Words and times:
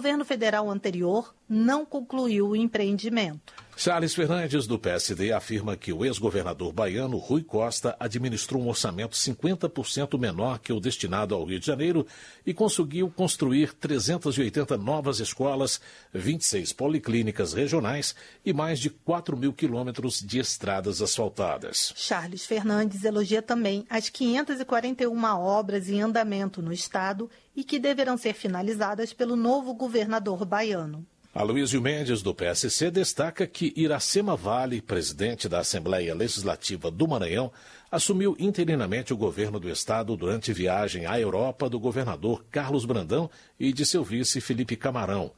governo 0.00 0.24
federal 0.24 0.70
anterior 0.70 1.34
não 1.46 1.84
concluiu 1.84 2.48
o 2.48 2.56
empreendimento. 2.56 3.52
Charles 3.82 4.14
Fernandes, 4.14 4.66
do 4.66 4.78
PSD, 4.78 5.32
afirma 5.32 5.74
que 5.74 5.90
o 5.90 6.04
ex-governador 6.04 6.70
baiano 6.70 7.16
Rui 7.16 7.42
Costa 7.42 7.96
administrou 7.98 8.62
um 8.62 8.68
orçamento 8.68 9.16
50% 9.16 10.18
menor 10.18 10.58
que 10.58 10.70
o 10.70 10.78
destinado 10.78 11.34
ao 11.34 11.46
Rio 11.46 11.58
de 11.58 11.64
Janeiro 11.64 12.06
e 12.44 12.52
conseguiu 12.52 13.08
construir 13.10 13.72
380 13.72 14.76
novas 14.76 15.18
escolas, 15.18 15.80
26 16.12 16.74
policlínicas 16.74 17.54
regionais 17.54 18.14
e 18.44 18.52
mais 18.52 18.78
de 18.78 18.90
4 18.90 19.34
mil 19.34 19.50
quilômetros 19.50 20.20
de 20.20 20.38
estradas 20.38 21.00
asfaltadas. 21.00 21.94
Charles 21.96 22.44
Fernandes 22.44 23.02
elogia 23.02 23.40
também 23.40 23.86
as 23.88 24.10
541 24.10 25.24
obras 25.38 25.88
em 25.88 26.02
andamento 26.02 26.60
no 26.60 26.70
estado 26.70 27.30
e 27.56 27.64
que 27.64 27.78
deverão 27.78 28.18
ser 28.18 28.34
finalizadas 28.34 29.14
pelo 29.14 29.36
novo 29.36 29.72
governador 29.72 30.44
baiano. 30.44 31.06
Aloysio 31.32 31.80
Mendes, 31.80 32.22
do 32.22 32.34
PSC, 32.34 32.90
destaca 32.90 33.46
que 33.46 33.72
Iracema 33.76 34.34
Vale, 34.34 34.82
presidente 34.82 35.48
da 35.48 35.60
Assembleia 35.60 36.12
Legislativa 36.12 36.90
do 36.90 37.06
Maranhão, 37.06 37.52
assumiu 37.88 38.34
interinamente 38.36 39.14
o 39.14 39.16
governo 39.16 39.60
do 39.60 39.70
estado 39.70 40.16
durante 40.16 40.52
viagem 40.52 41.06
à 41.06 41.20
Europa 41.20 41.70
do 41.70 41.78
governador 41.78 42.44
Carlos 42.50 42.84
Brandão 42.84 43.30
e 43.60 43.72
de 43.72 43.86
seu 43.86 44.02
vice 44.02 44.40
Felipe 44.40 44.74
Camarão. 44.74 45.30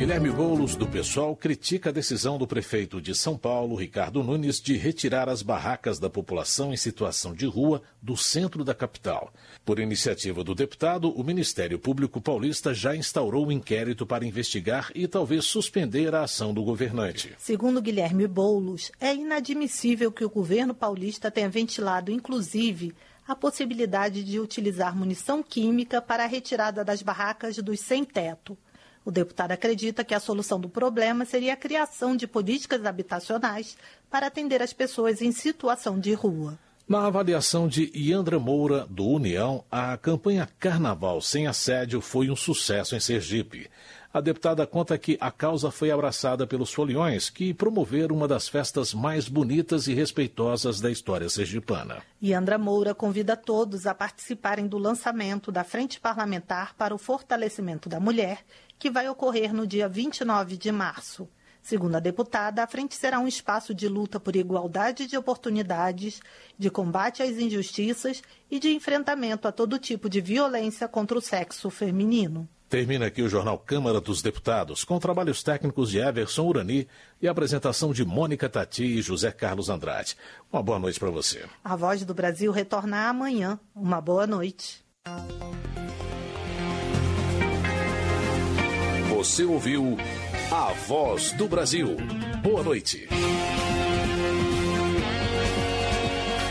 Guilherme 0.01 0.31
Boulos, 0.31 0.77
do 0.77 0.87
PSOL, 0.87 1.37
critica 1.37 1.91
a 1.91 1.93
decisão 1.93 2.39
do 2.39 2.47
prefeito 2.47 3.03
de 3.03 3.15
São 3.15 3.37
Paulo, 3.37 3.77
Ricardo 3.77 4.25
Nunes, 4.25 4.59
de 4.59 4.75
retirar 4.77 5.29
as 5.29 5.43
barracas 5.43 5.99
da 5.99 6.09
população 6.09 6.73
em 6.73 6.77
situação 6.77 7.35
de 7.35 7.45
rua 7.45 7.83
do 8.01 8.17
centro 8.17 8.65
da 8.65 8.75
capital. 8.75 9.31
Por 9.71 9.79
iniciativa 9.79 10.43
do 10.43 10.53
deputado, 10.53 11.13
o 11.13 11.23
Ministério 11.23 11.79
Público 11.79 12.21
Paulista 12.21 12.75
já 12.75 12.97
instaurou 12.97 13.47
um 13.47 13.53
inquérito 13.53 14.05
para 14.05 14.27
investigar 14.27 14.91
e 14.97 15.07
talvez 15.07 15.45
suspender 15.45 16.13
a 16.13 16.25
ação 16.25 16.53
do 16.53 16.65
governante. 16.65 17.37
Segundo 17.39 17.81
Guilherme 17.81 18.27
Boulos, 18.27 18.91
é 18.99 19.15
inadmissível 19.15 20.11
que 20.11 20.25
o 20.25 20.29
governo 20.29 20.75
paulista 20.75 21.31
tenha 21.31 21.49
ventilado, 21.49 22.11
inclusive, 22.11 22.93
a 23.29 23.37
possibilidade 23.37 24.25
de 24.25 24.41
utilizar 24.41 24.97
munição 24.97 25.41
química 25.41 26.03
para 26.03 26.25
a 26.25 26.27
retirada 26.27 26.85
das 26.85 27.01
barracas 27.01 27.57
dos 27.59 27.79
sem-teto. 27.79 28.59
O 29.05 29.13
deputado 29.13 29.53
acredita 29.53 30.03
que 30.03 30.17
a 30.17 30.19
solução 30.19 30.59
do 30.59 30.69
problema 30.69 31.25
seria 31.25 31.53
a 31.53 31.57
criação 31.57 32.17
de 32.17 32.27
políticas 32.27 32.85
habitacionais 32.85 33.77
para 34.11 34.27
atender 34.27 34.63
as 34.63 34.73
pessoas 34.73 35.23
em 35.23 35.31
situação 35.31 35.97
de 35.97 36.13
rua. 36.13 36.59
Na 36.91 37.07
avaliação 37.07 37.69
de 37.69 37.89
Iandra 37.95 38.41
Moura, 38.41 38.85
do 38.91 39.07
União, 39.07 39.65
a 39.71 39.97
campanha 39.97 40.49
Carnaval 40.59 41.21
Sem 41.21 41.47
Assédio 41.47 42.01
foi 42.01 42.29
um 42.29 42.35
sucesso 42.35 42.97
em 42.97 42.99
Sergipe. 42.99 43.71
A 44.13 44.21
deputada 44.21 44.67
conta 44.67 44.99
que 44.99 45.17
a 45.21 45.31
causa 45.31 45.71
foi 45.71 45.93
abraçada 45.93 46.49
pelos 46.49 46.73
foliões, 46.73 47.31
que 47.31 47.55
promoveram 47.55 48.17
uma 48.17 48.27
das 48.27 48.49
festas 48.49 48.93
mais 48.93 49.29
bonitas 49.29 49.87
e 49.87 49.95
respeitosas 49.95 50.81
da 50.81 50.91
história 50.91 51.29
sergipana. 51.29 52.03
Iandra 52.21 52.59
Moura 52.59 52.93
convida 52.93 53.37
todos 53.37 53.87
a 53.87 53.95
participarem 53.95 54.67
do 54.67 54.77
lançamento 54.77 55.53
da 55.53 55.63
Frente 55.63 56.01
Parlamentar 56.01 56.75
para 56.75 56.93
o 56.93 56.99
Fortalecimento 56.99 57.89
da 57.89 58.01
Mulher, 58.01 58.41
que 58.81 58.91
vai 58.91 59.09
ocorrer 59.09 59.55
no 59.55 59.65
dia 59.65 59.89
29 59.89 60.57
de 60.57 60.73
março. 60.73 61.29
Segundo 61.71 61.95
a 61.95 62.01
deputada, 62.01 62.65
a 62.65 62.67
frente 62.67 62.97
será 62.97 63.21
um 63.21 63.29
espaço 63.29 63.73
de 63.73 63.87
luta 63.87 64.19
por 64.19 64.35
igualdade 64.35 65.07
de 65.07 65.17
oportunidades, 65.17 66.21
de 66.59 66.69
combate 66.69 67.23
às 67.23 67.39
injustiças 67.39 68.25
e 68.51 68.59
de 68.59 68.75
enfrentamento 68.75 69.47
a 69.47 69.53
todo 69.53 69.79
tipo 69.79 70.11
de 70.11 70.21
violência 70.21 70.89
contra 70.89 71.17
o 71.17 71.21
sexo 71.21 71.71
feminino. 71.71 72.49
Termina 72.69 73.07
aqui 73.07 73.23
o 73.23 73.29
Jornal 73.29 73.57
Câmara 73.57 74.01
dos 74.01 74.21
Deputados, 74.21 74.83
com 74.83 74.99
trabalhos 74.99 75.45
técnicos 75.45 75.93
de 75.93 76.01
Everson 76.01 76.43
Urani 76.43 76.89
e 77.23 77.29
apresentação 77.29 77.93
de 77.93 78.05
Mônica 78.05 78.49
Tati 78.49 78.83
e 78.83 79.01
José 79.01 79.31
Carlos 79.31 79.69
Andrade. 79.69 80.17
Uma 80.53 80.65
boa 80.65 80.81
noite 80.81 80.99
para 80.99 81.11
você. 81.11 81.45
A 81.63 81.77
Voz 81.77 82.05
do 82.05 82.13
Brasil 82.13 82.51
retorna 82.51 83.09
amanhã. 83.09 83.61
Uma 83.77 84.01
boa 84.01 84.27
noite. 84.27 84.85
Você 89.15 89.45
ouviu 89.45 89.97
A 90.53 90.73
Voz 90.89 91.31
do 91.31 91.47
Brasil. 91.47 91.97
Boa 92.43 92.61
noite. 92.65 93.07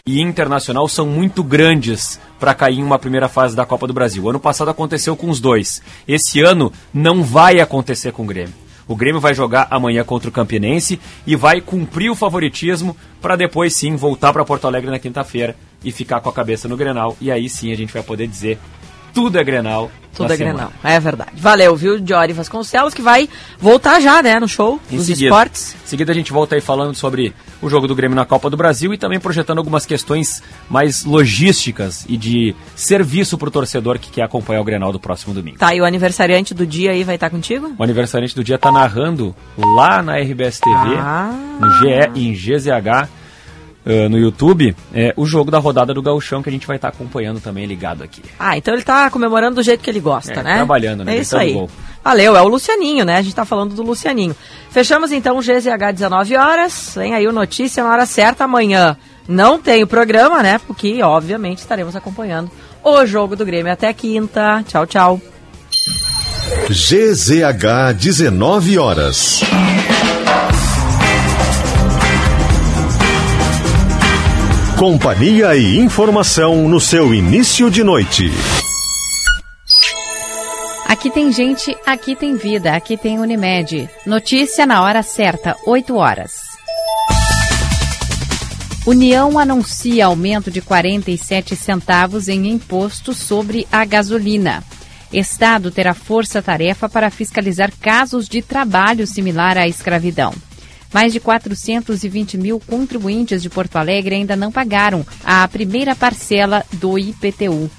E 0.07 0.21
Internacional 0.21 0.87
são 0.87 1.05
muito 1.05 1.43
grandes 1.43 2.17
para 2.39 2.53
cair 2.53 2.79
em 2.79 2.83
uma 2.83 2.97
primeira 2.97 3.27
fase 3.27 3.57
da 3.57 3.65
Copa 3.65 3.85
do 3.85 3.93
Brasil. 3.93 4.29
Ano 4.29 4.39
passado 4.39 4.71
aconteceu 4.71 5.17
com 5.17 5.29
os 5.29 5.41
dois. 5.41 5.81
Esse 6.07 6.39
ano 6.39 6.71
não 6.93 7.21
vai 7.21 7.59
acontecer 7.59 8.13
com 8.13 8.23
o 8.23 8.25
Grêmio. 8.25 8.53
O 8.87 8.95
Grêmio 8.95 9.19
vai 9.19 9.33
jogar 9.33 9.67
amanhã 9.69 10.05
contra 10.05 10.29
o 10.29 10.33
Campinense 10.33 10.97
e 11.27 11.35
vai 11.35 11.59
cumprir 11.59 12.09
o 12.09 12.15
favoritismo 12.15 12.95
para 13.21 13.35
depois 13.35 13.75
sim 13.75 13.97
voltar 13.97 14.31
para 14.31 14.45
Porto 14.45 14.65
Alegre 14.65 14.89
na 14.89 14.97
quinta-feira 14.97 15.57
e 15.83 15.91
ficar 15.91 16.21
com 16.21 16.29
a 16.29 16.33
cabeça 16.33 16.69
no 16.69 16.77
Grenal. 16.77 17.17
E 17.19 17.29
aí 17.29 17.49
sim 17.49 17.69
a 17.73 17.75
gente 17.75 17.91
vai 17.91 18.01
poder 18.01 18.27
dizer 18.27 18.57
tudo 19.13 19.39
é 19.39 19.43
Grenal. 19.43 19.91
Tudo 20.13 20.33
é 20.33 20.37
semana. 20.37 20.53
Grenal, 20.53 20.73
é 20.83 20.99
verdade. 20.99 21.31
Valeu, 21.35 21.75
viu, 21.75 22.05
Jory 22.05 22.33
Vasconcelos, 22.33 22.93
que 22.93 23.01
vai 23.01 23.29
voltar 23.59 23.99
já, 24.01 24.21
né, 24.21 24.39
no 24.39 24.47
show 24.47 24.79
em 24.91 24.97
dos 24.97 25.05
seguida, 25.05 25.25
esportes. 25.27 25.75
Em 25.85 25.87
seguida 25.87 26.11
a 26.11 26.15
gente 26.15 26.33
volta 26.33 26.55
aí 26.55 26.61
falando 26.61 26.93
sobre 26.93 27.33
o 27.61 27.69
jogo 27.69 27.87
do 27.87 27.95
Grêmio 27.95 28.15
na 28.15 28.25
Copa 28.25 28.49
do 28.49 28.57
Brasil 28.57 28.93
e 28.93 28.97
também 28.97 29.19
projetando 29.19 29.59
algumas 29.59 29.85
questões 29.85 30.43
mais 30.69 31.05
logísticas 31.05 32.05
e 32.09 32.17
de 32.17 32.55
serviço 32.75 33.37
pro 33.37 33.51
torcedor 33.51 33.97
que 33.97 34.11
quer 34.11 34.23
acompanhar 34.23 34.61
o 34.61 34.63
Grenal 34.63 34.91
do 34.91 34.99
próximo 34.99 35.33
domingo. 35.33 35.57
Tá, 35.57 35.73
e 35.73 35.79
o 35.79 35.85
aniversariante 35.85 36.53
do 36.53 36.65
dia 36.65 36.91
aí 36.91 37.03
vai 37.03 37.15
estar 37.15 37.29
contigo? 37.29 37.73
O 37.77 37.83
aniversariante 37.83 38.35
do 38.35 38.43
dia 38.43 38.57
tá 38.57 38.71
narrando 38.71 39.35
lá 39.57 40.01
na 40.01 40.17
RBS 40.17 40.59
TV, 40.59 40.95
ah. 40.97 41.31
no 41.59 41.71
GE 41.79 42.11
e 42.15 42.27
em 42.27 42.33
GZH 42.33 43.18
uh, 43.85 44.09
no 44.09 44.17
YouTube 44.17 44.75
é, 44.93 45.13
o 45.15 45.25
jogo 45.25 45.51
da 45.51 45.59
rodada 45.59 45.93
do 45.93 46.01
Gauchão 46.01 46.41
que 46.41 46.49
a 46.49 46.51
gente 46.51 46.67
vai 46.67 46.75
estar 46.75 46.91
tá 46.91 46.95
acompanhando 46.95 47.39
também 47.39 47.65
ligado 47.65 48.03
aqui. 48.03 48.21
Ah, 48.37 48.57
então 48.57 48.73
ele 48.73 48.81
está 48.81 49.09
comemorando 49.09 49.55
do 49.55 49.63
jeito 49.63 49.81
que 49.81 49.89
ele 49.89 49.99
gosta, 49.99 50.33
é, 50.33 50.43
né? 50.43 50.55
Trabalhando, 50.55 51.03
né? 51.03 51.17
É 51.17 51.19
isso 51.19 51.37
aí. 51.37 51.53
Gol. 51.53 51.69
Valeu, 52.03 52.35
é 52.35 52.41
o 52.41 52.47
Lucianinho, 52.47 53.03
né? 53.03 53.15
A 53.15 53.21
gente 53.21 53.31
está 53.31 53.45
falando 53.45 53.75
do 53.75 53.83
Lucianinho. 53.83 54.35
Fechamos 54.71 55.11
então 55.11 55.37
o 55.37 55.41
GZH 55.41 55.93
19 55.93 56.35
horas. 56.35 56.93
Vem 56.95 57.13
aí 57.13 57.27
o 57.27 57.31
Notícia 57.31 57.83
na 57.83 57.91
hora 57.91 58.05
certa 58.05 58.45
amanhã. 58.45 58.97
Não 59.27 59.59
tem 59.59 59.83
o 59.83 59.87
programa, 59.87 60.41
né? 60.41 60.59
Porque, 60.65 61.03
obviamente, 61.03 61.59
estaremos 61.59 61.95
acompanhando 61.95 62.49
o 62.83 63.05
jogo 63.05 63.35
do 63.35 63.45
Grêmio 63.45 63.71
até 63.71 63.93
quinta. 63.93 64.63
Tchau, 64.67 64.87
tchau. 64.87 65.21
GZH 66.69 67.93
19 67.95 68.77
horas. 68.79 69.41
Companhia 74.79 75.57
e 75.57 75.77
informação 75.77 76.69
no 76.69 76.79
seu 76.79 77.13
início 77.13 77.69
de 77.69 77.83
noite. 77.83 78.31
Aqui 80.87 81.11
tem 81.11 81.33
gente, 81.33 81.77
aqui 81.85 82.15
tem 82.15 82.37
vida, 82.37 82.73
aqui 82.73 82.95
tem 82.95 83.19
Unimed. 83.19 83.89
Notícia 84.05 84.65
na 84.65 84.81
hora 84.81 85.03
certa, 85.03 85.53
8 85.65 85.97
horas. 85.97 86.31
União 88.87 89.37
anuncia 89.37 90.05
aumento 90.05 90.49
de 90.49 90.61
47 90.61 91.57
centavos 91.57 92.29
em 92.29 92.47
imposto 92.47 93.13
sobre 93.13 93.67
a 93.69 93.83
gasolina. 93.83 94.63
Estado 95.11 95.71
terá 95.71 95.93
força-tarefa 95.93 96.87
para 96.87 97.09
fiscalizar 97.09 97.69
casos 97.81 98.29
de 98.29 98.41
trabalho 98.41 99.05
similar 99.05 99.57
à 99.57 99.67
escravidão. 99.67 100.33
Mais 100.93 101.13
de 101.13 101.19
420 101.19 102.37
mil 102.37 102.59
contribuintes 102.59 103.41
de 103.41 103.49
Porto 103.49 103.75
Alegre 103.75 104.15
ainda 104.15 104.35
não 104.35 104.51
pagaram 104.51 105.05
a 105.23 105.47
primeira 105.47 105.95
parcela 105.95 106.65
do 106.73 106.97
IPTU. 106.97 107.69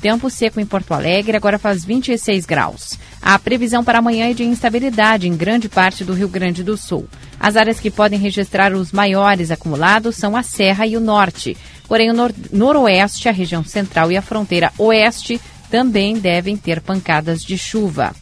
Tempo 0.00 0.30
seco 0.30 0.58
em 0.58 0.64
Porto 0.64 0.94
Alegre, 0.94 1.36
agora 1.36 1.58
faz 1.58 1.84
26 1.84 2.46
graus. 2.46 2.98
A 3.20 3.38
previsão 3.38 3.84
para 3.84 3.98
amanhã 3.98 4.30
é 4.30 4.32
de 4.32 4.42
instabilidade 4.42 5.28
em 5.28 5.36
grande 5.36 5.68
parte 5.68 6.04
do 6.04 6.14
Rio 6.14 6.28
Grande 6.28 6.64
do 6.64 6.74
Sul. 6.74 7.06
As 7.38 7.54
áreas 7.54 7.78
que 7.78 7.90
podem 7.90 8.18
registrar 8.18 8.72
os 8.72 8.92
maiores 8.92 9.50
acumulados 9.50 10.16
são 10.16 10.34
a 10.34 10.42
Serra 10.42 10.86
e 10.86 10.96
o 10.96 11.00
Norte. 11.00 11.54
Porém, 11.86 12.10
o 12.10 12.14
nor 12.14 12.32
Noroeste, 12.50 13.28
a 13.28 13.32
região 13.32 13.62
central 13.62 14.10
e 14.10 14.16
a 14.16 14.22
fronteira 14.22 14.72
oeste 14.78 15.38
também 15.70 16.18
devem 16.18 16.56
ter 16.56 16.80
pancadas 16.80 17.42
de 17.42 17.58
chuva. 17.58 18.14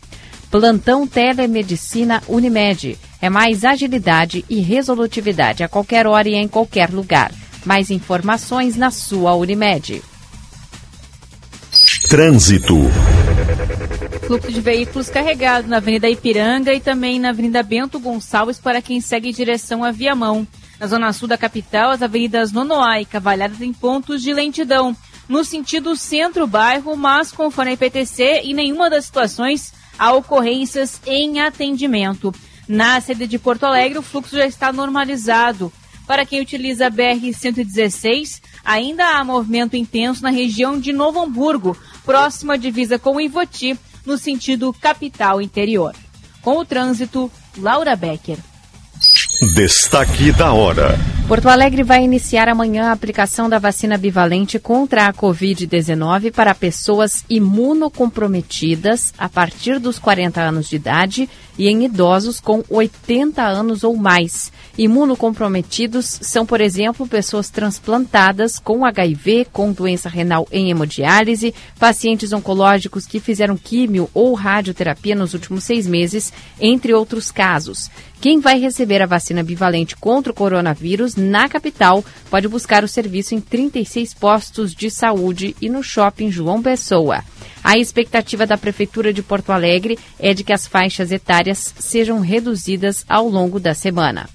Plantão 0.50 1.06
Telemedicina 1.06 2.22
Unimed. 2.26 2.98
É 3.20 3.28
mais 3.28 3.64
agilidade 3.64 4.44
e 4.48 4.60
resolutividade 4.60 5.62
a 5.64 5.68
qualquer 5.68 6.06
hora 6.06 6.28
e 6.28 6.34
em 6.34 6.46
qualquer 6.46 6.90
lugar. 6.90 7.32
Mais 7.64 7.90
informações 7.90 8.76
na 8.76 8.90
sua 8.90 9.34
Unimed. 9.34 10.02
Trânsito. 12.08 12.76
Fluxo 14.26 14.52
de 14.52 14.60
veículos 14.60 15.10
carregados 15.10 15.68
na 15.68 15.78
Avenida 15.78 16.08
Ipiranga 16.08 16.72
e 16.72 16.80
também 16.80 17.18
na 17.18 17.30
Avenida 17.30 17.62
Bento 17.62 17.98
Gonçalves 17.98 18.58
para 18.58 18.80
quem 18.80 19.00
segue 19.00 19.30
em 19.30 19.32
direção 19.32 19.82
a 19.82 19.90
Viamão. 19.90 20.46
Na 20.78 20.86
zona 20.86 21.12
sul 21.12 21.26
da 21.26 21.36
capital, 21.36 21.90
as 21.90 22.02
avenidas 22.02 22.52
Nonoá 22.52 23.00
e 23.00 23.04
Cavalhada 23.04 23.54
têm 23.58 23.72
pontos 23.72 24.22
de 24.22 24.32
lentidão. 24.32 24.96
No 25.28 25.44
sentido 25.44 25.96
centro-bairro, 25.96 26.96
mas 26.96 27.32
conforme 27.32 27.72
a 27.72 27.74
IPTC, 27.74 28.42
em 28.44 28.54
nenhuma 28.54 28.88
das 28.88 29.06
situações 29.06 29.72
há 29.98 30.12
ocorrências 30.12 31.00
em 31.04 31.40
atendimento. 31.40 32.32
Na 32.68 33.00
sede 33.00 33.26
de 33.26 33.38
Porto 33.38 33.64
Alegre, 33.64 33.98
o 33.98 34.02
fluxo 34.02 34.36
já 34.36 34.46
está 34.46 34.70
normalizado. 34.70 35.72
Para 36.06 36.26
quem 36.26 36.40
utiliza 36.40 36.86
a 36.86 36.90
BR-116, 36.90 38.40
ainda 38.64 39.16
há 39.16 39.24
movimento 39.24 39.76
intenso 39.76 40.22
na 40.22 40.30
região 40.30 40.78
de 40.78 40.92
Novo 40.92 41.20
Hamburgo, 41.20 41.76
próxima 42.04 42.58
divisa 42.58 42.98
com 42.98 43.20
Ivoti, 43.20 43.78
no 44.04 44.16
sentido 44.16 44.72
capital 44.72 45.40
interior. 45.40 45.94
Com 46.42 46.58
o 46.58 46.64
trânsito, 46.64 47.30
Laura 47.56 47.96
Becker. 47.96 48.38
Destaque 49.54 50.32
da 50.32 50.52
hora. 50.52 50.98
Porto 51.28 51.46
Alegre 51.50 51.82
vai 51.82 52.02
iniciar 52.02 52.48
amanhã 52.48 52.84
a 52.84 52.92
aplicação 52.92 53.50
da 53.50 53.58
vacina 53.58 53.98
bivalente 53.98 54.58
contra 54.58 55.08
a 55.08 55.12
Covid-19 55.12 56.32
para 56.32 56.54
pessoas 56.54 57.22
imunocomprometidas 57.28 59.12
a 59.18 59.28
partir 59.28 59.78
dos 59.78 59.98
40 59.98 60.40
anos 60.40 60.70
de 60.70 60.76
idade 60.76 61.28
e 61.58 61.68
em 61.68 61.84
idosos 61.84 62.40
com 62.40 62.64
80 62.70 63.42
anos 63.42 63.84
ou 63.84 63.94
mais. 63.94 64.50
Imunocomprometidos 64.78 66.18
são, 66.22 66.46
por 66.46 66.62
exemplo, 66.62 67.06
pessoas 67.06 67.50
transplantadas 67.50 68.58
com 68.58 68.86
HIV, 68.86 69.48
com 69.52 69.72
doença 69.72 70.08
renal 70.08 70.48
em 70.50 70.70
hemodiálise, 70.70 71.52
pacientes 71.78 72.32
oncológicos 72.32 73.06
que 73.06 73.20
fizeram 73.20 73.56
químio 73.56 74.08
ou 74.14 74.32
radioterapia 74.32 75.16
nos 75.16 75.34
últimos 75.34 75.64
seis 75.64 75.86
meses, 75.86 76.32
entre 76.58 76.94
outros 76.94 77.30
casos. 77.30 77.90
Quem 78.20 78.40
vai 78.40 78.58
receber 78.58 79.00
a 79.02 79.06
vacina 79.06 79.44
bivalente 79.44 79.96
contra 79.96 80.32
o 80.32 80.34
coronavírus 80.34 81.14
na 81.18 81.48
capital 81.48 82.04
pode 82.30 82.48
buscar 82.48 82.84
o 82.84 82.88
serviço 82.88 83.34
em 83.34 83.40
36 83.40 84.14
postos 84.14 84.74
de 84.74 84.90
saúde 84.90 85.54
e 85.60 85.68
no 85.68 85.82
shopping 85.82 86.30
João 86.30 86.62
Pessoa. 86.62 87.22
A 87.62 87.76
expectativa 87.76 88.46
da 88.46 88.56
Prefeitura 88.56 89.12
de 89.12 89.22
Porto 89.22 89.50
Alegre 89.50 89.98
é 90.18 90.32
de 90.32 90.44
que 90.44 90.52
as 90.52 90.66
faixas 90.66 91.10
etárias 91.10 91.74
sejam 91.78 92.20
reduzidas 92.20 93.04
ao 93.08 93.28
longo 93.28 93.58
da 93.58 93.74
semana. 93.74 94.28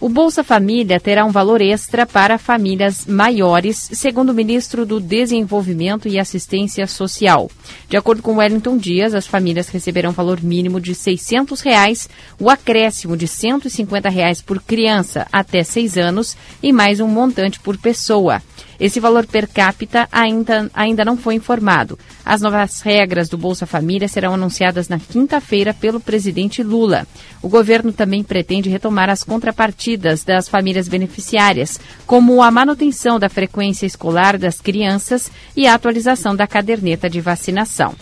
O 0.00 0.08
Bolsa 0.08 0.42
Família 0.42 0.98
terá 0.98 1.26
um 1.26 1.30
valor 1.30 1.60
extra 1.60 2.06
para 2.06 2.38
famílias 2.38 3.04
maiores, 3.04 3.90
segundo 3.92 4.30
o 4.30 4.34
ministro 4.34 4.86
do 4.86 4.98
Desenvolvimento 4.98 6.08
e 6.08 6.18
Assistência 6.18 6.86
Social. 6.86 7.50
De 7.86 7.98
acordo 7.98 8.22
com 8.22 8.36
Wellington 8.36 8.78
Dias, 8.78 9.12
as 9.12 9.26
famílias 9.26 9.68
receberão 9.68 10.10
valor 10.10 10.42
mínimo 10.42 10.80
de 10.80 10.94
600 10.94 11.60
reais, 11.60 12.08
o 12.38 12.48
acréscimo 12.48 13.14
de 13.14 13.28
150 13.28 14.08
reais 14.08 14.40
por 14.40 14.62
criança 14.62 15.26
até 15.30 15.62
6 15.62 15.98
anos 15.98 16.34
e 16.62 16.72
mais 16.72 16.98
um 16.98 17.06
montante 17.06 17.60
por 17.60 17.76
pessoa. 17.76 18.40
Esse 18.80 18.98
valor 18.98 19.26
per 19.26 19.46
capita 19.46 20.08
ainda, 20.10 20.70
ainda 20.72 21.04
não 21.04 21.16
foi 21.16 21.34
informado. 21.34 21.98
As 22.24 22.40
novas 22.40 22.80
regras 22.80 23.28
do 23.28 23.36
Bolsa 23.36 23.66
Família 23.66 24.08
serão 24.08 24.32
anunciadas 24.32 24.88
na 24.88 24.98
quinta-feira 24.98 25.74
pelo 25.74 26.00
presidente 26.00 26.62
Lula. 26.62 27.06
O 27.42 27.48
governo 27.48 27.92
também 27.92 28.24
pretende 28.24 28.70
retomar 28.70 29.10
as 29.10 29.22
contrapartidas 29.22 30.24
das 30.24 30.48
famílias 30.48 30.88
beneficiárias, 30.88 31.78
como 32.06 32.42
a 32.42 32.50
manutenção 32.50 33.18
da 33.18 33.28
frequência 33.28 33.84
escolar 33.84 34.38
das 34.38 34.60
crianças 34.60 35.30
e 35.54 35.66
a 35.66 35.74
atualização 35.74 36.34
da 36.34 36.46
caderneta 36.46 37.10
de 37.10 37.20
vacinação. 37.20 37.94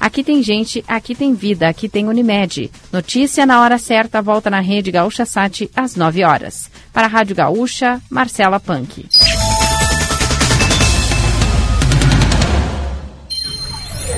Aqui 0.00 0.24
tem 0.24 0.42
gente, 0.42 0.84
aqui 0.88 1.14
tem 1.14 1.34
vida, 1.34 1.68
aqui 1.68 1.88
tem 1.88 2.08
Unimed. 2.08 2.70
Notícia 2.92 3.46
na 3.46 3.60
hora 3.60 3.78
certa, 3.78 4.20
volta 4.20 4.50
na 4.50 4.60
Rede 4.60 4.90
Gaúcha 4.90 5.24
Sat 5.24 5.70
às 5.74 5.96
9 5.96 6.24
horas. 6.24 6.70
Para 6.92 7.06
a 7.06 7.10
Rádio 7.10 7.36
Gaúcha, 7.36 8.00
Marcela 8.10 8.58
Punk. 8.58 9.06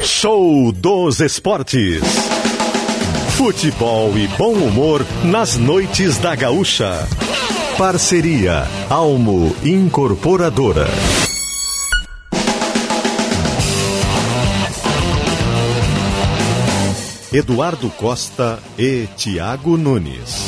Show 0.07 0.71
dos 0.71 1.21
Esportes. 1.21 2.01
Futebol 3.37 4.17
e 4.17 4.29
bom 4.29 4.53
humor 4.53 5.05
nas 5.25 5.57
noites 5.57 6.17
da 6.19 6.33
Gaúcha. 6.37 7.09
Parceria 7.77 8.69
Almo 8.89 9.55
Incorporadora. 9.65 10.87
Eduardo 17.33 17.91
Costa 17.91 18.61
e 18.79 19.09
Tiago 19.17 19.77
Nunes. 19.77 20.47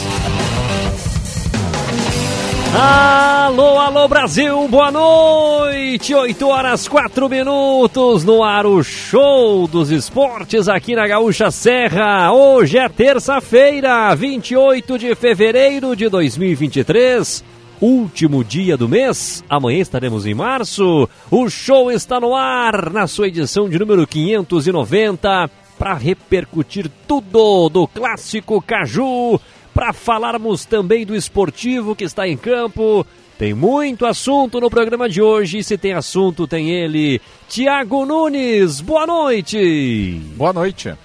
Alô, 2.74 3.78
alô 3.78 4.06
Brasil, 4.08 4.68
boa 4.68 4.90
noite! 4.90 6.14
8 6.14 6.48
horas 6.48 6.86
4 6.86 7.28
minutos 7.28 8.24
no 8.24 8.44
ar 8.44 8.66
o 8.66 8.82
show 8.82 9.66
dos 9.66 9.90
esportes 9.90 10.68
aqui 10.68 10.94
na 10.94 11.06
Gaúcha 11.08 11.50
Serra. 11.50 12.30
Hoje 12.32 12.76
é 12.76 12.86
terça-feira, 12.88 14.14
28 14.14 14.98
de 14.98 15.14
fevereiro 15.14 15.96
de 15.96 16.10
2023. 16.10 17.42
Último 17.80 18.44
dia 18.44 18.76
do 18.76 18.88
mês, 18.88 19.42
amanhã 19.48 19.78
estaremos 19.80 20.26
em 20.26 20.34
março. 20.34 21.08
O 21.30 21.48
show 21.48 21.90
está 21.90 22.20
no 22.20 22.34
ar 22.34 22.90
na 22.90 23.06
sua 23.06 23.28
edição 23.28 23.68
de 23.68 23.78
número 23.78 24.06
590 24.06 25.50
para 25.78 25.94
repercutir 25.94 26.90
tudo 27.06 27.68
do 27.68 27.86
clássico 27.86 28.60
Caju 28.60 29.40
para 29.78 29.92
falarmos 29.92 30.64
também 30.64 31.06
do 31.06 31.14
esportivo 31.14 31.94
que 31.94 32.02
está 32.02 32.26
em 32.26 32.36
campo. 32.36 33.06
Tem 33.38 33.54
muito 33.54 34.06
assunto 34.06 34.60
no 34.60 34.68
programa 34.68 35.08
de 35.08 35.22
hoje. 35.22 35.62
Se 35.62 35.78
tem 35.78 35.92
assunto, 35.92 36.48
tem 36.48 36.68
ele, 36.70 37.20
Tiago 37.48 38.04
Nunes. 38.04 38.80
Boa 38.80 39.06
noite. 39.06 40.20
Boa 40.36 40.52
noite. 40.52 40.88
O 40.88 40.96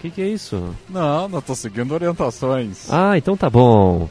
que, 0.00 0.10
que 0.10 0.22
é 0.22 0.28
isso? 0.28 0.76
Não, 0.88 1.28
não 1.28 1.40
estou 1.40 1.56
seguindo 1.56 1.92
orientações. 1.92 2.88
Ah, 2.88 3.18
então 3.18 3.36
tá 3.36 3.50
bom. 3.50 4.08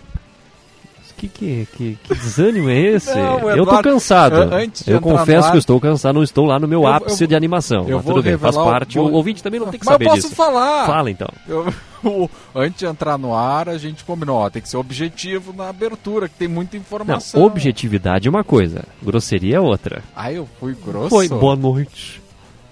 Que, 1.20 1.28
que, 1.28 1.68
que, 1.76 1.98
que 2.02 2.16
desânimo 2.16 2.70
é 2.70 2.80
esse? 2.80 3.14
Não, 3.14 3.50
eu 3.50 3.66
tô 3.66 3.82
cansado. 3.82 4.50
Eu 4.88 5.02
confesso 5.02 5.48
ar, 5.48 5.52
que 5.52 5.58
estou 5.58 5.78
cansado, 5.78 6.16
não 6.16 6.24
estou 6.24 6.46
lá 6.46 6.58
no 6.58 6.66
meu 6.66 6.84
eu, 6.84 6.88
ápice 6.88 7.26
eu, 7.26 7.28
de 7.28 7.36
animação. 7.36 7.86
Eu 7.90 7.98
mas 7.98 8.06
tudo 8.06 8.24
bem, 8.24 8.38
faz 8.38 8.56
parte. 8.56 8.98
Vou... 8.98 9.12
O 9.12 9.16
ouvinte 9.16 9.44
também 9.44 9.60
não 9.60 9.68
tem 9.68 9.78
que 9.78 9.86
mas 9.86 9.94
saber 9.96 10.06
disso. 10.06 10.16
Mas 10.16 10.24
eu 10.24 10.30
posso 10.30 10.54
falar. 10.54 10.86
Fala 10.86 11.12
então. 11.12 11.28
Eu, 11.46 11.68
antes 12.56 12.80
de 12.80 12.86
entrar 12.86 13.18
no 13.18 13.36
ar, 13.36 13.68
a 13.68 13.78
gente 13.78 14.06
combinou, 14.06 14.38
ó, 14.38 14.50
tem 14.50 14.62
que 14.62 14.70
ser 14.70 14.78
objetivo 14.78 15.52
na 15.52 15.68
abertura, 15.68 16.30
que 16.30 16.36
tem 16.36 16.48
muita 16.48 16.78
informação. 16.78 17.42
Não, 17.42 17.48
objetividade 17.48 18.26
é 18.26 18.32
uma 18.32 18.46
coisa, 18.46 18.86
grosseria 19.02 19.58
é 19.58 19.60
outra. 19.60 20.02
Ah, 20.16 20.32
eu 20.32 20.48
fui 20.58 20.74
grosso? 20.74 21.10
Foi, 21.10 21.28
boa 21.28 21.58
noite. 21.58 22.22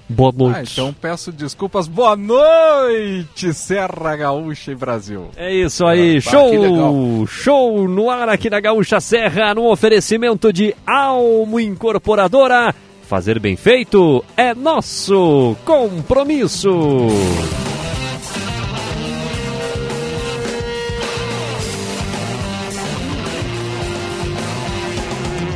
Boa 0.10 0.32
noite. 0.32 0.58
Ah, 0.58 0.64
então 0.64 0.94
peço 0.94 1.32
desculpas. 1.32 1.88
Boa 1.88 2.16
noite, 2.16 3.54
Serra 3.54 4.16
Gaúcha 4.16 4.72
e 4.72 4.76
Brasil. 4.76 5.30
É 5.36 5.54
isso 5.54 5.86
aí, 5.86 6.18
ah, 6.18 6.22
show! 6.22 7.28
Show 7.28 7.88
no 7.90 8.10
ar 8.10 8.30
aqui 8.30 8.50
na 8.50 8.60
Gaúcha 8.60 9.02
Serra, 9.02 9.54
no 9.54 9.70
oferecimento 9.70 10.54
de 10.54 10.74
Almo 10.86 11.60
Incorporadora. 11.60 12.74
Fazer 13.04 13.40
bem 13.40 13.56
feito 13.56 14.24
é 14.36 14.54
nosso 14.54 15.56
compromisso. 15.66 16.70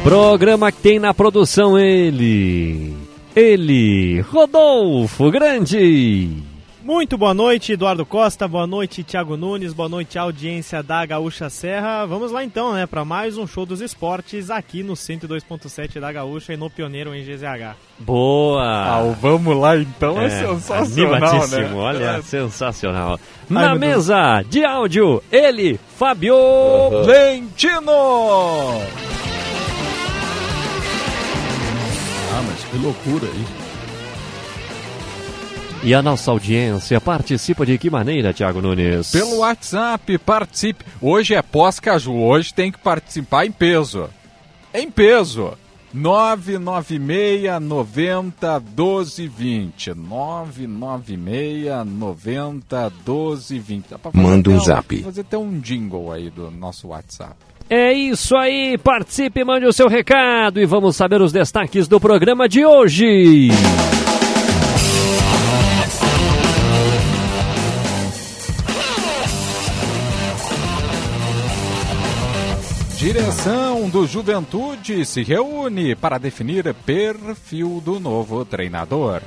Programa 0.03 0.71
que 0.71 0.81
tem 0.81 0.99
na 0.99 1.13
produção 1.13 1.77
ele 1.77 3.00
ele, 3.35 4.21
Rodolfo 4.21 5.31
Grande. 5.31 6.29
Muito 6.83 7.15
boa 7.15 7.31
noite, 7.33 7.73
Eduardo 7.73 8.03
Costa. 8.03 8.47
Boa 8.47 8.65
noite, 8.65 9.03
Thiago 9.03 9.37
Nunes. 9.37 9.71
Boa 9.71 9.87
noite, 9.87 10.17
audiência 10.17 10.81
da 10.81 11.05
Gaúcha 11.05 11.47
Serra. 11.47 12.07
Vamos 12.07 12.31
lá 12.31 12.43
então, 12.43 12.73
né, 12.73 12.87
para 12.87 13.05
mais 13.05 13.37
um 13.37 13.45
show 13.45 13.67
dos 13.67 13.81
esportes 13.81 14.49
aqui 14.49 14.81
no 14.81 14.93
102.7 14.93 15.99
da 15.99 16.11
Gaúcha 16.11 16.53
e 16.53 16.57
no 16.57 16.71
Pioneiro 16.71 17.13
em 17.13 17.23
GZH. 17.23 17.75
Boa! 17.99 18.63
Ah, 18.63 19.15
vamos 19.21 19.55
lá 19.55 19.77
então 19.77 20.19
é, 20.19 20.27
sensacional, 20.31 21.11
né? 21.11 21.27
animadíssimo, 21.27 21.77
Olha, 21.77 22.03
É. 22.17 22.21
sensacional. 22.23 23.11
Ai, 23.11 23.19
Na 23.47 23.59
meu 23.75 23.79
Deus. 23.79 23.79
mesa 24.07 24.41
de 24.49 24.65
áudio, 24.65 25.23
ele, 25.31 25.79
Fabio 25.97 26.35
Lentino! 27.05 27.91
Ah, 32.33 32.41
mas 32.47 32.63
que 32.63 32.77
loucura 32.77 33.27
isso. 33.27 33.81
E 35.83 35.93
a 35.93 36.01
nossa 36.01 36.31
audiência 36.31 37.01
participa 37.01 37.65
de 37.65 37.77
que 37.77 37.89
maneira, 37.89 38.33
Thiago 38.33 38.61
Nunes? 38.61 39.11
Pelo 39.11 39.39
WhatsApp, 39.39 40.17
participe. 40.19 40.85
Hoje 41.01 41.33
é 41.33 41.41
pós-caju, 41.41 42.13
hoje 42.13 42.53
tem 42.53 42.71
que 42.71 42.77
participar 42.77 43.45
em 43.45 43.51
peso. 43.51 44.09
Em 44.73 44.89
peso. 44.89 45.57
996 45.93 47.61
90 47.61 48.59
12 48.59 49.27
20. 49.27 49.93
996 49.93 51.85
90 51.85 52.89
12 53.03 53.59
20. 53.59 53.85
Dá 53.89 53.99
pra 53.99 54.11
fazer 54.11 54.23
Manda 54.23 54.49
um 54.51 54.59
zap. 54.59 55.03
Fazer 55.03 55.21
até 55.21 55.37
um 55.37 55.59
jingle 55.59 56.11
aí 56.13 56.29
do 56.29 56.49
nosso 56.49 56.89
WhatsApp. 56.89 57.35
É 57.73 57.93
isso 57.93 58.35
aí, 58.35 58.77
participe, 58.77 59.45
mande 59.45 59.65
o 59.65 59.71
seu 59.71 59.87
recado 59.87 60.59
e 60.59 60.65
vamos 60.65 60.93
saber 60.97 61.21
os 61.21 61.31
destaques 61.31 61.87
do 61.87 62.01
programa 62.01 62.49
de 62.49 62.65
hoje. 62.65 63.47
Direção 72.97 73.89
do 73.89 74.05
Juventude 74.05 75.05
se 75.05 75.23
reúne 75.23 75.95
para 75.95 76.17
definir 76.17 76.73
perfil 76.73 77.81
do 77.85 78.01
novo 78.01 78.43
treinador. 78.43 79.21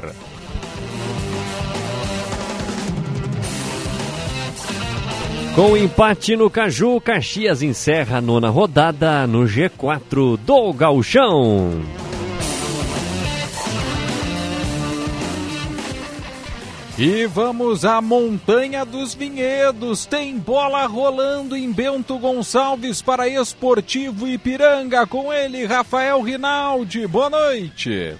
Com 5.55 5.77
empate 5.77 6.35
no 6.35 6.51
Caju, 6.51 7.01
Caxias 7.01 7.63
encerra 7.63 8.19
a 8.19 8.21
nona 8.21 8.51
rodada 8.51 9.25
no 9.25 9.45
G4 9.45 10.37
do 10.37 10.73
Gauchão. 10.73 11.81
E 16.99 17.27
vamos 17.27 17.85
à 17.85 18.01
Montanha 18.01 18.85
dos 18.85 19.15
Vinhedos. 19.15 20.07
Tem 20.07 20.37
bola 20.37 20.87
rolando 20.87 21.57
em 21.57 21.71
Bento 21.71 22.19
Gonçalves 22.19 23.01
para 23.01 23.29
Esportivo 23.29 24.27
Ipiranga. 24.27 25.07
Com 25.07 25.33
ele, 25.33 25.65
Rafael 25.67 26.21
Rinaldi. 26.21 27.07
Boa 27.07 27.31
noite. 27.31 28.17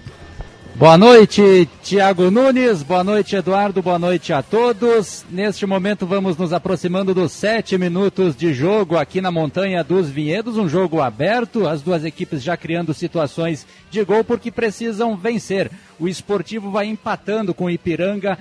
Boa 0.77 0.97
noite, 0.97 1.69
Tiago 1.81 2.29
Nunes. 2.29 2.83
Boa 2.83 3.01
noite, 3.01 3.33
Eduardo. 3.33 3.81
Boa 3.81 3.97
noite 3.97 4.33
a 4.33 4.43
todos. 4.43 5.25
Neste 5.29 5.65
momento, 5.65 6.05
vamos 6.05 6.35
nos 6.35 6.51
aproximando 6.51 7.13
dos 7.13 7.31
sete 7.31 7.77
minutos 7.77 8.35
de 8.35 8.53
jogo 8.53 8.97
aqui 8.97 9.21
na 9.21 9.31
Montanha 9.31 9.85
dos 9.85 10.09
Vinhedos. 10.09 10.57
Um 10.57 10.67
jogo 10.67 10.99
aberto, 10.99 11.65
as 11.65 11.81
duas 11.81 12.03
equipes 12.03 12.43
já 12.43 12.57
criando 12.57 12.93
situações 12.93 13.65
de 13.89 14.03
gol 14.03 14.25
porque 14.25 14.51
precisam 14.51 15.15
vencer. 15.15 15.71
O 15.97 16.09
esportivo 16.09 16.69
vai 16.69 16.87
empatando 16.87 17.53
com 17.53 17.65
o 17.65 17.69
Ipiranga 17.69 18.37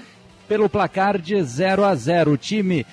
pelo 0.48 0.68
placar 0.68 1.18
de 1.18 1.40
0 1.40 1.84
a 1.84 1.94
0. 1.94 2.32
O 2.32 2.36
time 2.36 2.84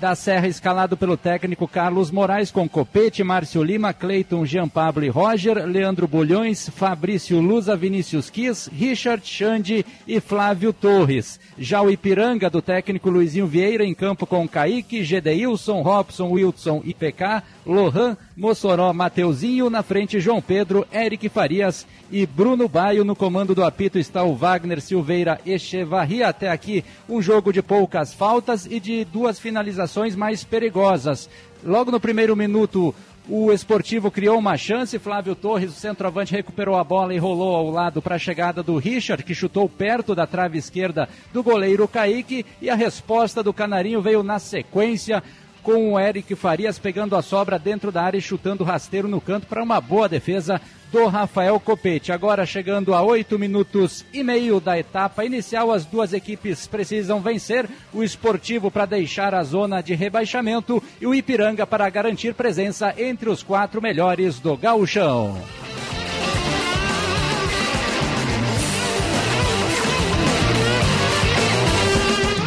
da 0.00 0.14
Serra 0.14 0.46
escalado 0.46 0.96
pelo 0.96 1.16
técnico 1.16 1.66
Carlos 1.66 2.10
Moraes 2.10 2.50
com 2.50 2.68
Copete, 2.68 3.24
Márcio 3.24 3.62
Lima, 3.62 3.92
Cleiton, 3.92 4.44
Jean 4.44 4.68
Pablo 4.68 5.04
e 5.04 5.08
Roger, 5.08 5.66
Leandro 5.66 6.06
Bulhões, 6.06 6.68
Fabrício 6.68 7.40
Luza, 7.40 7.76
Vinícius 7.76 8.28
Kiss, 8.28 8.70
Richard 8.70 9.26
Xande 9.26 9.84
e 10.06 10.20
Flávio 10.20 10.72
Torres. 10.72 11.40
Já 11.58 11.80
o 11.80 11.90
Ipiranga 11.90 12.50
do 12.50 12.60
técnico 12.60 13.10
Luizinho 13.10 13.46
Vieira 13.46 13.84
em 13.84 13.94
campo 13.94 14.26
com 14.26 14.46
Kaique, 14.46 15.02
Gedeilson, 15.02 15.80
Robson, 15.82 16.30
Wilson 16.30 16.82
e 16.84 16.92
PK, 16.92 17.42
Lohan, 17.64 18.16
Mossoró, 18.36 18.92
Mateuzinho, 18.92 19.70
na 19.70 19.82
frente 19.82 20.20
João 20.20 20.42
Pedro, 20.42 20.86
Eric 20.92 21.26
Farias 21.30 21.86
e 22.12 22.26
Bruno 22.26 22.68
Baio. 22.68 23.02
No 23.02 23.16
comando 23.16 23.54
do 23.54 23.64
apito 23.64 23.98
está 23.98 24.22
o 24.24 24.34
Wagner 24.34 24.82
Silveira 24.82 25.40
Echevarria. 25.46 26.28
Até 26.28 26.50
aqui 26.50 26.84
um 27.08 27.22
jogo 27.22 27.50
de 27.50 27.62
poucas 27.62 28.12
faltas 28.12 28.66
e 28.66 28.78
de 28.78 29.06
duas 29.06 29.40
finalizações 29.40 30.14
mais 30.14 30.44
perigosas. 30.44 31.30
Logo 31.64 31.90
no 31.90 31.98
primeiro 31.98 32.36
minuto, 32.36 32.94
o 33.26 33.50
esportivo 33.50 34.10
criou 34.10 34.38
uma 34.38 34.58
chance. 34.58 34.98
Flávio 34.98 35.34
Torres, 35.34 35.70
o 35.70 35.80
centroavante, 35.80 36.34
recuperou 36.34 36.76
a 36.76 36.84
bola 36.84 37.14
e 37.14 37.18
rolou 37.18 37.56
ao 37.56 37.70
lado 37.70 38.02
para 38.02 38.16
a 38.16 38.18
chegada 38.18 38.62
do 38.62 38.76
Richard, 38.76 39.24
que 39.24 39.34
chutou 39.34 39.66
perto 39.66 40.14
da 40.14 40.26
trave 40.26 40.58
esquerda 40.58 41.08
do 41.32 41.42
goleiro 41.42 41.88
Kaique. 41.88 42.44
E 42.60 42.68
a 42.68 42.74
resposta 42.74 43.42
do 43.42 43.54
Canarinho 43.54 44.02
veio 44.02 44.22
na 44.22 44.38
sequência 44.38 45.22
com 45.66 45.94
o 45.94 45.98
Eric 45.98 46.36
Farias 46.36 46.78
pegando 46.78 47.16
a 47.16 47.22
sobra 47.22 47.58
dentro 47.58 47.90
da 47.90 48.00
área 48.00 48.16
e 48.16 48.22
chutando 48.22 48.62
rasteiro 48.62 49.08
no 49.08 49.20
canto 49.20 49.48
para 49.48 49.64
uma 49.64 49.80
boa 49.80 50.08
defesa 50.08 50.60
do 50.92 51.06
Rafael 51.06 51.58
Copete. 51.58 52.12
Agora 52.12 52.46
chegando 52.46 52.94
a 52.94 53.02
oito 53.02 53.36
minutos 53.36 54.04
e 54.12 54.22
meio 54.22 54.60
da 54.60 54.78
etapa 54.78 55.24
inicial, 55.24 55.72
as 55.72 55.84
duas 55.84 56.12
equipes 56.12 56.68
precisam 56.68 57.20
vencer. 57.20 57.68
O 57.92 58.04
esportivo 58.04 58.70
para 58.70 58.86
deixar 58.86 59.34
a 59.34 59.42
zona 59.42 59.80
de 59.80 59.92
rebaixamento 59.92 60.80
e 61.00 61.06
o 61.08 61.12
Ipiranga 61.12 61.66
para 61.66 61.90
garantir 61.90 62.32
presença 62.34 62.94
entre 62.96 63.28
os 63.28 63.42
quatro 63.42 63.82
melhores 63.82 64.38
do 64.38 64.56
gauchão. 64.56 65.36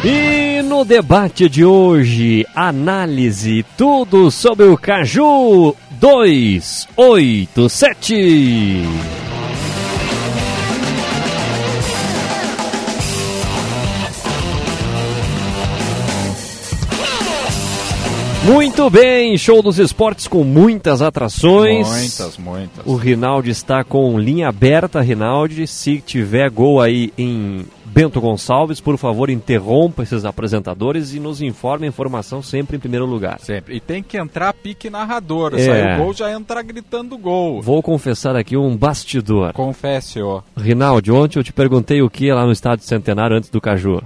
E 0.02 0.62
no 0.62 0.82
debate 0.82 1.46
de 1.46 1.62
hoje, 1.62 2.46
análise 2.54 3.62
tudo 3.76 4.30
sobre 4.30 4.64
o 4.64 4.78
Caju 4.78 5.76
287. 6.00 8.82
Muito 18.42 18.88
bem, 18.88 19.36
show 19.36 19.62
dos 19.62 19.78
esportes 19.78 20.26
com 20.26 20.42
muitas 20.42 21.02
atrações. 21.02 21.86
Muitas, 21.86 22.38
muitas. 22.38 22.86
O 22.86 22.94
Rinaldi 22.94 23.50
está 23.50 23.84
com 23.84 24.18
linha 24.18 24.48
aberta, 24.48 25.02
Rinaldi. 25.02 25.66
Se 25.66 26.00
tiver 26.00 26.48
gol 26.48 26.80
aí 26.80 27.12
em 27.18 27.66
Bento 27.92 28.20
Gonçalves, 28.20 28.80
por 28.80 28.96
favor, 28.96 29.28
interrompa 29.28 30.04
esses 30.04 30.24
apresentadores 30.24 31.12
e 31.12 31.18
nos 31.18 31.42
informe 31.42 31.86
a 31.86 31.88
informação 31.88 32.40
sempre 32.40 32.76
em 32.76 32.80
primeiro 32.80 33.04
lugar. 33.04 33.40
Sempre. 33.40 33.74
E 33.76 33.80
tem 33.80 34.00
que 34.00 34.16
entrar 34.16 34.52
pique 34.52 34.88
narrador. 34.88 35.54
É. 35.56 35.58
Saiu 35.58 35.96
gol, 35.96 36.14
já 36.14 36.32
entra 36.32 36.62
gritando 36.62 37.18
gol. 37.18 37.60
Vou 37.60 37.82
confessar 37.82 38.36
aqui 38.36 38.56
um 38.56 38.76
bastidor. 38.76 39.52
Confesse, 39.54 40.22
ó. 40.22 40.40
Rinaldi, 40.56 41.10
ontem 41.10 41.40
eu 41.40 41.44
te 41.44 41.52
perguntei 41.52 42.00
o 42.00 42.08
que 42.08 42.32
lá 42.32 42.46
no 42.46 42.52
estádio 42.52 42.84
Centenário 42.84 43.36
antes 43.36 43.50
do 43.50 43.60
Caju. 43.60 44.00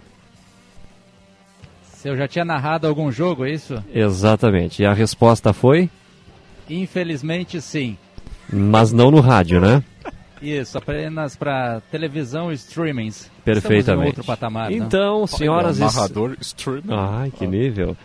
Se 1.82 2.08
eu 2.08 2.16
já 2.16 2.26
tinha 2.26 2.44
narrado 2.44 2.86
algum 2.86 3.12
jogo, 3.12 3.44
é 3.44 3.50
isso? 3.50 3.82
Exatamente. 3.94 4.82
E 4.82 4.86
a 4.86 4.94
resposta 4.94 5.52
foi? 5.52 5.90
Infelizmente, 6.70 7.60
sim. 7.60 7.98
Mas 8.50 8.92
não 8.92 9.10
no 9.10 9.20
rádio, 9.20 9.60
né? 9.60 9.84
Isso, 10.44 10.76
apenas 10.78 11.36
para 11.36 11.80
televisão 11.90 12.50
e 12.50 12.54
streamings. 12.54 13.30
Perfeitamente. 13.44 14.06
outro 14.08 14.24
patamar. 14.24 14.70
né? 14.70 14.76
Então, 14.76 15.26
senhoras 15.26 15.78
e 15.78 15.80
narrador 15.80 16.36
streaming. 16.40 16.82
Ai, 16.90 17.30
que 17.30 17.46
nível. 17.46 17.96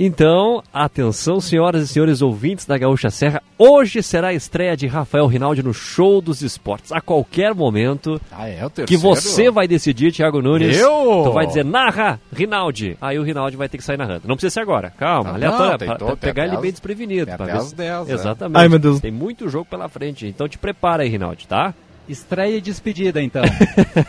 Então, 0.00 0.62
atenção, 0.72 1.40
senhoras 1.40 1.82
e 1.82 1.88
senhores 1.88 2.22
ouvintes 2.22 2.64
da 2.64 2.78
Gaúcha 2.78 3.10
Serra. 3.10 3.42
Hoje 3.58 4.00
será 4.00 4.28
a 4.28 4.32
estreia 4.32 4.76
de 4.76 4.86
Rafael 4.86 5.26
Rinaldi 5.26 5.60
no 5.60 5.74
Show 5.74 6.20
dos 6.20 6.40
Esportes. 6.40 6.92
A 6.92 7.00
qualquer 7.00 7.52
momento 7.52 8.20
Ah, 8.30 8.48
é 8.48 8.64
o 8.64 8.70
que 8.70 8.96
você 8.96 9.50
vai 9.50 9.66
decidir, 9.66 10.12
Thiago 10.12 10.40
Nunes. 10.40 10.78
Eu? 10.78 11.22
Tu 11.24 11.32
vai 11.32 11.48
dizer, 11.48 11.64
narra, 11.64 12.20
Rinaldi. 12.32 12.96
Aí 13.00 13.18
o 13.18 13.24
Rinaldi 13.24 13.56
vai 13.56 13.68
ter 13.68 13.76
que 13.78 13.82
sair 13.82 13.96
narrando. 13.96 14.22
Não 14.28 14.36
precisa 14.36 14.54
ser 14.54 14.60
agora. 14.60 14.90
Calma, 14.96 15.30
Ah, 15.30 15.34
aleatório. 15.34 15.70
não, 15.72 15.78
pra- 15.78 15.96
todo- 15.96 16.16
pegar 16.16 16.44
ele 16.44 16.56
bem 16.58 16.68
as- 16.68 16.74
desprevenido. 16.74 17.26
tem 17.26 17.34
pra 17.36 17.46
até 17.46 17.52
ver 17.54 17.58
as 17.58 17.64
se- 17.66 17.74
10, 17.74 18.08
é. 18.08 18.12
Exatamente. 18.12 18.56
Ai, 18.60 18.68
meu 18.68 18.78
Deus. 18.78 19.00
Tem 19.00 19.10
muito 19.10 19.48
jogo 19.48 19.64
pela 19.64 19.88
frente. 19.88 20.28
Então 20.28 20.46
te 20.48 20.58
prepara 20.58 21.02
aí, 21.02 21.08
Rinaldi, 21.08 21.48
tá? 21.48 21.74
Estreia 22.08 22.56
e 22.56 22.60
despedida, 22.60 23.22
então. 23.22 23.42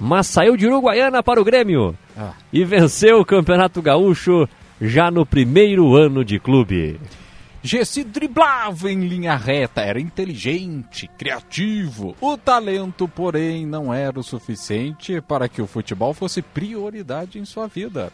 mas 0.00 0.26
saiu 0.26 0.56
de 0.56 0.66
Uruguaiana 0.66 1.22
para 1.22 1.40
o 1.40 1.44
Grêmio 1.44 1.94
Ah. 2.16 2.32
e 2.52 2.64
venceu 2.64 3.20
o 3.20 3.24
Campeonato 3.24 3.80
Gaúcho 3.82 4.48
já 4.80 5.10
no 5.10 5.24
primeiro 5.26 5.94
ano 5.94 6.24
de 6.24 6.38
clube. 6.40 6.98
Gessi 7.66 8.04
driblava 8.04 8.92
em 8.92 9.08
linha 9.08 9.34
reta, 9.34 9.80
era 9.80 10.00
inteligente, 10.00 11.10
criativo. 11.18 12.14
O 12.20 12.38
talento, 12.38 13.08
porém, 13.08 13.66
não 13.66 13.92
era 13.92 14.20
o 14.20 14.22
suficiente 14.22 15.20
para 15.20 15.48
que 15.48 15.60
o 15.60 15.66
futebol 15.66 16.14
fosse 16.14 16.40
prioridade 16.40 17.40
em 17.40 17.44
sua 17.44 17.66
vida. 17.66 18.12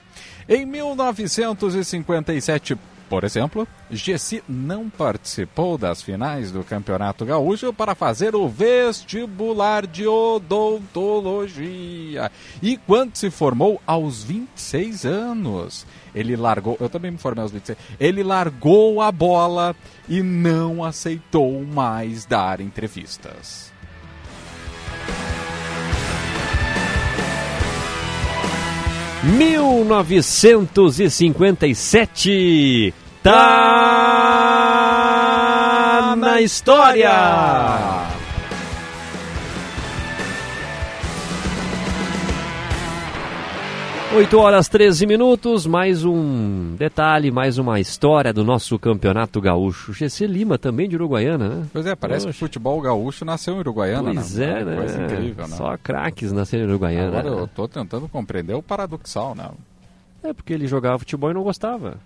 Em 0.49 0.65
1957, 0.65 2.79
por 3.11 3.25
exemplo, 3.25 3.69
Gessi 3.91 4.43
não 4.49 4.89
participou 4.89 5.77
das 5.77 6.01
finais 6.01 6.51
do 6.51 6.65
Campeonato 6.65 7.27
Gaúcho 7.27 7.75
para 7.75 7.95
fazer 7.95 8.35
o 8.35 8.49
vestibular 8.49 9.87
de 9.87 10.07
odontologia. 10.07 12.33
E 12.63 12.79
quando 12.79 13.17
se 13.17 13.29
formou 13.29 13.83
aos 13.87 14.25
26 14.25 15.05
anos, 15.05 15.87
ele 16.15 16.37
largou, 16.37 16.77
eu 16.81 16.89
também 16.89 17.11
me 17.11 17.19
formei 17.19 17.43
aos 17.43 17.51
26, 17.53 17.77
ele 17.99 18.23
largou 18.23 19.01
a 19.01 19.11
bola 19.11 19.75
e 20.09 20.23
não 20.23 20.85
aceitou 20.85 21.65
mais 21.65 22.25
dar 22.25 22.61
entrevistas. 22.61 23.73
Mil 29.25 29.85
novecentos 29.85 30.99
e 30.99 31.09
cinquenta 31.09 31.65
e 31.65 31.77
sete 31.77 32.93
tá 33.23 33.33
na 36.19 36.41
história. 36.41 37.09
8 44.15 44.39
horas 44.39 44.69
13 44.69 45.07
minutos, 45.07 45.67
mais 45.67 46.05
um 46.05 46.75
detalhe, 46.77 47.31
mais 47.31 47.57
uma 47.57 47.81
história 47.81 48.31
do 48.33 48.45
nosso 48.45 48.79
campeonato 48.79 49.41
gaúcho. 49.41 49.95
GC 49.95 50.27
Lima 50.27 50.59
também 50.59 50.87
de 50.87 50.97
Uruguaiana, 50.97 51.49
né? 51.49 51.67
Pois 51.73 51.87
é, 51.87 51.95
parece 51.97 52.27
que 52.27 52.31
o 52.31 52.35
futebol 52.35 52.79
gaúcho 52.81 53.25
nasceu 53.25 53.55
em 53.55 53.59
Uruguaiana, 53.61 54.13
Pois 54.13 54.35
né? 54.37 54.61
é, 54.61 54.65
né? 54.65 54.77
Coisa 54.77 55.03
incrível, 55.03 55.49
né? 55.49 55.57
Só 55.57 55.77
craques 55.79 56.31
nasceram 56.31 56.65
em 56.65 56.69
Uruguaiana. 56.69 57.19
Agora 57.21 57.29
eu 57.41 57.49
tô 57.49 57.67
tentando 57.67 58.07
compreender 58.07 58.53
o 58.55 58.63
paradoxal, 58.63 59.35
né? 59.35 59.49
É 60.23 60.33
porque 60.35 60.53
ele 60.53 60.67
jogava 60.67 60.99
futebol 60.99 61.31
e 61.31 61.35
não 61.35 61.43
gostava. 61.43 61.97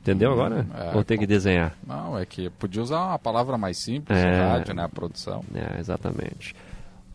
Entendeu 0.00 0.32
agora? 0.32 0.66
é, 0.74 0.96
Ou 0.96 1.04
tem 1.04 1.18
que 1.18 1.26
desenhar? 1.26 1.74
Não, 1.86 2.18
é 2.18 2.24
que 2.24 2.48
podia 2.50 2.82
usar 2.82 3.06
uma 3.08 3.18
palavra 3.18 3.56
mais 3.58 3.76
simples, 3.78 4.18
É. 4.18 4.40
rádio, 4.42 4.74
né? 4.74 4.84
A 4.84 4.88
produção. 4.88 5.42
É, 5.54 5.78
exatamente. 5.78 6.54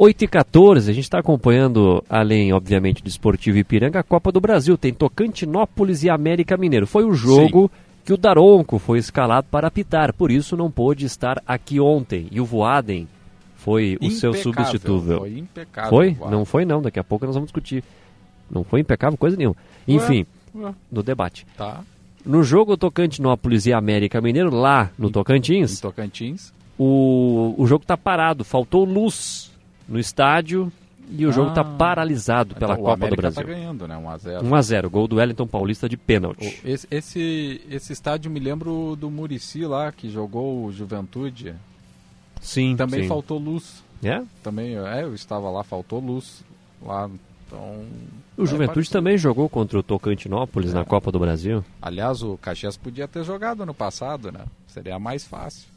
8 0.01 0.23
e 0.23 0.27
14, 0.29 0.89
a 0.89 0.93
gente 0.93 1.03
está 1.03 1.19
acompanhando, 1.19 2.01
além, 2.09 2.53
obviamente, 2.53 3.03
do 3.03 3.09
Esportivo 3.09 3.57
Ipiranga, 3.57 3.99
a 3.99 4.03
Copa 4.03 4.31
do 4.31 4.39
Brasil. 4.39 4.77
Tem 4.77 4.93
Tocantinópolis 4.93 6.03
e 6.03 6.09
América 6.09 6.55
Mineiro. 6.55 6.87
Foi 6.87 7.03
o 7.03 7.13
jogo 7.13 7.69
que 8.05 8.13
o 8.13 8.17
Daronco 8.17 8.79
foi 8.79 8.97
escalado 8.97 9.47
para 9.51 9.67
apitar, 9.67 10.13
por 10.13 10.31
isso 10.31 10.55
não 10.55 10.71
pôde 10.71 11.05
estar 11.05 11.43
aqui 11.45 11.81
ontem. 11.81 12.27
E 12.31 12.39
o 12.39 12.45
Voaden 12.45 13.09
foi 13.57 13.97
o 14.01 14.09
seu 14.09 14.29
Impecável, 14.29 14.53
substituto. 14.53 15.17
foi 15.17 15.37
impecável 15.37 15.89
Foi? 15.89 16.17
Não 16.31 16.45
foi 16.45 16.63
não, 16.63 16.81
daqui 16.81 16.97
a 16.97 17.03
pouco 17.03 17.25
nós 17.25 17.35
vamos 17.35 17.47
discutir. 17.47 17.83
Não 18.49 18.63
foi 18.63 18.79
impecável 18.79 19.17
coisa 19.17 19.35
nenhuma. 19.35 19.57
Enfim, 19.85 20.25
ué. 20.55 20.73
no 20.89 21.03
debate. 21.03 21.45
Tá. 21.57 21.81
No 22.25 22.41
jogo 22.41 22.77
Tocantinópolis 22.77 23.65
e 23.65 23.73
América 23.73 24.21
Mineiro, 24.21 24.49
lá 24.49 24.91
no 24.97 25.09
Em 25.09 25.11
Tocantins, 25.11 25.81
Tocantins. 25.81 26.53
o, 26.77 27.53
o 27.57 27.67
jogo 27.67 27.81
está 27.83 27.97
parado, 27.97 28.45
faltou 28.45 28.85
luz 28.85 29.48
no 29.89 29.99
estádio 29.99 30.71
e 31.11 31.25
o 31.25 31.31
jogo 31.31 31.49
está 31.49 31.61
Ah. 31.61 31.65
paralisado 31.65 32.53
pela 32.55 32.73
Então, 32.73 32.83
o 32.83 32.85
Copa 32.85 32.97
do 32.97 33.03
América 33.05 33.21
Brasil. 33.23 33.41
tá 33.41 33.47
ganhando, 33.47 33.87
né? 33.87 33.97
1x0. 33.97 34.43
1 34.43 34.55
a 34.55 34.61
0 34.61 34.89
gol 34.89 35.07
do 35.07 35.15
Wellington 35.15 35.47
Paulista 35.47 35.89
de 35.89 35.97
pênalti. 35.97 36.61
Esse, 36.63 36.87
esse, 36.91 37.61
esse 37.69 37.91
estádio 37.91 38.29
me 38.29 38.39
lembra 38.39 38.69
o 38.69 38.95
do 38.95 39.09
Murici 39.09 39.65
lá, 39.65 39.91
que 39.91 40.09
jogou 40.09 40.65
o 40.65 40.71
Juventude. 40.71 41.55
Sim, 42.39 42.75
Também 42.77 43.01
sim. 43.03 43.07
faltou 43.09 43.37
luz. 43.39 43.83
É? 44.03 44.21
Também, 44.43 44.77
é, 44.77 45.03
eu 45.03 45.13
estava 45.13 45.49
lá, 45.49 45.63
faltou 45.63 45.99
luz 45.99 46.43
lá. 46.81 47.09
Então. 47.47 47.83
O 48.37 48.43
é, 48.43 48.45
Juventude 48.45 48.75
parecido. 48.75 48.93
também 48.93 49.17
jogou 49.17 49.49
contra 49.49 49.79
o 49.79 49.83
Tocantinópolis 49.83 50.71
na 50.71 50.85
Copa 50.85 51.11
do 51.11 51.17
Brasil. 51.19 51.65
Aliás, 51.81 52.21
o 52.21 52.37
Caxias 52.37 52.77
podia 52.77 53.07
ter 53.07 53.23
jogado 53.25 53.65
no 53.65 53.73
passado, 53.73 54.31
né? 54.31 54.41
Seria 54.67 54.99
mais 54.99 55.25
fácil. 55.25 55.67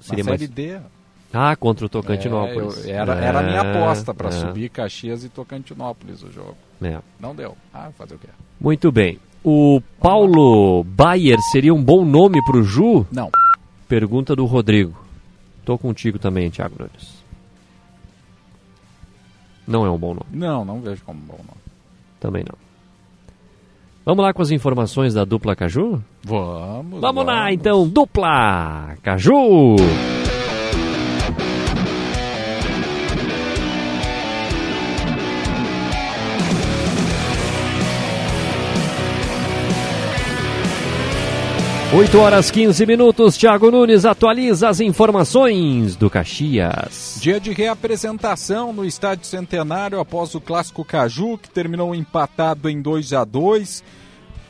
Seria 0.00 0.22
Na 0.24 0.30
mais- 0.30 0.40
Série 0.40 0.52
D. 0.52 0.80
Ah, 1.36 1.54
contra 1.56 1.86
o 1.86 1.88
Tocantinópolis. 1.88 2.86
É, 2.86 2.90
eu- 2.90 2.94
era, 2.94 3.14
era 3.16 3.38
a 3.40 3.42
minha 3.42 3.60
É, 3.60 3.70
aposta 3.82 4.14
para 4.14 4.28
é, 4.28 4.32
subir 4.32 4.68
Caxias 4.70 5.22
e 5.24 5.28
Tocantinópolis 5.28 6.22
o 6.22 6.30
jogo. 6.32 6.56
é. 6.82 6.98
Não 7.20 7.34
deu. 7.34 7.56
Ah, 7.74 7.90
fazer 7.96 8.14
o 8.14 8.18
quê? 8.18 8.28
Muito 8.60 8.90
bem. 8.90 9.18
O 9.44 9.80
Paulo 10.00 10.82
Bayer 10.84 11.38
seria 11.52 11.72
um 11.74 11.82
bom 11.82 12.04
nome 12.04 12.42
para 12.44 12.56
o 12.56 12.62
Ju? 12.62 13.06
Não. 13.12 13.30
Pergunta 13.88 14.34
do 14.34 14.44
Rodrigo. 14.46 14.96
Tô 15.64 15.76
contigo 15.78 16.18
também, 16.18 16.50
Thiago 16.50 16.74
Nunes. 16.78 17.16
Não 19.66 19.84
é 19.84 19.90
um 19.90 19.98
bom 19.98 20.14
nome. 20.14 20.26
Não, 20.32 20.64
não 20.64 20.80
vejo 20.80 21.02
como 21.04 21.20
bom 21.20 21.36
nome. 21.38 21.60
Também 22.20 22.44
não. 22.44 22.56
Vamos 24.04 24.24
lá 24.24 24.32
com 24.32 24.40
as 24.42 24.50
informações 24.52 25.14
da 25.14 25.24
dupla 25.24 25.56
Caju? 25.56 26.00
Vamos. 26.22 27.00
Vamos 27.00 27.26
lá 27.26 27.52
então, 27.52 27.88
dupla 27.88 28.96
Caju! 29.02 29.76
Oito 41.96 42.18
horas 42.18 42.50
15 42.50 42.84
minutos, 42.84 43.38
Thiago 43.38 43.70
Nunes 43.70 44.04
atualiza 44.04 44.68
as 44.68 44.80
informações 44.80 45.96
do 45.96 46.10
Caxias. 46.10 47.16
Dia 47.22 47.40
de 47.40 47.54
reapresentação 47.54 48.70
no 48.70 48.84
Estádio 48.84 49.24
Centenário 49.24 49.98
após 49.98 50.34
o 50.34 50.40
clássico 50.40 50.84
Caju, 50.84 51.38
que 51.38 51.48
terminou 51.48 51.94
empatado 51.94 52.68
em 52.68 52.82
2 52.82 53.14
a 53.14 53.24
2 53.24 53.82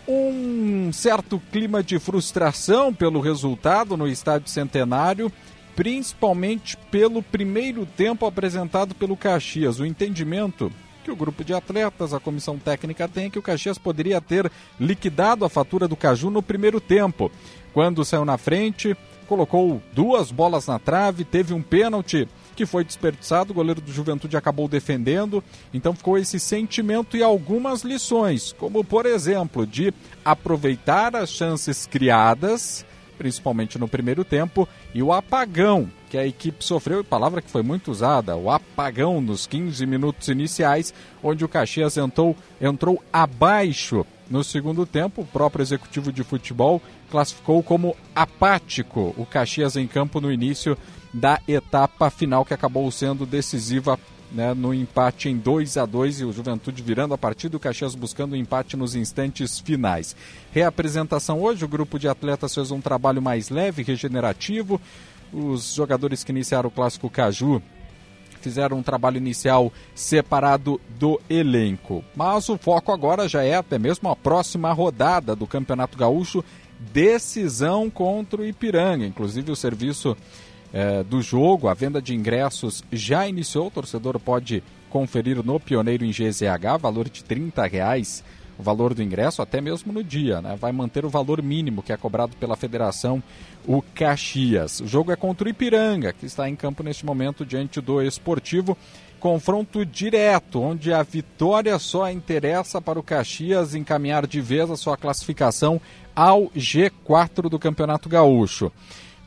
Um 0.09 0.90
certo 0.92 1.40
clima 1.52 1.85
de 1.85 2.00
frustração 2.00 2.92
pelo 2.92 3.20
resultado 3.20 3.96
no 3.96 4.09
Estádio 4.09 4.50
Centenário 4.50 5.30
principalmente 5.76 6.76
pelo 6.90 7.22
primeiro 7.22 7.85
tempo 7.85 8.26
apresentado 8.26 8.94
pelo 8.94 9.16
Caxias. 9.16 9.78
O 9.78 9.85
entendimento 9.85 10.72
que 11.06 11.10
o 11.12 11.16
grupo 11.16 11.44
de 11.44 11.54
atletas, 11.54 12.12
a 12.12 12.18
comissão 12.18 12.58
técnica 12.58 13.06
tem 13.06 13.30
que 13.30 13.38
o 13.38 13.42
Caxias 13.42 13.78
poderia 13.78 14.20
ter 14.20 14.50
liquidado 14.78 15.44
a 15.44 15.48
fatura 15.48 15.86
do 15.86 15.94
Caju 15.94 16.30
no 16.30 16.42
primeiro 16.42 16.80
tempo. 16.80 17.30
Quando 17.72 18.04
saiu 18.04 18.24
na 18.24 18.36
frente, 18.36 18.96
colocou 19.28 19.80
duas 19.92 20.32
bolas 20.32 20.66
na 20.66 20.80
trave, 20.80 21.24
teve 21.24 21.54
um 21.54 21.62
pênalti 21.62 22.26
que 22.56 22.66
foi 22.66 22.82
desperdiçado, 22.82 23.52
o 23.52 23.54
goleiro 23.54 23.80
do 23.80 23.92
Juventude 23.92 24.36
acabou 24.36 24.66
defendendo. 24.66 25.44
Então 25.72 25.94
ficou 25.94 26.18
esse 26.18 26.40
sentimento 26.40 27.16
e 27.16 27.22
algumas 27.22 27.82
lições, 27.82 28.52
como 28.58 28.82
por 28.82 29.06
exemplo, 29.06 29.64
de 29.64 29.94
aproveitar 30.24 31.14
as 31.14 31.30
chances 31.30 31.86
criadas, 31.86 32.84
principalmente 33.16 33.78
no 33.78 33.86
primeiro 33.86 34.24
tempo, 34.24 34.68
e 34.92 35.00
o 35.04 35.12
apagão 35.12 35.88
que 36.08 36.16
a 36.16 36.26
equipe 36.26 36.64
sofreu, 36.64 37.02
palavra 37.02 37.42
que 37.42 37.50
foi 37.50 37.62
muito 37.62 37.90
usada, 37.90 38.36
o 38.36 38.50
apagão 38.50 39.20
nos 39.20 39.46
15 39.46 39.84
minutos 39.86 40.28
iniciais, 40.28 40.94
onde 41.22 41.44
o 41.44 41.48
Caxias 41.48 41.96
entrou, 41.96 42.36
entrou 42.60 43.02
abaixo 43.12 44.06
no 44.30 44.44
segundo 44.44 44.86
tempo. 44.86 45.22
O 45.22 45.26
próprio 45.26 45.62
executivo 45.62 46.12
de 46.12 46.22
futebol 46.22 46.80
classificou 47.10 47.62
como 47.62 47.96
apático 48.14 49.14
o 49.16 49.26
Caxias 49.26 49.76
em 49.76 49.86
campo 49.86 50.20
no 50.20 50.32
início 50.32 50.76
da 51.12 51.40
etapa 51.48 52.10
final, 52.10 52.44
que 52.44 52.54
acabou 52.54 52.90
sendo 52.90 53.24
decisiva 53.24 53.98
né, 54.30 54.54
no 54.54 54.74
empate 54.74 55.28
em 55.28 55.36
2 55.36 55.76
a 55.76 55.86
2 55.86 56.20
e 56.20 56.24
o 56.24 56.32
Juventude 56.32 56.82
virando 56.82 57.14
a 57.14 57.18
partida, 57.18 57.56
o 57.56 57.60
Caxias 57.60 57.94
buscando 57.94 58.32
o 58.32 58.36
empate 58.36 58.76
nos 58.76 58.94
instantes 58.94 59.58
finais. 59.58 60.16
Reapresentação 60.52 61.40
hoje, 61.40 61.64
o 61.64 61.68
grupo 61.68 61.98
de 61.98 62.08
atletas 62.08 62.54
fez 62.54 62.70
um 62.70 62.80
trabalho 62.80 63.22
mais 63.22 63.48
leve, 63.48 63.82
regenerativo. 63.82 64.80
Os 65.37 65.75
jogadores 65.75 66.25
que 66.25 66.33
iniciaram 66.33 66.68
o 66.68 66.72
clássico 66.72 67.11
Caju 67.11 67.61
fizeram 68.40 68.79
um 68.79 68.83
trabalho 68.83 69.18
inicial 69.18 69.70
separado 69.94 70.81
do 70.99 71.20
elenco. 71.29 72.03
Mas 72.14 72.49
o 72.49 72.57
foco 72.57 72.90
agora 72.90 73.29
já 73.29 73.42
é 73.42 73.57
até 73.57 73.79
mesmo 73.79 74.09
a 74.09 74.16
próxima 74.16 74.72
rodada 74.72 75.37
do 75.37 75.46
Campeonato 75.46 75.99
Gaúcho, 75.99 76.42
decisão 76.92 77.90
contra 77.90 78.40
o 78.40 78.46
Ipiranga. 78.46 79.05
Inclusive 79.05 79.51
o 79.51 79.57
serviço 79.57 80.16
é, 80.72 81.03
do 81.03 81.20
jogo. 81.20 81.68
A 81.68 81.75
venda 81.75 82.01
de 82.01 82.14
ingressos 82.14 82.83
já 82.90 83.29
iniciou. 83.29 83.66
O 83.66 83.70
torcedor 83.70 84.18
pode 84.18 84.62
conferir 84.88 85.44
no 85.44 85.61
Pioneiro 85.61 86.05
em 86.05 86.11
GZH, 86.11 86.79
valor 86.81 87.11
de 87.11 87.22
30 87.25 87.66
reais 87.66 88.25
o 88.58 88.62
valor 88.62 88.94
do 88.94 89.02
ingresso, 89.02 89.42
até 89.42 89.60
mesmo 89.60 89.92
no 89.92 90.02
dia. 90.02 90.40
Né? 90.40 90.56
Vai 90.58 90.72
manter 90.72 91.04
o 91.04 91.10
valor 91.10 91.42
mínimo 91.42 91.82
que 91.82 91.92
é 91.92 91.96
cobrado 91.96 92.36
pela 92.36 92.56
federação, 92.56 93.22
o 93.66 93.82
Caxias. 93.82 94.80
O 94.80 94.86
jogo 94.86 95.12
é 95.12 95.16
contra 95.16 95.46
o 95.46 95.50
Ipiranga, 95.50 96.12
que 96.12 96.26
está 96.26 96.48
em 96.48 96.56
campo 96.56 96.82
neste 96.82 97.04
momento 97.04 97.44
diante 97.44 97.80
do 97.80 98.00
Esportivo. 98.00 98.76
Confronto 99.18 99.84
direto, 99.84 100.60
onde 100.60 100.92
a 100.92 101.02
vitória 101.02 101.78
só 101.78 102.10
interessa 102.10 102.80
para 102.80 102.98
o 102.98 103.02
Caxias 103.02 103.74
encaminhar 103.74 104.26
de 104.26 104.40
vez 104.40 104.70
a 104.70 104.76
sua 104.76 104.96
classificação 104.96 105.80
ao 106.14 106.48
G4 106.50 107.48
do 107.48 107.58
Campeonato 107.58 108.08
Gaúcho 108.08 108.70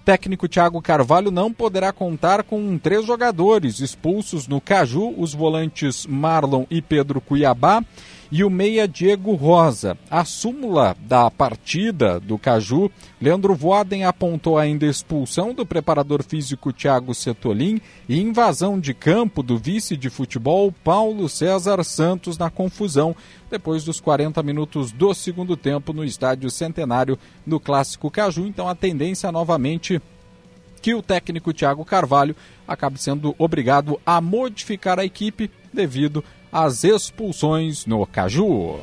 técnico 0.09 0.47
Thiago 0.47 0.81
Carvalho 0.81 1.29
não 1.29 1.53
poderá 1.53 1.93
contar 1.93 2.41
com 2.41 2.79
três 2.79 3.05
jogadores 3.05 3.79
expulsos 3.79 4.47
no 4.47 4.59
Caju, 4.59 5.13
os 5.15 5.35
volantes 5.35 6.07
Marlon 6.07 6.65
e 6.67 6.81
Pedro 6.81 7.21
Cuiabá 7.21 7.83
e 8.31 8.43
o 8.43 8.49
meia 8.49 8.87
Diego 8.87 9.33
Rosa. 9.33 9.97
A 10.09 10.23
súmula 10.23 10.95
da 11.01 11.29
partida 11.31 12.19
do 12.19 12.37
Caju, 12.37 12.91
Leandro 13.21 13.55
Voaden 13.55 14.03
apontou 14.03 14.57
ainda 14.57 14.85
a 14.85 14.89
expulsão 14.89 15.53
do 15.53 15.65
preparador 15.65 16.23
físico 16.23 16.71
Thiago 16.71 17.13
Setolin 17.13 17.81
e 18.07 18.19
invasão 18.19 18.79
de 18.79 18.93
campo 18.93 19.41
do 19.41 19.57
vice 19.57 19.97
de 19.97 20.09
futebol 20.09 20.71
Paulo 20.83 21.27
César 21.27 21.83
Santos 21.83 22.37
na 22.37 22.49
confusão 22.49 23.15
depois 23.49 23.83
dos 23.83 23.99
40 23.99 24.41
minutos 24.43 24.91
do 24.91 25.13
segundo 25.13 25.57
tempo 25.57 25.91
no 25.91 26.03
estádio 26.03 26.49
Centenário 26.49 27.17
do 27.45 27.59
Clássico 27.59 28.11
Caju. 28.11 28.45
Então 28.45 28.67
a 28.67 28.75
tendência 28.75 29.31
novamente 29.31 30.01
que 30.81 30.93
o 30.93 31.01
técnico 31.01 31.53
Thiago 31.53 31.83
Carvalho 31.83 32.35
acabe 32.67 33.01
sendo 33.01 33.35
obrigado 33.37 33.99
a 34.05 34.21
modificar 34.21 34.99
a 34.99 35.05
equipe 35.05 35.51
devido 35.73 36.23
as 36.51 36.83
expulsões 36.83 37.85
no 37.85 38.05
Caju. 38.05 38.79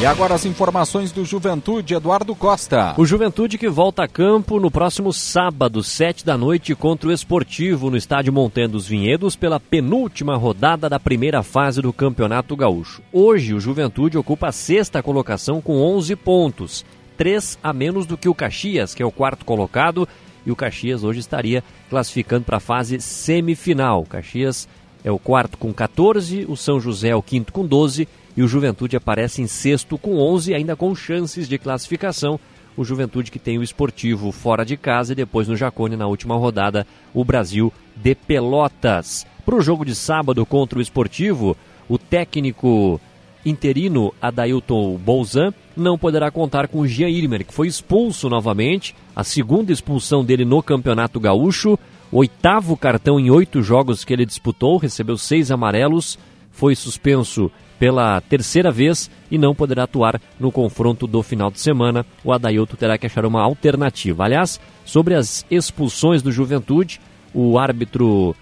E 0.00 0.06
agora 0.06 0.32
as 0.32 0.46
informações 0.46 1.10
do 1.10 1.24
Juventude, 1.24 1.92
Eduardo 1.92 2.32
Costa. 2.32 2.94
O 2.96 3.04
Juventude 3.04 3.58
que 3.58 3.68
volta 3.68 4.04
a 4.04 4.08
campo 4.08 4.60
no 4.60 4.70
próximo 4.70 5.12
sábado, 5.12 5.82
sete 5.82 6.24
da 6.24 6.38
noite, 6.38 6.72
contra 6.76 7.08
o 7.08 7.12
Esportivo, 7.12 7.90
no 7.90 7.96
estádio 7.96 8.32
Montanha 8.32 8.68
dos 8.68 8.86
Vinhedos, 8.86 9.34
pela 9.34 9.58
penúltima 9.58 10.36
rodada 10.36 10.88
da 10.88 11.00
primeira 11.00 11.42
fase 11.42 11.82
do 11.82 11.92
Campeonato 11.92 12.54
Gaúcho. 12.54 13.02
Hoje, 13.12 13.54
o 13.54 13.58
Juventude 13.58 14.16
ocupa 14.16 14.46
a 14.46 14.52
sexta 14.52 15.02
colocação 15.02 15.60
com 15.60 15.82
11 15.82 16.14
pontos, 16.14 16.86
três 17.16 17.58
a 17.60 17.72
menos 17.72 18.06
do 18.06 18.16
que 18.16 18.28
o 18.28 18.34
Caxias, 18.34 18.94
que 18.94 19.02
é 19.02 19.06
o 19.06 19.10
quarto 19.10 19.44
colocado, 19.44 20.08
e 20.46 20.52
o 20.52 20.56
Caxias 20.56 21.02
hoje 21.02 21.18
estaria 21.18 21.64
classificando 21.90 22.44
para 22.44 22.58
a 22.58 22.60
fase 22.60 23.00
semifinal. 23.00 24.02
O 24.02 24.06
Caxias 24.06 24.68
é 25.02 25.10
o 25.10 25.18
quarto 25.18 25.58
com 25.58 25.72
14, 25.72 26.46
o 26.48 26.56
São 26.56 26.78
José 26.78 27.08
é 27.08 27.16
o 27.16 27.22
quinto 27.22 27.52
com 27.52 27.66
12 27.66 28.06
e 28.38 28.42
o 28.42 28.46
Juventude 28.46 28.96
aparece 28.96 29.42
em 29.42 29.48
sexto 29.48 29.98
com 29.98 30.16
11, 30.16 30.54
ainda 30.54 30.76
com 30.76 30.94
chances 30.94 31.48
de 31.48 31.58
classificação. 31.58 32.38
O 32.76 32.84
Juventude 32.84 33.32
que 33.32 33.38
tem 33.40 33.58
o 33.58 33.64
esportivo 33.64 34.30
fora 34.30 34.64
de 34.64 34.76
casa 34.76 35.12
e 35.12 35.16
depois 35.16 35.48
no 35.48 35.56
Jacone, 35.56 35.96
na 35.96 36.06
última 36.06 36.36
rodada, 36.36 36.86
o 37.12 37.24
Brasil 37.24 37.72
de 37.96 38.14
Pelotas. 38.14 39.26
Para 39.44 39.56
o 39.56 39.60
jogo 39.60 39.84
de 39.84 39.92
sábado 39.92 40.46
contra 40.46 40.78
o 40.78 40.80
esportivo, 40.80 41.56
o 41.88 41.98
técnico 41.98 43.00
interino 43.44 44.14
Adailton 44.22 44.96
Bolzan 44.98 45.52
não 45.76 45.98
poderá 45.98 46.30
contar 46.30 46.68
com 46.68 46.78
o 46.78 46.86
Jean 46.86 47.08
Irmer, 47.08 47.44
que 47.44 47.52
foi 47.52 47.66
expulso 47.66 48.28
novamente, 48.28 48.94
a 49.16 49.24
segunda 49.24 49.72
expulsão 49.72 50.24
dele 50.24 50.44
no 50.44 50.62
Campeonato 50.62 51.18
Gaúcho, 51.18 51.76
oitavo 52.12 52.76
cartão 52.76 53.18
em 53.18 53.30
oito 53.30 53.60
jogos 53.62 54.04
que 54.04 54.12
ele 54.12 54.24
disputou, 54.24 54.76
recebeu 54.76 55.18
seis 55.18 55.50
amarelos, 55.50 56.16
foi 56.52 56.76
suspenso 56.76 57.50
pela 57.78 58.20
terceira 58.20 58.70
vez 58.70 59.10
e 59.30 59.38
não 59.38 59.54
poderá 59.54 59.84
atuar 59.84 60.20
no 60.38 60.50
confronto 60.50 61.06
do 61.06 61.22
final 61.22 61.50
de 61.50 61.60
semana. 61.60 62.04
O 62.24 62.32
Adailto 62.32 62.76
terá 62.76 62.98
que 62.98 63.06
achar 63.06 63.24
uma 63.24 63.42
alternativa. 63.42 64.24
Aliás, 64.24 64.60
sobre 64.84 65.14
as 65.14 65.46
expulsões 65.50 66.22
do 66.22 66.32
Juventude, 66.32 67.00
o 67.32 67.58
árbitro 67.58 68.34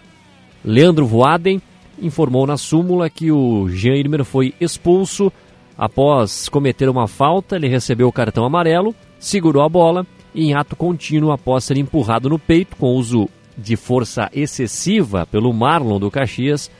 Leandro 0.65 1.07
Voaden 1.07 1.61
informou 2.01 2.47
na 2.47 2.57
súmula 2.57 3.09
que 3.09 3.31
o 3.31 3.69
Jean 3.69 3.97
Irmer 3.97 4.25
foi 4.25 4.55
expulso 4.61 5.33
após 5.77 6.49
cometer 6.49 6.89
uma 6.89 7.07
falta. 7.07 7.57
Ele 7.57 7.69
recebeu 7.69 8.09
o 8.09 8.13
cartão 8.13 8.45
amarelo, 8.45 8.95
segurou 9.19 9.63
a 9.63 9.69
bola 9.69 10.07
e, 10.35 10.47
em 10.47 10.55
ato 10.55 10.77
contínuo, 10.77 11.33
após 11.33 11.65
ser 11.65 11.77
empurrado 11.77 12.29
no 12.29 12.39
peito 12.39 12.77
com 12.77 12.95
uso 12.95 13.29
de 13.57 13.77
força 13.77 14.31
excessiva 14.35 15.27
pelo 15.27 15.53
Marlon 15.53 15.99
do 15.99 16.11
Caxias, 16.11 16.71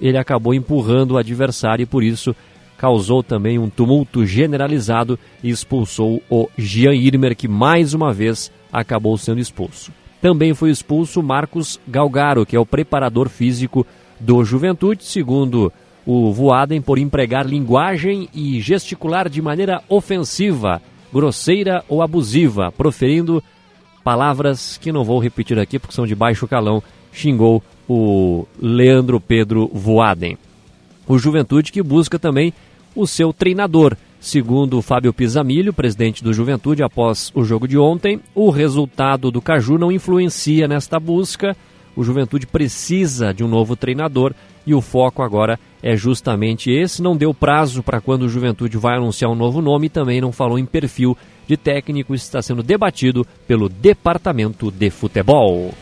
ele 0.00 0.18
acabou 0.18 0.54
empurrando 0.54 1.12
o 1.12 1.18
adversário 1.18 1.82
e 1.82 1.86
por 1.86 2.02
isso 2.02 2.34
causou 2.76 3.22
também 3.22 3.58
um 3.58 3.70
tumulto 3.70 4.26
generalizado 4.26 5.18
e 5.42 5.50
expulsou 5.50 6.20
o 6.28 6.48
Jean 6.58 6.94
Irmer, 6.94 7.36
que 7.36 7.46
mais 7.46 7.94
uma 7.94 8.12
vez 8.12 8.50
acabou 8.72 9.16
sendo 9.16 9.40
expulso. 9.40 9.92
Também 10.20 10.52
foi 10.54 10.70
expulso 10.70 11.22
Marcos 11.22 11.80
Galgaro, 11.86 12.44
que 12.44 12.56
é 12.56 12.58
o 12.58 12.66
preparador 12.66 13.28
físico 13.28 13.86
do 14.18 14.44
Juventude, 14.44 15.04
segundo 15.04 15.72
o 16.06 16.32
Voaden, 16.32 16.80
por 16.80 16.98
empregar 16.98 17.46
linguagem 17.46 18.28
e 18.34 18.60
gesticular 18.60 19.28
de 19.28 19.40
maneira 19.40 19.82
ofensiva, 19.88 20.82
grosseira 21.12 21.84
ou 21.88 22.02
abusiva, 22.02 22.72
proferindo 22.72 23.42
palavras 24.02 24.76
que 24.76 24.90
não 24.90 25.04
vou 25.04 25.20
repetir 25.20 25.58
aqui 25.58 25.78
porque 25.78 25.94
são 25.94 26.06
de 26.06 26.14
baixo 26.14 26.48
calão, 26.48 26.82
xingou 27.12 27.62
o 27.92 28.46
Leandro 28.60 29.20
Pedro 29.20 29.70
Voaden. 29.72 30.38
O 31.06 31.18
Juventude 31.18 31.70
que 31.70 31.82
busca 31.82 32.18
também 32.18 32.52
o 32.94 33.06
seu 33.06 33.32
treinador. 33.32 33.96
Segundo 34.18 34.80
Fábio 34.80 35.12
Pisamilho, 35.12 35.72
presidente 35.72 36.22
do 36.22 36.32
Juventude, 36.32 36.82
após 36.82 37.32
o 37.34 37.44
jogo 37.44 37.66
de 37.66 37.76
ontem, 37.76 38.20
o 38.34 38.50
resultado 38.50 39.30
do 39.30 39.42
Caju 39.42 39.76
não 39.76 39.90
influencia 39.90 40.68
nesta 40.68 40.98
busca. 40.98 41.56
O 41.94 42.04
Juventude 42.04 42.46
precisa 42.46 43.34
de 43.34 43.44
um 43.44 43.48
novo 43.48 43.74
treinador 43.76 44.32
e 44.64 44.72
o 44.72 44.80
foco 44.80 45.22
agora 45.22 45.58
é 45.82 45.96
justamente 45.96 46.70
esse. 46.70 47.02
Não 47.02 47.16
deu 47.16 47.34
prazo 47.34 47.82
para 47.82 48.00
quando 48.00 48.22
o 48.22 48.28
Juventude 48.28 48.78
vai 48.78 48.96
anunciar 48.96 49.30
um 49.30 49.34
novo 49.34 49.60
nome 49.60 49.86
e 49.86 49.90
também 49.90 50.20
não 50.20 50.32
falou 50.32 50.58
em 50.58 50.64
perfil 50.64 51.16
de 51.46 51.56
técnico 51.56 52.14
está 52.14 52.40
sendo 52.40 52.62
debatido 52.62 53.26
pelo 53.46 53.68
Departamento 53.68 54.70
de 54.70 54.88
Futebol. 54.88 55.74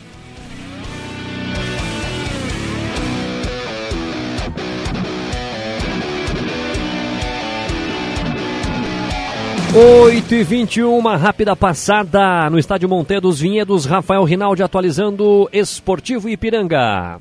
Oito 9.73 10.35
e 10.35 10.43
21, 10.43 10.99
uma 10.99 11.17
rápida 11.17 11.55
passada 11.55 12.51
no 12.51 12.59
estádio 12.59 12.89
Monteiro 12.89 13.21
dos 13.23 13.39
Vinhedos. 13.39 13.85
Rafael 13.85 14.25
Rinaldi 14.25 14.65
atualizando 14.65 15.49
Esportivo 15.53 16.29
Ipiranga. 16.29 17.21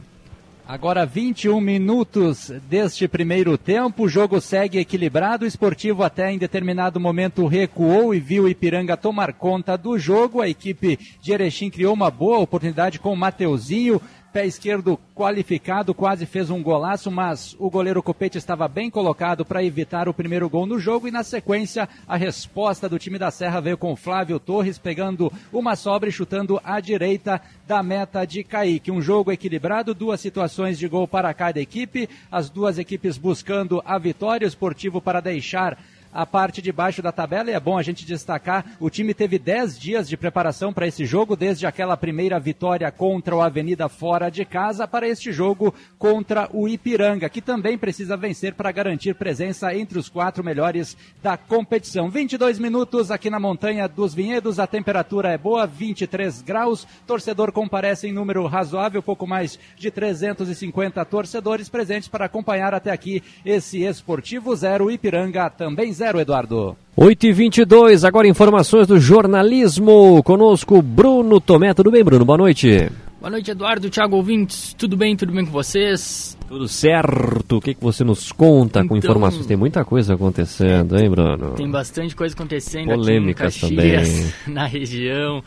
Agora 0.67 1.05
21 1.05 1.61
minutos 1.61 2.51
deste 2.67 3.07
primeiro 3.07 3.55
tempo, 3.55 4.03
o 4.03 4.09
jogo 4.09 4.41
segue 4.41 4.79
equilibrado, 4.79 5.43
o 5.43 5.47
esportivo 5.47 6.03
até 6.03 6.31
em 6.31 6.37
determinado 6.37 6.99
momento 6.99 7.45
recuou 7.45 8.13
e 8.13 8.19
viu 8.19 8.43
o 8.43 8.49
Ipiranga 8.49 8.97
tomar 8.97 9.33
conta 9.33 9.75
do 9.75 9.97
jogo. 9.97 10.41
A 10.41 10.49
equipe 10.49 10.97
de 11.21 11.31
Erechim 11.31 11.69
criou 11.69 11.93
uma 11.93 12.09
boa 12.09 12.39
oportunidade 12.39 12.99
com 12.99 13.13
o 13.13 13.17
Mateuzinho, 13.17 14.01
pé 14.31 14.45
esquerdo 14.45 14.99
qualificado, 15.15 15.93
quase 15.93 16.25
fez 16.25 16.49
um 16.49 16.61
golaço, 16.61 17.09
mas 17.09 17.55
o 17.59 17.69
goleiro 17.69 18.03
Copete 18.03 18.37
estava 18.37 18.67
bem 18.67 18.89
colocado 18.89 19.43
para 19.43 19.63
evitar 19.63 20.07
o 20.07 20.13
primeiro 20.13 20.49
gol 20.49 20.65
no 20.65 20.79
jogo 20.79 21.07
e 21.07 21.11
na 21.11 21.23
sequência 21.23 21.89
a 22.07 22.15
resposta 22.15 22.87
do 22.87 22.99
time 22.99 23.17
da 23.17 23.31
Serra 23.31 23.59
veio 23.59 23.77
com 23.77 23.95
Flávio 23.95 24.39
Torres 24.39 24.77
pegando 24.77 25.31
uma 25.51 25.75
sobra 25.75 26.09
e 26.09 26.11
chutando 26.11 26.59
à 26.63 26.79
direita 26.79 27.41
da 27.67 27.81
meta 27.81 28.25
de 28.25 28.43
Kaique. 28.43 28.91
Um 28.91 29.01
jogo 29.01 29.31
equilibrado, 29.31 29.93
duas 29.93 30.21
situações 30.21 30.77
de 30.77 30.87
gol 30.87 31.07
para 31.07 31.33
cada 31.33 31.59
equipe, 31.59 32.07
as 32.31 32.49
duas 32.49 32.77
equipes 32.77 33.17
buscando 33.17 33.81
a 33.85 33.97
vitória, 33.97 34.45
o 34.45 34.47
esportivo 34.47 35.01
para 35.01 35.19
deixar 35.19 35.77
a 36.13 36.25
parte 36.25 36.61
de 36.61 36.71
baixo 36.71 37.01
da 37.01 37.11
tabela 37.11 37.49
e 37.49 37.53
é 37.53 37.59
bom 37.59 37.77
a 37.77 37.83
gente 37.83 38.05
destacar, 38.05 38.65
o 38.79 38.89
time 38.89 39.13
teve 39.13 39.37
10 39.37 39.79
dias 39.79 40.09
de 40.09 40.17
preparação 40.17 40.73
para 40.73 40.87
esse 40.87 41.05
jogo, 41.05 41.35
desde 41.35 41.65
aquela 41.65 41.95
primeira 41.95 42.39
vitória 42.39 42.91
contra 42.91 43.35
o 43.35 43.41
Avenida 43.41 43.87
fora 43.87 44.29
de 44.29 44.43
casa 44.45 44.87
para 44.87 45.07
este 45.07 45.31
jogo 45.31 45.73
contra 45.97 46.49
o 46.53 46.67
Ipiranga, 46.67 47.29
que 47.29 47.41
também 47.41 47.77
precisa 47.77 48.17
vencer 48.17 48.53
para 48.53 48.71
garantir 48.71 49.15
presença 49.15 49.73
entre 49.75 49.99
os 49.99 50.09
quatro 50.09 50.43
melhores 50.43 50.97
da 51.21 51.37
competição. 51.37 52.09
22 52.09 52.59
minutos 52.59 53.11
aqui 53.11 53.29
na 53.29 53.39
Montanha 53.39 53.87
dos 53.87 54.13
Vinhedos, 54.13 54.59
a 54.59 54.67
temperatura 54.67 55.29
é 55.29 55.37
boa, 55.37 55.65
23 55.65 56.41
graus, 56.41 56.87
torcedor 57.05 57.51
comparece 57.51 58.07
em 58.07 58.13
número 58.13 58.45
razoável, 58.47 59.03
pouco 59.03 59.27
mais 59.27 59.59
de 59.75 59.91
350 59.91 61.03
torcedores 61.05 61.69
presentes 61.69 62.09
para 62.09 62.25
acompanhar 62.25 62.73
até 62.73 62.91
aqui 62.91 63.21
esse 63.45 63.83
esportivo 63.83 64.55
zero, 64.55 64.89
Ipiranga 64.89 65.49
também 65.49 65.93
0, 65.99 66.21
Eduardo. 66.21 66.77
8 66.95 67.27
e 67.27 67.33
22 67.33 68.05
agora 68.05 68.25
informações 68.25 68.87
do 68.87 68.97
jornalismo. 69.01 70.23
Conosco, 70.23 70.81
Bruno 70.81 71.41
Tomé. 71.41 71.73
Tudo 71.73 71.91
bem, 71.91 72.01
Bruno? 72.05 72.23
Boa 72.23 72.37
noite. 72.37 72.89
Boa 73.19 73.29
noite, 73.29 73.51
Eduardo, 73.51 73.89
Thiago 73.89 74.15
ouvintes. 74.15 74.73
Tudo 74.77 74.95
bem? 74.95 75.13
Tudo 75.17 75.33
bem 75.33 75.43
com 75.45 75.51
vocês? 75.51 76.37
Tudo 76.47 76.69
certo. 76.69 77.57
O 77.57 77.61
que, 77.61 77.73
que 77.73 77.83
você 77.83 78.05
nos 78.05 78.31
conta 78.31 78.79
com 78.79 78.95
Então- 78.95 78.97
informações? 79.11 79.45
Tem 79.45 79.57
muita 79.57 79.83
coisa 79.83 80.13
acontecendo, 80.13 80.97
hein, 80.97 81.09
Bruno? 81.09 81.51
Tem 81.55 81.69
bastante 81.69 82.15
coisa 82.15 82.33
acontecendo 82.33 82.85
Polêmicas 82.93 83.57
aqui 83.61 83.73
em 83.73 83.75
Caxias, 83.75 84.09
também. 84.09 84.33
na 84.55 84.65
região. 84.65 85.43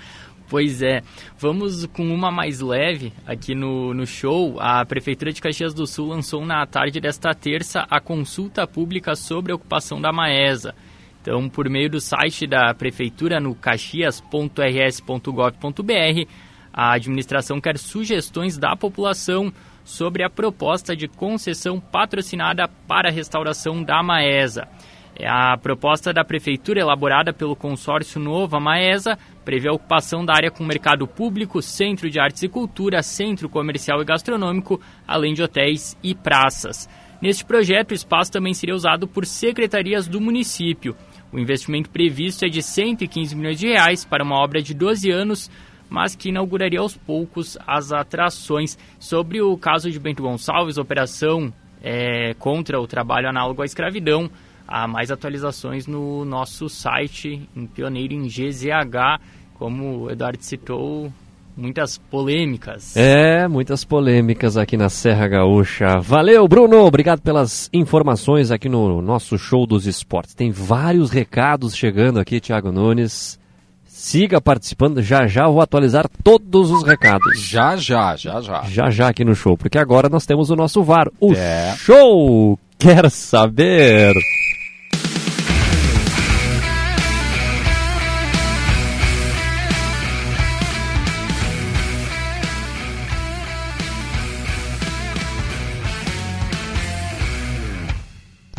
Pois 0.52 0.82
é, 0.82 1.00
vamos 1.38 1.86
com 1.86 2.04
uma 2.12 2.30
mais 2.30 2.60
leve 2.60 3.10
aqui 3.26 3.54
no, 3.54 3.94
no 3.94 4.06
show. 4.06 4.60
A 4.60 4.84
Prefeitura 4.84 5.32
de 5.32 5.40
Caxias 5.40 5.72
do 5.72 5.86
Sul 5.86 6.08
lançou 6.08 6.44
na 6.44 6.66
tarde 6.66 7.00
desta 7.00 7.32
terça 7.32 7.86
a 7.88 7.98
consulta 7.98 8.66
pública 8.66 9.16
sobre 9.16 9.50
a 9.50 9.54
ocupação 9.54 9.98
da 9.98 10.12
Maesa. 10.12 10.74
Então, 11.22 11.48
por 11.48 11.70
meio 11.70 11.88
do 11.88 12.02
site 12.02 12.46
da 12.46 12.74
Prefeitura 12.74 13.40
no 13.40 13.54
caxias.rs.gov.br, 13.54 16.30
a 16.70 16.92
administração 16.92 17.58
quer 17.58 17.78
sugestões 17.78 18.58
da 18.58 18.76
população 18.76 19.50
sobre 19.82 20.22
a 20.22 20.28
proposta 20.28 20.94
de 20.94 21.08
concessão 21.08 21.80
patrocinada 21.80 22.68
para 22.86 23.08
a 23.08 23.12
restauração 23.12 23.82
da 23.82 24.02
Maesa. 24.02 24.68
É 25.14 25.28
A 25.28 25.56
proposta 25.58 26.12
da 26.12 26.24
Prefeitura, 26.24 26.80
elaborada 26.80 27.32
pelo 27.32 27.54
consórcio 27.54 28.20
Nova 28.20 28.58
Maesa, 28.58 29.18
prevê 29.44 29.68
a 29.68 29.72
ocupação 29.72 30.24
da 30.24 30.34
área 30.34 30.50
com 30.50 30.64
mercado 30.64 31.06
público, 31.06 31.60
centro 31.60 32.08
de 32.08 32.18
artes 32.18 32.42
e 32.42 32.48
cultura, 32.48 33.02
centro 33.02 33.48
comercial 33.48 34.00
e 34.00 34.04
gastronômico, 34.04 34.80
além 35.06 35.34
de 35.34 35.42
hotéis 35.42 35.96
e 36.02 36.14
praças. 36.14 36.88
Neste 37.20 37.44
projeto, 37.44 37.92
o 37.92 37.94
espaço 37.94 38.32
também 38.32 38.54
seria 38.54 38.74
usado 38.74 39.06
por 39.06 39.26
secretarias 39.26 40.08
do 40.08 40.20
município. 40.20 40.96
O 41.32 41.38
investimento 41.38 41.88
previsto 41.88 42.44
é 42.44 42.48
de 42.48 42.62
115 42.62 43.36
milhões 43.36 43.58
de 43.58 43.68
reais 43.68 44.04
para 44.04 44.24
uma 44.24 44.42
obra 44.42 44.60
de 44.60 44.74
12 44.74 45.10
anos, 45.10 45.50
mas 45.88 46.16
que 46.16 46.30
inauguraria 46.30 46.80
aos 46.80 46.96
poucos 46.96 47.56
as 47.66 47.92
atrações. 47.92 48.78
Sobre 48.98 49.40
o 49.40 49.56
caso 49.56 49.90
de 49.90 50.00
Bento 50.00 50.22
Gonçalves, 50.22 50.78
operação 50.78 51.52
é, 51.82 52.34
contra 52.34 52.80
o 52.80 52.86
trabalho 52.86 53.28
análogo 53.28 53.62
à 53.62 53.64
escravidão, 53.64 54.30
há 54.72 54.88
mais 54.88 55.10
atualizações 55.10 55.86
no 55.86 56.24
nosso 56.24 56.68
site, 56.68 57.46
em 57.54 57.66
Pioneiro 57.66 58.14
em 58.14 58.26
GZH, 58.26 59.20
como 59.58 60.04
o 60.04 60.10
Eduardo 60.10 60.42
citou, 60.42 61.12
muitas 61.54 61.98
polêmicas. 61.98 62.96
É, 62.96 63.46
muitas 63.46 63.84
polêmicas 63.84 64.56
aqui 64.56 64.76
na 64.76 64.88
Serra 64.88 65.28
Gaúcha. 65.28 65.98
Valeu, 66.00 66.48
Bruno. 66.48 66.78
Obrigado 66.86 67.20
pelas 67.20 67.68
informações 67.72 68.50
aqui 68.50 68.68
no 68.68 69.02
nosso 69.02 69.36
show 69.36 69.66
dos 69.66 69.86
esportes. 69.86 70.34
Tem 70.34 70.50
vários 70.50 71.10
recados 71.10 71.76
chegando 71.76 72.18
aqui, 72.18 72.40
Thiago 72.40 72.72
Nunes. 72.72 73.38
Siga 73.84 74.40
participando, 74.40 75.00
já 75.02 75.26
já 75.28 75.46
vou 75.46 75.60
atualizar 75.60 76.08
todos 76.24 76.70
os 76.70 76.82
recados. 76.82 77.38
Já, 77.38 77.76
já, 77.76 78.16
já, 78.16 78.40
já. 78.40 78.62
Já 78.62 78.90
já 78.90 79.08
aqui 79.08 79.22
no 79.24 79.34
show, 79.34 79.56
porque 79.56 79.78
agora 79.78 80.08
nós 80.08 80.24
temos 80.26 80.50
o 80.50 80.56
nosso 80.56 80.82
VAR. 80.82 81.08
O 81.20 81.34
É. 81.34 81.74
show 81.76 82.58
quer 82.78 83.08
saber. 83.10 84.12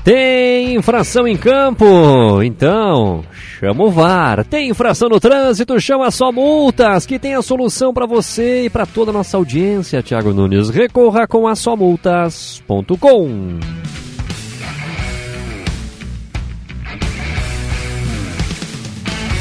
Tem 0.04 0.76
infração 0.76 1.26
em 1.26 1.38
campo? 1.38 2.44
Então, 2.44 3.24
chama 3.58 3.86
o 3.86 3.89
VAR. 3.89 4.44
Tem 4.44 4.70
infração 4.70 5.08
no 5.08 5.18
trânsito? 5.18 5.80
Chama 5.80 6.12
só 6.12 6.30
multas, 6.30 7.06
que 7.06 7.18
tem 7.18 7.36
a 7.36 7.42
solução 7.42 7.94
para 7.94 8.06
você 8.06 8.66
e 8.66 8.70
para 8.70 8.86
toda 8.86 9.12
a 9.12 9.13
nossa 9.13 9.38
audiência, 9.38 10.04
Thiago 10.04 10.34
Nunes. 10.34 10.70
Recorra 10.70 11.26
com 11.26 11.48
a 11.48 11.56
somultas.com. 11.56 13.60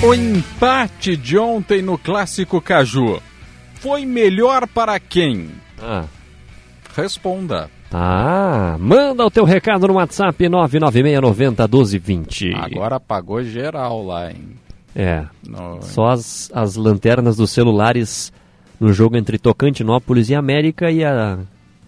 O 0.05 0.15
empate 0.15 1.17
de 1.17 1.37
ontem 1.37 1.83
no 1.83 1.99
Clássico 1.99 2.61
Caju 2.61 3.21
foi 3.75 4.07
melhor 4.07 4.69
para 4.69 5.01
quem? 5.01 5.51
Ah. 5.81 6.05
Responda. 6.97 7.69
Ah, 7.95 8.77
manda 8.81 9.25
o 9.25 9.31
teu 9.31 9.45
recado 9.45 9.87
no 9.89 9.95
WhatsApp 9.95 10.45
996901220. 10.49 12.55
Agora 12.55 12.97
apagou 12.97 13.43
geral 13.45 14.05
lá, 14.05 14.31
hein? 14.31 14.57
É. 14.95 15.25
No- 15.47 15.81
Só 15.83 16.09
as, 16.09 16.51
as 16.55 16.77
lanternas 16.77 17.37
dos 17.37 17.51
celulares 17.51 18.33
no 18.79 18.93
jogo 18.93 19.17
entre 19.17 19.39
Tocantinópolis 19.39 20.29
e 20.31 20.35
América 20.35 20.91
e 20.91 21.05
a, 21.05 21.39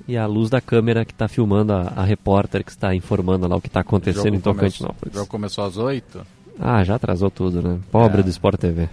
e 0.09 0.17
a 0.17 0.27
luz 0.27 0.49
da 0.51 0.61
câmera 0.61 1.05
que 1.05 1.13
está 1.13 1.29
filmando 1.29 1.73
a, 1.73 1.93
a 1.97 2.05
repórter 2.05 2.65
que 2.65 2.71
está 2.71 2.95
informando 2.95 3.47
lá 3.49 3.57
o 3.57 3.61
que 3.61 3.67
está 3.69 3.81
acontecendo 3.81 4.37
em 4.37 4.41
come- 4.41 4.55
Tocantinópolis. 4.57 5.15
O 5.15 5.19
jogo 5.19 5.31
começou 5.31 5.65
às 5.65 5.77
oito? 5.77 6.21
Ah, 6.59 6.83
já 6.85 6.95
atrasou 6.95 7.31
tudo, 7.31 7.61
né? 7.61 7.79
Pobre 7.91 8.21
É. 8.21 8.23
do 8.23 8.31
Sport 8.31 8.59
TV. 8.61 8.89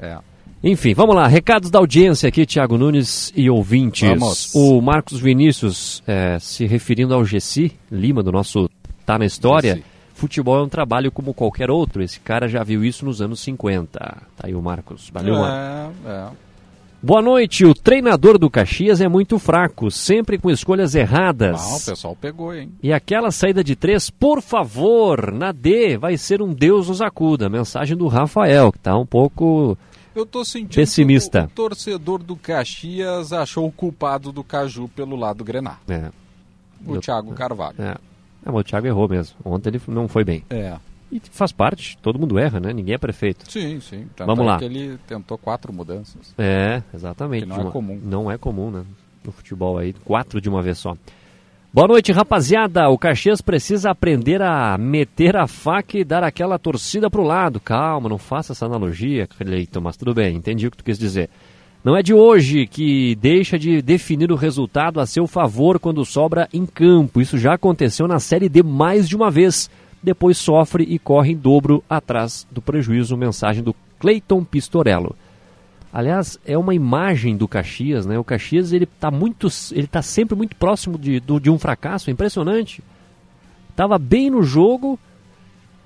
É. 0.00 0.18
Enfim, 0.62 0.92
vamos 0.92 1.14
lá. 1.14 1.26
Recados 1.28 1.70
da 1.70 1.78
audiência 1.78 2.28
aqui, 2.28 2.44
Thiago 2.44 2.76
Nunes 2.76 3.32
e 3.36 3.48
ouvintes. 3.48 4.08
Vamos. 4.08 4.54
O 4.54 4.80
Marcos 4.80 5.20
Vinícius, 5.20 6.02
é, 6.06 6.38
se 6.40 6.66
referindo 6.66 7.14
ao 7.14 7.24
Gessi 7.24 7.72
Lima, 7.90 8.22
do 8.22 8.32
nosso 8.32 8.68
Tá 9.06 9.18
na 9.18 9.24
História, 9.24 9.76
Gessi. 9.76 9.86
futebol 10.14 10.58
é 10.58 10.62
um 10.62 10.68
trabalho 10.68 11.12
como 11.12 11.32
qualquer 11.32 11.70
outro. 11.70 12.02
Esse 12.02 12.18
cara 12.18 12.48
já 12.48 12.64
viu 12.64 12.84
isso 12.84 13.04
nos 13.04 13.22
anos 13.22 13.40
50. 13.40 13.98
Tá 13.98 14.18
aí 14.42 14.54
o 14.54 14.60
Marcos. 14.60 15.08
Valeu, 15.12 15.34
Marcos. 15.36 15.96
É, 16.04 16.10
é. 16.10 16.26
Boa 17.00 17.22
noite. 17.22 17.64
O 17.64 17.72
treinador 17.72 18.36
do 18.36 18.50
Caxias 18.50 19.00
é 19.00 19.06
muito 19.06 19.38
fraco, 19.38 19.88
sempre 19.88 20.36
com 20.36 20.50
escolhas 20.50 20.96
erradas. 20.96 21.60
Ah, 21.60 21.76
o 21.76 21.84
pessoal 21.92 22.16
pegou, 22.20 22.52
hein? 22.52 22.72
E 22.82 22.92
aquela 22.92 23.30
saída 23.30 23.62
de 23.62 23.76
três, 23.76 24.10
por 24.10 24.42
favor, 24.42 25.32
na 25.32 25.52
D, 25.52 25.96
vai 25.96 26.16
ser 26.16 26.42
um 26.42 26.52
Deus 26.52 26.88
nos 26.88 27.00
acuda. 27.00 27.48
Mensagem 27.48 27.96
do 27.96 28.08
Rafael, 28.08 28.72
que 28.72 28.80
tá 28.80 28.98
um 28.98 29.06
pouco 29.06 29.78
Eu 30.18 30.26
tô 30.26 30.44
sentindo 30.44 30.74
Pessimista. 30.74 31.42
que 31.46 31.52
o, 31.52 31.54
torcedor 31.54 32.22
do 32.22 32.34
Caxias 32.34 33.32
achou 33.32 33.66
o 33.66 33.72
culpado 33.72 34.32
do 34.32 34.42
Caju 34.42 34.88
pelo 34.88 35.14
lado 35.16 35.44
Grenar. 35.44 35.80
É. 35.88 36.10
O 36.84 36.96
Eu- 36.96 37.00
Thiago 37.00 37.32
Carvalho. 37.34 37.76
É. 37.78 37.96
É, 38.44 38.50
o 38.50 38.62
Thiago 38.62 38.86
errou 38.86 39.08
mesmo. 39.08 39.36
Ontem 39.44 39.70
ele 39.70 39.80
não 39.88 40.08
foi 40.08 40.24
bem. 40.24 40.44
É. 40.50 40.76
E 41.10 41.20
faz 41.30 41.52
parte, 41.52 41.96
todo 42.02 42.18
mundo 42.18 42.38
erra, 42.38 42.60
né? 42.60 42.72
Ninguém 42.72 42.94
é 42.94 42.98
prefeito. 42.98 43.50
Sim, 43.50 43.80
sim. 43.80 44.06
Tanto 44.14 44.26
Vamos 44.26 44.44
é 44.44 44.46
lá. 44.48 44.58
que 44.58 44.64
ele 44.64 44.98
tentou 45.06 45.38
quatro 45.38 45.72
mudanças. 45.72 46.34
É, 46.36 46.82
exatamente. 46.92 47.44
Que 47.44 47.48
não 47.48 47.56
é 47.56 47.60
uma- 47.60 47.70
comum. 47.70 48.00
Não 48.02 48.30
é 48.30 48.36
comum, 48.36 48.70
né? 48.70 48.84
No 49.24 49.32
futebol 49.32 49.78
aí, 49.78 49.92
quatro 49.92 50.40
de 50.40 50.48
uma 50.48 50.60
vez 50.62 50.78
só. 50.78 50.96
Boa 51.70 51.86
noite, 51.86 52.12
rapaziada. 52.12 52.88
O 52.88 52.96
Caxias 52.96 53.42
precisa 53.42 53.90
aprender 53.90 54.40
a 54.40 54.78
meter 54.78 55.36
a 55.36 55.46
faca 55.46 55.98
e 55.98 56.04
dar 56.04 56.24
aquela 56.24 56.58
torcida 56.58 57.10
pro 57.10 57.22
lado. 57.22 57.60
Calma, 57.60 58.08
não 58.08 58.16
faça 58.16 58.52
essa 58.52 58.64
analogia, 58.64 59.26
Cleiton, 59.26 59.82
mas 59.82 59.94
tudo 59.94 60.14
bem, 60.14 60.34
entendi 60.34 60.66
o 60.66 60.70
que 60.70 60.78
tu 60.78 60.84
quis 60.84 60.98
dizer. 60.98 61.28
Não 61.84 61.94
é 61.94 62.02
de 62.02 62.14
hoje 62.14 62.66
que 62.66 63.14
deixa 63.16 63.58
de 63.58 63.82
definir 63.82 64.32
o 64.32 64.36
resultado 64.36 64.98
a 64.98 65.04
seu 65.04 65.26
favor 65.26 65.78
quando 65.78 66.06
sobra 66.06 66.48
em 66.54 66.64
campo. 66.64 67.20
Isso 67.20 67.36
já 67.36 67.52
aconteceu 67.52 68.08
na 68.08 68.18
Série 68.18 68.48
D 68.48 68.62
mais 68.62 69.06
de 69.06 69.14
uma 69.14 69.30
vez. 69.30 69.70
Depois 70.02 70.38
sofre 70.38 70.84
e 70.84 70.98
corre 70.98 71.32
em 71.32 71.36
dobro 71.36 71.84
atrás 71.88 72.46
do 72.50 72.62
prejuízo. 72.62 73.14
Mensagem 73.14 73.62
do 73.62 73.76
Cleiton 73.98 74.42
Pistorello. 74.42 75.14
Aliás, 75.92 76.38
é 76.44 76.56
uma 76.58 76.74
imagem 76.74 77.36
do 77.36 77.48
Caxias, 77.48 78.04
né? 78.04 78.18
O 78.18 78.24
Caxias 78.24 78.72
ele 78.72 78.84
tá 78.86 79.10
muito, 79.10 79.48
ele 79.72 79.86
tá 79.86 80.02
sempre 80.02 80.36
muito 80.36 80.54
próximo 80.56 80.98
de, 80.98 81.18
do- 81.20 81.40
de 81.40 81.50
um 81.50 81.58
fracasso, 81.58 82.10
é 82.10 82.12
impressionante. 82.12 82.82
Tava 83.74 83.98
bem 83.98 84.28
no 84.28 84.42
jogo, 84.42 84.98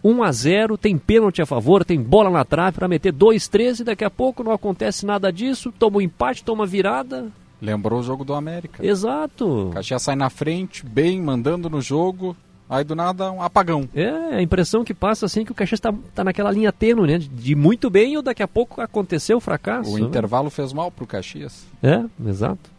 1 0.03 0.23
a 0.23 0.33
0, 0.33 0.77
tem 0.77 0.99
pênalti 0.99 1.41
a 1.41 1.47
favor, 1.47 1.85
tem 1.85 2.01
bola 2.03 2.31
na 2.31 2.45
trave 2.45 2.77
para 2.77 2.89
meter 2.89 3.13
2 3.13 3.47
3 3.47 3.81
e 3.81 3.85
daqui 3.85 4.05
a 4.05 4.11
pouco 4.11 4.43
não 4.43 4.51
acontece 4.53 5.07
nada 5.07 5.33
disso, 5.33 5.73
toma 5.79 5.99
um 5.99 6.01
empate, 6.01 6.43
toma 6.43 6.67
virada. 6.67 7.29
Lembrou 7.61 8.01
o 8.01 8.03
jogo 8.03 8.25
do 8.25 8.35
América. 8.35 8.85
Exato. 8.85 9.71
Caxias 9.73 10.03
sai 10.03 10.17
na 10.17 10.29
frente, 10.29 10.85
bem, 10.85 11.23
mandando 11.23 11.71
no 11.71 11.81
jogo. 11.81 12.37
Aí 12.73 12.85
do 12.85 12.95
nada, 12.95 13.31
um 13.31 13.43
apagão. 13.43 13.87
É, 13.95 14.09
a 14.37 14.41
impressão 14.41 14.83
que 14.83 14.95
passa 14.95 15.27
assim 15.27 15.45
que 15.45 15.53
o 15.53 15.55
Caxias 15.55 15.79
tá, 15.79 15.93
tá 16.15 16.25
naquela 16.25 16.51
linha 16.51 16.73
tênue, 16.73 17.07
né? 17.07 17.19
De, 17.19 17.29
de 17.29 17.55
muito 17.55 17.91
bem 17.91 18.17
ou 18.17 18.23
daqui 18.23 18.43
a 18.43 18.49
pouco 18.49 18.81
aconteceu 18.81 19.37
o 19.37 19.41
fracasso. 19.41 19.95
O 19.95 19.99
né? 19.99 20.07
intervalo 20.07 20.49
fez 20.49 20.73
mal 20.73 20.91
pro 20.91 21.07
Caxias. 21.07 21.67
É, 21.83 22.03
exato. 22.27 22.72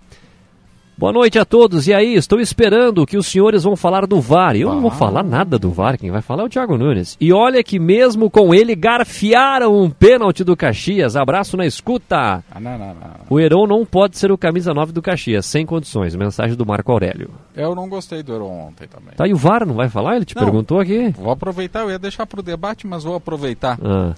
Boa 0.95 1.11
noite 1.11 1.39
a 1.39 1.43
todos. 1.43 1.87
E 1.87 1.93
aí, 1.93 2.13
estou 2.13 2.39
esperando 2.39 3.05
que 3.05 3.17
os 3.17 3.25
senhores 3.27 3.63
vão 3.63 3.75
falar 3.75 4.05
do 4.05 4.21
VAR. 4.21 4.55
Eu 4.55 4.69
não 4.69 4.81
vou 4.81 4.91
falar 4.91 5.23
nada 5.23 5.57
do 5.57 5.71
VAR, 5.71 5.97
quem 5.97 6.11
vai 6.11 6.21
falar 6.21 6.43
é 6.43 6.45
o 6.45 6.49
Thiago 6.49 6.77
Nunes. 6.77 7.17
E 7.19 7.33
olha 7.33 7.63
que 7.63 7.79
mesmo 7.79 8.29
com 8.29 8.53
ele 8.53 8.75
garfiaram 8.75 9.75
um 9.75 9.89
pênalti 9.89 10.43
do 10.43 10.55
Caxias. 10.55 11.15
Abraço 11.15 11.57
na 11.57 11.65
escuta. 11.65 12.43
Ah, 12.49 12.59
não, 12.59 12.77
não, 12.77 12.87
não. 12.93 13.11
O 13.29 13.39
Heron 13.39 13.65
não 13.65 13.85
pode 13.85 14.17
ser 14.17 14.31
o 14.31 14.37
camisa 14.37 14.71
9 14.73 14.93
do 14.93 15.01
Caxias, 15.01 15.45
sem 15.47 15.65
condições. 15.65 16.15
Mensagem 16.15 16.55
do 16.55 16.65
Marco 16.65 16.91
Aurélio. 16.91 17.31
Eu 17.55 17.73
não 17.73 17.89
gostei 17.89 18.21
do 18.21 18.33
Heron 18.33 18.67
ontem 18.67 18.87
também. 18.87 19.15
Tá, 19.15 19.27
e 19.27 19.33
o 19.33 19.37
VAR 19.37 19.65
não 19.65 19.73
vai 19.73 19.89
falar? 19.89 20.15
Ele 20.15 20.25
te 20.25 20.35
perguntou 20.35 20.79
aqui. 20.79 21.09
Vou 21.17 21.31
aproveitar, 21.31 21.81
eu 21.81 21.89
ia 21.89 21.99
deixar 21.99 22.25
pro 22.27 22.43
debate, 22.43 22.85
mas 22.85 23.03
vou 23.03 23.15
aproveitar. 23.15 23.79
Ah, 23.83 24.13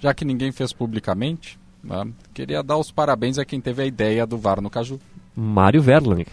Já 0.00 0.14
que 0.14 0.24
ninguém 0.24 0.50
fez 0.52 0.72
publicamente, 0.72 1.58
né, 1.82 2.02
queria 2.32 2.62
dar 2.62 2.78
os 2.78 2.90
parabéns 2.90 3.38
a 3.38 3.44
quem 3.44 3.60
teve 3.60 3.82
a 3.82 3.86
ideia 3.86 4.26
do 4.26 4.38
VAR 4.38 4.60
no 4.62 4.70
Caju. 4.70 4.98
Mário 5.36 5.82
Verlang. 5.82 6.24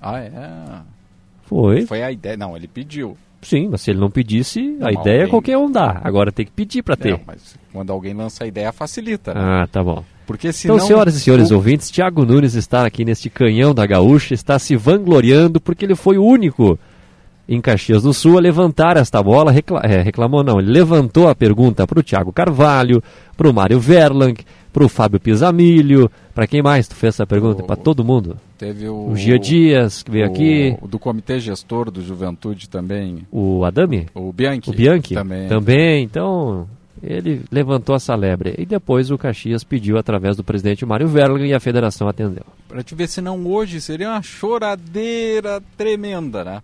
Ah, 0.00 0.18
é? 0.18 0.30
Foi. 1.46 1.86
Foi 1.86 2.02
a 2.02 2.10
ideia. 2.10 2.36
Não, 2.36 2.56
ele 2.56 2.66
pediu. 2.68 3.16
Sim, 3.42 3.68
mas 3.70 3.82
se 3.82 3.90
ele 3.90 4.00
não 4.00 4.10
pedisse, 4.10 4.60
a 4.80 4.84
Não, 4.84 5.00
ideia 5.00 5.16
alguém- 5.18 5.28
qualquer 5.30 5.58
um 5.58 5.70
dá. 5.70 6.00
Agora 6.02 6.32
tem 6.32 6.46
que 6.46 6.52
pedir 6.52 6.82
pra 6.82 6.96
ter. 6.96 7.12
Não, 7.12 7.20
mas 7.26 7.56
quando 7.72 7.92
alguém 7.92 8.14
lança 8.14 8.44
a 8.44 8.46
ideia, 8.46 8.72
facilita. 8.72 9.34
né? 9.34 9.40
Ah, 9.42 9.66
tá 9.70 9.82
bom. 9.84 10.02
Porque 10.26 10.50
senão... 10.52 10.76
Então, 10.76 10.86
senhoras 10.86 11.14
e 11.14 11.20
senhores 11.20 11.50
ouvintes, 11.50 11.90
Thiago 11.90 12.24
Nunes 12.24 12.54
está 12.54 12.86
aqui 12.86 13.04
neste 13.04 13.28
canhão 13.28 13.74
da 13.74 13.84
Gaúcha, 13.84 14.32
está 14.32 14.58
se 14.58 14.74
vangloriando 14.74 15.60
porque 15.60 15.84
ele 15.84 15.94
foi 15.94 16.16
o 16.16 16.24
único 16.24 16.78
em 17.46 17.60
Caxias 17.60 18.02
do 18.04 18.14
Sul 18.14 18.38
a 18.38 18.40
levantar 18.40 18.96
esta 18.96 19.22
bola. 19.22 19.52
Recla 19.52 19.80
é, 19.84 20.00
reclamou 20.00 20.42
não, 20.42 20.58
ele 20.58 20.70
levantou 20.72 21.28
a 21.28 21.34
pergunta 21.34 21.86
para 21.86 22.00
o 22.00 22.02
Thiago 22.02 22.32
Carvalho, 22.32 23.02
para 23.36 23.50
o 23.50 23.52
Mário 23.52 23.78
Verlang, 23.78 24.34
para 24.74 24.84
o 24.84 24.88
Fábio 24.88 25.20
Pisamilho, 25.20 26.10
para 26.34 26.46
quem 26.48 26.60
mais 26.60 26.88
tu 26.88 26.96
fez 26.96 27.14
essa 27.14 27.24
pergunta? 27.26 27.62
Para 27.62 27.76
todo 27.76 28.04
mundo. 28.04 28.36
Teve 28.58 28.88
o... 28.88 29.10
O 29.10 29.16
Gia 29.16 29.38
Dias, 29.38 30.02
que 30.02 30.10
veio 30.10 30.26
o- 30.26 30.30
aqui. 30.30 30.76
O 30.82 30.88
do 30.88 30.98
Comitê 30.98 31.38
Gestor 31.38 31.90
do 31.92 32.02
Juventude 32.02 32.68
também. 32.68 33.24
O 33.30 33.64
Adami? 33.64 34.08
O 34.12 34.32
Bianchi. 34.32 34.68
O 34.68 34.72
Bianchi? 34.72 35.14
Também. 35.14 35.48
Também. 35.48 36.02
Então, 36.02 36.68
ele 37.00 37.42
levantou 37.52 37.94
essa 37.94 38.16
lebre. 38.16 38.54
E 38.58 38.66
depois 38.66 39.10
o 39.12 39.16
Caxias 39.16 39.62
pediu 39.62 39.96
através 39.96 40.36
do 40.36 40.42
presidente 40.42 40.84
Mário 40.84 41.06
Verlang 41.06 41.46
e 41.46 41.54
a 41.54 41.60
federação 41.60 42.08
atendeu. 42.08 42.44
Pra 42.68 42.82
te 42.82 42.96
ver 42.96 43.06
se 43.06 43.20
não 43.20 43.46
hoje 43.46 43.80
seria 43.80 44.10
uma 44.10 44.22
choradeira 44.22 45.62
tremenda, 45.76 46.42
né? 46.42 46.62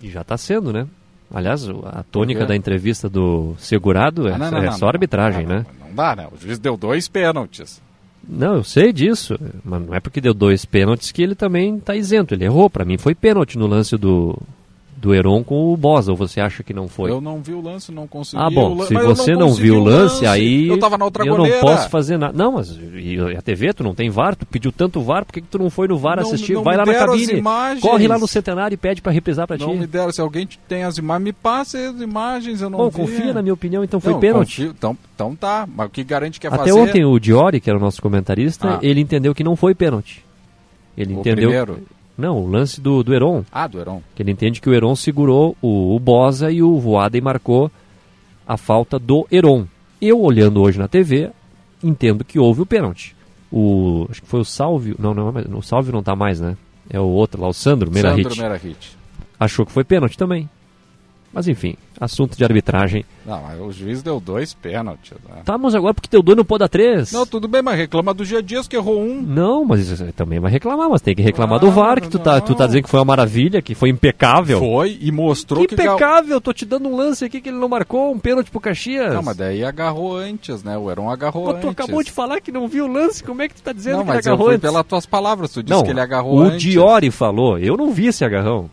E 0.00 0.08
já 0.08 0.20
está 0.20 0.36
sendo, 0.38 0.72
né? 0.72 0.86
Aliás, 1.32 1.68
a 1.68 2.02
tônica 2.02 2.44
da 2.44 2.56
entrevista 2.56 3.08
do 3.08 3.54
segurado 3.58 4.28
é, 4.28 4.32
Ah, 4.34 4.38
não, 4.38 4.50
não, 4.50 4.58
é 4.58 4.70
só 4.72 4.86
não. 4.86 4.88
arbitragem, 4.88 5.46
né? 5.46 5.64
Não 5.80 5.94
dá, 5.94 6.16
né? 6.16 6.28
O 6.32 6.36
juiz 6.36 6.58
deu 6.58 6.76
dois 6.76 7.08
pênaltis. 7.08 7.80
Não, 8.28 8.56
eu 8.56 8.64
sei 8.64 8.92
disso, 8.92 9.38
mas 9.64 9.80
não 9.86 9.94
é 9.94 10.00
porque 10.00 10.20
deu 10.20 10.34
dois 10.34 10.64
pênaltis 10.64 11.10
que 11.10 11.22
ele 11.22 11.34
também 11.34 11.76
está 11.76 11.94
isento. 11.96 12.34
Ele 12.34 12.44
errou, 12.44 12.68
para 12.68 12.84
mim 12.84 12.98
foi 12.98 13.14
pênalti 13.14 13.56
no 13.56 13.66
lance 13.66 13.96
do, 13.96 14.36
do 15.00 15.14
Heron 15.14 15.42
com 15.42 15.72
o 15.72 15.76
Bosa, 15.78 16.10
ou 16.10 16.16
você 16.16 16.40
acha 16.42 16.62
que 16.62 16.74
não 16.74 16.86
foi? 16.86 17.10
Eu 17.10 17.22
não 17.22 17.40
vi 17.40 17.54
o 17.54 17.60
lance, 17.62 17.90
não 17.90 18.06
consegui. 18.06 18.42
Ah, 18.42 18.50
bom, 18.50 18.84
se 18.84 18.92
você 18.92 19.32
não, 19.32 19.48
não, 19.48 19.54
viu 19.54 19.76
o 19.76 19.82
lance, 19.82 20.26
aí 20.26 20.68
Eu 20.68 20.78
tava 20.78 20.98
na 20.98 21.06
outra 21.06 21.24
eu 21.24 21.34
goleira. 21.34 21.56
não 21.56 21.62
posso 21.62 21.88
fazer 21.88 22.18
nada. 22.18 22.36
Não, 22.36 22.52
mas 22.52 22.78
e 22.94 23.16
a 23.34 23.40
TV, 23.40 23.72
tu 23.72 23.82
não 23.82 23.94
tem 23.94 24.10
VAR, 24.10 24.36
tu 24.36 24.44
pediu 24.44 24.70
tanto 24.70 25.00
VAR, 25.00 25.24
por 25.24 25.32
que, 25.32 25.40
que 25.40 25.46
tu 25.48 25.58
não 25.58 25.70
foi 25.70 25.88
no 25.88 25.96
VAR 25.96 26.16
Não- 26.16 26.24
assistir? 26.24 26.52
não 26.52 26.62
Vai 26.62 26.76
lá 26.76 26.84
na 26.84 26.92
cabine, 26.94 27.42
corre 27.80 28.06
lá 28.06 28.18
no 28.18 28.28
Centenário 28.28 28.74
e 28.74 28.76
pede 28.76 29.00
para 29.00 29.10
reprisar 29.10 29.46
para 29.46 29.56
ti. 29.56 29.64
Não 29.64 29.74
me 29.74 29.86
deram. 29.86 30.12
Se 30.12 30.20
alguém 30.20 30.46
tem 30.68 30.84
as 30.84 30.98
imagens, 30.98 31.24
me 31.24 31.32
passe 31.32 31.78
as 31.78 31.98
imagens, 32.00 32.60
eu 32.60 32.68
não 32.68 32.78
Bom, 32.78 32.90
vi. 32.90 32.96
confia 32.96 33.32
na 33.32 33.40
minha 33.40 33.54
opinião, 33.54 33.82
então 33.82 34.00
foi 34.00 34.14
pênalti. 34.18 34.64
Então, 34.64 34.94
então 35.14 35.34
tá, 35.34 35.66
mas 35.74 35.86
o 35.86 35.90
que 35.90 36.04
garante 36.04 36.38
que 36.38 36.46
é 36.46 36.50
Até 36.50 36.58
fazer... 36.58 36.72
ontem 36.72 37.04
o 37.06 37.18
Diori, 37.18 37.58
que 37.58 37.70
era 37.70 37.78
o 37.78 37.82
nosso 37.82 38.02
comentarista, 38.02 38.74
Ah. 38.74 38.78
ele 38.82 39.00
entendeu 39.00 39.34
que 39.34 39.42
não 39.42 39.56
foi 39.56 39.74
pênalti. 39.74 40.22
Ele 40.96 41.14
O 41.14 41.20
entendeu. 41.20 41.48
primeiro? 41.48 41.78
Não, 42.20 42.38
o 42.38 42.48
lance 42.48 42.80
do, 42.80 43.02
do 43.02 43.12
Heron. 43.12 43.44
Ah, 43.50 43.66
do 43.66 43.80
Heron. 43.80 44.02
Que 44.14 44.22
ele 44.22 44.30
entende 44.30 44.60
que 44.60 44.68
o 44.68 44.74
Heron 44.74 44.94
segurou 44.94 45.56
o, 45.60 45.96
o 45.96 45.98
Bosa 45.98 46.50
e 46.50 46.62
o 46.62 46.78
Voaden 46.78 47.20
marcou 47.20 47.70
a 48.46 48.56
falta 48.56 48.98
do 48.98 49.26
Heron. 49.30 49.66
Eu, 50.00 50.20
olhando 50.20 50.60
hoje 50.60 50.78
na 50.78 50.88
TV, 50.88 51.30
entendo 51.82 52.24
que 52.24 52.38
houve 52.38 52.62
o 52.62 52.66
pênalti. 52.66 53.16
O, 53.50 54.06
acho 54.10 54.22
que 54.22 54.28
foi 54.28 54.40
o 54.40 54.44
Salvio. 54.44 54.96
Não, 54.98 55.12
não, 55.12 55.28
é 55.30 55.44
o 55.56 55.62
Salvio 55.62 55.92
não 55.92 56.02
tá 56.02 56.14
mais, 56.14 56.40
né? 56.40 56.56
É 56.88 57.00
o 57.00 57.04
outro 57.04 57.40
lá, 57.40 57.48
o 57.48 57.52
Sandro 57.52 57.90
Merahit. 57.90 58.22
Sandro 58.22 58.42
Merahit. 58.42 58.96
Achou 59.38 59.66
que 59.66 59.72
foi 59.72 59.84
pênalti 59.84 60.16
também. 60.16 60.48
Mas 61.32 61.46
enfim, 61.46 61.76
assunto 62.00 62.36
de 62.36 62.42
arbitragem. 62.42 63.04
Não, 63.24 63.40
mas 63.40 63.60
o 63.60 63.70
juiz 63.70 64.02
deu 64.02 64.18
dois 64.18 64.52
pênaltis. 64.52 65.12
Né? 65.28 65.42
Tá, 65.44 65.56
mas 65.56 65.76
agora 65.76 65.94
porque 65.94 66.08
deu 66.10 66.22
dois 66.22 66.36
não 66.36 66.44
pode 66.44 66.58
dar 66.60 66.68
três. 66.68 67.12
Não, 67.12 67.24
tudo 67.24 67.46
bem, 67.46 67.62
mas 67.62 67.76
reclama 67.78 68.12
do 68.12 68.24
Gia 68.24 68.42
Dias 68.42 68.66
que 68.66 68.74
errou 68.74 69.00
um. 69.00 69.22
Não, 69.22 69.64
mas 69.64 70.00
aí 70.02 70.10
também 70.10 70.40
vai 70.40 70.50
reclamar, 70.50 70.90
mas 70.90 71.00
tem 71.00 71.14
que 71.14 71.22
reclamar 71.22 71.58
Ah, 71.58 71.60
do 71.60 71.70
VAR, 71.70 72.00
que 72.00 72.08
tu 72.08 72.18
tá, 72.18 72.40
tu 72.40 72.52
tá 72.56 72.66
dizendo 72.66 72.82
que 72.82 72.90
foi 72.90 72.98
uma 72.98 73.04
maravilha, 73.04 73.62
que 73.62 73.76
foi 73.76 73.90
impecável. 73.90 74.58
Foi 74.58 74.98
e 75.00 75.12
mostrou 75.12 75.64
que... 75.68 75.74
impecável, 75.74 76.40
tô 76.40 76.52
te 76.52 76.64
dando 76.66 76.88
um 76.88 76.96
lance 76.96 77.24
aqui 77.24 77.40
que 77.40 77.48
ele 77.48 77.58
não 77.58 77.68
marcou, 77.68 78.10
um 78.12 78.18
pênalti 78.18 78.50
pro 78.50 78.58
Caxias. 78.58 79.14
Não, 79.14 79.22
mas 79.22 79.36
daí 79.36 79.62
agarrou 79.64 80.16
antes, 80.16 80.64
né? 80.64 80.76
O 80.76 80.90
Heron 80.90 81.08
agarrou 81.08 81.44
Pô, 81.44 81.50
antes. 81.50 81.62
tu 81.62 81.68
acabou 81.68 82.02
de 82.02 82.10
falar 82.10 82.40
que 82.40 82.50
não 82.50 82.66
viu 82.66 82.86
o 82.86 82.92
lance, 82.92 83.22
como 83.22 83.40
é 83.42 83.46
que 83.48 83.54
tu 83.54 83.62
tá 83.62 83.72
dizendo 83.72 83.98
Não, 83.98 84.04
que 84.04 84.10
ele 84.10 84.16
mas 84.16 84.26
eu 84.26 84.32
agarrou 84.32 84.46
fui 84.48 84.56
antes? 84.56 84.68
pelas 84.68 84.84
tuas 84.86 85.06
palavras, 85.06 85.52
tu 85.52 85.62
disse 85.62 85.76
não, 85.76 85.84
que 85.84 85.90
ele 85.90 86.00
agarrou 86.00 86.38
o 86.38 86.42
antes. 86.42 86.60
Diori 86.60 87.12
falou, 87.12 87.56
eu 87.56 87.76
não 87.76 87.92
vi 87.92 88.06
esse 88.08 88.24
agarrão. 88.24 88.68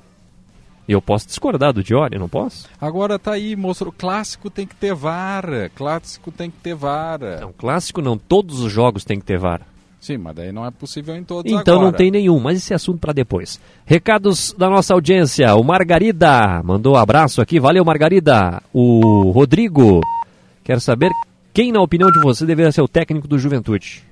E 0.87 0.91
eu 0.93 1.01
posso 1.01 1.27
discordar 1.27 1.73
do 1.73 1.83
Diori, 1.83 2.17
não 2.17 2.29
posso? 2.29 2.67
Agora 2.79 3.19
tá 3.19 3.33
aí, 3.33 3.55
mostrou. 3.55 3.91
Clássico 3.91 4.49
tem 4.49 4.65
que 4.65 4.75
ter 4.75 4.93
VAR. 4.95 5.45
Clássico 5.75 6.31
tem 6.31 6.49
que 6.49 6.57
ter 6.57 6.73
VAR. 6.75 7.19
Não, 7.41 7.51
clássico 7.51 8.01
não, 8.01 8.17
todos 8.17 8.61
os 8.61 8.71
jogos 8.71 9.03
tem 9.03 9.19
que 9.19 9.25
ter 9.25 9.37
VAR. 9.37 9.61
Sim, 9.99 10.17
mas 10.17 10.35
daí 10.35 10.51
não 10.53 10.65
é 10.65 10.71
possível 10.71 11.15
em 11.17 11.23
todos 11.23 11.51
Então 11.51 11.75
agora. 11.75 11.91
não 11.91 11.97
tem 11.97 12.09
nenhum, 12.09 12.39
mas 12.39 12.57
esse 12.59 12.71
é 12.71 12.75
assunto 12.77 12.99
para 12.99 13.11
depois. 13.11 13.59
Recados 13.85 14.53
da 14.57 14.69
nossa 14.69 14.93
audiência. 14.93 15.53
O 15.55 15.63
Margarida 15.63 16.61
mandou 16.63 16.93
um 16.93 16.97
abraço 16.97 17.41
aqui. 17.41 17.59
Valeu, 17.59 17.83
Margarida. 17.83 18.61
O 18.71 19.31
Rodrigo 19.31 19.99
quer 20.63 20.79
saber 20.79 21.11
quem, 21.53 21.73
na 21.73 21.81
opinião 21.81 22.09
de 22.09 22.21
você, 22.21 22.45
deveria 22.45 22.71
ser 22.71 22.81
o 22.81 22.87
técnico 22.87 23.27
do 23.27 23.37
Juventude. 23.37 24.03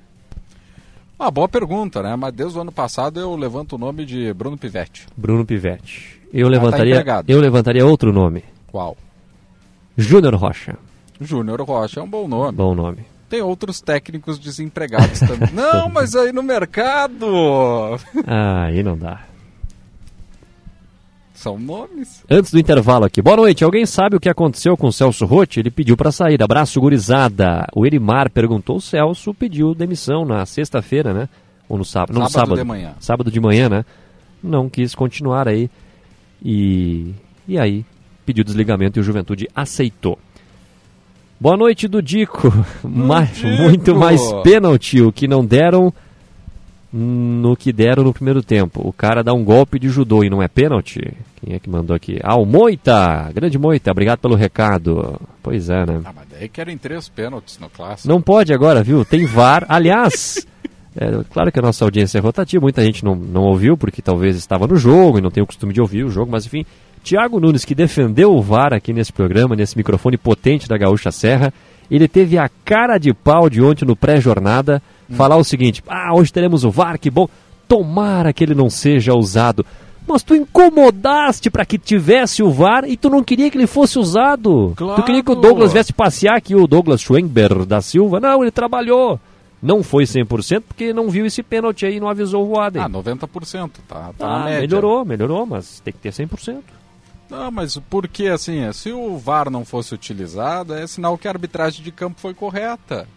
Uma 1.17 1.31
boa 1.31 1.47
pergunta, 1.47 2.03
né? 2.03 2.13
Mas 2.17 2.33
desde 2.33 2.57
o 2.57 2.61
ano 2.61 2.71
passado 2.73 3.17
eu 3.19 3.33
levanto 3.37 3.73
o 3.73 3.77
nome 3.77 4.03
de 4.05 4.33
Bruno 4.33 4.57
Pivetti. 4.57 5.05
Bruno 5.15 5.45
Pivetti. 5.45 6.14
Eu 6.37 6.47
Ah, 6.47 6.51
tá 6.51 6.57
levantaria, 6.57 6.93
empregado. 6.95 7.29
eu 7.29 7.39
levantaria 7.39 7.85
outro 7.85 8.11
nome. 8.11 8.43
Qual? 8.67 8.97
Júnior 9.97 10.35
Rocha. 10.35 10.75
Júnior 11.21 11.61
Rocha 11.61 12.01
é 12.01 12.03
um 12.03 12.09
bom 12.09 12.27
nome. 12.27 12.57
Bom 12.57 12.75
nome. 12.75 12.97
Tem 13.29 13.41
outros 13.41 13.79
técnicos 13.79 14.37
desempregados 14.37 15.19
também. 15.21 15.49
não, 15.55 15.89
mas 15.89 16.13
aí 16.15 16.33
no 16.33 16.43
mercado. 16.43 17.25
Ah, 18.27 18.65
aí 18.65 18.83
não 18.83 18.97
dá. 18.97 19.21
São 21.33 21.57
nomes. 21.59 22.23
Antes 22.29 22.51
do 22.51 22.59
intervalo 22.59 23.05
aqui. 23.05 23.21
Boa 23.21 23.37
noite. 23.37 23.63
Alguém 23.63 23.85
sabe 23.85 24.15
o 24.15 24.19
que 24.19 24.29
aconteceu 24.29 24.75
com 24.75 24.87
o 24.87 24.91
Celso 24.93 25.25
Rotti? 25.25 25.59
Ele 25.59 25.69
pediu 25.69 25.95
para 25.97 26.11
sair. 26.11 26.41
Abraço, 26.41 26.79
gurizada. 26.79 27.67
O 27.75 27.85
Erimar 27.85 28.29
perguntou. 28.29 28.77
O 28.77 28.81
Celso 28.81 29.33
pediu 29.33 29.75
demissão 29.75 30.25
na 30.25 30.45
sexta-feira, 30.45 31.13
né? 31.13 31.29
Ou 31.69 31.77
no 31.77 31.85
sábado? 31.85 32.13
Não, 32.13 32.23
no 32.23 32.29
Sábado 32.29 32.47
sábado. 32.49 32.57
de 32.61 32.63
manhã. 32.67 32.93
Sábado 32.99 33.31
de 33.31 33.39
manhã, 33.39 33.69
né? 33.69 33.85
Não 34.41 34.69
quis 34.69 34.95
continuar 34.95 35.47
aí. 35.47 35.69
E, 36.43 37.13
e 37.47 37.57
aí 37.57 37.85
pediu 38.25 38.43
desligamento 38.43 38.99
e 38.99 39.01
o 39.01 39.03
Juventude 39.03 39.47
aceitou. 39.55 40.17
Boa 41.39 41.57
noite 41.57 41.87
do 41.87 42.01
Dico. 42.01 42.51
Mais, 42.83 43.41
muito 43.43 43.95
mais 43.95 44.21
pênalti 44.41 45.01
o 45.01 45.11
que 45.11 45.27
não 45.27 45.45
deram 45.45 45.93
no 46.97 47.57
que 47.57 47.73
deram 47.73 48.03
no 48.05 48.13
primeiro 48.13 48.41
tempo. 48.41 48.81
O 48.87 48.93
cara 48.93 49.21
dá 49.21 49.33
um 49.33 49.43
golpe 49.43 49.77
de 49.77 49.89
judô 49.89 50.23
e 50.23 50.29
não 50.29 50.41
é 50.41 50.47
pênalti? 50.47 51.01
Quem 51.41 51.53
é 51.55 51.59
que 51.59 51.69
mandou 51.69 51.93
aqui? 51.93 52.19
Ah, 52.23 52.37
o 52.37 52.45
Moita! 52.45 53.29
Grande 53.33 53.57
Moita, 53.57 53.91
obrigado 53.91 54.19
pelo 54.19 54.33
recado. 54.33 55.19
Pois 55.43 55.69
é, 55.69 55.85
né? 55.85 56.01
Ah, 56.05 56.13
mas 56.15 56.25
daí 56.31 56.47
querem 56.47 56.77
três 56.77 57.09
pênaltis 57.09 57.59
no 57.59 57.69
clássico. 57.69 58.07
Não 58.07 58.21
pode 58.21 58.53
agora, 58.53 58.81
viu? 58.81 59.03
Tem 59.03 59.25
VAR. 59.25 59.65
Aliás, 59.67 60.47
é, 60.97 61.23
claro 61.29 61.51
que 61.51 61.59
a 61.59 61.61
nossa 61.61 61.83
audiência 61.83 62.17
é 62.17 62.21
rotativa, 62.21 62.61
muita 62.61 62.81
gente 62.83 63.03
não, 63.03 63.15
não 63.15 63.43
ouviu 63.43 63.75
porque 63.75 64.01
talvez 64.01 64.35
estava 64.37 64.65
no 64.65 64.77
jogo 64.77 65.17
e 65.17 65.21
não 65.21 65.29
tem 65.29 65.43
o 65.43 65.45
costume 65.45 65.73
de 65.73 65.81
ouvir 65.81 66.05
o 66.05 66.09
jogo, 66.09 66.31
mas 66.31 66.45
enfim. 66.45 66.65
Tiago 67.03 67.39
Nunes, 67.39 67.63
que 67.63 67.75
defendeu 67.75 68.33
o 68.33 68.41
VAR 68.41 68.73
aqui 68.73 68.91
nesse 68.91 69.13
programa, 69.13 69.55
nesse 69.55 69.77
microfone 69.77 70.17
potente 70.17 70.67
da 70.67 70.77
Gaúcha 70.77 71.11
Serra, 71.11 71.53
ele 71.91 72.07
teve 72.07 72.37
a 72.37 72.49
cara 72.63 72.97
de 72.97 73.13
pau 73.13 73.47
de 73.49 73.61
ontem 73.61 73.85
no 73.85 73.95
pré-jornada 73.95 74.81
hum. 75.09 75.15
falar 75.15 75.37
o 75.37 75.43
seguinte: 75.43 75.83
ah, 75.87 76.15
hoje 76.15 76.33
teremos 76.33 76.63
o 76.63 76.71
VAR, 76.71 76.97
que 76.97 77.11
bom, 77.11 77.27
tomara 77.67 78.33
que 78.33 78.43
ele 78.43 78.55
não 78.55 78.69
seja 78.69 79.13
usado. 79.13 79.65
Mas 80.07 80.23
tu 80.23 80.35
incomodaste 80.35 81.49
para 81.49 81.65
que 81.65 81.77
tivesse 81.77 82.43
o 82.43 82.51
VAR 82.51 82.85
e 82.87 82.95
tu 82.95 83.09
não 83.09 83.23
queria 83.23 83.49
que 83.49 83.57
ele 83.57 83.67
fosse 83.67 83.97
usado. 83.97 84.73
Claro. 84.75 85.01
Tu 85.01 85.05
queria 85.05 85.23
que 85.23 85.31
o 85.31 85.35
Douglas 85.35 85.73
viesse 85.73 85.91
passear 85.91 86.37
aqui, 86.37 86.55
o 86.55 86.67
Douglas 86.67 87.01
Schwenber 87.01 87.65
da 87.65 87.81
Silva. 87.81 88.19
Não, 88.19 88.43
ele 88.43 88.51
trabalhou. 88.51 89.19
Não 89.65 89.81
foi 89.81 90.03
100% 90.03 90.61
porque 90.61 90.93
não 90.93 91.09
viu 91.09 91.25
esse 91.25 91.41
pênalti 91.41 91.87
aí 91.87 91.95
e 91.95 91.99
não 91.99 92.07
avisou 92.07 92.43
o 92.43 92.49
Voaden. 92.49 92.83
Ah, 92.83 92.87
90%, 92.87 93.71
tá, 93.87 94.13
tá 94.15 94.27
ah, 94.27 94.39
na 94.39 94.45
média. 94.45 94.61
Melhorou, 94.61 95.03
melhorou, 95.03 95.43
mas 95.47 95.79
tem 95.79 95.91
que 95.91 95.97
ter 95.97 96.11
100%. 96.11 96.61
Não, 97.27 97.49
mas 97.49 97.75
porque 97.89 98.27
assim, 98.27 98.71
se 98.73 98.91
o 98.91 99.17
VAR 99.17 99.49
não 99.49 99.65
fosse 99.65 99.95
utilizado, 99.95 100.75
é 100.75 100.85
sinal 100.85 101.17
que 101.17 101.27
a 101.27 101.31
arbitragem 101.31 101.83
de 101.83 101.91
campo 101.91 102.19
foi 102.19 102.35
correta. 102.35 103.07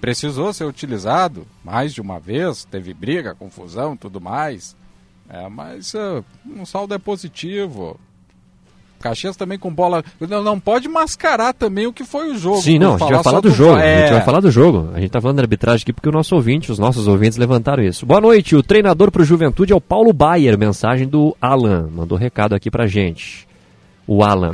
Precisou 0.00 0.52
ser 0.52 0.64
utilizado 0.64 1.44
mais 1.64 1.92
de 1.92 2.00
uma 2.00 2.20
vez, 2.20 2.64
teve 2.64 2.94
briga, 2.94 3.34
confusão, 3.34 3.96
tudo 3.96 4.20
mais. 4.20 4.76
É, 5.28 5.48
mas 5.48 5.92
uh, 5.94 6.24
um 6.46 6.64
saldo 6.64 6.94
é 6.94 6.98
positivo. 6.98 7.98
Caxias 9.00 9.36
também 9.36 9.58
com 9.58 9.72
bola. 9.72 10.04
Não, 10.20 10.42
não 10.42 10.60
pode 10.60 10.88
mascarar 10.88 11.52
também 11.52 11.86
o 11.86 11.92
que 11.92 12.04
foi 12.04 12.30
o 12.30 12.38
jogo. 12.38 12.60
Sim, 12.60 12.78
não, 12.78 12.94
a 12.94 12.98
gente 12.98 13.12
vai 13.12 13.22
falar 13.22 13.40
do 13.40 13.50
jogo. 13.50 13.78
É... 13.78 13.94
A 13.94 14.00
gente 14.02 14.12
vai 14.12 14.24
falar 14.24 14.40
do 14.40 14.50
jogo. 14.50 14.90
A 14.94 15.00
gente 15.00 15.10
tá 15.10 15.20
falando 15.20 15.36
da 15.36 15.42
arbitragem 15.42 15.82
aqui 15.82 15.92
porque 15.92 16.08
o 16.08 16.12
nosso 16.12 16.34
ouvinte, 16.34 16.70
os 16.70 16.78
nossos 16.78 17.08
ouvintes 17.08 17.38
levantaram 17.38 17.82
isso. 17.82 18.06
Boa 18.06 18.20
noite, 18.20 18.54
o 18.54 18.62
treinador 18.62 19.10
pro 19.10 19.24
Juventude 19.24 19.72
é 19.72 19.76
o 19.76 19.80
Paulo 19.80 20.12
Bayer. 20.12 20.58
Mensagem 20.58 21.08
do 21.08 21.36
Alan. 21.40 21.88
Mandou 21.90 22.16
recado 22.16 22.54
aqui 22.54 22.70
pra 22.70 22.86
gente. 22.86 23.48
O 24.06 24.22
Alan. 24.22 24.52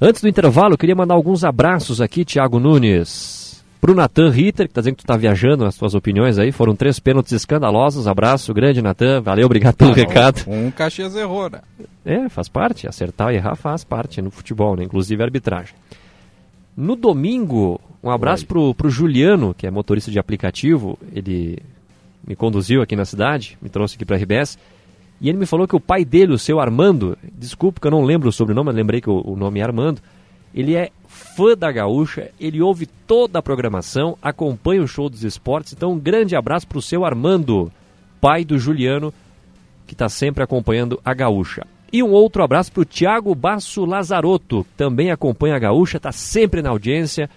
Antes 0.00 0.22
do 0.22 0.28
intervalo, 0.28 0.74
eu 0.74 0.78
queria 0.78 0.94
mandar 0.96 1.14
alguns 1.14 1.44
abraços 1.44 2.00
aqui, 2.00 2.24
Thiago 2.24 2.58
Nunes. 2.58 3.49
Pro 3.80 3.94
Natan 3.94 4.28
Ritter, 4.30 4.68
que 4.68 4.74
tá 4.74 4.82
dizendo 4.82 4.96
que 4.96 5.02
tu 5.02 5.06
tá 5.06 5.16
viajando, 5.16 5.64
as 5.64 5.74
tuas 5.74 5.94
opiniões 5.94 6.38
aí. 6.38 6.52
Foram 6.52 6.76
três 6.76 7.00
pênaltis 7.00 7.32
escandalosos. 7.32 8.06
Abraço 8.06 8.52
grande, 8.52 8.82
Natan. 8.82 9.22
Valeu, 9.22 9.46
obrigado 9.46 9.74
pelo 9.74 9.92
ah, 9.92 9.94
recado. 9.94 10.44
Um 10.46 10.70
Caxias 10.70 11.16
errou, 11.16 11.48
né? 11.48 11.60
É, 12.04 12.28
faz 12.28 12.46
parte. 12.46 12.86
Acertar 12.86 13.32
e 13.32 13.36
errar 13.36 13.56
faz 13.56 13.82
parte 13.82 14.20
no 14.20 14.30
futebol, 14.30 14.76
né? 14.76 14.84
Inclusive 14.84 15.22
a 15.22 15.24
arbitragem. 15.24 15.74
No 16.76 16.94
domingo, 16.94 17.80
um 18.02 18.10
abraço 18.10 18.46
pro, 18.46 18.74
pro 18.74 18.90
Juliano, 18.90 19.54
que 19.54 19.66
é 19.66 19.70
motorista 19.70 20.10
de 20.10 20.18
aplicativo. 20.18 20.98
Ele 21.14 21.58
me 22.26 22.36
conduziu 22.36 22.82
aqui 22.82 22.94
na 22.94 23.06
cidade, 23.06 23.56
me 23.62 23.70
trouxe 23.70 23.96
aqui 23.96 24.04
pra 24.04 24.18
RBS. 24.18 24.58
E 25.22 25.28
ele 25.28 25.38
me 25.38 25.46
falou 25.46 25.66
que 25.66 25.76
o 25.76 25.80
pai 25.80 26.04
dele, 26.04 26.34
o 26.34 26.38
seu 26.38 26.60
Armando, 26.60 27.16
desculpa 27.32 27.80
que 27.80 27.86
eu 27.86 27.90
não 27.90 28.02
lembro 28.02 28.28
o 28.28 28.32
sobrenome, 28.32 28.66
mas 28.66 28.76
lembrei 28.76 29.00
que 29.00 29.08
o, 29.08 29.22
o 29.24 29.36
nome 29.36 29.60
é 29.60 29.62
Armando, 29.62 30.02
ele 30.54 30.74
é 30.74 30.90
fã 31.36 31.56
da 31.56 31.70
Gaúcha, 31.70 32.30
ele 32.38 32.60
ouve 32.60 32.86
toda 33.06 33.38
a 33.38 33.42
programação, 33.42 34.16
acompanha 34.22 34.82
o 34.82 34.88
show 34.88 35.08
dos 35.08 35.24
esportes. 35.24 35.72
Então, 35.72 35.92
um 35.92 35.98
grande 35.98 36.36
abraço 36.36 36.66
para 36.66 36.78
o 36.78 36.82
seu 36.82 37.04
Armando, 37.04 37.70
pai 38.20 38.44
do 38.44 38.58
Juliano, 38.58 39.12
que 39.86 39.94
está 39.94 40.08
sempre 40.08 40.42
acompanhando 40.42 41.00
a 41.04 41.14
Gaúcha. 41.14 41.66
E 41.92 42.02
um 42.02 42.10
outro 42.10 42.42
abraço 42.42 42.70
para 42.70 42.82
o 42.82 42.84
Tiago 42.84 43.34
Basso 43.34 43.84
Lazarotto, 43.84 44.64
também 44.76 45.10
acompanha 45.10 45.56
a 45.56 45.58
Gaúcha, 45.58 45.96
está 45.96 46.12
sempre 46.12 46.62
na 46.62 46.70
audiência. 46.70 47.28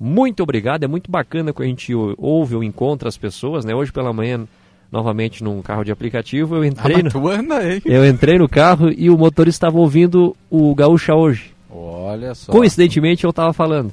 Muito 0.00 0.42
obrigado, 0.42 0.84
é 0.84 0.86
muito 0.86 1.10
bacana 1.10 1.52
que 1.52 1.62
a 1.62 1.66
gente 1.66 1.92
ouve 2.16 2.54
ou 2.54 2.64
encontra 2.64 3.08
as 3.08 3.18
pessoas, 3.18 3.64
né? 3.64 3.74
Hoje 3.74 3.92
pela 3.92 4.12
manhã, 4.12 4.46
novamente 4.90 5.44
num 5.44 5.60
carro 5.60 5.84
de 5.84 5.92
aplicativo, 5.92 6.56
eu 6.56 6.64
entrei, 6.64 7.02
no... 7.02 7.28
anda, 7.28 7.60
eu 7.84 8.06
entrei 8.08 8.38
no 8.38 8.48
carro 8.48 8.90
e 8.90 9.10
o 9.10 9.18
motorista 9.18 9.66
estava 9.66 9.78
ouvindo 9.78 10.34
o 10.50 10.74
Gaúcha 10.74 11.14
hoje. 11.14 11.57
Olha 11.70 12.34
só. 12.34 12.50
Coincidentemente 12.52 13.24
eu 13.24 13.32
tava 13.32 13.52
falando. 13.52 13.92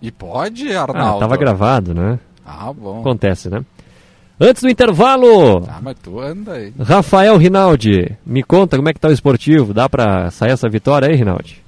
E 0.00 0.10
pode, 0.10 0.72
Arnaldo? 0.72 1.16
Ah, 1.16 1.20
tava 1.20 1.36
gravado, 1.36 1.94
né? 1.94 2.18
Ah, 2.46 2.72
bom. 2.72 3.00
Acontece, 3.00 3.50
né? 3.50 3.64
Antes 4.40 4.62
do 4.62 4.70
intervalo. 4.70 5.64
Ah, 5.68 5.80
mas 5.82 5.96
tu 6.00 6.20
anda 6.20 6.52
aí. 6.52 6.72
Rafael 6.80 7.36
Rinaldi, 7.36 8.16
me 8.24 8.42
conta 8.42 8.76
como 8.76 8.88
é 8.88 8.92
que 8.92 9.00
tá 9.00 9.08
o 9.08 9.12
esportivo. 9.12 9.74
Dá 9.74 9.88
pra 9.88 10.30
sair 10.30 10.52
essa 10.52 10.68
vitória 10.68 11.08
aí, 11.08 11.16
Rinaldi? 11.16 11.60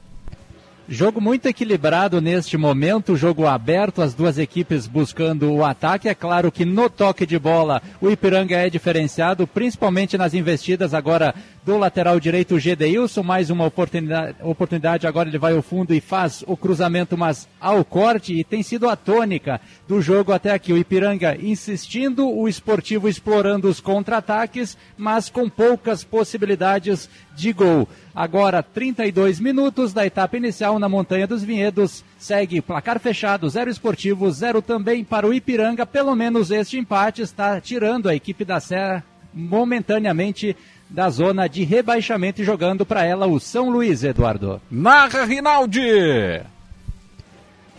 Jogo 0.92 1.20
muito 1.20 1.46
equilibrado 1.46 2.20
neste 2.20 2.56
momento, 2.56 3.16
jogo 3.16 3.46
aberto, 3.46 4.02
as 4.02 4.12
duas 4.12 4.38
equipes 4.38 4.88
buscando 4.88 5.48
o 5.52 5.64
ataque. 5.64 6.08
É 6.08 6.16
claro 6.16 6.50
que 6.50 6.64
no 6.64 6.90
toque 6.90 7.24
de 7.24 7.38
bola 7.38 7.80
o 8.00 8.10
Ipiranga 8.10 8.56
é 8.56 8.68
diferenciado, 8.68 9.46
principalmente 9.46 10.18
nas 10.18 10.34
investidas 10.34 10.92
agora 10.92 11.32
do 11.64 11.78
lateral 11.78 12.18
direito, 12.18 12.56
o 12.56 12.58
Gedeilson. 12.58 13.22
Mais 13.22 13.50
uma 13.50 13.66
oportunidade, 13.66 14.34
oportunidade, 14.42 15.06
agora 15.06 15.28
ele 15.28 15.38
vai 15.38 15.54
ao 15.54 15.62
fundo 15.62 15.94
e 15.94 16.00
faz 16.00 16.42
o 16.44 16.56
cruzamento, 16.56 17.16
mas 17.16 17.48
ao 17.60 17.84
corte. 17.84 18.34
E 18.34 18.42
tem 18.42 18.60
sido 18.60 18.88
a 18.88 18.96
tônica 18.96 19.60
do 19.90 20.00
jogo 20.00 20.32
até 20.32 20.52
aqui. 20.52 20.72
O 20.72 20.78
Ipiranga 20.78 21.36
insistindo, 21.36 22.30
o 22.30 22.46
esportivo 22.46 23.08
explorando 23.08 23.68
os 23.68 23.80
contra-ataques, 23.80 24.78
mas 24.96 25.28
com 25.28 25.48
poucas 25.48 26.04
possibilidades 26.04 27.10
de 27.34 27.52
gol. 27.52 27.88
Agora, 28.14 28.62
32 28.62 29.40
minutos 29.40 29.92
da 29.92 30.06
etapa 30.06 30.36
inicial 30.36 30.78
na 30.78 30.88
Montanha 30.88 31.26
dos 31.26 31.42
Vinhedos. 31.42 32.04
Segue 32.20 32.60
placar 32.60 33.00
fechado, 33.00 33.48
zero 33.48 33.68
esportivo, 33.68 34.30
zero 34.30 34.62
também 34.62 35.02
para 35.02 35.26
o 35.26 35.34
Ipiranga. 35.34 35.84
Pelo 35.84 36.14
menos 36.14 36.52
este 36.52 36.78
empate 36.78 37.22
está 37.22 37.60
tirando 37.60 38.08
a 38.08 38.14
equipe 38.14 38.44
da 38.44 38.60
Serra 38.60 39.02
momentaneamente 39.34 40.56
da 40.88 41.10
zona 41.10 41.48
de 41.48 41.64
rebaixamento 41.64 42.40
e 42.40 42.44
jogando 42.44 42.86
para 42.86 43.04
ela 43.04 43.26
o 43.26 43.40
São 43.40 43.68
Luís, 43.70 44.04
Eduardo. 44.04 44.62
Narra 44.70 45.24
Rinaldi! 45.24 46.59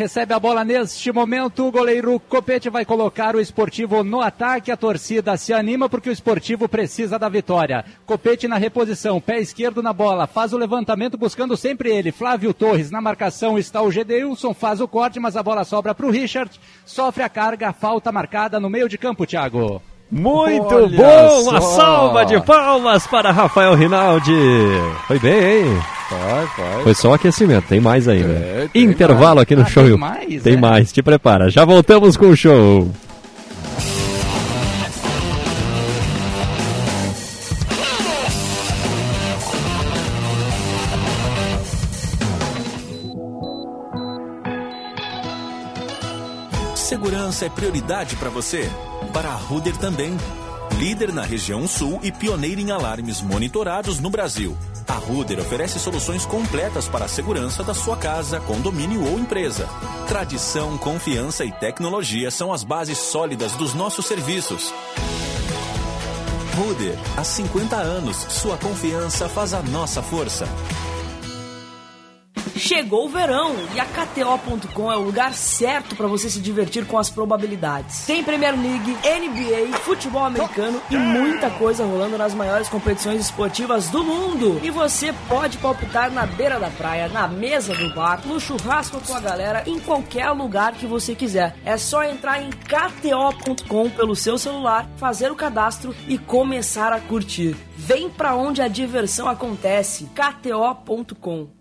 Recebe 0.02 0.34
a 0.34 0.39
bola 0.39 0.66
neste 0.66 1.12
momento. 1.12 1.68
O 1.68 1.72
goleiro 1.72 2.20
Copete 2.22 2.72
vai 2.72 2.84
colocar 2.84 3.36
o 3.36 3.39
esportivo 3.39 4.04
no 4.04 4.20
ataque. 4.20 4.72
A 4.72 4.78
torcida 4.78 5.38
se 5.38 5.54
anima 5.54 5.88
porque 5.88 6.10
o 6.10 6.12
esportivo 6.12 6.68
precisa 6.68 7.20
da 7.20 7.30
vitória. 7.30 7.86
Copete 8.04 8.47
na 8.47 8.58
reposição, 8.58 9.22
pé 9.22 9.39
esquerdo 9.39 9.84
na 9.84 9.93
bola, 9.93 10.26
faz 10.26 10.54
o 10.54 10.58
levantamento 10.58 11.20
buscando 11.20 11.56
sempre 11.56 11.91
ele. 11.91 12.12
Flávio 12.12 12.52
Torres 12.52 12.89
na 12.89 12.99
marcação 12.99 13.60
está 13.60 13.80
o 13.84 13.91
Gedeilson, 13.91 14.56
faz 14.56 14.82
o 14.82 14.88
corte, 14.88 15.20
mas 15.20 15.38
a 15.38 15.43
bola 15.43 15.64
sobra 15.64 15.93
para 15.93 16.08
o 16.08 16.12
Richard. 16.12 16.60
Sofre 16.84 17.22
a 17.22 17.30
carga, 17.30 17.72
falta 17.72 18.12
marcada 18.12 18.60
no 18.60 18.72
meio 18.72 18.89
de 18.89 18.97
campo, 18.97 19.28
Thiago. 19.28 19.84
Muito 20.12 20.76
Olha 20.76 20.97
bom! 20.97 21.41
Uma 21.49 21.62
salva 21.62 22.26
de 22.26 22.41
palmas 22.41 23.07
para 23.07 23.32
Rafael 23.32 23.74
Rinaldi. 23.76 24.36
Foi 25.07 25.18
bem, 25.20 25.64
hein? 25.64 25.82
Vai, 26.09 26.45
vai. 26.57 26.84
Foi 26.84 26.93
só 26.93 27.14
aquecimento, 27.14 27.68
tem 27.70 27.80
mais 27.80 28.09
ainda. 28.09 28.34
É, 28.34 28.70
Intervalo 28.76 29.36
mais. 29.36 29.43
aqui 29.43 29.55
no 29.55 29.62
ah, 29.62 29.66
show. 29.66 29.86
Tem 29.86 29.97
mais? 29.97 30.43
Tem 30.43 30.53
é? 30.55 30.57
mais, 30.57 30.91
te 30.91 31.01
prepara. 31.01 31.49
Já 31.49 31.64
voltamos 31.64 32.18
com 32.18 32.28
o 32.28 32.36
show. 32.36 32.91
Segurança 46.76 47.45
é 47.45 47.49
prioridade 47.49 48.18
para 48.18 48.30
você? 48.30 48.70
Para 49.14 49.30
a 49.30 49.36
Ruder 49.36 49.76
também. 49.76 50.16
Líder 50.78 51.12
na 51.12 51.24
região 51.24 51.68
sul 51.68 51.99
e 52.01 52.14
pioneira 52.14 52.62
em 52.62 52.72
alarmes 52.72 53.22
monitorados 53.22 53.99
no 53.99 54.09
Brasil. 54.09 54.57
A 54.88 54.93
Ruder 54.93 55.39
oferece 55.39 55.80
soluções 55.80 56.26
completas 56.26 56.88
para 56.88 57.05
a 57.05 57.09
segurança 57.09 57.62
da 57.62 57.74
sua 57.74 57.97
casa, 57.97 58.39
condomínio 58.39 59.05
ou 59.05 59.20
empresa. 59.20 59.68
Tradição, 60.07 60.78
confiança 60.78 61.43
e 61.43 61.51
tecnologia 61.51 62.32
são 62.32 62.53
as 62.53 62.64
bases 62.64 62.97
sólidas 62.97 63.51
dos 63.53 63.74
nossos 63.74 64.05
serviços. 64.05 64.74
Ruder, 66.55 66.97
há 67.18 67.24
50 67.24 67.76
anos, 67.76 68.16
sua 68.30 68.57
confiança 68.57 69.28
faz 69.28 69.53
a 69.53 69.62
nossa 69.62 70.01
força. 70.01 70.47
Chegou 72.62 73.08
o 73.08 73.10
verão 73.10 73.56
e 73.74 73.80
a 73.80 73.86
KTO.com 73.86 74.92
é 74.92 74.96
o 74.96 75.02
lugar 75.02 75.34
certo 75.34 75.96
para 75.96 76.08
você 76.08 76.30
se 76.30 76.40
divertir 76.40 76.86
com 76.86 76.98
as 76.98 77.10
probabilidades. 77.10 78.06
Tem 78.06 78.24
Premier 78.24 78.54
League, 78.54 78.92
NBA, 78.92 79.78
futebol 79.80 80.24
americano 80.24 80.80
e 80.90 80.96
muita 80.96 81.50
coisa 81.50 81.84
rolando 81.84 82.20
nas 82.20 82.36
maiores 82.36 82.70
competições 82.70 83.20
esportivas 83.20 83.90
do 83.90 84.04
mundo. 84.04 84.62
E 84.64 84.70
você 84.70 85.12
pode 85.28 85.58
palpitar 85.58 86.12
na 86.12 86.28
beira 86.28 86.60
da 86.60 86.70
praia, 86.70 87.10
na 87.10 87.28
mesa 87.28 87.74
do 87.74 87.94
bar, 87.96 88.22
no 88.26 88.40
churrasco 88.40 89.02
com 89.02 89.16
a 89.16 89.20
galera, 89.20 89.64
em 89.66 89.80
qualquer 89.80 90.30
lugar 90.30 90.74
que 90.74 90.86
você 90.86 91.16
quiser. 91.16 91.56
É 91.66 91.78
só 91.78 92.04
entrar 92.04 92.44
em 92.44 92.52
KTO.com 92.52 93.90
pelo 93.90 94.16
seu 94.16 94.38
celular, 94.38 94.88
fazer 94.98 95.32
o 95.32 95.36
cadastro 95.36 95.96
e 96.08 96.18
começar 96.18 96.94
a 96.94 97.00
curtir. 97.00 97.56
Vem 97.76 98.08
pra 98.10 98.36
onde 98.36 98.62
a 98.62 98.68
diversão 98.68 99.28
acontece. 99.28 100.08
KTO.com 100.14 101.61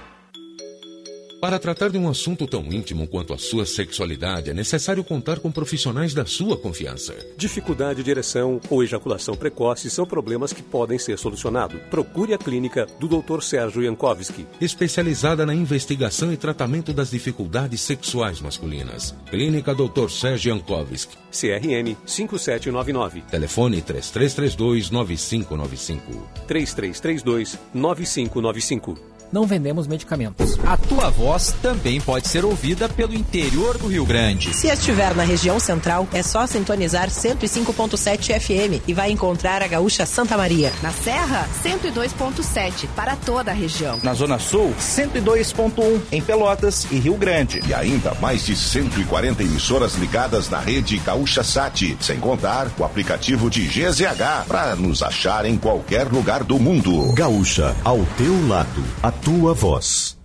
Para 1.41 1.57
tratar 1.57 1.89
de 1.89 1.97
um 1.97 2.07
assunto 2.07 2.45
tão 2.45 2.63
íntimo 2.71 3.07
quanto 3.07 3.33
a 3.33 3.37
sua 3.39 3.65
sexualidade, 3.65 4.51
é 4.51 4.53
necessário 4.53 5.03
contar 5.03 5.39
com 5.39 5.51
profissionais 5.51 6.13
da 6.13 6.23
sua 6.23 6.55
confiança. 6.55 7.15
Dificuldade 7.35 8.03
de 8.03 8.11
ereção 8.11 8.61
ou 8.69 8.83
ejaculação 8.83 9.33
precoce 9.33 9.89
são 9.89 10.05
problemas 10.05 10.53
que 10.53 10.61
podem 10.61 10.99
ser 10.99 11.17
solucionados. 11.17 11.81
Procure 11.89 12.35
a 12.35 12.37
clínica 12.37 12.85
do 12.99 13.07
Dr. 13.07 13.41
Sérgio 13.41 13.83
Jankowski. 13.83 14.45
Especializada 14.61 15.43
na 15.43 15.55
investigação 15.55 16.31
e 16.31 16.37
tratamento 16.37 16.93
das 16.93 17.09
dificuldades 17.09 17.81
sexuais 17.81 18.39
masculinas. 18.39 19.15
Clínica 19.31 19.73
Dr. 19.73 20.11
Sérgio 20.11 20.51
Jankowski. 20.53 21.17
CRM 21.31 21.97
5799. 22.05 23.23
Telefone 23.31 23.81
3332 23.81 24.91
9595. 24.91 26.29
3332 26.45 27.57
9595 27.73 29.10
não 29.31 29.45
vendemos 29.45 29.87
medicamentos. 29.87 30.59
A 30.65 30.77
tua 30.77 31.09
voz 31.09 31.53
também 31.61 31.99
pode 31.99 32.27
ser 32.27 32.45
ouvida 32.45 32.87
pelo 32.89 33.13
interior 33.13 33.77
do 33.77 33.87
Rio 33.87 34.05
Grande. 34.05 34.53
Se 34.53 34.67
estiver 34.67 35.15
na 35.15 35.23
região 35.23 35.59
central, 35.59 36.07
é 36.13 36.21
só 36.21 36.45
sintonizar 36.45 37.09
105.7 37.09 38.39
FM 38.39 38.83
e 38.87 38.93
vai 38.93 39.11
encontrar 39.11 39.61
a 39.61 39.67
Gaúcha 39.67 40.05
Santa 40.05 40.37
Maria. 40.37 40.71
Na 40.81 40.91
Serra, 40.91 41.47
102.7 41.63 42.87
para 42.95 43.15
toda 43.15 43.51
a 43.51 43.53
região. 43.53 43.99
Na 44.03 44.13
Zona 44.13 44.39
Sul, 44.39 44.73
102.1 44.79 46.01
em 46.11 46.21
Pelotas 46.21 46.87
e 46.91 46.95
Rio 46.95 47.15
Grande. 47.15 47.61
E 47.67 47.73
ainda 47.73 48.13
mais 48.15 48.45
de 48.45 48.55
140 48.55 49.43
emissoras 49.43 49.95
ligadas 49.95 50.49
na 50.49 50.59
rede 50.59 50.97
Gaúcha 50.99 51.43
Sat, 51.43 51.97
sem 51.99 52.19
contar 52.19 52.71
o 52.77 52.83
aplicativo 52.83 53.49
de 53.49 53.65
GZH 53.65 54.45
para 54.47 54.75
nos 54.75 55.01
achar 55.01 55.45
em 55.45 55.57
qualquer 55.57 56.07
lugar 56.07 56.43
do 56.43 56.59
mundo. 56.59 57.13
Gaúcha, 57.13 57.75
ao 57.83 57.99
teu 58.17 58.47
lado. 58.47 58.83
A 59.01 59.11
tua 59.23 59.53
voz. 59.53 60.17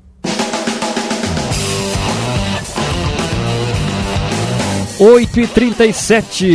Oito 4.98 5.38
e 5.38 5.46
trinta 5.46 5.84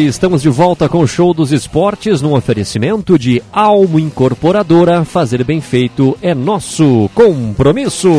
estamos 0.08 0.42
de 0.42 0.50
volta 0.50 0.90
com 0.90 1.02
o 1.02 1.08
Show 1.08 1.32
dos 1.32 1.52
Esportes 1.52 2.22
no 2.22 2.36
oferecimento 2.36 3.18
de 3.20 3.44
Almo 3.54 4.00
Incorporadora. 4.00 5.06
Fazer 5.06 5.44
bem 5.44 5.62
feito 5.62 6.18
é 6.22 6.34
nosso 6.34 7.08
compromisso. 7.14 8.10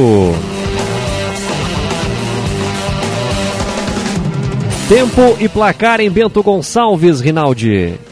Tempo 4.88 5.36
e 5.40 5.48
placar 5.48 6.00
em 6.00 6.10
Bento 6.10 6.40
Gonçalves, 6.42 7.20
Rinaldi. 7.20 8.11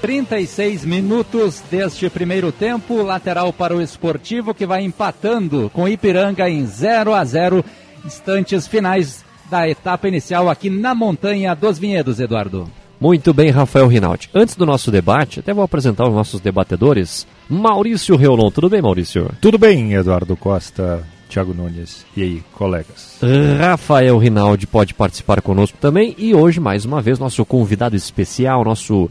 36 0.00 0.84
minutos 0.84 1.62
deste 1.70 2.08
primeiro 2.08 2.50
tempo, 2.50 3.02
lateral 3.02 3.52
para 3.52 3.76
o 3.76 3.82
esportivo 3.82 4.54
que 4.54 4.66
vai 4.66 4.82
empatando 4.82 5.70
com 5.74 5.86
Ipiranga 5.86 6.48
em 6.48 6.64
0 6.64 7.12
a 7.12 7.24
0 7.24 7.64
instantes 8.04 8.66
finais 8.66 9.22
da 9.50 9.68
etapa 9.68 10.08
inicial 10.08 10.48
aqui 10.48 10.70
na 10.70 10.94
Montanha 10.94 11.54
dos 11.54 11.78
Vinhedos, 11.78 12.18
Eduardo. 12.18 12.70
Muito 12.98 13.32
bem, 13.34 13.50
Rafael 13.50 13.86
Rinaldi. 13.88 14.30
Antes 14.34 14.54
do 14.54 14.66
nosso 14.66 14.90
debate, 14.90 15.40
até 15.40 15.52
vou 15.52 15.64
apresentar 15.64 16.06
os 16.06 16.14
nossos 16.14 16.40
debatedores. 16.40 17.26
Maurício 17.48 18.16
Reolon, 18.16 18.50
tudo 18.50 18.68
bem, 18.68 18.82
Maurício? 18.82 19.30
Tudo 19.40 19.58
bem, 19.58 19.94
Eduardo 19.94 20.36
Costa, 20.36 21.02
Thiago 21.28 21.54
Nunes. 21.54 22.04
E 22.16 22.22
aí, 22.22 22.42
colegas? 22.52 23.18
Rafael 23.58 24.16
Rinaldi 24.18 24.66
pode 24.66 24.94
participar 24.94 25.40
conosco 25.40 25.78
também. 25.80 26.14
E 26.18 26.34
hoje, 26.34 26.60
mais 26.60 26.84
uma 26.84 27.00
vez, 27.00 27.18
nosso 27.18 27.44
convidado 27.44 27.96
especial, 27.96 28.64
nosso 28.64 29.10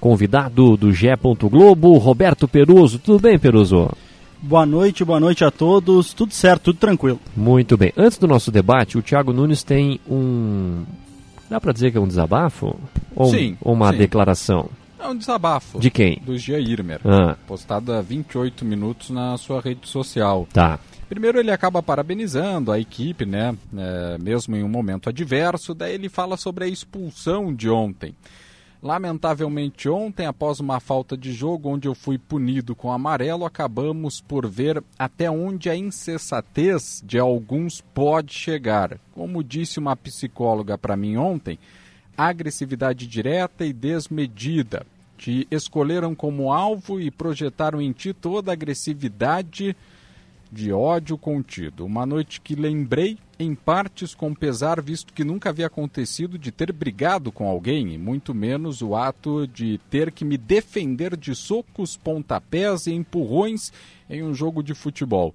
convidado 0.00 0.76
do 0.76 0.92
GE. 0.92 1.08
Globo, 1.50 1.98
Roberto 1.98 2.48
Peruso. 2.48 2.98
Tudo 2.98 3.20
bem, 3.20 3.38
Peruso? 3.38 3.90
Boa 4.42 4.64
noite, 4.64 5.04
boa 5.04 5.20
noite 5.20 5.44
a 5.44 5.50
todos. 5.50 6.14
Tudo 6.14 6.32
certo, 6.32 6.64
tudo 6.64 6.78
tranquilo. 6.78 7.20
Muito 7.36 7.76
bem. 7.76 7.92
Antes 7.96 8.16
do 8.16 8.26
nosso 8.26 8.50
debate, 8.50 8.96
o 8.96 9.02
Thiago 9.02 9.32
Nunes 9.32 9.62
tem 9.62 10.00
um. 10.08 10.84
Dá 11.50 11.60
para 11.60 11.72
dizer 11.72 11.90
que 11.90 11.98
é 11.98 12.00
um 12.00 12.08
desabafo? 12.08 12.74
Ou, 13.14 13.26
sim, 13.26 13.56
ou 13.60 13.74
uma 13.74 13.92
sim. 13.92 13.98
declaração? 13.98 14.70
É 14.98 15.06
um 15.06 15.16
desabafo. 15.16 15.78
De 15.78 15.90
quem? 15.90 16.20
Do 16.24 16.38
Gia 16.38 16.58
Irmer. 16.58 17.00
Ah. 17.04 17.36
Postado 17.46 17.92
há 17.92 18.00
28 18.00 18.64
minutos 18.64 19.10
na 19.10 19.36
sua 19.36 19.60
rede 19.60 19.86
social. 19.88 20.46
Tá. 20.52 20.78
Primeiro 21.08 21.38
ele 21.38 21.50
acaba 21.50 21.82
parabenizando 21.82 22.70
a 22.70 22.78
equipe, 22.78 23.26
né? 23.26 23.54
É, 23.76 24.16
mesmo 24.18 24.54
em 24.56 24.62
um 24.62 24.68
momento 24.68 25.08
adverso. 25.08 25.74
Daí 25.74 25.94
ele 25.94 26.08
fala 26.08 26.36
sobre 26.36 26.64
a 26.64 26.68
expulsão 26.68 27.52
de 27.52 27.68
ontem. 27.68 28.14
Lamentavelmente, 28.82 29.90
ontem, 29.90 30.24
após 30.24 30.58
uma 30.58 30.80
falta 30.80 31.14
de 31.14 31.32
jogo 31.32 31.68
onde 31.68 31.86
eu 31.86 31.94
fui 31.94 32.16
punido 32.16 32.74
com 32.74 32.90
amarelo, 32.90 33.44
acabamos 33.44 34.22
por 34.22 34.48
ver 34.48 34.82
até 34.98 35.30
onde 35.30 35.68
a 35.68 35.76
insensatez 35.76 37.02
de 37.04 37.18
alguns 37.18 37.82
pode 37.82 38.32
chegar. 38.32 38.98
Como 39.12 39.44
disse 39.44 39.78
uma 39.78 39.94
psicóloga 39.94 40.78
para 40.78 40.96
mim 40.96 41.18
ontem, 41.18 41.58
agressividade 42.16 43.06
direta 43.06 43.66
e 43.66 43.72
desmedida. 43.72 44.86
Te 45.18 45.46
escolheram 45.50 46.14
como 46.14 46.50
alvo 46.50 46.98
e 46.98 47.10
projetaram 47.10 47.82
em 47.82 47.92
ti 47.92 48.14
toda 48.14 48.50
a 48.50 48.54
agressividade 48.54 49.76
de 50.52 50.72
ódio 50.72 51.16
contido. 51.16 51.84
Uma 51.84 52.04
noite 52.04 52.40
que 52.40 52.54
lembrei 52.54 53.18
em 53.38 53.54
partes 53.54 54.14
com 54.14 54.34
pesar, 54.34 54.82
visto 54.82 55.12
que 55.12 55.24
nunca 55.24 55.50
havia 55.50 55.66
acontecido 55.66 56.38
de 56.38 56.50
ter 56.50 56.72
brigado 56.72 57.30
com 57.30 57.48
alguém, 57.48 57.94
e 57.94 57.98
muito 57.98 58.34
menos 58.34 58.82
o 58.82 58.94
ato 58.94 59.46
de 59.46 59.78
ter 59.88 60.10
que 60.10 60.24
me 60.24 60.36
defender 60.36 61.16
de 61.16 61.34
socos, 61.34 61.96
pontapés 61.96 62.86
e 62.86 62.92
empurrões 62.92 63.72
em 64.08 64.22
um 64.22 64.34
jogo 64.34 64.62
de 64.62 64.74
futebol. 64.74 65.34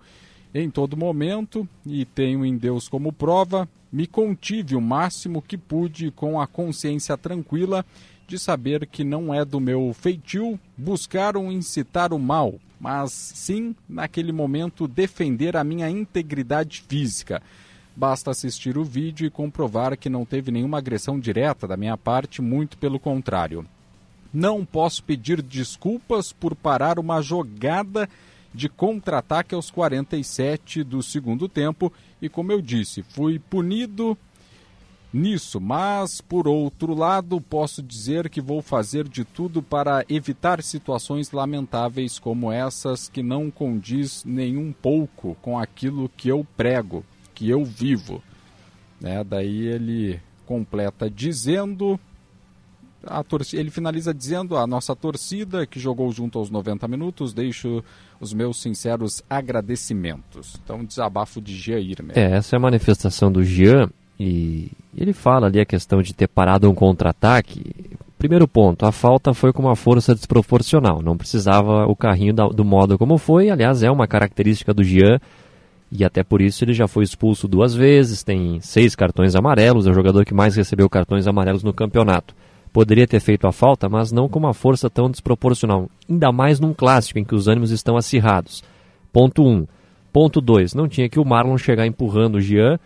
Em 0.54 0.70
todo 0.70 0.96
momento, 0.96 1.68
e 1.86 2.06
tenho 2.06 2.46
em 2.46 2.58
Deus 2.58 2.88
como 2.88 3.12
prova, 3.12 3.68
me 3.92 4.06
contive 4.06 4.76
o 4.76 4.82
máximo 4.82 5.42
que 5.42 5.58
pude 5.58 6.12
com 6.12 6.40
a 6.40 6.46
consciência 6.46 7.18
tranquila 7.18 7.86
de 8.28 8.40
saber 8.40 8.88
que 8.88 9.04
não 9.04 9.34
é 9.34 9.46
do 9.46 9.60
meu 9.60 9.94
feitio 9.94 10.60
buscar 10.78 11.38
ou 11.38 11.52
incitar 11.52 12.14
o 12.14 12.20
mal, 12.20 12.56
mas 12.80 13.12
sim, 13.12 13.76
naquele 13.88 14.32
momento, 14.32 14.88
defender 14.88 15.56
a 15.56 15.64
minha 15.64 15.90
integridade 15.90 16.84
física. 16.88 17.42
Basta 17.96 18.32
assistir 18.32 18.78
o 18.78 18.84
vídeo 18.84 19.26
e 19.26 19.30
comprovar 19.30 19.98
que 19.98 20.10
não 20.10 20.26
teve 20.26 20.52
nenhuma 20.52 20.80
agressão 20.80 21.20
direta 21.20 21.68
da 21.68 21.78
minha 21.78 21.98
parte, 21.98 22.42
muito 22.42 22.78
pelo 22.78 23.00
contrário. 23.00 23.66
Não 24.34 24.66
posso 24.66 25.02
pedir 25.04 25.42
desculpas 25.42 26.34
por 26.34 26.56
parar 26.56 27.00
uma 27.00 27.22
jogada 27.22 28.10
de 28.54 28.68
contra-ataque 28.68 29.56
aos 29.56 29.72
47 29.72 30.84
do 30.84 31.02
segundo 31.02 31.48
tempo 31.48 31.92
e, 32.22 32.28
como 32.28 32.52
eu 32.52 32.62
disse, 32.62 33.02
fui 33.02 33.40
punido 33.40 34.18
nisso, 35.16 35.62
mas 35.62 36.20
por 36.20 36.48
outro 36.48 36.94
lado, 36.94 37.40
posso 37.40 37.82
dizer 37.82 38.30
que 38.30 38.42
vou 38.42 38.62
fazer 38.62 39.08
de 39.08 39.24
tudo 39.24 39.64
para 39.64 40.04
evitar 40.10 40.62
situações 40.62 41.32
lamentáveis 41.32 42.20
como 42.20 42.52
essas 42.52 43.08
que 43.08 43.24
não 43.24 43.50
condiz 43.50 44.26
nenhum 44.26 44.74
pouco 44.74 45.38
com 45.42 45.58
aquilo 45.58 46.10
que 46.10 46.28
eu 46.28 46.46
prego, 46.58 47.04
que 47.34 47.50
eu 47.50 47.64
vivo. 47.64 48.22
Né? 49.00 49.24
Daí 49.24 49.68
ele 49.68 50.20
completa 50.46 51.10
dizendo 51.10 52.00
ele 53.54 53.70
finaliza 53.70 54.12
dizendo 54.12 54.58
a 54.58 54.66
nossa 54.66 54.96
torcida 54.96 55.68
que 55.68 55.80
jogou 55.80 56.12
junto 56.12 56.40
aos 56.40 56.50
90 56.50 56.88
minutos, 56.88 57.34
deixo 57.34 57.84
os 58.20 58.34
meus 58.34 58.60
sinceros 58.60 59.22
agradecimentos. 59.30 60.60
Então, 60.64 60.84
desabafo 60.84 61.40
de 61.40 61.56
Jean 61.56 61.80
Irmer. 61.80 62.18
É, 62.18 62.32
essa 62.32 62.56
é 62.56 62.58
a 62.58 62.60
manifestação 62.60 63.32
do 63.32 63.44
Jean 63.44 63.92
e 64.20 64.72
ele 64.96 65.14
fala 65.14 65.48
ali 65.48 65.60
a 65.60 65.66
questão 65.66 66.02
de 66.02 66.14
ter 66.14 66.28
parado 66.28 66.70
um 66.70 66.76
contra-ataque. 66.76 67.62
Primeiro 68.18 68.48
ponto, 68.48 68.86
a 68.86 68.92
falta 68.92 69.34
foi 69.34 69.52
com 69.52 69.62
uma 69.62 69.76
força 69.76 70.16
desproporcional, 70.16 71.02
não 71.02 71.18
precisava 71.18 71.86
o 71.86 71.96
carrinho 71.96 72.34
do 72.34 72.64
modo 72.64 72.98
como 72.98 73.18
foi, 73.18 73.50
aliás, 73.50 73.84
é 73.84 73.92
uma 73.92 74.08
característica 74.08 74.74
do 74.74 74.84
Jean 74.84 75.20
e 75.92 76.04
até 76.04 76.24
por 76.24 76.42
isso 76.42 76.64
ele 76.64 76.74
já 76.74 76.88
foi 76.88 77.04
expulso 77.04 77.48
duas 77.48 77.76
vezes, 77.76 78.24
tem 78.24 78.60
seis 78.62 78.96
cartões 78.96 79.36
amarelos, 79.36 79.86
é 79.86 79.92
o 79.92 79.94
jogador 79.94 80.26
que 80.26 80.34
mais 80.34 80.56
recebeu 80.56 80.90
cartões 80.90 81.28
amarelos 81.28 81.64
no 81.64 81.74
campeonato. 81.74 82.34
Poderia 82.74 83.08
ter 83.08 83.20
feito 83.20 83.48
a 83.48 83.52
falta, 83.52 83.88
mas 83.88 84.12
não 84.12 84.28
com 84.28 84.40
uma 84.40 84.54
força 84.54 84.90
tão 84.90 85.10
desproporcional, 85.10 85.90
ainda 86.10 86.32
mais 86.32 86.60
num 86.60 86.74
clássico 86.74 87.20
em 87.20 87.24
que 87.24 87.36
os 87.36 87.48
ânimos 87.48 87.72
estão 87.72 87.96
acirrados. 87.96 88.64
Ponto 89.14 89.44
1. 89.44 89.48
Um. 89.48 89.68
Ponto 90.12 90.42
2. 90.42 90.74
Não 90.74 90.88
tinha 90.88 91.08
que 91.08 91.20
o 91.20 91.26
Marlon 91.26 91.58
chegar 91.58 91.86
empurrando 91.86 92.36
o 92.36 92.42
Jean, 92.42 92.78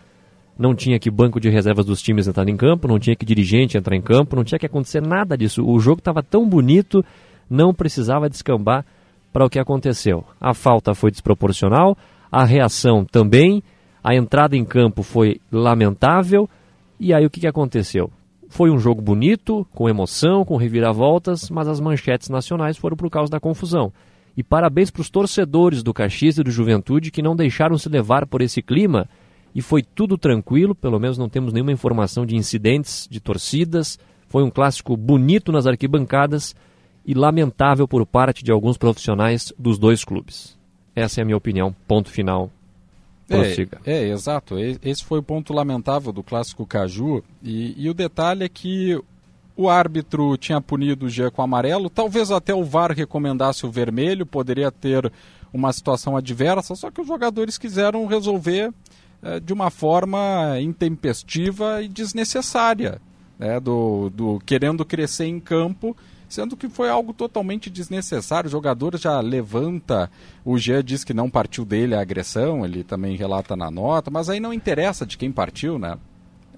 não 0.60 0.74
tinha 0.74 0.98
que 0.98 1.10
banco 1.10 1.40
de 1.40 1.48
reservas 1.48 1.86
dos 1.86 2.02
times 2.02 2.28
entrar 2.28 2.46
em 2.46 2.54
campo, 2.54 2.86
não 2.86 2.98
tinha 2.98 3.16
que 3.16 3.24
dirigente 3.24 3.78
entrar 3.78 3.96
em 3.96 4.02
campo, 4.02 4.36
não 4.36 4.44
tinha 4.44 4.58
que 4.58 4.66
acontecer 4.66 5.00
nada 5.00 5.34
disso. 5.34 5.64
O 5.64 5.80
jogo 5.80 6.00
estava 6.00 6.22
tão 6.22 6.46
bonito, 6.46 7.02
não 7.48 7.72
precisava 7.72 8.28
descambar 8.28 8.84
para 9.32 9.46
o 9.46 9.48
que 9.48 9.58
aconteceu. 9.58 10.22
A 10.38 10.52
falta 10.52 10.94
foi 10.94 11.10
desproporcional, 11.10 11.96
a 12.30 12.44
reação 12.44 13.06
também, 13.06 13.62
a 14.04 14.14
entrada 14.14 14.54
em 14.54 14.62
campo 14.62 15.02
foi 15.02 15.40
lamentável, 15.50 16.46
e 16.98 17.14
aí 17.14 17.24
o 17.24 17.30
que, 17.30 17.40
que 17.40 17.46
aconteceu? 17.46 18.10
Foi 18.50 18.70
um 18.70 18.78
jogo 18.78 19.00
bonito, 19.00 19.66
com 19.72 19.88
emoção, 19.88 20.44
com 20.44 20.56
reviravoltas, 20.56 21.48
mas 21.48 21.68
as 21.68 21.80
manchetes 21.80 22.28
nacionais 22.28 22.76
foram 22.76 22.98
por 22.98 23.08
causa 23.08 23.30
da 23.30 23.40
confusão. 23.40 23.90
E 24.36 24.42
parabéns 24.42 24.90
para 24.90 25.00
os 25.00 25.08
torcedores 25.08 25.82
do 25.82 25.94
Caxias 25.94 26.36
e 26.36 26.42
do 26.42 26.50
Juventude 26.50 27.10
que 27.10 27.22
não 27.22 27.34
deixaram 27.34 27.78
se 27.78 27.88
levar 27.88 28.26
por 28.26 28.42
esse 28.42 28.60
clima 28.60 29.08
e 29.54 29.60
foi 29.60 29.82
tudo 29.82 30.16
tranquilo, 30.16 30.74
pelo 30.74 30.98
menos 30.98 31.18
não 31.18 31.28
temos 31.28 31.52
nenhuma 31.52 31.72
informação 31.72 32.24
de 32.24 32.36
incidentes, 32.36 33.08
de 33.10 33.20
torcidas. 33.20 33.98
Foi 34.28 34.44
um 34.44 34.50
clássico 34.50 34.96
bonito 34.96 35.50
nas 35.50 35.66
arquibancadas 35.66 36.54
e 37.04 37.14
lamentável 37.14 37.88
por 37.88 38.06
parte 38.06 38.44
de 38.44 38.52
alguns 38.52 38.76
profissionais 38.76 39.52
dos 39.58 39.78
dois 39.78 40.04
clubes. 40.04 40.56
Essa 40.94 41.20
é 41.20 41.22
a 41.22 41.24
minha 41.24 41.36
opinião. 41.36 41.74
Ponto 41.88 42.10
final. 42.10 42.50
É, 43.84 43.92
é, 43.92 44.08
exato. 44.08 44.56
Esse 44.58 45.04
foi 45.04 45.20
o 45.20 45.22
ponto 45.22 45.52
lamentável 45.52 46.12
do 46.12 46.22
clássico 46.22 46.66
Caju. 46.66 47.22
E, 47.42 47.74
e 47.76 47.88
o 47.88 47.94
detalhe 47.94 48.44
é 48.44 48.48
que 48.48 49.00
o 49.56 49.68
árbitro 49.68 50.36
tinha 50.36 50.60
punido 50.60 51.06
o 51.06 51.08
Jean 51.08 51.30
com 51.30 51.40
amarelo. 51.40 51.88
Talvez 51.88 52.30
até 52.32 52.52
o 52.52 52.64
VAR 52.64 52.92
recomendasse 52.92 53.64
o 53.64 53.70
vermelho. 53.70 54.26
Poderia 54.26 54.72
ter 54.72 55.10
uma 55.52 55.72
situação 55.72 56.16
adversa. 56.16 56.74
Só 56.74 56.90
que 56.90 57.00
os 57.00 57.06
jogadores 57.06 57.56
quiseram 57.56 58.04
resolver 58.06 58.72
de 59.42 59.52
uma 59.52 59.70
forma 59.70 60.58
intempestiva 60.60 61.82
e 61.82 61.88
desnecessária. 61.88 63.00
Né? 63.38 63.60
Do, 63.60 64.10
do 64.10 64.40
querendo 64.44 64.84
crescer 64.84 65.26
em 65.26 65.40
campo 65.40 65.96
sendo 66.30 66.56
que 66.56 66.68
foi 66.68 66.88
algo 66.88 67.12
totalmente 67.12 67.68
desnecessário. 67.68 68.46
O 68.46 68.50
jogador 68.50 68.96
já 68.96 69.20
levanta, 69.20 70.08
o 70.44 70.56
Jean 70.56 70.82
diz 70.82 71.02
que 71.02 71.12
não 71.12 71.28
partiu 71.28 71.64
dele 71.64 71.94
a 71.94 72.00
agressão, 72.00 72.64
ele 72.64 72.84
também 72.84 73.16
relata 73.16 73.56
na 73.56 73.68
nota, 73.70 74.10
mas 74.10 74.30
aí 74.30 74.38
não 74.38 74.54
interessa 74.54 75.04
de 75.04 75.18
quem 75.18 75.32
partiu, 75.32 75.78
né? 75.78 75.98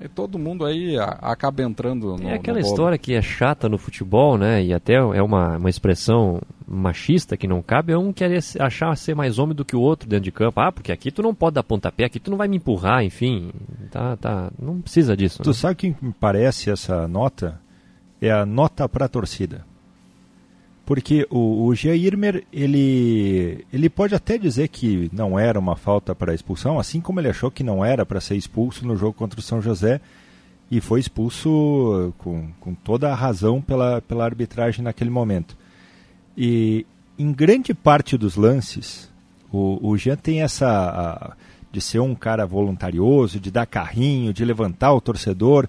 E 0.03 0.09
todo 0.09 0.39
mundo 0.39 0.65
aí 0.65 0.97
acaba 0.99 1.63
entrando 1.63 2.17
no. 2.17 2.29
É 2.29 2.35
aquela 2.35 2.59
no 2.59 2.65
história 2.65 2.99
que 2.99 3.15
é 3.15 3.23
chata 3.23 3.69
no 3.69 3.79
futebol, 3.79 4.37
né? 4.37 4.63
E 4.63 4.75
até 4.75 4.95
é 4.95 5.23
uma, 5.23 5.57
uma 5.57 5.71
expressão 5.71 6.41
machista 6.67 7.37
que 7.37 7.47
não 7.47 7.63
cabe. 7.63 7.93
É 7.93 7.99
um 7.99 8.13
querer 8.13 8.41
achar 8.59 8.97
ser 8.97 9.15
mais 9.15 9.39
homem 9.39 9.55
do 9.55 9.65
que 9.65 9.77
o 9.77 9.81
outro 9.81 10.09
dentro 10.09 10.25
de 10.25 10.33
campo. 10.33 10.61
Ah, 10.61 10.73
porque 10.73 10.91
aqui 10.91 11.11
tu 11.11 11.23
não 11.23 11.35
pode 11.35 11.55
dar 11.55 11.63
pontapé, 11.63 12.05
aqui 12.05 12.19
tu 12.19 12.31
não 12.31 12.39
vai 12.39 12.49
me 12.49 12.57
empurrar, 12.57 13.05
enfim. 13.05 13.53
Tá, 13.91 14.17
tá. 14.17 14.51
Não 14.61 14.81
precisa 14.81 15.17
disso. 15.17 15.43
Tu 15.43 15.51
né? 15.51 15.55
sabe 15.55 15.75
que 15.77 15.97
me 16.01 16.13
parece 16.19 16.71
essa 16.71 17.07
nota? 17.07 17.61
é 18.27 18.31
a 18.31 18.47
nota 18.47 18.89
para 18.89 19.07
a 19.07 19.09
torcida. 19.09 19.65
Porque 20.85 21.27
o, 21.31 21.67
o 21.67 21.75
Irmer, 21.75 22.45
ele, 22.53 23.65
ele 23.73 23.89
pode 23.89 24.15
até 24.15 24.37
dizer 24.37 24.69
que 24.69 25.09
não 25.13 25.39
era 25.39 25.59
uma 25.59 25.77
falta 25.77 26.15
para 26.15 26.35
expulsão, 26.35 26.79
assim 26.79 27.01
como 27.01 27.21
ele 27.21 27.29
achou 27.29 27.51
que 27.51 27.63
não 27.63 27.85
era 27.85 28.05
para 28.05 28.21
ser 28.21 28.37
expulso 28.37 28.87
no 28.87 28.97
jogo 28.97 29.13
contra 29.13 29.39
o 29.39 29.43
São 29.43 29.63
José, 29.63 30.01
e 30.71 30.81
foi 30.81 30.99
expulso 30.99 32.13
com, 32.19 32.49
com 32.59 32.75
toda 32.75 33.13
a 33.13 33.15
razão 33.15 33.61
pela, 33.61 34.01
pela 34.03 34.25
arbitragem 34.25 34.83
naquele 34.83 35.11
momento. 35.11 35.57
E 36.37 36.85
em 37.19 37.31
grande 37.33 37.75
parte 37.75 38.17
dos 38.17 38.37
lances, 38.37 39.09
o, 39.53 39.79
o 39.87 39.97
Jean 39.97 40.17
tem 40.17 40.43
essa. 40.43 40.67
A, 40.67 41.37
de 41.73 41.81
ser 41.81 42.01
um 42.01 42.15
cara 42.15 42.45
voluntarioso, 42.45 43.41
de 43.41 43.51
dar 43.51 43.65
carrinho, 43.65 44.33
de 44.33 44.45
levantar 44.45 44.93
o 44.93 45.01
torcedor. 45.01 45.67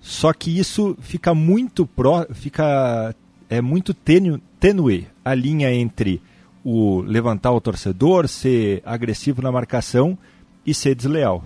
Só 0.00 0.32
que 0.32 0.58
isso 0.58 0.96
fica 1.00 1.32
muito 1.32 1.86
pró, 1.86 2.26
fica 2.32 3.14
é 3.48 3.60
muito 3.60 3.94
tênue, 3.94 5.06
a 5.24 5.34
linha 5.34 5.72
entre 5.72 6.20
o 6.64 7.00
levantar 7.00 7.52
o 7.52 7.60
torcedor, 7.60 8.28
ser 8.28 8.82
agressivo 8.84 9.40
na 9.40 9.50
marcação 9.50 10.18
e 10.66 10.74
ser 10.74 10.94
desleal. 10.94 11.44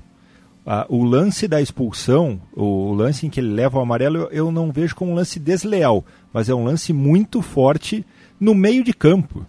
Ah, 0.66 0.86
o 0.88 1.04
lance 1.04 1.48
da 1.48 1.60
expulsão, 1.60 2.40
o, 2.54 2.92
lance 2.92 3.26
em 3.26 3.30
que 3.30 3.40
ele 3.40 3.52
leva 3.52 3.78
o 3.78 3.80
amarelo, 3.80 4.16
eu, 4.16 4.28
eu, 4.30 4.52
não 4.52 4.70
vejo 4.70 4.94
como 4.94 5.10
um 5.10 5.14
lance 5.14 5.38
desleal, 5.40 6.04
mas 6.32 6.48
é 6.48 6.54
um 6.54 6.64
lance 6.64 6.92
muito 6.92 7.42
forte 7.42 8.06
no 8.38 8.54
meio 8.54 8.84
de 8.84 8.92
campo. 8.92 9.44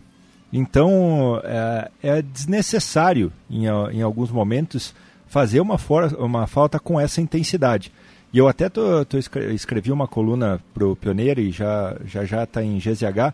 Então 0.52 1.40
é, 1.44 1.92
é 2.02 2.22
desnecessário, 2.22 3.32
em, 3.50 3.66
em 3.66 4.02
alguns 4.02 4.32
momentos, 4.32 4.94
fazer 5.28 5.60
uma, 5.60 5.78
for, 5.78 6.14
uma 6.20 6.46
falta 6.46 6.80
com 6.80 7.00
essa 7.00 7.22
intensidade. 7.22 7.92
E 8.34 8.38
eu 8.40 8.48
até 8.48 8.68
tô, 8.68 9.06
tô 9.06 9.18
escrevi 9.18 9.92
uma 9.92 10.08
coluna 10.08 10.60
para 10.74 10.88
o 10.88 10.96
Pioneiro 10.96 11.40
e 11.40 11.52
já 11.52 11.96
já 12.04 12.26
já 12.26 12.44
está 12.44 12.64
em 12.64 12.80
GZH 12.80 13.32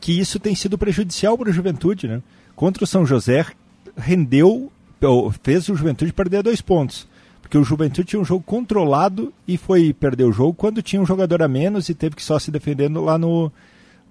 que 0.00 0.18
isso 0.18 0.38
tem 0.38 0.54
sido 0.54 0.78
prejudicial 0.78 1.36
para 1.36 1.50
a 1.50 1.52
Juventude, 1.52 2.06
né? 2.06 2.22
Contra 2.54 2.84
o 2.84 2.86
São 2.86 3.04
José 3.04 3.44
rendeu, 3.96 4.70
fez 5.42 5.68
o 5.68 5.74
Juventude 5.74 6.12
perder 6.12 6.44
dois 6.44 6.60
pontos, 6.60 7.08
porque 7.42 7.58
o 7.58 7.64
Juventude 7.64 8.06
tinha 8.06 8.20
um 8.20 8.24
jogo 8.24 8.44
controlado 8.44 9.32
e 9.46 9.56
foi 9.56 9.92
perder 9.92 10.24
o 10.24 10.32
jogo 10.32 10.54
quando 10.54 10.82
tinha 10.82 11.02
um 11.02 11.06
jogador 11.06 11.42
a 11.42 11.48
menos 11.48 11.88
e 11.88 11.94
teve 11.94 12.14
que 12.14 12.22
só 12.22 12.38
se 12.38 12.52
defendendo 12.52 13.02
lá 13.02 13.18
no 13.18 13.50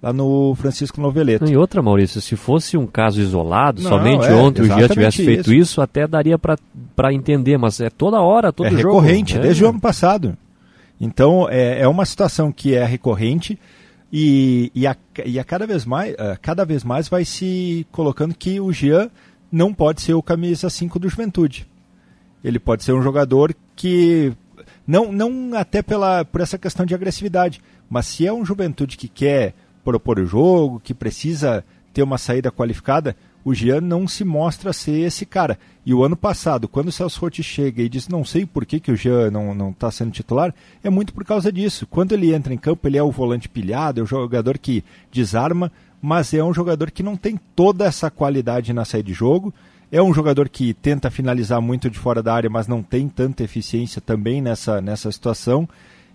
lá 0.02 0.12
no 0.12 0.54
Francisco 0.54 1.00
Noveleto. 1.00 1.46
E 1.46 1.56
outra, 1.56 1.82
Maurício, 1.82 2.20
se 2.20 2.36
fosse 2.36 2.76
um 2.76 2.86
caso 2.86 3.20
isolado, 3.20 3.82
Não, 3.82 3.90
somente 3.90 4.26
é, 4.26 4.34
ontem 4.34 4.62
o 4.62 4.66
Gia 4.66 4.88
tivesse 4.88 5.24
feito 5.24 5.52
isso. 5.52 5.80
até 5.80 6.06
daria 6.06 6.38
para 6.38 7.12
entender, 7.12 7.58
mas 7.58 7.80
é 7.80 7.90
toda 7.90 8.20
hora, 8.20 8.52
todo 8.52 8.66
é 8.66 8.70
jogo. 8.70 9.00
recorrente, 9.00 9.36
é. 9.36 9.40
desde 9.40 9.64
o 9.64 9.68
ano 9.68 9.80
passado. 9.80 10.36
Então, 11.00 11.48
é, 11.48 11.80
é 11.80 11.88
uma 11.88 12.04
situação 12.04 12.50
que 12.50 12.74
é 12.74 12.84
recorrente 12.84 13.58
e, 14.12 14.70
e, 14.74 14.86
a, 14.86 14.96
e 15.24 15.38
a 15.38 15.44
cada, 15.44 15.66
vez 15.66 15.84
mais, 15.84 16.14
cada 16.40 16.64
vez 16.64 16.82
mais 16.82 17.08
vai 17.08 17.24
se 17.24 17.86
colocando 17.92 18.34
que 18.34 18.60
o 18.60 18.72
Jean 18.72 19.10
não 19.50 19.72
pode 19.72 20.00
ser 20.00 20.14
o 20.14 20.22
camisa 20.22 20.70
5 20.70 20.98
do 20.98 21.08
Juventude. 21.08 21.66
Ele 22.42 22.58
pode 22.58 22.84
ser 22.84 22.92
um 22.92 23.02
jogador 23.02 23.54
que 23.74 24.32
não, 24.86 25.12
não 25.12 25.50
até 25.54 25.82
pela, 25.82 26.24
por 26.24 26.40
essa 26.40 26.56
questão 26.56 26.86
de 26.86 26.94
agressividade, 26.94 27.60
mas 27.90 28.06
se 28.06 28.26
é 28.26 28.32
um 28.32 28.44
Juventude 28.44 28.96
que 28.96 29.08
quer 29.08 29.54
propor 29.88 30.18
o 30.18 30.26
jogo, 30.26 30.80
que 30.80 30.92
precisa 30.92 31.64
ter 31.94 32.02
uma 32.02 32.18
saída 32.18 32.52
qualificada, 32.52 33.16
o 33.42 33.54
Jean 33.54 33.80
não 33.80 34.06
se 34.06 34.22
mostra 34.22 34.70
ser 34.74 35.00
esse 35.00 35.24
cara. 35.24 35.58
E 35.86 35.94
o 35.94 36.04
ano 36.04 36.14
passado, 36.14 36.68
quando 36.68 36.88
o 36.88 36.92
Celso 36.92 37.18
Rotti 37.18 37.42
chega 37.42 37.80
e 37.80 37.88
diz 37.88 38.06
não 38.06 38.22
sei 38.22 38.44
por 38.44 38.66
que, 38.66 38.78
que 38.78 38.92
o 38.92 38.96
Jean 38.96 39.30
não 39.30 39.70
está 39.70 39.90
sendo 39.90 40.10
titular, 40.10 40.54
é 40.84 40.90
muito 40.90 41.14
por 41.14 41.24
causa 41.24 41.50
disso. 41.50 41.86
Quando 41.86 42.12
ele 42.12 42.34
entra 42.34 42.52
em 42.52 42.58
campo, 42.58 42.86
ele 42.86 42.98
é 42.98 43.02
o 43.02 43.10
volante 43.10 43.48
pilhado, 43.48 44.00
é 44.00 44.02
o 44.02 44.06
jogador 44.06 44.58
que 44.58 44.84
desarma, 45.10 45.72
mas 46.02 46.34
é 46.34 46.44
um 46.44 46.52
jogador 46.52 46.90
que 46.90 47.02
não 47.02 47.16
tem 47.16 47.40
toda 47.56 47.86
essa 47.86 48.10
qualidade 48.10 48.74
na 48.74 48.84
saída 48.84 49.06
de 49.06 49.14
jogo. 49.14 49.54
É 49.90 50.02
um 50.02 50.12
jogador 50.12 50.50
que 50.50 50.74
tenta 50.74 51.10
finalizar 51.10 51.62
muito 51.62 51.88
de 51.88 51.98
fora 51.98 52.22
da 52.22 52.34
área, 52.34 52.50
mas 52.50 52.68
não 52.68 52.82
tem 52.82 53.08
tanta 53.08 53.42
eficiência 53.42 54.02
também 54.02 54.42
nessa, 54.42 54.82
nessa 54.82 55.10
situação. 55.10 55.66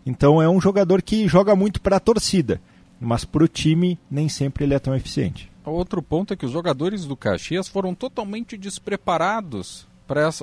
Então 0.05 0.39
é 0.39 0.47
um 0.47 0.61
jogador 0.61 1.01
que 1.01 1.28
joga 1.28 1.55
muito 1.55 1.82
para 1.82 1.95
a 1.95 1.99
torcida 1.99 2.61
mas 3.04 3.26
para 3.26 3.43
o 3.43 3.47
time 3.47 3.99
nem 4.10 4.30
sempre 4.30 4.64
ele 4.64 4.74
é 4.74 4.80
tão 4.80 4.95
eficiente. 4.95 5.51
Outro 5.66 6.01
ponto 6.01 6.34
é 6.34 6.36
que 6.36 6.45
os 6.45 6.51
jogadores 6.51 7.06
do 7.06 7.16
Caxias 7.16 7.68
foram 7.68 7.93
totalmente 7.95 8.58
despreparados 8.58 9.88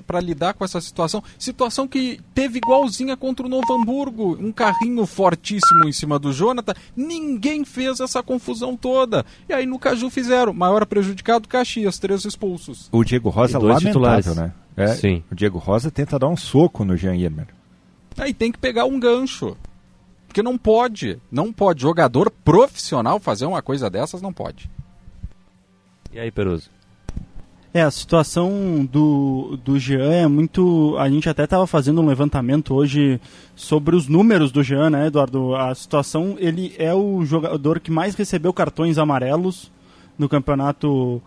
para 0.07 0.21
lidar 0.21 0.55
com 0.55 0.65
essa 0.65 0.81
situação. 0.81 1.23
Situação 1.39 1.87
que 1.87 2.21
teve 2.35 2.59
igualzinha 2.59 3.17
contra 3.17 3.45
o 3.45 3.49
Novo 3.49 3.73
Hamburgo. 3.73 4.37
Um 4.41 4.51
carrinho 4.51 5.05
fortíssimo 5.07 5.87
em 5.87 5.93
cima 5.93 6.19
do 6.19 6.33
Jonathan. 6.33 6.75
Ninguém 6.97 7.65
fez 7.65 8.01
essa 8.01 8.23
confusão 8.23 8.77
toda. 8.77 9.25
E 9.49 9.53
aí 9.53 9.67
no 9.67 9.79
Caju 9.79 10.11
fizeram. 10.11 10.53
Maior 10.53 10.85
prejudicado 10.87 11.49
Caxias, 11.49 11.99
três 11.99 12.25
expulsos. 12.25 12.89
O 12.91 13.05
Diego 13.05 13.29
Rosa 13.29 13.59
lamentável, 13.59 13.89
titulares. 13.89 14.37
né? 14.37 14.53
É, 14.77 14.89
Sim. 14.89 15.23
O 15.31 15.35
Diego 15.35 15.59
Rosa 15.59 15.91
tenta 15.91 16.19
dar 16.19 16.29
um 16.29 16.37
soco 16.37 16.85
no 16.85 16.97
Jean 16.97 17.15
Yemer. 17.15 17.49
Aí 18.17 18.33
tem 18.33 18.51
que 18.51 18.59
pegar 18.59 18.87
um 18.87 18.99
gancho. 18.99 19.57
Porque 20.31 20.45
não 20.45 20.57
pode, 20.57 21.18
não 21.28 21.53
pode. 21.53 21.83
Jogador 21.83 22.31
profissional 22.31 23.18
fazer 23.18 23.47
uma 23.47 23.61
coisa 23.61 23.91
dessas 23.91 24.22
não 24.22 24.33
pode. 24.33 24.70
E 26.12 26.20
aí, 26.20 26.31
Peruso? 26.31 26.70
É, 27.74 27.83
a 27.83 27.91
situação 27.91 28.89
do, 28.89 29.59
do 29.64 29.76
Jean 29.76 30.12
é 30.12 30.28
muito. 30.28 30.97
A 31.01 31.11
gente 31.11 31.28
até 31.28 31.43
estava 31.43 31.66
fazendo 31.66 32.01
um 32.01 32.07
levantamento 32.07 32.74
hoje 32.74 33.20
sobre 33.57 33.97
os 33.97 34.07
números 34.07 34.53
do 34.53 34.62
Jean, 34.62 34.89
né, 34.91 35.09
Eduardo? 35.09 35.57
A 35.57 35.74
situação, 35.74 36.37
ele 36.39 36.76
é 36.78 36.95
o 36.95 37.24
jogador 37.24 37.81
que 37.81 37.91
mais 37.91 38.14
recebeu 38.14 38.53
cartões 38.53 38.99
amarelos 38.99 39.72
no 40.16 40.28
campeonato 40.28 41.20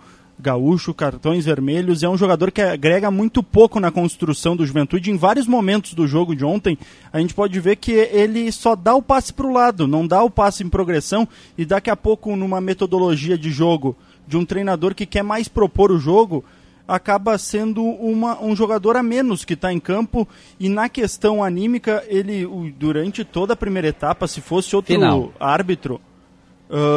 gaúcho, 0.44 0.94
cartões 0.94 1.46
vermelhos. 1.46 2.04
É 2.04 2.10
um 2.10 2.18
jogador 2.18 2.52
que 2.52 2.62
agrega 2.62 3.10
muito 3.10 3.42
pouco 3.42 3.80
na 3.80 3.90
construção 3.90 4.58
do 4.58 4.66
Juventude. 4.66 5.10
Em 5.10 5.16
vários 5.16 5.48
momentos 5.48 5.94
do 5.94 6.06
jogo 6.06 6.36
de 6.36 6.44
ontem, 6.44 6.78
a 7.12 7.20
gente 7.20 7.34
pode 7.34 7.58
ver 7.62 7.78
que 7.78 7.92
ele 7.94 8.52
só 8.52 8.76
dá 8.76 8.94
o 8.94 9.02
passe 9.02 9.32
para 9.32 9.48
o 9.48 9.54
lado, 9.54 9.88
não 9.88 10.06
dá 10.06 10.22
o 10.22 10.30
passe 10.30 10.62
em 10.62 10.70
progressão. 10.70 11.28
E 11.58 11.64
daqui 11.64 11.90
a 11.90 11.96
pouco, 11.96 12.36
numa 12.36 12.60
metodologia 12.60 13.38
de 13.38 13.50
jogo 13.50 13.96
de 14.28 14.36
um 14.36 14.46
treinador 14.46 14.94
que 14.94 15.06
quer 15.06 15.24
mais 15.24 15.48
propor 15.48 15.92
o 15.92 15.98
jogo, 15.98 16.44
acaba 16.86 17.38
sendo 17.38 17.82
uma, 17.82 18.42
um 18.44 18.54
jogador 18.54 18.98
a 18.98 19.04
menos 19.04 19.46
que 19.46 19.54
está 19.54 19.72
em 19.72 19.80
campo. 19.80 20.28
E 20.60 20.68
na 20.68 20.90
questão 20.90 21.42
anímica, 21.42 22.04
ele, 22.08 22.46
durante 22.78 23.24
toda 23.24 23.54
a 23.54 23.58
primeira 23.58 23.88
etapa, 23.88 24.28
se 24.28 24.42
fosse 24.42 24.76
outro 24.76 24.94
Final. 24.94 25.32
árbitro, 25.40 26.02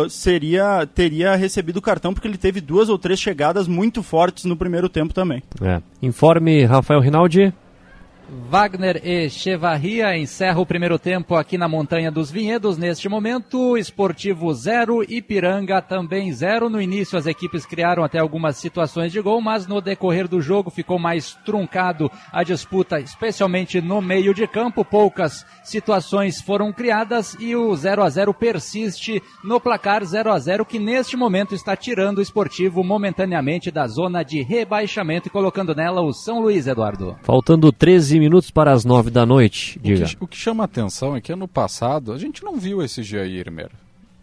seria 0.08 0.86
teria 0.86 1.34
recebido 1.36 1.78
o 1.78 1.82
cartão, 1.82 2.14
porque 2.14 2.26
ele 2.26 2.38
teve 2.38 2.60
duas 2.60 2.88
ou 2.88 2.98
três 2.98 3.20
chegadas 3.20 3.68
muito 3.68 4.02
fortes 4.02 4.44
no 4.44 4.56
primeiro 4.56 4.88
tempo 4.88 5.12
também. 5.12 5.42
É. 5.60 5.80
Informe 6.02 6.64
Rafael 6.64 7.00
Rinaldi. 7.00 7.52
Wagner 8.28 9.00
Echevarria 9.04 10.16
encerra 10.18 10.60
o 10.60 10.66
primeiro 10.66 10.98
tempo 10.98 11.36
aqui 11.36 11.56
na 11.56 11.68
Montanha 11.68 12.10
dos 12.10 12.28
Vinhedos. 12.28 12.76
Neste 12.76 13.08
momento, 13.08 13.78
Esportivo 13.78 14.52
0, 14.52 15.04
Ipiranga 15.08 15.80
também 15.80 16.32
0. 16.32 16.68
No 16.68 16.80
início, 16.80 17.16
as 17.16 17.26
equipes 17.26 17.64
criaram 17.64 18.02
até 18.02 18.18
algumas 18.18 18.56
situações 18.56 19.12
de 19.12 19.20
gol, 19.20 19.40
mas 19.40 19.68
no 19.68 19.80
decorrer 19.80 20.26
do 20.26 20.40
jogo 20.40 20.70
ficou 20.70 20.98
mais 20.98 21.34
truncado 21.44 22.10
a 22.32 22.42
disputa, 22.42 22.98
especialmente 22.98 23.80
no 23.80 24.02
meio 24.02 24.34
de 24.34 24.46
campo. 24.48 24.84
Poucas 24.84 25.46
situações 25.62 26.40
foram 26.40 26.72
criadas 26.72 27.36
e 27.38 27.54
o 27.54 27.74
0 27.76 28.02
a 28.02 28.08
0 28.08 28.34
persiste 28.34 29.22
no 29.44 29.60
placar 29.60 30.04
0 30.04 30.32
a 30.32 30.38
0 30.38 30.64
que 30.64 30.80
neste 30.80 31.16
momento 31.16 31.54
está 31.54 31.76
tirando 31.76 32.18
o 32.18 32.22
Esportivo 32.22 32.82
momentaneamente 32.82 33.70
da 33.70 33.86
zona 33.86 34.24
de 34.24 34.42
rebaixamento 34.42 35.28
e 35.28 35.30
colocando 35.30 35.74
nela 35.76 36.02
o 36.02 36.12
São 36.12 36.40
Luís, 36.40 36.66
Eduardo. 36.66 37.16
Faltando 37.22 37.70
13 37.70 38.15
15 38.16 38.20
minutos 38.20 38.50
para 38.50 38.72
as 38.72 38.84
9 38.84 39.10
da 39.10 39.26
noite. 39.26 39.78
Diga. 39.82 40.04
O 40.04 40.08
que, 40.08 40.16
o 40.20 40.26
que 40.26 40.36
chama 40.36 40.64
a 40.64 40.66
atenção 40.66 41.14
é 41.14 41.20
que 41.20 41.32
ano 41.32 41.46
passado 41.46 42.12
a 42.12 42.18
gente 42.18 42.42
não 42.42 42.56
viu 42.56 42.82
esse 42.82 43.02
Jairmer. 43.02 43.70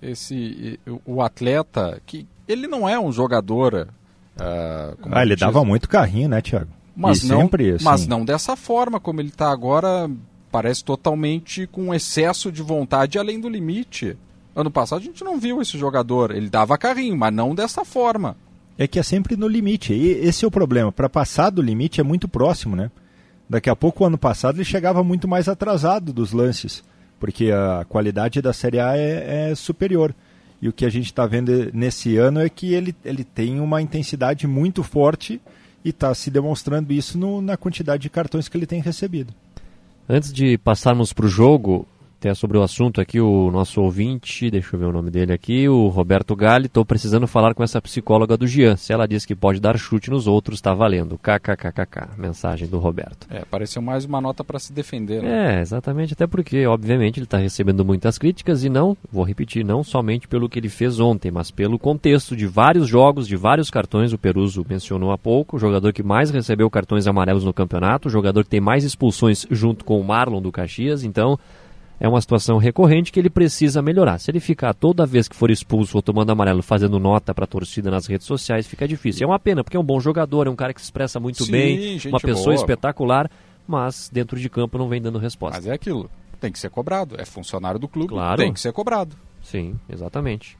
Esse, 0.01 0.79
o, 1.05 1.21
atleta 1.21 2.01
que 2.05 2.27
ele 2.47 2.67
não 2.67 2.89
é 2.89 2.99
um 2.99 3.11
jogador. 3.11 3.87
Uh, 4.35 4.97
ah, 5.11 5.21
ele 5.21 5.35
dava 5.35 5.63
muito 5.63 5.87
carrinho, 5.87 6.27
né, 6.27 6.41
Thiago? 6.41 6.69
Mas, 6.95 7.23
e 7.23 7.27
não, 7.27 7.41
sempre, 7.41 7.71
assim... 7.71 7.85
mas 7.85 8.05
não 8.05 8.25
dessa 8.25 8.55
forma 8.55 8.99
como 8.99 9.21
ele 9.21 9.29
está 9.29 9.51
agora. 9.51 10.09
Parece 10.51 10.83
totalmente 10.83 11.65
com 11.65 11.93
excesso 11.93 12.51
de 12.51 12.61
vontade 12.61 13.17
além 13.17 13.39
do 13.39 13.49
limite. 13.49 14.15
Ano 14.55 14.69
passado 14.69 14.99
a 14.99 15.03
gente 15.03 15.23
não 15.23 15.39
viu 15.39 15.61
esse 15.61 15.77
jogador. 15.79 16.31
Ele 16.31 16.49
dava 16.49 16.77
carrinho, 16.77 17.17
mas 17.17 17.33
não 17.33 17.55
dessa 17.55 17.83
forma. 17.83 18.35
É 18.77 18.87
que 18.87 18.99
é 18.99 19.03
sempre 19.03 19.35
no 19.35 19.47
limite. 19.47 19.93
E 19.93 20.09
esse 20.11 20.45
é 20.45 20.47
o 20.47 20.51
problema. 20.51 20.91
Para 20.91 21.09
passar 21.09 21.49
do 21.49 21.61
limite 21.61 22.01
é 22.01 22.03
muito 22.03 22.27
próximo, 22.27 22.75
né? 22.75 22.91
Daqui 23.53 23.69
a 23.69 23.75
pouco, 23.75 24.03
o 24.03 24.07
ano 24.07 24.17
passado, 24.17 24.55
ele 24.55 24.65
chegava 24.65 25.03
muito 25.03 25.27
mais 25.27 25.47
atrasado 25.47 26.11
dos 26.11 26.31
lances, 26.31 26.83
porque 27.19 27.51
a 27.51 27.85
qualidade 27.87 28.41
da 28.41 28.51
Série 28.51 28.79
A 28.79 28.97
é, 28.97 29.51
é 29.51 29.55
superior. 29.55 30.11
E 30.59 30.67
o 30.67 30.73
que 30.73 30.83
a 30.83 30.89
gente 30.89 31.05
está 31.05 31.27
vendo 31.27 31.69
nesse 31.71 32.17
ano 32.17 32.39
é 32.39 32.49
que 32.49 32.73
ele, 32.73 32.95
ele 33.05 33.23
tem 33.23 33.59
uma 33.59 33.79
intensidade 33.79 34.47
muito 34.47 34.81
forte 34.81 35.39
e 35.85 35.89
está 35.89 36.15
se 36.15 36.31
demonstrando 36.31 36.91
isso 36.91 37.15
no, 37.15 37.43
na 37.43 37.55
quantidade 37.55 38.01
de 38.01 38.09
cartões 38.09 38.49
que 38.49 38.57
ele 38.57 38.65
tem 38.65 38.81
recebido. 38.81 39.31
Antes 40.09 40.33
de 40.33 40.57
passarmos 40.57 41.13
para 41.13 41.27
o 41.27 41.29
jogo, 41.29 41.87
até 42.23 42.33
sobre 42.33 42.57
o 42.57 42.63
assunto 42.63 43.01
aqui, 43.01 43.19
o 43.19 43.51
nosso 43.51 43.81
ouvinte, 43.81 44.49
deixa 44.49 44.73
eu 44.73 44.79
ver 44.79 44.85
o 44.85 44.93
nome 44.93 45.11
dele 45.11 45.33
aqui, 45.33 45.67
o 45.67 45.89
Roberto 45.89 46.33
Galli, 46.37 46.67
estou 46.67 46.85
precisando 46.85 47.27
falar 47.27 47.53
com 47.53 47.61
essa 47.61 47.81
psicóloga 47.81 48.37
do 48.37 48.47
Gian. 48.47 48.77
Se 48.77 48.93
ela 48.93 49.05
diz 49.05 49.25
que 49.25 49.35
pode 49.35 49.59
dar 49.59 49.77
chute 49.77 50.09
nos 50.09 50.25
outros, 50.25 50.59
está 50.59 50.73
valendo. 50.73 51.17
KKKKK, 51.17 52.17
mensagem 52.17 52.65
do 52.65 52.79
Roberto. 52.79 53.27
É, 53.29 53.43
pareceu 53.43 53.81
mais 53.81 54.05
uma 54.05 54.21
nota 54.21 54.41
para 54.41 54.57
se 54.57 54.71
defender, 54.71 55.21
né? 55.21 55.57
É, 55.57 55.61
exatamente, 55.61 56.13
até 56.13 56.25
porque, 56.25 56.65
obviamente, 56.65 57.17
ele 57.17 57.25
está 57.25 57.37
recebendo 57.37 57.83
muitas 57.83 58.17
críticas 58.17 58.63
e 58.63 58.69
não, 58.69 58.95
vou 59.11 59.25
repetir, 59.25 59.65
não 59.65 59.83
somente 59.83 60.25
pelo 60.25 60.47
que 60.47 60.59
ele 60.59 60.69
fez 60.69 61.01
ontem, 61.01 61.29
mas 61.29 61.51
pelo 61.51 61.77
contexto 61.77 62.37
de 62.37 62.47
vários 62.47 62.87
jogos, 62.87 63.27
de 63.27 63.35
vários 63.35 63.69
cartões, 63.69 64.13
o 64.13 64.17
Peruso 64.17 64.65
mencionou 64.69 65.11
há 65.11 65.17
pouco, 65.17 65.57
o 65.57 65.59
jogador 65.59 65.91
que 65.91 66.01
mais 66.01 66.31
recebeu 66.31 66.69
cartões 66.69 67.05
amarelos 67.05 67.43
no 67.43 67.51
campeonato, 67.51 68.07
o 68.07 68.11
jogador 68.11 68.45
que 68.45 68.49
tem 68.49 68.61
mais 68.61 68.85
expulsões 68.85 69.45
junto 69.51 69.83
com 69.83 69.99
o 69.99 70.03
Marlon 70.05 70.41
do 70.41 70.53
Caxias, 70.53 71.03
então 71.03 71.37
é 71.99 72.07
uma 72.07 72.19
situação 72.19 72.57
recorrente 72.57 73.11
que 73.11 73.19
ele 73.19 73.29
precisa 73.29 73.81
melhorar. 73.81 74.17
Se 74.19 74.29
ele 74.31 74.39
ficar 74.39 74.73
toda 74.73 75.05
vez 75.05 75.27
que 75.27 75.35
for 75.35 75.49
expulso 75.51 75.97
ou 75.97 76.01
tomando 76.01 76.31
amarelo 76.31 76.61
fazendo 76.61 76.99
nota 76.99 77.33
para 77.33 77.45
a 77.45 77.47
torcida 77.47 77.89
nas 77.89 78.05
redes 78.07 78.27
sociais, 78.27 78.67
fica 78.67 78.87
difícil. 78.87 79.23
É 79.25 79.27
uma 79.27 79.39
pena, 79.39 79.63
porque 79.63 79.77
é 79.77 79.79
um 79.79 79.83
bom 79.85 79.99
jogador, 79.99 80.47
é 80.47 80.49
um 80.49 80.55
cara 80.55 80.73
que 80.73 80.81
se 80.81 80.85
expressa 80.85 81.19
muito 81.19 81.43
Sim, 81.45 81.51
bem, 81.51 81.97
uma 82.07 82.19
pessoa 82.19 82.45
boa. 82.47 82.55
espetacular, 82.55 83.29
mas 83.67 84.09
dentro 84.11 84.39
de 84.39 84.49
campo 84.49 84.77
não 84.77 84.89
vem 84.89 85.01
dando 85.01 85.17
resposta. 85.19 85.57
Mas 85.57 85.67
é 85.67 85.73
aquilo, 85.73 86.09
tem 86.39 86.51
que 86.51 86.59
ser 86.59 86.69
cobrado. 86.69 87.15
É 87.19 87.25
funcionário 87.25 87.79
do 87.79 87.87
clube, 87.87 88.09
Claro. 88.09 88.37
tem 88.41 88.51
que 88.51 88.59
ser 88.59 88.73
cobrado. 88.73 89.15
Sim, 89.41 89.75
exatamente. 89.89 90.57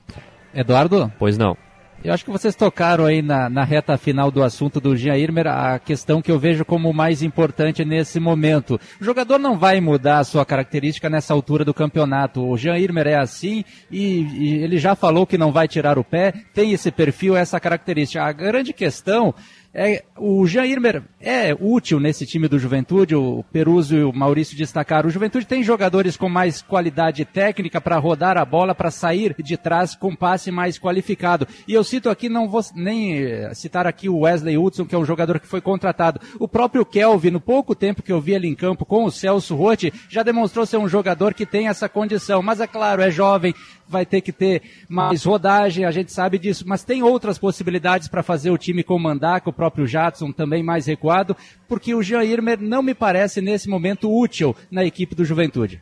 Eduardo? 0.53 1.11
Pois 1.17 1.37
não. 1.37 1.57
Eu 2.03 2.13
acho 2.13 2.25
que 2.25 2.31
vocês 2.31 2.55
tocaram 2.55 3.05
aí 3.05 3.21
na, 3.21 3.49
na 3.49 3.63
reta 3.63 3.97
final 3.97 4.29
do 4.29 4.43
assunto 4.43 4.79
do 4.79 4.95
Jean 4.95 5.15
Irmer 5.15 5.47
a 5.47 5.79
questão 5.79 6.21
que 6.21 6.29
eu 6.29 6.37
vejo 6.37 6.65
como 6.65 6.93
mais 6.93 7.23
importante 7.23 7.85
nesse 7.85 8.19
momento. 8.19 8.79
O 8.99 9.03
jogador 9.03 9.39
não 9.39 9.57
vai 9.57 9.79
mudar 9.79 10.19
a 10.19 10.23
sua 10.23 10.45
característica 10.45 11.09
nessa 11.09 11.33
altura 11.33 11.63
do 11.63 11.73
campeonato. 11.73 12.45
O 12.45 12.57
Jean 12.57 12.77
Irmer 12.77 13.07
é 13.07 13.15
assim 13.15 13.63
e, 13.89 14.21
e 14.21 14.63
ele 14.63 14.77
já 14.77 14.95
falou 14.95 15.25
que 15.25 15.37
não 15.37 15.51
vai 15.51 15.67
tirar 15.67 15.97
o 15.97 16.03
pé, 16.03 16.33
tem 16.53 16.73
esse 16.73 16.91
perfil, 16.91 17.37
essa 17.37 17.59
característica. 17.59 18.23
A 18.23 18.31
grande 18.31 18.73
questão 18.73 19.33
é, 19.75 20.03
o 20.17 20.45
Irmer 20.45 21.01
é 21.19 21.51
útil 21.59 21.99
nesse 21.99 22.27
time 22.27 22.47
do 22.47 22.59
Juventude, 22.59 23.15
o 23.15 23.43
Peruso 23.51 23.95
e 23.95 24.03
o 24.03 24.13
Maurício 24.13 24.55
destacaram. 24.55 25.09
O 25.09 25.11
Juventude 25.11 25.47
tem 25.47 25.63
jogadores 25.63 26.15
com 26.15 26.29
mais 26.29 26.61
qualidade 26.61 27.25
técnica 27.25 27.81
para 27.81 27.97
rodar 27.97 28.37
a 28.37 28.45
bola, 28.45 28.75
para 28.75 28.91
sair 28.91 29.35
de 29.39 29.57
trás 29.57 29.95
com 29.95 30.15
passe 30.15 30.51
mais 30.51 30.77
qualificado. 30.77 31.47
E 31.67 31.73
eu 31.73 31.83
cito 31.83 32.07
aqui, 32.07 32.29
não 32.29 32.47
vou 32.47 32.61
nem 32.75 33.17
eh, 33.17 33.51
citar 33.55 33.87
aqui 33.87 34.07
o 34.07 34.19
Wesley 34.19 34.59
Hudson, 34.59 34.85
que 34.85 34.93
é 34.93 34.97
um 34.97 35.05
jogador 35.05 35.39
que 35.39 35.47
foi 35.47 35.59
contratado. 35.59 36.21
O 36.39 36.47
próprio 36.47 36.85
Kelvin, 36.85 37.31
no 37.31 37.41
pouco 37.41 37.73
tempo 37.73 38.03
que 38.03 38.11
eu 38.11 38.21
vi 38.21 38.33
ele 38.33 38.47
em 38.47 38.55
campo 38.55 38.85
com 38.85 39.05
o 39.05 39.11
Celso 39.11 39.55
Rotti, 39.55 39.91
já 40.07 40.21
demonstrou 40.21 40.67
ser 40.67 40.77
um 40.77 40.87
jogador 40.87 41.33
que 41.33 41.47
tem 41.47 41.67
essa 41.67 41.89
condição. 41.89 42.43
Mas 42.43 42.59
é 42.59 42.67
claro, 42.67 43.01
é 43.01 43.09
jovem, 43.09 43.55
vai 43.87 44.05
ter 44.05 44.21
que 44.21 44.31
ter 44.31 44.61
mais 44.87 45.23
rodagem, 45.23 45.85
a 45.85 45.91
gente 45.91 46.11
sabe 46.11 46.37
disso, 46.37 46.63
mas 46.67 46.83
tem 46.83 47.03
outras 47.03 47.37
possibilidades 47.37 48.07
para 48.07 48.23
fazer 48.23 48.49
o 48.49 48.57
time 48.57 48.83
comandar, 48.83 49.41
com 49.41 49.49
o 49.49 49.53
próprio 49.63 49.87
Jadson 49.87 50.33
também 50.33 50.61
mais 50.61 50.85
recuado, 50.85 51.37
porque 51.69 51.95
o 51.95 52.03
Jean 52.03 52.23
Irmer 52.25 52.59
não 52.59 52.83
me 52.83 52.93
parece 52.93 53.39
nesse 53.39 53.69
momento 53.69 54.13
útil 54.13 54.53
na 54.69 54.83
equipe 54.83 55.15
do 55.15 55.23
Juventude. 55.23 55.81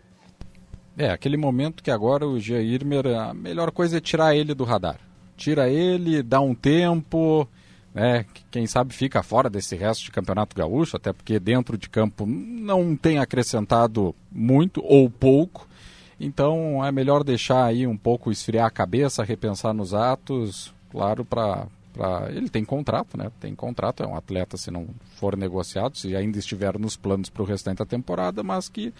É, 0.95 1.09
aquele 1.09 1.35
momento 1.35 1.81
que 1.81 1.89
agora 1.89 2.27
o 2.27 2.39
Jean 2.39 2.61
Irmer, 2.61 3.07
a 3.07 3.33
melhor 3.33 3.71
coisa 3.71 3.97
é 3.97 3.99
tirar 3.99 4.35
ele 4.35 4.53
do 4.53 4.63
radar. 4.63 4.99
Tira 5.35 5.67
ele, 5.67 6.21
dá 6.21 6.39
um 6.39 6.53
tempo, 6.53 7.47
né? 7.91 8.23
Quem 8.51 8.67
sabe 8.67 8.93
fica 8.93 9.23
fora 9.23 9.49
desse 9.49 9.75
resto 9.75 10.03
de 10.03 10.11
campeonato 10.11 10.55
gaúcho, 10.55 10.95
até 10.97 11.11
porque 11.11 11.39
dentro 11.39 11.75
de 11.75 11.89
campo 11.89 12.27
não 12.27 12.95
tem 12.95 13.17
acrescentado 13.17 14.13
muito 14.31 14.79
ou 14.85 15.09
pouco. 15.09 15.67
Então 16.19 16.85
é 16.85 16.91
melhor 16.91 17.23
deixar 17.23 17.65
aí 17.65 17.87
um 17.87 17.97
pouco 17.97 18.31
esfriar 18.31 18.67
a 18.67 18.71
cabeça, 18.71 19.23
repensar 19.23 19.73
nos 19.73 19.91
atos, 19.91 20.71
claro, 20.91 21.25
para 21.25 21.65
Pra... 21.93 22.27
Ele 22.29 22.49
tem 22.49 22.63
contrato, 22.63 23.17
né? 23.17 23.31
Tem 23.39 23.53
contrato, 23.53 24.03
é 24.03 24.07
um 24.07 24.15
atleta 24.15 24.57
se 24.57 24.71
não 24.71 24.87
for 25.15 25.37
negociado, 25.37 25.97
se 25.97 26.15
ainda 26.15 26.39
estiver 26.39 26.77
nos 26.79 26.95
planos 26.95 27.29
para 27.29 27.41
o 27.43 27.45
restante 27.45 27.79
da 27.79 27.85
temporada, 27.85 28.43
mas 28.43 28.69
que 28.69 28.93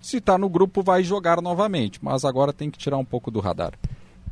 se 0.00 0.18
está 0.18 0.38
no 0.38 0.48
grupo 0.48 0.82
vai 0.82 1.02
jogar 1.02 1.42
novamente, 1.42 1.98
mas 2.02 2.24
agora 2.24 2.52
tem 2.52 2.70
que 2.70 2.78
tirar 2.78 2.98
um 2.98 3.04
pouco 3.04 3.30
do 3.30 3.40
radar. 3.40 3.72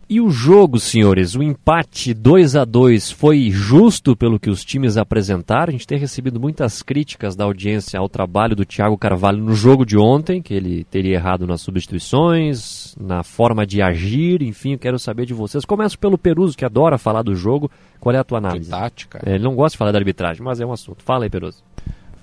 E 0.08 0.20
o 0.20 0.30
jogo, 0.30 0.78
senhores, 0.78 1.34
o 1.34 1.42
empate 1.42 2.14
2 2.14 2.54
a 2.54 2.64
2 2.64 3.10
foi 3.10 3.50
justo 3.50 4.14
pelo 4.14 4.38
que 4.38 4.48
os 4.48 4.64
times 4.64 4.96
apresentaram. 4.96 5.70
A 5.70 5.72
gente 5.72 5.86
tem 5.86 5.98
recebido 5.98 6.38
muitas 6.38 6.80
críticas 6.80 7.34
da 7.34 7.42
audiência 7.42 7.98
ao 7.98 8.08
trabalho 8.08 8.54
do 8.54 8.64
Thiago 8.64 8.96
Carvalho 8.96 9.42
no 9.42 9.52
jogo 9.52 9.84
de 9.84 9.98
ontem, 9.98 10.40
que 10.40 10.54
ele 10.54 10.84
teria 10.84 11.14
errado 11.14 11.44
nas 11.44 11.60
substituições, 11.60 12.94
na 13.00 13.24
forma 13.24 13.66
de 13.66 13.82
agir, 13.82 14.42
enfim, 14.42 14.74
eu 14.74 14.78
quero 14.78 14.96
saber 14.96 15.26
de 15.26 15.34
vocês. 15.34 15.64
Começo 15.64 15.98
pelo 15.98 16.16
Peruso, 16.16 16.56
que 16.56 16.64
adora 16.64 16.98
falar 16.98 17.22
do 17.22 17.34
jogo. 17.34 17.68
Qual 17.98 18.14
é 18.14 18.18
a 18.18 18.24
tua 18.24 18.38
análise? 18.38 18.70
tática. 18.70 19.20
É, 19.26 19.34
ele 19.34 19.44
não 19.44 19.56
gosta 19.56 19.74
de 19.74 19.78
falar 19.78 19.90
da 19.90 19.98
arbitragem, 19.98 20.40
mas 20.40 20.60
é 20.60 20.66
um 20.66 20.72
assunto. 20.72 21.02
Fala 21.02 21.24
aí, 21.24 21.30
Peruso. 21.30 21.64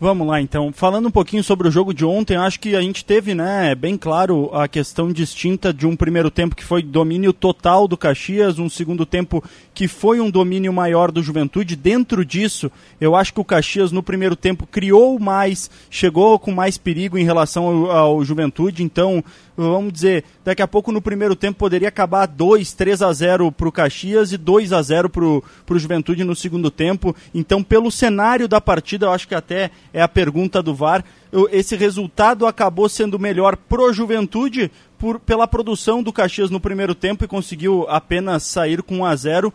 Vamos 0.04 0.28
lá 0.28 0.42
então. 0.42 0.74
Falando 0.74 1.08
um 1.08 1.12
pouquinho 1.12 1.42
sobre 1.42 1.66
o 1.66 1.72
jogo 1.72 1.94
de 1.94 2.04
ontem, 2.04 2.36
acho 2.36 2.60
que 2.60 2.76
a 2.76 2.82
gente 2.82 3.06
teve, 3.06 3.34
né, 3.34 3.74
bem 3.74 3.98
claro 3.98 4.54
a 4.54 4.68
questão 4.68 5.10
distinta 5.10 5.74
de 5.74 5.88
um 5.88 5.96
primeiro 5.96 6.30
tempo 6.30 6.58
que 6.58 6.64
foi 6.66 6.84
domínio 6.84 7.32
total 7.32 7.88
do 7.88 7.96
Caxias, 7.96 8.60
um 8.60 8.68
segundo 8.68 9.06
tempo 9.06 9.42
que 9.74 9.88
foi 9.88 10.20
um 10.20 10.30
domínio 10.30 10.74
maior 10.74 11.10
do 11.10 11.24
Juventude. 11.24 11.78
Dentro 11.78 12.26
disso, 12.26 12.70
eu 13.00 13.16
acho 13.16 13.34
que 13.34 13.40
o 13.40 13.46
Caxias 13.46 13.94
no 13.94 14.04
primeiro 14.04 14.36
tempo 14.36 14.68
criou 14.68 15.18
mais, 15.20 15.72
chegou 15.90 16.38
com 16.38 16.52
mais 16.52 16.78
perigo 16.78 17.18
em 17.18 17.24
relação 17.24 17.66
ao, 17.66 17.92
ao 17.92 18.26
Juventude. 18.26 18.84
Então, 18.84 19.24
vamos 19.56 19.94
dizer, 19.94 20.24
daqui 20.44 20.62
a 20.62 20.68
pouco 20.68 20.92
no 20.92 21.02
primeiro 21.02 21.36
tempo 21.36 21.60
poderia 21.60 21.88
acabar 21.88 22.26
2, 22.26 22.74
3 22.74 23.02
a 23.02 23.14
0 23.14 23.52
para 23.52 23.70
o 23.70 23.72
Caxias 23.72 24.32
e 24.32 24.38
2 24.38 24.74
a 24.74 24.82
0 24.82 25.10
para 25.10 25.24
o 25.24 25.44
Juventude 25.80 26.24
no 26.24 26.36
segundo 26.36 26.70
tempo. 26.70 27.16
Então, 27.34 27.64
pelo 27.64 27.90
cenário 27.90 28.48
da 28.48 28.60
partida, 28.60 29.06
eu 29.06 29.12
acho 29.12 29.28
que 29.28 29.36
até 29.36 29.72
é 29.94 30.02
a 30.02 30.08
pergunta 30.08 30.62
do 30.62 30.74
VAR, 30.74 31.06
esse 31.52 31.76
resultado 31.76 32.48
acabou 32.48 32.90
sendo 32.90 33.20
melhor 33.20 33.56
pro 33.56 33.94
Juventude 33.94 34.72
por, 34.98 35.20
pela 35.20 35.48
produção 35.48 36.02
do 36.02 36.12
Caxias 36.12 36.50
no 36.50 36.60
primeiro 36.60 36.96
tempo 36.96 37.24
e 37.24 37.28
conseguiu 37.28 37.86
apenas 37.88 38.44
sair 38.44 38.82
com 38.82 39.00
1 39.00 39.06
a 39.06 39.16
0 39.16 39.54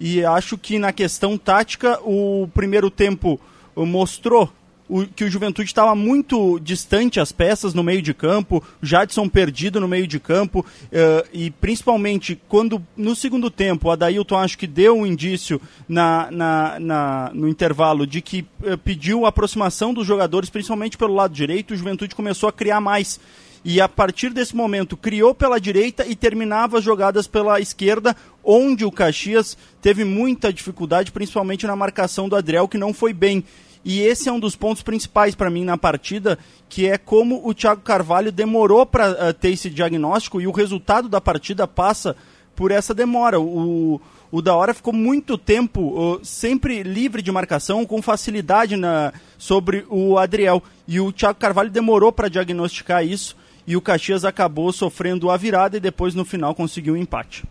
e 0.00 0.24
acho 0.24 0.56
que 0.56 0.78
na 0.78 0.92
questão 0.92 1.36
tática 1.36 2.00
o 2.02 2.48
primeiro 2.54 2.90
tempo 2.90 3.38
mostrou 3.76 4.50
o, 4.88 5.06
que 5.06 5.24
o 5.24 5.30
Juventude 5.30 5.68
estava 5.68 5.94
muito 5.94 6.58
distante 6.60 7.18
as 7.18 7.32
peças 7.32 7.72
no 7.72 7.82
meio 7.82 8.02
de 8.02 8.12
campo, 8.12 8.62
Jadson 8.82 9.28
perdido 9.28 9.80
no 9.80 9.88
meio 9.88 10.06
de 10.06 10.20
campo, 10.20 10.60
uh, 10.60 11.28
e 11.32 11.50
principalmente 11.50 12.40
quando 12.48 12.82
no 12.96 13.16
segundo 13.16 13.50
tempo 13.50 13.88
o 13.88 13.90
Adailton 13.90 14.36
acho 14.36 14.58
que 14.58 14.66
deu 14.66 14.98
um 14.98 15.06
indício 15.06 15.60
na, 15.88 16.30
na, 16.30 16.80
na 16.80 17.30
no 17.32 17.48
intervalo 17.48 18.06
de 18.06 18.20
que 18.20 18.46
uh, 18.62 18.76
pediu 18.78 19.24
a 19.24 19.30
aproximação 19.30 19.94
dos 19.94 20.06
jogadores, 20.06 20.50
principalmente 20.50 20.98
pelo 20.98 21.14
lado 21.14 21.32
direito, 21.32 21.72
o 21.72 21.76
Juventude 21.76 22.14
começou 22.14 22.48
a 22.48 22.52
criar 22.52 22.80
mais. 22.80 23.18
E 23.64 23.80
a 23.80 23.88
partir 23.88 24.30
desse 24.30 24.54
momento 24.54 24.94
criou 24.94 25.34
pela 25.34 25.58
direita 25.58 26.06
e 26.06 26.14
terminava 26.14 26.78
as 26.78 26.84
jogadas 26.84 27.26
pela 27.26 27.58
esquerda, 27.58 28.14
onde 28.44 28.84
o 28.84 28.92
Caxias 28.92 29.56
teve 29.80 30.04
muita 30.04 30.52
dificuldade, 30.52 31.10
principalmente 31.10 31.66
na 31.66 31.74
marcação 31.74 32.28
do 32.28 32.36
Adriel, 32.36 32.68
que 32.68 32.76
não 32.76 32.92
foi 32.92 33.14
bem. 33.14 33.42
E 33.84 34.00
esse 34.00 34.28
é 34.28 34.32
um 34.32 34.40
dos 34.40 34.56
pontos 34.56 34.82
principais 34.82 35.34
para 35.34 35.50
mim 35.50 35.64
na 35.64 35.76
partida, 35.76 36.38
que 36.68 36.86
é 36.86 36.96
como 36.96 37.46
o 37.46 37.52
Thiago 37.52 37.82
Carvalho 37.82 38.32
demorou 38.32 38.86
para 38.86 39.10
uh, 39.10 39.16
eh, 39.28 39.32
ter 39.32 39.50
esse 39.50 39.68
diagnóstico 39.68 40.40
e 40.40 40.46
o 40.46 40.52
resultado 40.52 41.08
da 41.08 41.20
partida 41.20 41.68
passa 41.68 42.16
por 42.56 42.70
essa 42.70 42.94
demora. 42.94 43.38
O, 43.38 44.00
o 44.32 44.40
da 44.40 44.54
hora 44.54 44.72
ficou 44.72 44.92
muito 44.92 45.36
tempo 45.36 45.80
uh, 45.80 46.20
sempre 46.24 46.82
livre 46.82 47.20
de 47.20 47.30
marcação, 47.30 47.84
com 47.84 48.00
facilidade 48.00 48.74
na, 48.74 49.12
sobre 49.36 49.84
o 49.90 50.18
Adriel. 50.18 50.62
E 50.88 50.98
o 50.98 51.12
Thiago 51.12 51.38
Carvalho 51.38 51.70
demorou 51.70 52.10
para 52.10 52.28
diagnosticar 52.28 53.04
isso 53.04 53.36
e 53.66 53.76
o 53.76 53.80
Caxias 53.80 54.24
acabou 54.24 54.72
sofrendo 54.72 55.30
a 55.30 55.36
virada 55.36 55.76
e 55.76 55.80
depois 55.80 56.14
no 56.14 56.24
final 56.24 56.54
conseguiu 56.54 56.94
o 56.94 56.96
um 56.96 57.00
empate. 57.00 57.44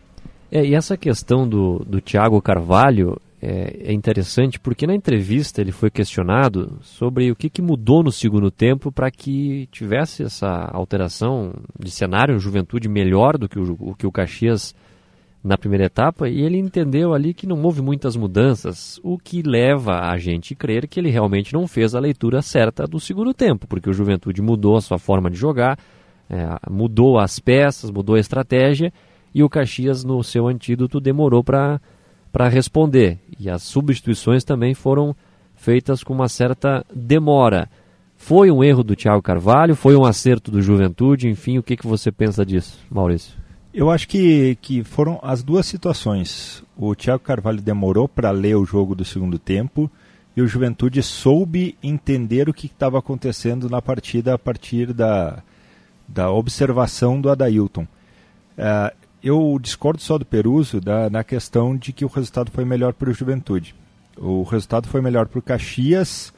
É, 0.52 0.64
e 0.64 0.76
essa 0.76 0.96
questão 0.96 1.48
do, 1.48 1.80
do 1.80 2.00
Thiago 2.00 2.42
Carvalho, 2.42 3.20
é, 3.46 3.89
é, 3.89 3.91
interessante 3.91 4.58
porque 4.58 4.88
na 4.88 4.96
entrevista 4.96 5.60
ele 5.60 5.74
foi 5.74 5.91
questionado 5.91 6.80
sobre 6.82 7.30
o 7.30 7.36
que, 7.36 7.50
que 7.50 7.62
mudou 7.62 8.02
no 8.02 8.12
segundo 8.12 8.50
tempo 8.50 8.89
para 8.89 9.12
que 9.12 9.68
tivesse 9.70 10.24
essa 10.24 10.48
alteração 10.72 11.54
de 11.78 11.91
cenário, 11.91 12.39
juventude 12.39 12.88
melhor 12.88 13.38
do 13.38 13.50
que 13.50 13.60
o, 13.60 13.94
que 13.96 14.08
o 14.08 14.12
Caxias 14.12 14.74
na 15.44 15.58
primeira 15.58 15.88
etapa, 15.88 16.30
e 16.30 16.41
ele 16.41 16.58
entendeu 16.58 17.14
ali 17.14 17.34
que 17.34 17.46
não 17.46 17.62
houve 17.64 17.82
muitas 17.82 18.16
mudanças, 18.16 18.98
o 19.04 19.18
que 19.18 19.41
leva 19.41 20.10
a 20.10 20.18
gente 20.18 20.54
a 20.54 20.56
crer 20.56 20.88
que 20.88 20.98
ele 20.98 21.10
realmente 21.10 21.54
não 21.54 21.68
fez 21.68 21.94
a 21.94 22.00
leitura 22.00 22.41
certa 22.41 22.88
do 22.88 22.98
segundo 22.98 23.34
tempo, 23.34 23.68
porque 23.68 23.89
o 23.89 23.94
Juventude 23.94 24.41
mudou 24.41 24.78
a 24.78 24.82
sua 24.82 24.98
forma 24.98 25.30
de 25.30 25.36
jogar, 25.36 25.78
é, 26.30 26.48
mudou 26.72 27.20
as 27.20 27.39
peças, 27.39 27.91
mudou 27.91 28.16
a 28.16 28.20
estratégia, 28.20 28.94
e 29.36 29.44
o 29.44 29.50
Caxias, 29.50 30.06
no 30.06 30.24
seu 30.24 30.48
antídoto, 30.48 31.02
demorou 31.02 31.44
para 31.44 31.80
responder. 32.50 33.20
E 33.40 33.50
as 33.50 33.64
substituições 33.64 34.44
também 34.44 34.74
foram 34.74 35.16
feitas 35.56 36.04
com 36.04 36.14
uma 36.14 36.28
certa 36.28 36.86
demora. 36.94 37.70
Foi 38.18 38.50
um 38.50 38.64
erro 38.64 38.84
do 38.84 38.96
Thiago 38.96 39.22
Carvalho? 39.22 39.76
Foi 39.76 39.96
um 39.96 40.06
acerto 40.06 40.50
do 40.50 40.62
Juventude? 40.62 41.28
Enfim, 41.28 41.58
o 41.58 41.64
que, 41.64 41.76
que 41.76 41.88
você 41.88 42.12
pensa 42.12 42.46
disso, 42.46 42.80
Maurício? 42.90 43.34
Eu 43.74 43.90
acho 43.90 44.08
que, 44.08 44.58
que 44.62 44.84
foram 44.84 45.20
as 45.24 45.44
duas 45.44 45.66
situações. 45.66 46.64
O 46.78 46.96
Thiago 46.96 47.24
Carvalho 47.24 47.62
demorou 47.62 48.08
para 48.08 48.32
ler 48.32 48.56
o 48.56 48.66
jogo 48.66 48.94
do 48.94 49.04
segundo 49.04 49.40
tempo 49.40 49.90
e 50.38 50.42
o 50.42 50.48
Juventude 50.48 51.02
soube 51.02 51.78
entender 51.82 52.48
o 52.48 52.54
que 52.54 52.68
estava 52.68 53.00
acontecendo 53.00 53.70
na 53.70 53.82
partida 53.82 54.34
a 54.34 54.38
partir 54.38 54.94
da, 54.94 55.44
da 56.08 56.32
observação 56.32 57.20
do 57.20 57.30
Adailton. 57.30 57.84
Uh, 58.58 59.03
eu 59.24 59.58
discordo 59.62 60.02
só 60.02 60.18
do 60.18 60.26
Peruso 60.26 60.82
da, 60.82 61.10
na 61.10 61.24
questão 61.24 61.78
de 61.78 61.94
que 61.94 62.04
o 62.04 62.10
resultado 62.10 62.52
foi 62.52 62.66
melhor 62.66 62.94
para 62.94 63.10
o 63.10 63.14
Juventude. 63.14 63.74
O 64.18 64.44
resultado 64.44 64.88
foi 64.88 65.02
melhor 65.02 65.28
para 65.28 65.40
o 65.40 65.42
Caxias 65.42 66.34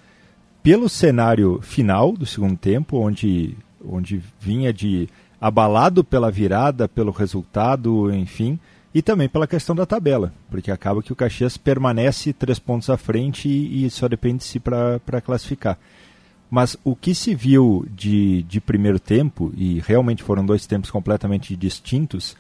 pelo 0.62 0.88
cenário 0.88 1.60
final 1.62 2.12
do 2.12 2.26
segundo 2.26 2.58
tempo, 2.58 2.98
onde, 2.98 3.58
onde 3.84 4.22
vinha 4.40 4.72
de 4.72 5.10
abalado 5.42 6.04
pela 6.04 6.32
virada, 6.32 6.88
pelo 6.88 7.12
resultado, 7.12 8.14
enfim, 8.14 8.60
e 8.94 9.02
também 9.02 9.28
pela 9.28 9.46
questão 9.48 9.76
da 9.76 9.86
tabela, 9.86 10.34
porque 10.50 10.72
acaba 10.72 11.04
que 11.04 11.12
o 11.12 11.16
Caxias 11.16 11.58
permanece 11.58 12.34
três 12.34 12.60
pontos 12.60 12.90
à 12.90 12.98
frente 12.98 13.50
e, 13.50 13.86
e 13.86 13.90
só 13.90 14.08
depende 14.08 14.38
de 14.38 14.44
si 14.46 14.60
para 14.60 15.22
classificar. 15.24 15.78
Mas 16.50 16.78
o 16.84 16.96
que 16.96 17.14
se 17.14 17.36
viu 17.36 17.86
de, 17.90 18.44
de 18.44 18.62
primeiro 18.62 19.00
tempo, 19.00 19.52
e 19.58 19.80
realmente 19.86 20.24
foram 20.24 20.46
dois 20.46 20.66
tempos 20.66 20.90
completamente 20.90 21.56
distintos, 21.56 22.38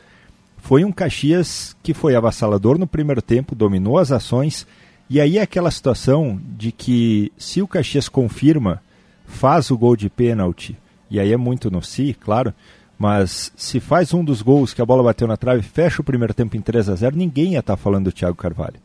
foi 0.65 0.83
um 0.83 0.91
Caxias 0.91 1.77
que 1.83 1.93
foi 1.93 2.15
avassalador 2.15 2.79
no 2.79 2.87
primeiro 2.87 3.21
tempo, 3.21 3.53
dominou 3.53 3.99
as 3.99 4.11
ações, 4.11 4.65
e 5.07 5.21
aí 5.21 5.37
é 5.37 5.43
aquela 5.43 5.69
situação 5.69 6.41
de 6.57 6.71
que 6.71 7.31
se 7.37 7.61
o 7.61 7.67
Caxias 7.67 8.09
confirma, 8.09 8.81
faz 9.27 9.69
o 9.69 9.77
gol 9.77 9.95
de 9.95 10.09
pênalti, 10.09 10.75
e 11.07 11.19
aí 11.19 11.31
é 11.31 11.37
muito 11.37 11.69
no 11.69 11.83
si, 11.83 12.17
claro, 12.19 12.51
mas 12.97 13.53
se 13.55 13.79
faz 13.79 14.11
um 14.11 14.23
dos 14.23 14.41
gols 14.41 14.73
que 14.73 14.81
a 14.81 14.85
bola 14.87 15.03
bateu 15.03 15.27
na 15.27 15.37
trave, 15.37 15.61
fecha 15.61 16.01
o 16.01 16.03
primeiro 16.03 16.33
tempo 16.33 16.57
em 16.57 16.61
3 16.61 16.89
a 16.89 16.95
0 16.95 17.15
ninguém 17.15 17.51
ia 17.51 17.59
estar 17.59 17.77
tá 17.77 17.77
falando 17.77 18.05
do 18.05 18.11
Thiago 18.11 18.35
Carvalho. 18.35 18.81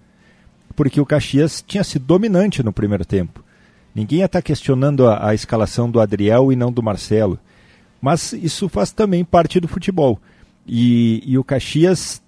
Porque 0.77 1.01
o 1.01 1.07
Caxias 1.07 1.65
tinha 1.67 1.83
sido 1.83 2.05
dominante 2.05 2.63
no 2.63 2.75
primeiro 2.75 3.07
tempo. 3.07 3.43
Ninguém 3.95 4.19
ia 4.19 4.27
estar 4.27 4.41
tá 4.41 4.47
questionando 4.47 5.09
a, 5.09 5.31
a 5.31 5.35
escalação 5.35 5.91
do 5.91 5.99
Adriel 5.99 6.53
e 6.53 6.57
não 6.57 6.71
do 6.71 6.83
Marcelo. 6.83 7.39
Mas 8.03 8.35
isso 8.35 8.69
faz 8.69 8.93
também 8.93 9.25
parte 9.25 9.59
do 9.59 9.67
futebol. 9.67 10.21
E, 10.73 11.25
e 11.27 11.37
o 11.37 11.43
Caxias 11.43 12.23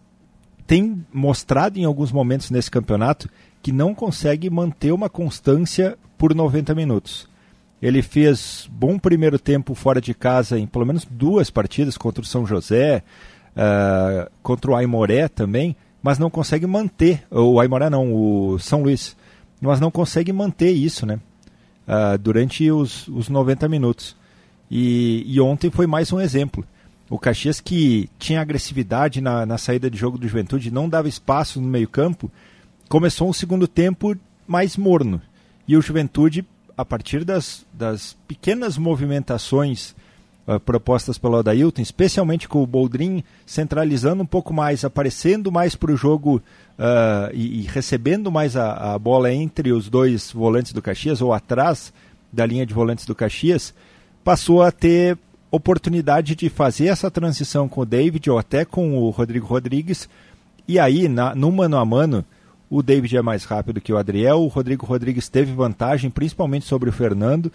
tem 0.67 1.07
mostrado 1.13 1.79
em 1.79 1.85
alguns 1.85 2.11
momentos 2.11 2.51
nesse 2.51 2.69
campeonato 2.69 3.31
que 3.63 3.71
não 3.71 3.95
consegue 3.95 4.51
manter 4.51 4.91
uma 4.91 5.09
constância 5.09 5.97
por 6.19 6.35
90 6.35 6.75
minutos. 6.75 7.29
Ele 7.81 8.03
fez 8.03 8.69
bom 8.73 8.99
primeiro 8.99 9.39
tempo 9.39 9.77
fora 9.77 10.01
de 10.01 10.13
casa 10.13 10.59
em 10.59 10.67
pelo 10.67 10.85
menos 10.85 11.07
duas 11.09 11.51
partidas 11.51 11.97
contra 11.97 12.21
o 12.21 12.27
São 12.27 12.45
José, 12.45 13.05
uh, 13.57 14.29
contra 14.43 14.73
o 14.73 14.75
Aimoré 14.75 15.29
também, 15.29 15.77
mas 16.03 16.19
não 16.19 16.29
consegue 16.29 16.67
manter, 16.67 17.25
o 17.31 17.61
Aimoré 17.61 17.89
não, 17.89 18.13
o 18.13 18.59
São 18.59 18.83
Luís, 18.83 19.17
mas 19.61 19.79
não 19.79 19.91
consegue 19.91 20.33
manter 20.33 20.73
isso 20.73 21.07
né, 21.07 21.21
uh, 21.87 22.19
durante 22.19 22.69
os, 22.73 23.07
os 23.07 23.29
90 23.29 23.69
minutos. 23.69 24.17
E, 24.69 25.23
e 25.29 25.41
ontem 25.41 25.71
foi 25.71 25.87
mais 25.87 26.13
um 26.13 26.21
exemplo. 26.21 26.67
O 27.13 27.19
Caxias 27.19 27.61
que 27.61 28.09
tinha 28.19 28.41
agressividade 28.41 29.21
na, 29.21 29.45
na 29.45 29.59
saída 29.59 29.91
de 29.91 29.99
jogo 29.99 30.17
do 30.17 30.27
Juventude, 30.27 30.71
não 30.71 30.89
dava 30.89 31.11
espaço 31.11 31.61
no 31.61 31.69
meio-campo, 31.69 32.33
começou 32.89 33.29
um 33.29 33.35
segundo 33.35 33.69
tempo 33.69 34.17
mais 34.49 34.79
morno. 34.79 35.21
E 35.69 35.77
o 35.77 35.83
Juventude, 35.83 36.43
a 36.75 36.87
partir 36.87 37.23
das, 37.23 37.67
das 37.71 38.17
pequenas 38.27 38.79
movimentações 38.79 39.95
uh, 40.47 40.59
propostas 40.59 41.19
pelo 41.19 41.37
Adailton, 41.37 41.83
especialmente 41.83 42.49
com 42.49 42.63
o 42.63 42.67
Boldrin 42.67 43.23
centralizando 43.45 44.23
um 44.23 44.27
pouco 44.27 44.55
mais, 44.55 44.83
aparecendo 44.83 45.53
mais 45.53 45.77
para 45.77 45.93
o 45.93 45.97
jogo 45.99 46.37
uh, 46.79 47.31
e, 47.35 47.61
e, 47.61 47.63
recebendo 47.65 48.33
mais 48.33 48.57
a, 48.57 48.95
a 48.95 48.99
bola 48.99 49.31
entre 49.31 49.71
os 49.71 49.91
dois 49.91 50.33
volantes 50.33 50.73
do 50.73 50.81
Caxias, 50.81 51.21
ou 51.21 51.35
atrás 51.35 51.93
da 52.33 52.47
linha 52.47 52.65
de 52.65 52.73
volantes 52.73 53.05
do 53.05 53.15
Caxias, 53.15 53.75
passou 54.25 54.63
a 54.63 54.73
ter 54.73 55.19
oportunidade 55.53 56.35
de 56.35 56.49
fazer 56.49 56.87
essa 56.87 57.11
transição 57.11 57.69
com 57.69 57.83
o 57.83 57.87
David 57.87 58.31
ou 58.31 58.39
até 58.39 58.65
com 58.65 58.97
o 58.97 59.11
Rodrigo 59.11 59.47
Rodrigues. 59.47 60.09
E 60.67 60.79
aí, 60.79 61.07
na, 61.09 61.35
no 61.35 61.53
mano 61.53 61.77
a 61.77 61.85
mano, 61.85 62.25
o 62.71 62.83
David 62.83 63.19
é 63.19 63.23
mais 63.23 63.45
rápido 63.45 63.81
que 63.81 63.93
o 63.93 63.99
Adriel, 63.99 64.41
o 64.41 64.49
Rodrigo 64.49 64.87
Rodrigues 64.87 65.29
teve 65.29 65.53
vantagem, 65.53 66.11
principalmente 66.11 66.65
sobre 66.65 66.89
o 66.89 66.93
Fernando. 66.93 67.53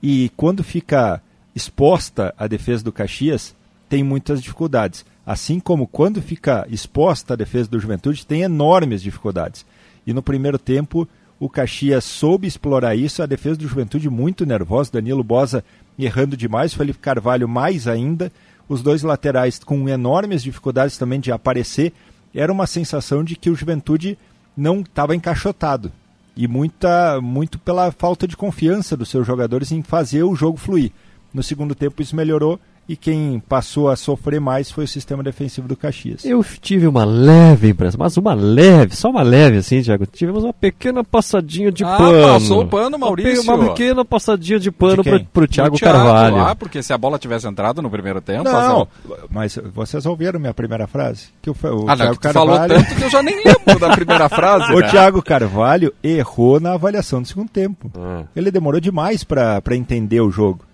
E 0.00 0.30
quando 0.36 0.62
fica 0.62 1.20
exposta 1.54 2.32
a 2.38 2.46
defesa 2.46 2.84
do 2.84 2.92
Caxias, 2.92 3.52
tem 3.88 4.04
muitas 4.04 4.40
dificuldades. 4.40 5.04
Assim 5.26 5.58
como 5.58 5.88
quando 5.88 6.22
fica 6.22 6.64
exposta 6.70 7.34
a 7.34 7.36
defesa 7.36 7.68
do 7.68 7.80
Juventude, 7.80 8.24
tem 8.24 8.42
enormes 8.42 9.02
dificuldades. 9.02 9.66
E 10.06 10.12
no 10.12 10.22
primeiro 10.22 10.58
tempo, 10.58 11.08
o 11.40 11.48
Caxias 11.48 12.04
soube 12.04 12.46
explorar 12.46 12.94
isso, 12.94 13.22
a 13.22 13.26
defesa 13.26 13.56
do 13.56 13.66
Juventude 13.66 14.08
muito 14.08 14.46
nervosa, 14.46 14.92
Danilo 14.92 15.24
Bosa 15.24 15.64
errando 15.98 16.36
demais, 16.36 16.74
Felipe 16.74 16.98
Carvalho 16.98 17.48
mais 17.48 17.86
ainda, 17.86 18.32
os 18.68 18.82
dois 18.82 19.02
laterais 19.02 19.58
com 19.58 19.88
enormes 19.88 20.42
dificuldades 20.42 20.98
também 20.98 21.20
de 21.20 21.30
aparecer, 21.30 21.92
era 22.34 22.52
uma 22.52 22.66
sensação 22.66 23.22
de 23.22 23.36
que 23.36 23.50
o 23.50 23.54
Juventude 23.54 24.18
não 24.56 24.80
estava 24.80 25.14
encaixotado. 25.14 25.92
E 26.36 26.48
muita, 26.48 27.20
muito 27.20 27.58
pela 27.58 27.92
falta 27.92 28.26
de 28.26 28.36
confiança 28.36 28.96
dos 28.96 29.08
seus 29.08 29.26
jogadores 29.26 29.70
em 29.70 29.82
fazer 29.82 30.24
o 30.24 30.34
jogo 30.34 30.58
fluir. 30.58 30.90
No 31.32 31.42
segundo 31.42 31.74
tempo 31.74 32.02
isso 32.02 32.16
melhorou 32.16 32.58
e 32.88 32.96
quem 32.96 33.40
passou 33.48 33.88
a 33.88 33.96
sofrer 33.96 34.40
mais 34.40 34.70
foi 34.70 34.84
o 34.84 34.88
sistema 34.88 35.22
defensivo 35.22 35.66
do 35.66 35.76
Caxias. 35.76 36.24
Eu 36.24 36.44
tive 36.60 36.86
uma 36.86 37.04
leve 37.04 37.70
impressão, 37.70 37.98
mas 37.98 38.16
uma 38.16 38.34
leve, 38.34 38.94
só 38.94 39.10
uma 39.10 39.22
leve 39.22 39.58
assim, 39.58 39.82
Thiago. 39.82 40.06
Tivemos 40.06 40.44
uma 40.44 40.52
pequena 40.52 41.02
passadinha 41.02 41.72
de 41.72 41.84
ah, 41.84 41.96
pano. 41.96 42.28
passou 42.28 42.62
o 42.62 42.66
pano, 42.68 42.98
Maurício. 42.98 43.42
Uma, 43.42 43.54
uma 43.54 43.68
pequena 43.68 44.04
passadinha 44.04 44.58
de 44.58 44.70
pano 44.70 45.02
De 45.02 45.08
pro, 45.08 45.18
quem? 45.18 45.28
pro 45.32 45.48
Thiago 45.48 45.76
Thiago, 45.76 45.98
Carvalho. 45.98 46.38
Ah, 46.38 46.54
porque 46.54 46.82
se 46.82 46.92
a 46.92 46.98
bola 46.98 47.18
tivesse 47.18 47.46
entrado 47.46 47.80
no 47.80 47.90
primeiro 47.90 48.20
tempo... 48.20 48.44
Não, 48.44 48.86
mas 49.30 49.58
vocês 49.72 50.04
ouviram 50.04 50.38
minha 50.38 50.54
primeira 50.54 50.86
frase? 50.86 51.28
Que 51.40 51.50
o, 51.50 51.54
o 51.54 51.88
Ah, 51.88 51.96
não, 51.96 51.96
Thiago 51.96 52.20
que 52.20 52.28
tu 52.28 52.32
falou 52.32 52.56
Carvalho... 52.58 52.74
tanto 52.84 52.96
que 52.96 53.02
eu 53.02 53.10
já 53.10 53.22
nem 53.22 53.36
lembro 53.36 53.78
da 53.80 53.90
primeira 53.90 54.28
frase. 54.28 54.64
O 54.74 54.80
né? 54.80 54.88
Thiago 54.88 55.22
Carvalho 55.22 55.92
errou 56.02 56.58
na 56.58 56.72
avaliação 56.74 57.22
do 57.22 57.28
segundo 57.28 57.48
tempo. 57.48 57.90
Ah. 57.96 58.24
Ele 58.34 58.50
demorou 58.50 58.80
demais 58.80 59.22
para 59.24 59.62
entender 59.72 60.20
o 60.20 60.30
jogo. 60.30 60.64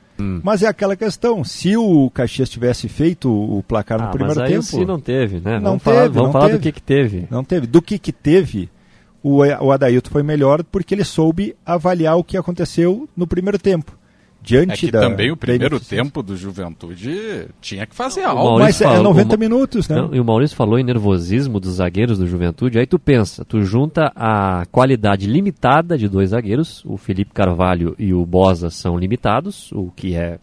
Mas 0.43 0.63
é 0.63 0.67
aquela 0.67 0.97
questão, 0.97 1.43
se 1.45 1.77
o 1.77 2.11
Caxias 2.11 2.49
tivesse 2.49 2.89
feito 2.89 3.31
o 3.31 3.63
placar 3.63 3.99
no 3.99 4.05
Ah, 4.07 4.09
primeiro 4.09 4.41
mas 4.41 4.45
aí 4.47 4.53
tempo... 4.55 4.63
Si 4.65 4.85
não 4.85 5.01
teve, 5.01 5.41
né? 5.41 5.59
Não 5.59 5.71
vamos 5.71 5.83
falar, 5.83 6.03
teve, 6.03 6.15
vamos 6.15 6.27
não 6.29 6.33
falar 6.33 6.47
teve. 6.47 6.59
do 6.59 6.63
que 6.63 6.73
que 6.73 6.83
teve. 6.83 7.29
Não 7.31 7.45
teve. 7.45 7.67
Do 7.67 7.83
que 7.83 7.99
que 7.99 8.13
teve, 8.13 8.69
o, 9.23 9.39
o 9.39 9.73
Adailton 9.73 10.11
foi 10.11 10.23
melhor 10.23 10.63
porque 10.65 10.95
ele 10.95 11.05
soube 11.05 11.55
avaliar 11.65 12.17
o 12.17 12.25
que 12.25 12.37
aconteceu 12.37 13.09
no 13.17 13.27
primeiro 13.27 13.59
tempo. 13.59 13.99
Diante 14.43 14.73
É 14.73 14.77
que 14.77 14.91
da, 14.91 15.01
também 15.01 15.31
o 15.31 15.37
primeiro 15.37 15.79
tempo 15.79 16.23
do 16.23 16.35
Juventude 16.37 17.47
tinha 17.61 17.87
que 17.87 17.95
fazer 17.95 18.23
O 18.23 18.29
algo. 18.29 18.59
Mas 18.59 18.81
é 18.81 18.85
falou- 18.85 19.03
90 19.05 19.29
o 19.29 19.31
Ma- 19.33 19.37
minutos, 19.37 19.89
né? 19.89 19.97
Não, 19.97 20.15
e 20.15 20.21
o 20.21 20.25
Maurício 20.25 20.57
falou 20.57 20.79
em 20.79 20.83
nervosismo 20.85 21.61
dos 21.61 21.75
zagueiros 21.75 22.19
do 22.19 22.27
Juventude. 22.27 22.79
Aí 22.79 22.87
tu 22.87 22.99
pensa, 22.99 23.45
tu 23.45 23.63
junta 23.63 24.11
a 24.17 24.65
qualidade 24.73 25.27
limitada 25.27 25.99
de 25.99 26.09
dois 26.09 26.31
zagueiros, 26.31 26.83
o 26.87 26.97
Felipe 26.97 27.33
Carvalho 27.35 27.95
e 27.99 28.15
o 28.15 28.25
Bosa 28.25 28.71
são 28.71 28.97
limitados, 28.97 29.71
o 29.73 29.91
que 29.95 30.15
é 30.15 30.39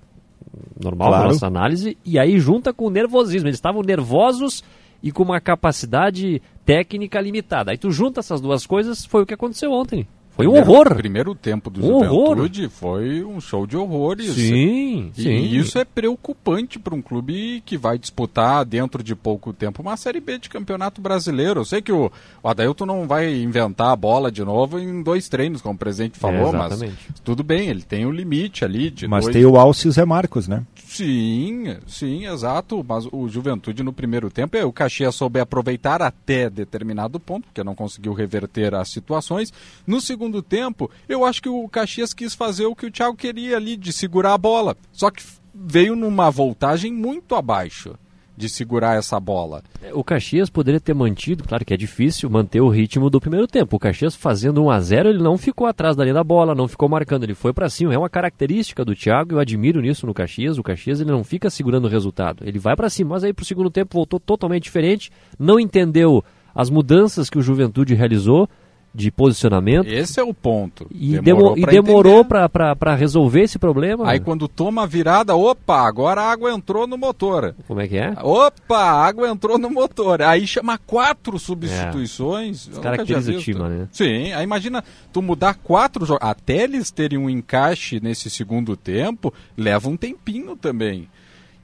normal 0.81 1.09
Claro. 1.09 1.23
na 1.23 1.29
nossa 1.33 1.47
análise, 1.47 1.97
e 2.05 2.19
aí 2.19 2.39
junta 2.39 2.71
com 2.71 2.85
o 2.85 2.89
nervosismo. 2.91 3.47
Eles 3.47 3.57
estavam 3.57 3.81
nervosos 3.81 4.63
e 5.01 5.11
com 5.11 5.23
uma 5.23 5.39
capacidade 5.41 6.41
técnica 6.65 7.19
limitada. 7.19 7.71
Aí 7.71 7.77
tu 7.77 7.91
junta 7.91 8.19
essas 8.19 8.41
duas 8.41 8.65
coisas, 8.65 9.05
foi 9.05 9.23
o 9.23 9.25
que 9.25 9.33
aconteceu 9.33 9.71
ontem. 9.71 10.07
Foi 10.37 10.45
um 10.47 10.51
Primeiro- 10.51 10.71
horror. 10.71 10.95
primeiro 10.95 11.35
tempo 11.35 11.69
do 11.69 11.83
Um 11.83 11.95
horror. 11.95 12.27
Juventude 12.37 12.69
foi 12.69 13.23
um 13.25 13.41
show 13.41 13.65
de 13.67 13.75
horrores. 13.75 14.31
Sim, 14.33 15.11
e, 15.17 15.21
sim. 15.23 15.29
E 15.29 15.57
isso 15.57 15.77
é 15.79 15.83
preocupante 15.83 16.77
para 16.79 16.93
um 16.95 17.01
clube 17.01 17.61
que 17.65 17.75
vai 17.77 17.97
disputar 17.97 18.63
dentro 18.63 19.01
de 19.03 19.15
pouco 19.15 19.51
tempo 19.51 19.81
uma 19.81 19.97
Série 19.97 20.19
B 20.19 20.37
de 20.37 20.47
Campeonato 20.47 21.01
Brasileiro. 21.01 21.61
Eu 21.61 21.65
sei 21.65 21.81
que 21.81 21.91
o, 21.91 22.11
o 22.43 22.47
Adailton 22.47 22.85
não 22.85 23.07
vai 23.07 23.35
inventar 23.35 23.91
a 23.91 23.95
bola 23.95 24.31
de 24.31 24.43
novo 24.43 24.79
em 24.79 25.01
dois 25.01 25.27
treinos, 25.27 25.61
como 25.61 25.73
o 25.75 25.77
presidente 25.77 26.17
falou, 26.19 26.53
mas 26.53 26.73
exatamente. 26.73 26.97
tudo 27.23 27.43
bem, 27.43 27.69
ele 27.69 27.81
tem 27.81 28.05
um 28.05 28.11
limite 28.11 28.63
ali 28.63 28.89
de 28.91 29.07
Mas 29.07 29.25
dois... 29.25 29.35
tem 29.35 29.45
o 29.45 29.57
Alce 29.57 29.87
e 29.87 29.89
o 29.89 29.91
Zé 29.91 30.05
Marcos, 30.05 30.47
né? 30.47 30.63
Sim, 30.97 31.77
sim, 31.85 32.25
exato. 32.25 32.83
Mas 32.83 33.07
o 33.11 33.29
Juventude 33.29 33.83
no 33.83 33.93
primeiro 33.93 34.31
tempo, 34.31 34.57
o 34.57 34.73
Caxias 34.73 35.13
soube 35.13 35.39
aproveitar 35.39 36.01
até 36.01 36.49
determinado 36.49 37.19
ponto, 37.19 37.45
porque 37.45 37.63
não 37.63 37.75
conseguiu 37.75 38.13
reverter 38.13 38.73
as 38.73 38.89
situações. 38.89 39.53
No 39.85 40.01
segundo 40.01 40.41
tempo, 40.41 40.89
eu 41.07 41.23
acho 41.23 41.39
que 41.39 41.49
o 41.49 41.69
Caxias 41.69 42.15
quis 42.15 42.33
fazer 42.33 42.65
o 42.65 42.75
que 42.75 42.87
o 42.87 42.91
Thiago 42.91 43.15
queria 43.15 43.57
ali, 43.57 43.77
de 43.77 43.93
segurar 43.93 44.33
a 44.33 44.37
bola. 44.39 44.75
Só 44.91 45.11
que 45.11 45.23
veio 45.53 45.95
numa 45.95 46.31
voltagem 46.31 46.91
muito 46.91 47.35
abaixo 47.35 47.93
de 48.37 48.47
segurar 48.47 48.95
essa 48.95 49.19
bola. 49.19 49.63
O 49.93 50.03
Caxias 50.03 50.49
poderia 50.49 50.79
ter 50.79 50.93
mantido, 50.93 51.43
claro 51.43 51.65
que 51.65 51.73
é 51.73 51.77
difícil 51.77 52.29
manter 52.29 52.61
o 52.61 52.69
ritmo 52.69 53.09
do 53.09 53.19
primeiro 53.19 53.47
tempo. 53.47 53.75
O 53.75 53.79
Caxias 53.79 54.15
fazendo 54.15 54.63
1 54.63 54.69
a 54.69 54.79
0 54.79 55.09
ele 55.09 55.23
não 55.23 55.37
ficou 55.37 55.65
atrás 55.65 55.95
da 55.95 56.03
linha 56.03 56.13
da 56.13 56.23
bola, 56.23 56.53
não 56.53 56.67
ficou 56.67 56.87
marcando, 56.87 57.23
ele 57.23 57.33
foi 57.33 57.51
para 57.51 57.67
cima. 57.67 57.93
É 57.93 57.97
uma 57.97 58.09
característica 58.09 58.85
do 58.85 58.95
Thiago, 58.95 59.33
eu 59.33 59.39
admiro 59.39 59.81
nisso 59.81 60.05
no 60.05 60.13
Caxias. 60.13 60.59
O 60.59 60.63
Caxias 60.63 61.01
ele 61.01 61.11
não 61.11 61.23
fica 61.23 61.49
segurando 61.49 61.85
o 61.85 61.89
resultado, 61.89 62.43
ele 62.45 62.59
vai 62.59 62.75
para 62.75 62.89
cima. 62.89 63.15
Mas 63.15 63.23
aí 63.23 63.33
pro 63.33 63.43
segundo 63.43 63.71
tempo 63.71 63.95
voltou 63.95 64.19
totalmente 64.19 64.63
diferente, 64.63 65.11
não 65.39 65.59
entendeu 65.59 66.23
as 66.53 66.69
mudanças 66.69 67.29
que 67.29 67.39
o 67.39 67.41
Juventude 67.41 67.95
realizou 67.95 68.47
de 68.93 69.11
posicionamento 69.11 69.87
Esse 69.87 70.19
é 70.19 70.23
o 70.23 70.33
ponto. 70.33 70.87
e 70.89 71.19
Demorou 71.19 72.25
para 72.25 72.95
resolver 72.95 73.41
esse 73.41 73.59
problema. 73.59 74.09
Aí 74.09 74.19
quando 74.19 74.47
toma 74.47 74.83
a 74.83 74.85
virada, 74.85 75.35
opa, 75.35 75.87
agora 75.87 76.21
a 76.21 76.31
água 76.31 76.51
entrou 76.51 76.87
no 76.87 76.97
motor. 76.97 77.55
Como 77.67 77.79
é 77.79 77.87
que 77.87 77.97
é? 77.97 78.13
Opa, 78.23 78.77
a 78.77 79.05
água 79.05 79.29
entrou 79.29 79.57
no 79.59 79.69
motor. 79.69 80.21
Aí 80.21 80.47
chama 80.47 80.77
quatro 80.77 81.37
substituições. 81.37 82.67
Nunca 82.67 82.81
Caracteriza 82.81 83.31
o 83.33 83.37
time, 83.37 83.59
né? 83.59 83.87
Sim, 83.91 84.33
aí 84.33 84.43
imagina 84.43 84.83
tu 85.13 85.21
mudar 85.21 85.53
quatro 85.55 86.05
jogos. 86.05 86.27
Até 86.27 86.63
eles 86.63 86.89
terem 86.89 87.19
um 87.19 87.29
encaixe 87.29 87.99
nesse 87.99 88.29
segundo 88.29 88.75
tempo, 88.75 89.33
leva 89.55 89.89
um 89.89 89.97
tempinho 89.97 90.55
também. 90.55 91.07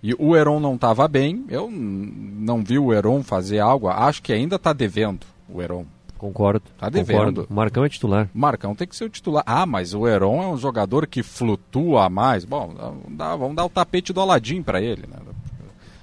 E 0.04 0.14
o 0.20 0.36
Heron 0.36 0.60
não 0.60 0.76
estava 0.76 1.08
bem. 1.08 1.46
Eu 1.50 1.72
não 1.72 2.62
vi 2.64 2.78
o 2.78 2.94
Heron 2.94 3.24
fazer 3.24 3.60
algo. 3.60 3.88
Acho 3.88 4.22
que 4.22 4.34
ainda 4.34 4.58
está 4.58 4.74
devendo 4.74 5.26
o 5.48 5.62
Heron. 5.62 5.86
Concordo. 6.24 6.64
Tá 6.78 6.88
devendo. 6.88 7.18
concordo. 7.18 7.48
O 7.50 7.54
Marcão 7.54 7.84
é 7.84 7.90
titular. 7.90 8.30
Marcão 8.34 8.74
tem 8.74 8.88
que 8.88 8.96
ser 8.96 9.04
o 9.04 9.10
titular. 9.10 9.44
Ah, 9.46 9.66
mas 9.66 9.94
o 9.94 10.08
Heron 10.08 10.42
é 10.42 10.48
um 10.48 10.58
jogador 10.58 11.06
que 11.06 11.22
flutua 11.22 12.10
mais. 12.10 12.46
Bom, 12.46 12.74
vamos 12.74 13.18
dar, 13.18 13.36
vamos 13.36 13.56
dar 13.58 13.66
o 13.66 13.70
tapete 13.70 14.14
do 14.14 14.22
Aladim 14.22 14.64
para 14.64 14.82
ele. 14.82 15.02
Né? 15.06 15.18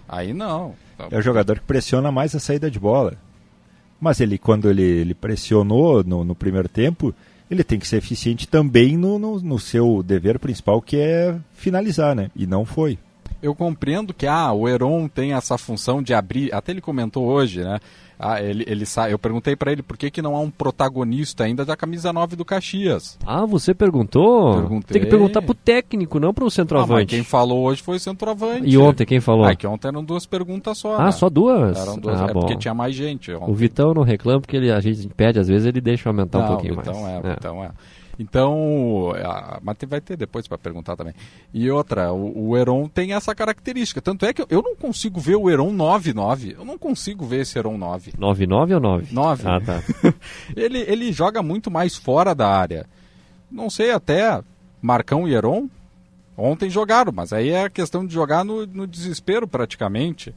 Aí 0.07 0.35
não. 0.35 0.75
É 1.11 1.17
o 1.17 1.23
jogador 1.23 1.59
que 1.59 1.65
pressiona 1.65 2.13
mais 2.13 2.35
a 2.35 2.39
saída 2.39 2.71
de 2.71 2.79
bola. 2.79 3.17
Mas 3.99 4.21
ele, 4.21 4.37
quando 4.37 4.69
ele, 4.69 4.83
ele 4.83 5.15
pressionou 5.15 6.05
no, 6.05 6.23
no 6.23 6.35
primeiro 6.35 6.69
tempo, 6.69 7.15
ele 7.51 7.65
tem 7.65 7.79
que 7.79 7.89
ser 7.89 7.97
eficiente 7.97 8.47
também 8.47 8.99
no, 8.99 9.19
no, 9.19 9.41
no 9.41 9.59
seu 9.59 10.03
dever 10.03 10.39
principal, 10.39 10.83
que 10.83 10.99
é 10.99 11.35
finalizar, 11.55 12.15
né? 12.15 12.31
E 12.37 12.47
não 12.47 12.67
foi. 12.67 12.99
Eu 13.43 13.55
compreendo 13.55 14.13
que 14.13 14.27
ah, 14.27 14.53
o 14.53 14.69
Heron 14.69 15.09
tem 15.09 15.33
essa 15.33 15.57
função 15.57 16.03
de 16.03 16.13
abrir. 16.13 16.53
Até 16.55 16.73
ele 16.73 16.83
comentou 16.83 17.25
hoje, 17.25 17.65
né? 17.65 17.81
Ah, 18.21 18.43
ele, 18.43 18.65
ele 18.67 18.85
sa... 18.85 19.09
Eu 19.11 19.19
perguntei 19.19 19.57
para 19.57 19.73
ele 19.73 19.83
por 19.83 19.97
que, 19.97 20.11
que 20.11 20.21
não 20.21 20.37
há 20.37 20.41
um 20.41 20.51
protagonista 20.51 21.45
ainda 21.45 21.65
da 21.65 21.77
camisa 21.77 22.13
9 22.13 22.37
do 22.37 22.45
Caxias. 22.45 23.19
Ah, 23.27 23.47
você 23.47 23.73
perguntou? 23.73 24.55
Perguntei. 24.55 24.93
Tem 24.95 25.03
que 25.03 25.09
perguntar 25.09 25.41
pro 25.43 25.55
técnico, 25.55 26.21
não 26.21 26.35
pro 26.35 26.45
Ah, 26.45 26.47
mas 26.47 26.55
centroavante. 26.55 27.07
quem 27.15 27.25
falou 27.25 27.65
hoje 27.65 27.83
foi 27.83 27.97
o 27.97 28.01
centroavante. 28.01 28.69
E 28.69 28.77
ontem 28.77 29.07
quem 29.07 29.21
falou? 29.21 29.45
Ah, 29.45 29.55
que 29.55 29.67
ontem 29.67 29.89
eram 29.89 30.05
duas 30.05 30.27
perguntas 30.27 30.79
só. 30.79 30.97
Ah, 30.99 31.05
né? 31.07 31.13
só 31.13 31.31
duas? 31.31 31.79
Eram 31.79 31.97
duas. 31.99 32.21
Ah, 32.21 32.27
é 32.29 32.33
bom. 32.33 32.41
porque 32.41 32.57
tinha 32.57 32.75
mais 32.75 32.95
gente. 32.95 33.33
ontem. 33.33 33.51
O 33.51 33.55
Vitão 33.55 33.95
não 33.95 34.03
reclama 34.03 34.41
porque 34.41 34.57
ele, 34.57 34.71
a 34.71 34.81
gente 34.81 35.09
pede, 35.09 35.39
às 35.39 35.49
vezes 35.49 35.67
ele 35.67 35.81
deixa 35.81 36.09
aumentar 36.09 36.39
um 36.39 36.43
Não, 36.43 36.49
pouquinho 36.49 36.75
então 36.79 37.03
mais. 37.03 37.25
É, 37.25 37.33
Então 37.39 37.65
é. 37.65 37.71
Então, 38.23 39.13
a- 39.25 39.59
mas 39.63 39.79
vai 39.89 39.99
ter 39.99 40.15
depois 40.15 40.47
para 40.47 40.59
perguntar 40.59 40.95
também. 40.95 41.15
E 41.55 41.71
outra, 41.71 42.13
o, 42.13 42.51
o 42.51 42.57
Heron 42.57 42.87
tem 42.87 43.15
essa 43.15 43.35
característica. 43.35 44.03
Tanto 44.03 44.27
é 44.27 44.33
que 44.35 44.43
eu, 44.43 44.47
eu 44.51 44.61
não 44.63 44.77
consigo 44.77 45.19
ver 45.19 45.37
o 45.37 45.49
Heron 45.49 45.73
9-9. 45.75 46.55
Eu 46.59 46.65
não 46.67 46.77
consigo 46.77 47.25
ver 47.25 47.41
esse 47.41 47.59
Heron 47.59 47.79
9. 47.79 48.13
9-9 48.13 48.75
ou 48.75 48.81
9? 48.81 49.15
9. 49.15 49.43
Ah, 49.49 49.59
tá. 49.59 49.83
ele, 50.55 50.81
ele 50.81 51.11
joga 51.13 51.43
muito 51.43 51.71
mais 51.71 51.97
fora 51.97 52.35
da 52.35 52.47
área. 52.47 52.85
Não 53.51 53.71
sei 53.71 53.91
até, 53.91 54.43
Marcão 54.83 55.27
e 55.27 55.33
Heron 55.33 55.67
ontem 56.37 56.69
jogaram, 56.69 57.13
mas 57.15 57.33
aí 57.33 57.49
é 57.49 57.65
a 57.65 57.71
questão 57.71 58.07
de 58.07 58.13
jogar 58.13 58.45
no, 58.45 58.67
no 58.67 58.87
desespero 58.87 59.49
praticamente. 59.49 60.35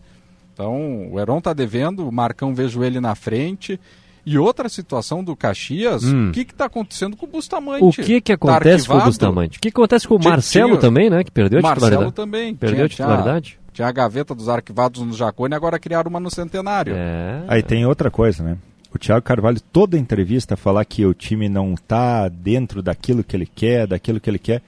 Então, 0.54 1.12
o 1.12 1.20
Heron 1.20 1.42
tá 1.42 1.52
devendo, 1.52 2.08
o 2.08 2.12
Marcão 2.14 2.56
vejo 2.56 2.82
ele 2.82 3.02
na 3.02 3.14
frente. 3.14 3.78
E 4.26 4.38
outra 4.38 4.70
situação 4.70 5.24
do 5.24 5.36
Caxias, 5.36 6.04
Hum. 6.06 6.30
o 6.30 6.32
que 6.32 6.46
que 6.46 6.54
tá 6.54 6.66
acontecendo 6.66 7.18
com 7.18 7.26
o 7.26 7.30
Bustamante? 7.30 7.84
O 7.84 7.92
que 7.92 8.22
que 8.22 8.38
Tá 8.38 8.54
acontece 8.56 8.88
com 8.88 8.98
o? 8.98 9.02
Bustamante? 9.02 9.58
O 9.58 9.62
que 9.62 9.68
acontece 9.68 10.08
com 10.08 10.16
o 10.16 10.24
Marcelo 10.24 10.70
tinha- 10.70 10.80
também, 10.80 11.10
né? 11.10 11.24
Que 11.24 11.32
perdeu 11.32 11.60
a 11.60 11.62
Marcelo 11.62 11.86
titularidade. 11.88 12.16
também. 12.16 12.56
Perdeu 12.56 12.86
a 12.86 12.88
Tinha- 12.88 13.06
titularidade? 13.08 13.50
Tinha, 13.50 13.60
tinha 13.74 13.88
a 13.88 13.92
gaveta 13.92 14.34
dos 14.34 14.48
arquivados 14.48 15.02
no 15.02 15.14
Jacone, 15.14 15.54
agora 15.54 15.78
criaram 15.78 16.10
uma 16.10 16.20
no 16.22 16.32
Centenário. 16.32 16.94
É. 16.96 17.44
Aí 17.48 17.62
tem 17.62 17.86
outra 17.86 18.10
coisa, 18.10 18.42
né? 18.44 18.58
O 18.96 18.98
Thiago 19.00 19.24
Carvalho, 19.26 19.60
toda 19.72 19.98
entrevista, 19.98 20.56
falar 20.56 20.86
que 20.86 21.04
o 21.06 21.14
time 21.14 21.50
não 21.50 21.74
tá 21.76 22.30
dentro 22.30 22.82
daquilo 22.82 23.24
que 23.24 23.36
ele 23.36 23.48
quer, 23.48 23.88
daquilo 23.88 24.20
que 24.20 24.30
ele 24.30 24.38
quer. 24.40 24.62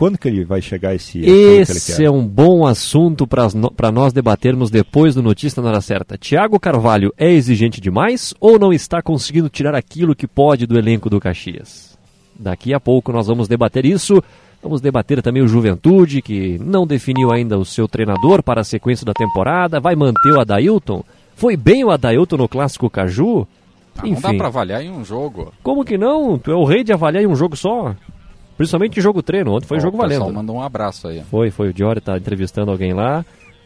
Quando 0.00 0.16
que 0.16 0.28
ele 0.28 0.46
vai 0.46 0.62
chegar 0.62 0.94
esse 0.94 1.18
aquilo 1.18 1.30
que 1.30 1.42
ele 1.42 1.60
Esse 1.60 2.02
é 2.02 2.10
um 2.10 2.26
bom 2.26 2.66
assunto 2.66 3.26
para 3.26 3.92
nós 3.92 4.14
debatermos 4.14 4.70
depois 4.70 5.14
do 5.14 5.22
Notícia 5.22 5.62
na 5.62 5.68
Hora 5.68 5.82
Certa. 5.82 6.16
Tiago 6.16 6.58
Carvalho 6.58 7.12
é 7.18 7.30
exigente 7.30 7.82
demais 7.82 8.32
ou 8.40 8.58
não 8.58 8.72
está 8.72 9.02
conseguindo 9.02 9.50
tirar 9.50 9.74
aquilo 9.74 10.16
que 10.16 10.26
pode 10.26 10.66
do 10.66 10.78
elenco 10.78 11.10
do 11.10 11.20
Caxias? 11.20 11.98
Daqui 12.34 12.72
a 12.72 12.80
pouco 12.80 13.12
nós 13.12 13.26
vamos 13.26 13.46
debater 13.46 13.84
isso. 13.84 14.24
Vamos 14.62 14.80
debater 14.80 15.20
também 15.20 15.42
o 15.42 15.48
Juventude, 15.48 16.22
que 16.22 16.58
não 16.58 16.86
definiu 16.86 17.30
ainda 17.30 17.58
o 17.58 17.64
seu 17.66 17.86
treinador 17.86 18.42
para 18.42 18.62
a 18.62 18.64
sequência 18.64 19.04
da 19.04 19.12
temporada. 19.12 19.80
Vai 19.80 19.94
manter 19.94 20.32
o 20.32 20.40
Adailton? 20.40 21.04
Foi 21.36 21.58
bem 21.58 21.84
o 21.84 21.90
Adailton 21.90 22.38
no 22.38 22.48
Clássico 22.48 22.88
Caju? 22.88 23.46
Ah, 23.98 24.06
não 24.06 24.18
dá 24.18 24.32
pra 24.32 24.46
avaliar 24.46 24.82
em 24.82 24.90
um 24.90 25.04
jogo. 25.04 25.52
Como 25.62 25.84
que 25.84 25.98
não? 25.98 26.38
Tu 26.38 26.50
é 26.50 26.54
o 26.54 26.64
rei 26.64 26.82
de 26.82 26.90
avaliar 26.90 27.22
em 27.22 27.26
um 27.26 27.36
jogo 27.36 27.54
só. 27.54 27.94
Principalmente 28.60 28.98
em 28.98 29.02
jogo 29.02 29.22
treino. 29.22 29.54
Ontem 29.54 29.66
foi 29.66 29.78
Ó, 29.78 29.80
jogo 29.80 29.96
o 29.96 30.00
pessoal 30.02 30.20
valendo. 30.20 30.36
mandou 30.36 30.56
um 30.56 30.62
abraço 30.62 31.08
aí. 31.08 31.22
Foi, 31.30 31.50
foi. 31.50 31.70
O 31.70 31.72
Diori 31.72 31.98
tá 31.98 32.18
entrevistando 32.18 32.70
alguém 32.70 32.92
lá. 32.92 33.24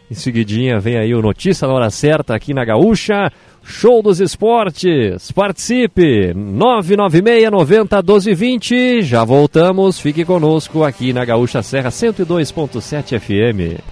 Em 0.09 0.14
seguidinha 0.14 0.78
vem 0.78 0.97
aí 0.97 1.12
o 1.12 1.20
Notícia 1.20 1.66
na 1.66 1.74
Hora 1.74 1.90
Certa 1.90 2.32
aqui 2.32 2.55
na 2.55 2.64
Gaúcha. 2.64 3.28
Show 3.64 4.01
dos 4.05 4.20
Esportes. 4.20 5.32
Participe. 5.32 6.32
996 6.32 7.51
90 7.51 8.01
12 8.03 8.34
20. 8.34 9.03
Já 9.03 9.24
voltamos. 9.24 9.99
Fique 9.99 10.24
conosco 10.24 10.84
aqui 10.84 11.12
na 11.12 11.24
Gaúcha 11.24 11.61
Serra 11.61 11.90
102.7 11.90 13.18
FM. 13.18 13.82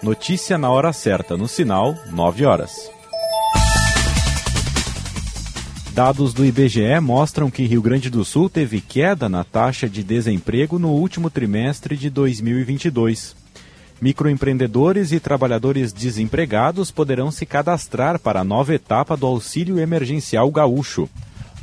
Notícia 0.00 0.56
na 0.56 0.70
hora 0.70 0.92
certa, 0.92 1.36
no 1.36 1.48
sinal, 1.48 1.96
9 2.12 2.46
horas. 2.46 2.88
Dados 5.92 6.32
do 6.32 6.44
IBGE 6.44 7.00
mostram 7.02 7.50
que 7.50 7.64
Rio 7.64 7.82
Grande 7.82 8.08
do 8.08 8.24
Sul 8.24 8.48
teve 8.48 8.80
queda 8.80 9.28
na 9.28 9.42
taxa 9.42 9.88
de 9.88 10.04
desemprego 10.04 10.78
no 10.78 10.90
último 10.90 11.28
trimestre 11.28 11.96
de 11.96 12.08
2022. 12.08 13.34
Microempreendedores 14.00 15.10
e 15.10 15.18
trabalhadores 15.18 15.92
desempregados 15.92 16.92
poderão 16.92 17.30
se 17.32 17.44
cadastrar 17.44 18.20
para 18.20 18.40
a 18.40 18.44
nova 18.44 18.72
etapa 18.72 19.16
do 19.16 19.26
Auxílio 19.26 19.80
Emergencial 19.80 20.48
Gaúcho. 20.50 21.08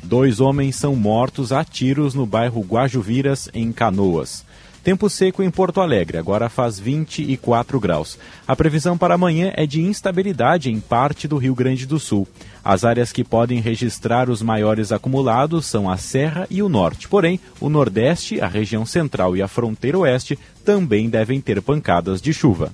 Dois 0.03 0.41
homens 0.41 0.75
são 0.75 0.93
mortos 0.95 1.53
a 1.53 1.63
tiros 1.63 2.13
no 2.13 2.25
bairro 2.25 2.61
Guajuviras, 2.61 3.49
em 3.53 3.71
Canoas. 3.71 4.45
Tempo 4.88 5.10
seco 5.10 5.44
em 5.44 5.52
Porto 5.52 5.82
Alegre, 5.82 6.18
agora 6.18 6.48
faz 6.48 6.80
24 6.80 7.78
graus. 7.78 8.18
A 8.48 8.56
previsão 8.56 8.98
para 8.98 9.16
amanhã 9.16 9.52
é 9.54 9.66
de 9.66 9.82
instabilidade 9.82 10.72
em 10.72 10.80
parte 10.80 11.28
do 11.28 11.36
Rio 11.36 11.54
Grande 11.54 11.86
do 11.86 12.00
Sul. 12.00 12.26
As 12.64 12.86
áreas 12.86 13.12
que 13.12 13.22
podem 13.22 13.60
registrar 13.60 14.30
os 14.30 14.42
maiores 14.42 14.94
acumulados 14.94 15.66
são 15.66 15.90
a 15.90 15.98
Serra 15.98 16.48
e 16.50 16.64
o 16.64 16.70
Norte. 16.70 17.10
Porém, 17.10 17.38
o 17.60 17.68
Nordeste, 17.68 18.40
a 18.40 18.48
região 18.48 18.86
central 18.86 19.36
e 19.36 19.42
a 19.42 19.48
fronteira 19.50 19.98
oeste 19.98 20.40
também 20.64 21.10
devem 21.10 21.42
ter 21.42 21.62
pancadas 21.62 22.22
de 22.22 22.32
chuva. 22.32 22.72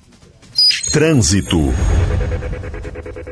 Trânsito. 0.92 1.74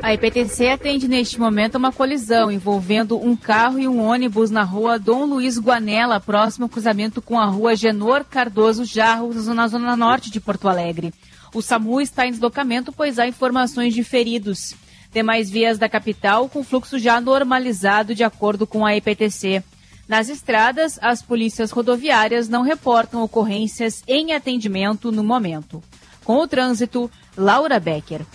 A 0.03 0.13
IPTC 0.13 0.67
atende 0.67 1.07
neste 1.07 1.39
momento 1.39 1.75
uma 1.75 1.89
colisão 1.89 2.51
envolvendo 2.51 3.17
um 3.17 3.37
carro 3.37 3.79
e 3.79 3.87
um 3.87 4.03
ônibus 4.03 4.51
na 4.51 4.61
rua 4.61 4.99
Dom 4.99 5.23
Luiz 5.23 5.57
Guanela, 5.57 6.19
próximo 6.19 6.65
ao 6.65 6.69
cruzamento 6.69 7.21
com 7.21 7.39
a 7.39 7.45
rua 7.45 7.73
Genor 7.73 8.25
Cardoso 8.25 8.83
Jarros, 8.83 9.47
na 9.47 9.65
zona 9.65 9.95
norte 9.95 10.29
de 10.29 10.41
Porto 10.41 10.67
Alegre. 10.67 11.13
O 11.55 11.61
SAMU 11.61 12.01
está 12.01 12.27
em 12.27 12.31
deslocamento, 12.31 12.91
pois 12.91 13.17
há 13.17 13.25
informações 13.25 13.93
de 13.93 14.03
feridos. 14.03 14.75
Demais 15.13 15.49
vias 15.49 15.77
da 15.77 15.87
capital 15.87 16.49
com 16.49 16.65
fluxo 16.65 16.99
já 16.99 17.21
normalizado 17.21 18.13
de 18.13 18.25
acordo 18.25 18.67
com 18.67 18.85
a 18.85 18.93
IPTC. 18.97 19.63
Nas 20.05 20.27
estradas, 20.27 20.99
as 21.01 21.21
polícias 21.21 21.71
rodoviárias 21.71 22.49
não 22.49 22.61
reportam 22.61 23.23
ocorrências 23.23 24.03
em 24.05 24.33
atendimento 24.33 25.13
no 25.13 25.23
momento. 25.23 25.81
Com 26.25 26.39
o 26.39 26.47
trânsito, 26.47 27.09
Laura 27.37 27.79
Becker. 27.79 28.25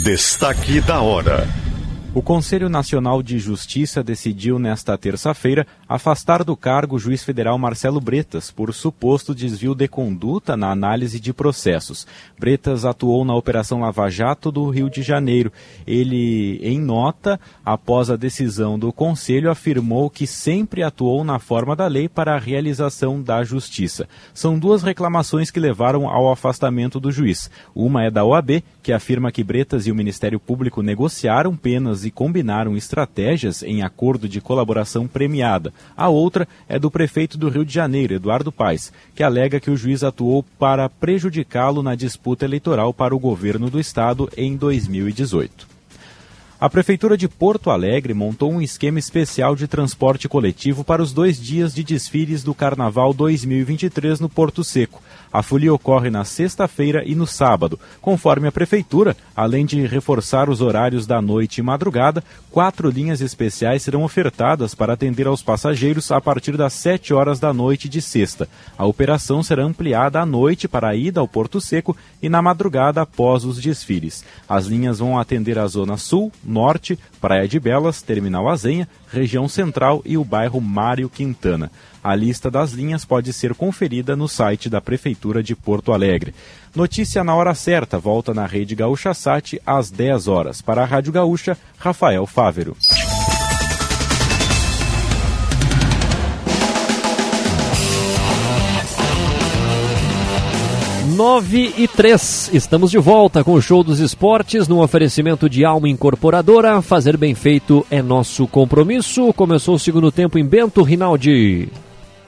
Destaque 0.00 0.80
da 0.80 1.02
hora. 1.02 1.46
O 2.14 2.22
Conselho 2.22 2.70
Nacional 2.70 3.22
de 3.22 3.38
Justiça 3.38 4.02
decidiu 4.02 4.58
nesta 4.58 4.96
terça-feira 4.96 5.66
afastar 5.94 6.42
do 6.42 6.56
cargo 6.56 6.96
o 6.96 6.98
juiz 6.98 7.22
federal 7.22 7.58
Marcelo 7.58 8.00
Bretas 8.00 8.50
por 8.50 8.72
suposto 8.72 9.34
desvio 9.34 9.74
de 9.74 9.86
conduta 9.86 10.56
na 10.56 10.70
análise 10.70 11.20
de 11.20 11.32
processos. 11.34 12.06
Bretas 12.38 12.84
atuou 12.84 13.24
na 13.24 13.34
Operação 13.34 13.80
Lava 13.80 14.08
Jato 14.08 14.50
do 14.50 14.68
Rio 14.70 14.88
de 14.88 15.02
Janeiro. 15.02 15.52
Ele, 15.86 16.58
em 16.62 16.80
nota, 16.80 17.38
após 17.64 18.10
a 18.10 18.16
decisão 18.16 18.78
do 18.78 18.92
Conselho, 18.92 19.50
afirmou 19.50 20.08
que 20.08 20.26
sempre 20.26 20.82
atuou 20.82 21.22
na 21.24 21.38
forma 21.38 21.76
da 21.76 21.86
lei 21.86 22.08
para 22.08 22.34
a 22.34 22.38
realização 22.38 23.22
da 23.22 23.44
justiça. 23.44 24.08
São 24.32 24.58
duas 24.58 24.82
reclamações 24.82 25.50
que 25.50 25.60
levaram 25.60 26.08
ao 26.08 26.32
afastamento 26.32 26.98
do 26.98 27.12
juiz. 27.12 27.50
Uma 27.74 28.04
é 28.04 28.10
da 28.10 28.24
OAB, 28.24 28.62
que 28.82 28.92
afirma 28.92 29.30
que 29.30 29.44
Bretas 29.44 29.86
e 29.86 29.92
o 29.92 29.94
Ministério 29.94 30.40
Público 30.40 30.82
negociaram 30.82 31.54
penas 31.54 32.04
e 32.04 32.10
combinaram 32.10 32.76
estratégias 32.76 33.62
em 33.62 33.82
acordo 33.82 34.28
de 34.28 34.40
colaboração 34.40 35.06
premiada. 35.06 35.72
A 35.96 36.08
outra 36.08 36.48
é 36.68 36.78
do 36.78 36.90
prefeito 36.90 37.36
do 37.36 37.48
Rio 37.48 37.64
de 37.64 37.72
Janeiro, 37.72 38.14
Eduardo 38.14 38.50
Paes, 38.50 38.92
que 39.14 39.22
alega 39.22 39.60
que 39.60 39.70
o 39.70 39.76
juiz 39.76 40.02
atuou 40.02 40.44
para 40.58 40.88
prejudicá-lo 40.88 41.82
na 41.82 41.94
disputa 41.94 42.44
eleitoral 42.44 42.94
para 42.94 43.14
o 43.14 43.18
governo 43.18 43.68
do 43.68 43.78
estado 43.78 44.28
em 44.36 44.56
2018. 44.56 45.72
A 46.62 46.70
Prefeitura 46.70 47.16
de 47.16 47.26
Porto 47.26 47.70
Alegre 47.70 48.14
montou 48.14 48.52
um 48.52 48.62
esquema 48.62 49.00
especial 49.00 49.56
de 49.56 49.66
transporte 49.66 50.28
coletivo 50.28 50.84
para 50.84 51.02
os 51.02 51.12
dois 51.12 51.36
dias 51.40 51.74
de 51.74 51.82
desfiles 51.82 52.44
do 52.44 52.54
Carnaval 52.54 53.12
2023 53.12 54.20
no 54.20 54.28
Porto 54.28 54.62
Seco. 54.62 55.02
A 55.32 55.42
folia 55.42 55.72
ocorre 55.72 56.10
na 56.10 56.24
sexta-feira 56.24 57.02
e 57.06 57.14
no 57.14 57.26
sábado. 57.26 57.80
Conforme 58.02 58.48
a 58.48 58.52
Prefeitura, 58.52 59.16
além 59.34 59.64
de 59.64 59.86
reforçar 59.86 60.50
os 60.50 60.60
horários 60.60 61.06
da 61.06 61.22
noite 61.22 61.58
e 61.58 61.62
madrugada, 61.62 62.22
quatro 62.50 62.90
linhas 62.90 63.22
especiais 63.22 63.82
serão 63.82 64.02
ofertadas 64.02 64.74
para 64.74 64.92
atender 64.92 65.26
aos 65.26 65.40
passageiros 65.40 66.12
a 66.12 66.20
partir 66.20 66.56
das 66.56 66.74
7 66.74 67.14
horas 67.14 67.40
da 67.40 67.52
noite 67.52 67.88
de 67.88 68.02
sexta. 68.02 68.46
A 68.76 68.84
operação 68.84 69.42
será 69.42 69.64
ampliada 69.64 70.20
à 70.20 70.26
noite 70.26 70.68
para 70.68 70.88
a 70.88 70.94
ida 70.94 71.20
ao 71.20 71.26
Porto 71.26 71.60
Seco 71.62 71.96
e 72.20 72.28
na 72.28 72.42
madrugada 72.42 73.00
após 73.00 73.44
os 73.44 73.58
desfiles. 73.58 74.24
As 74.46 74.66
linhas 74.66 74.98
vão 74.98 75.18
atender 75.18 75.58
a 75.58 75.66
Zona 75.66 75.96
Sul, 75.96 76.30
Norte, 76.44 76.98
Praia 77.20 77.48
de 77.48 77.58
Belas, 77.58 78.02
Terminal 78.02 78.48
Azenha, 78.48 78.86
região 79.10 79.48
central 79.48 80.02
e 80.04 80.18
o 80.18 80.24
bairro 80.24 80.60
Mário 80.60 81.08
Quintana. 81.08 81.70
A 82.04 82.16
lista 82.16 82.50
das 82.50 82.72
linhas 82.72 83.04
pode 83.04 83.32
ser 83.32 83.54
conferida 83.54 84.16
no 84.16 84.26
site 84.26 84.68
da 84.68 84.80
Prefeitura 84.80 85.21
de 85.42 85.54
Porto 85.54 85.92
Alegre. 85.92 86.34
Notícia 86.74 87.22
na 87.22 87.34
hora 87.34 87.54
certa 87.54 87.98
volta 87.98 88.34
na 88.34 88.46
Rede 88.46 88.74
Gaúcha 88.74 89.14
Sat 89.14 89.60
às 89.64 89.90
10 89.90 90.26
horas. 90.26 90.60
Para 90.60 90.82
a 90.82 90.86
Rádio 90.86 91.12
Gaúcha, 91.12 91.56
Rafael 91.78 92.26
Fávero. 92.26 92.76
9 101.12 101.74
e 101.76 101.86
3. 101.86 102.50
Estamos 102.54 102.90
de 102.90 102.98
volta 102.98 103.44
com 103.44 103.52
o 103.52 103.60
Show 103.60 103.84
dos 103.84 104.00
Esportes 104.00 104.66
no 104.66 104.82
oferecimento 104.82 105.48
de 105.48 105.64
Alma 105.64 105.88
Incorporadora. 105.88 106.80
Fazer 106.80 107.16
bem 107.16 107.34
feito 107.34 107.86
é 107.90 108.00
nosso 108.00 108.46
compromisso. 108.46 109.32
Começou 109.34 109.74
o 109.74 109.78
segundo 109.78 110.10
tempo 110.10 110.38
em 110.38 110.44
Bento 110.44 110.82
Rinaldi. 110.82 111.68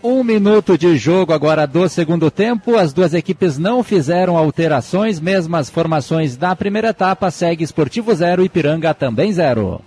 Um 0.07 0.23
minuto 0.23 0.77
de 0.77 0.99
jogo 0.99 1.33
agora 1.33 1.67
do 1.67 1.89
segundo 1.89 2.31
tempo. 2.31 2.77
As 2.77 2.93
duas 2.93 3.15
equipes 3.15 3.57
não 3.57 3.83
fizeram 3.83 4.37
alterações, 4.37 5.19
mesmas 5.19 5.71
formações 5.71 6.37
da 6.37 6.55
primeira 6.55 6.91
etapa. 6.91 7.31
Segue 7.31 7.65
Esportivo 7.65 8.15
0 8.15 8.45
e 8.45 8.51
Piranga 8.51 8.93
também 8.93 9.33
0. 9.33 9.81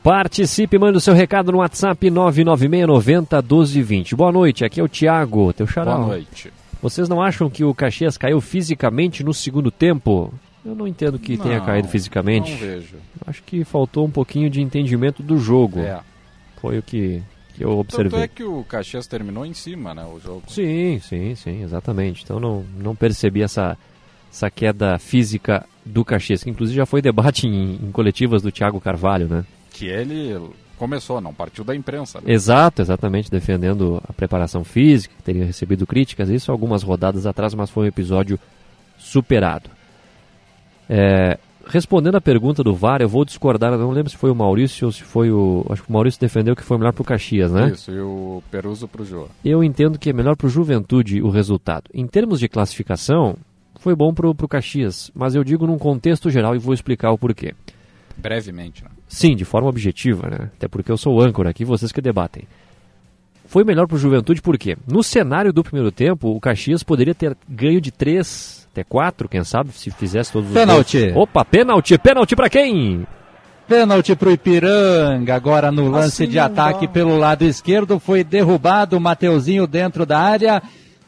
Participe, 0.00 0.78
manda 0.78 0.98
o 0.98 1.00
seu 1.00 1.12
recado 1.12 1.50
no 1.50 1.58
WhatsApp 1.58 2.08
99690 2.08 3.42
1220. 3.42 4.14
Boa 4.14 4.30
noite, 4.30 4.64
aqui 4.64 4.78
é 4.78 4.84
o 4.84 4.88
Thiago, 4.88 5.52
teu 5.52 5.66
xará. 5.66 5.96
Boa 5.96 6.06
noite. 6.06 6.52
Vocês 6.80 7.08
não 7.08 7.20
acham 7.20 7.50
que 7.50 7.64
o 7.64 7.74
Caxias 7.74 8.16
caiu 8.16 8.40
fisicamente 8.40 9.24
no 9.24 9.34
segundo 9.34 9.72
tempo? 9.72 10.32
Eu 10.64 10.76
não 10.76 10.86
entendo 10.86 11.18
que 11.18 11.36
tenha 11.36 11.58
Não, 11.58 11.66
caído 11.66 11.88
fisicamente. 11.88 12.52
não 12.52 12.58
vejo. 12.58 12.94
Acho 13.26 13.42
que 13.42 13.64
faltou 13.64 14.06
um 14.06 14.10
pouquinho 14.10 14.48
de 14.48 14.60
entendimento 14.62 15.20
do 15.20 15.36
jogo. 15.36 15.80
É. 15.80 15.98
Foi 16.60 16.78
o 16.78 16.82
que, 16.82 17.20
que 17.54 17.64
eu 17.64 17.68
Tanto 17.70 17.80
observei. 17.80 18.20
é 18.22 18.28
que 18.28 18.44
o 18.44 18.64
Caxias 18.64 19.06
terminou 19.06 19.46
em 19.46 19.54
cima, 19.54 19.94
né, 19.94 20.04
o 20.04 20.18
jogo. 20.18 20.42
Sim, 20.48 20.98
sim, 21.00 21.34
sim, 21.34 21.62
exatamente. 21.62 22.22
Então 22.24 22.38
não, 22.40 22.64
não 22.78 22.94
percebi 22.96 23.42
essa, 23.42 23.76
essa 24.30 24.50
queda 24.50 24.98
física 24.98 25.64
do 25.84 26.04
Caxias, 26.04 26.42
que 26.42 26.50
inclusive 26.50 26.76
já 26.76 26.86
foi 26.86 27.00
debate 27.00 27.46
em, 27.46 27.74
em 27.76 27.90
coletivas 27.92 28.42
do 28.42 28.50
Thiago 28.52 28.80
Carvalho, 28.80 29.28
né? 29.28 29.44
Que 29.70 29.86
ele 29.86 30.38
começou, 30.76 31.20
não 31.20 31.32
partiu 31.32 31.62
da 31.64 31.74
imprensa. 31.74 32.20
né? 32.20 32.32
Exato, 32.32 32.82
exatamente, 32.82 33.30
defendendo 33.30 34.02
a 34.08 34.12
preparação 34.12 34.64
física, 34.64 35.14
que 35.16 35.22
teria 35.22 35.44
recebido 35.44 35.86
críticas, 35.86 36.28
isso 36.28 36.50
algumas 36.50 36.82
rodadas 36.82 37.26
atrás, 37.26 37.54
mas 37.54 37.70
foi 37.70 37.84
um 37.84 37.88
episódio 37.88 38.38
superado. 38.98 39.70
É, 40.88 41.38
respondendo 41.66 42.16
a 42.16 42.20
pergunta 42.20 42.62
do 42.62 42.74
VAR, 42.74 43.00
eu 43.00 43.08
vou 43.08 43.24
discordar, 43.24 43.72
eu 43.72 43.78
não 43.78 43.90
lembro 43.90 44.10
se 44.10 44.16
foi 44.16 44.30
o 44.30 44.34
Maurício 44.34 44.86
ou 44.86 44.92
se 44.92 45.02
foi 45.02 45.30
o. 45.30 45.64
Acho 45.70 45.82
que 45.82 45.90
o 45.90 45.92
Maurício 45.92 46.20
defendeu 46.20 46.54
que 46.54 46.62
foi 46.62 46.78
melhor 46.78 46.92
para 46.92 47.02
o 47.02 47.04
Caxias, 47.04 47.52
né? 47.52 47.70
Isso, 47.70 47.90
e 47.90 48.00
o 48.00 48.42
Peruso 48.50 48.86
pro 48.88 49.04
Jô. 49.04 49.26
Eu 49.44 49.62
entendo 49.62 49.98
que 49.98 50.10
é 50.10 50.12
melhor 50.12 50.36
para 50.36 50.46
o 50.46 50.50
Juventude 50.50 51.22
o 51.22 51.30
resultado. 51.30 51.84
Em 51.92 52.06
termos 52.06 52.40
de 52.40 52.48
classificação, 52.48 53.36
foi 53.78 53.94
bom 53.94 54.14
para 54.14 54.28
o 54.28 54.48
Caxias, 54.48 55.10
mas 55.14 55.34
eu 55.34 55.44
digo 55.44 55.66
num 55.66 55.78
contexto 55.78 56.30
geral 56.30 56.54
e 56.54 56.58
vou 56.58 56.74
explicar 56.74 57.10
o 57.10 57.18
porquê. 57.18 57.54
Brevemente, 58.16 58.84
né? 58.84 58.90
Sim, 59.08 59.34
de 59.36 59.44
forma 59.44 59.68
objetiva, 59.68 60.28
né? 60.28 60.50
Até 60.56 60.68
porque 60.68 60.90
eu 60.90 60.96
sou 60.96 61.16
o 61.16 61.20
âncora 61.20 61.50
aqui, 61.50 61.64
vocês 61.64 61.92
que 61.92 62.00
debatem. 62.00 62.44
Foi 63.46 63.62
melhor 63.62 63.86
para 63.86 63.96
o 63.96 63.98
Juventude 63.98 64.40
porque, 64.40 64.76
no 64.90 65.02
cenário 65.02 65.52
do 65.52 65.62
primeiro 65.62 65.92
tempo, 65.92 66.34
o 66.34 66.40
Caxias 66.40 66.82
poderia 66.82 67.14
ter 67.14 67.36
ganho 67.48 67.80
de 67.80 67.92
3, 67.92 68.63
até 68.74 68.82
quatro, 68.82 69.28
quem 69.28 69.44
sabe, 69.44 69.70
se 69.72 69.88
fizesse 69.92 70.32
todos 70.32 70.48
os 70.48 70.54
Pênalti. 70.54 71.10
gols. 71.12 71.16
Opa, 71.28 71.44
pênalti, 71.44 71.96
pênalti 71.96 72.34
para 72.34 72.50
quem? 72.50 73.06
Pênalti 73.68 74.14
para 74.16 74.28
o 74.28 74.32
Ipiranga, 74.32 75.34
agora 75.34 75.70
no 75.70 75.88
lance 75.88 76.24
Assim 76.24 76.28
de 76.28 76.38
ataque 76.38 76.86
dá. 76.86 76.92
pelo 76.92 77.16
lado 77.16 77.44
esquerdo, 77.44 77.98
foi 78.00 78.24
derrubado 78.24 78.96
o 78.96 79.00
Mateuzinho 79.00 79.66
dentro 79.66 80.04
da 80.04 80.18
área. 80.18 80.60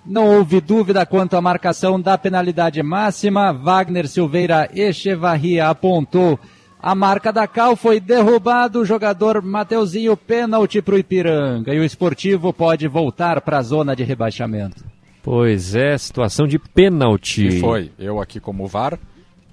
Não 0.06 0.26
houve 0.36 0.60
dúvida 0.60 1.04
quanto 1.04 1.36
à 1.36 1.40
marcação 1.40 2.00
da 2.00 2.16
penalidade 2.16 2.80
máxima. 2.82 3.52
Wagner 3.52 4.06
Silveira 4.06 4.70
Echevarria 4.72 5.68
apontou 5.68 6.38
a 6.80 6.94
marca 6.94 7.32
da 7.32 7.48
Cal, 7.48 7.74
foi 7.74 7.98
derrubado 7.98 8.80
o 8.80 8.84
jogador 8.84 9.42
Mateuzinho, 9.42 10.16
pênalti 10.16 10.80
para 10.80 10.94
o 10.94 10.98
Ipiranga. 10.98 11.74
E 11.74 11.80
o 11.80 11.84
esportivo 11.84 12.52
pode 12.52 12.86
voltar 12.86 13.40
para 13.40 13.58
a 13.58 13.62
zona 13.62 13.96
de 13.96 14.04
rebaixamento. 14.04 14.95
Pois 15.26 15.74
é, 15.74 15.98
situação 15.98 16.46
de 16.46 16.56
pênalti. 16.56 17.48
E 17.48 17.58
foi. 17.58 17.90
Eu 17.98 18.20
aqui 18.20 18.38
como 18.38 18.64
VAR, 18.68 18.96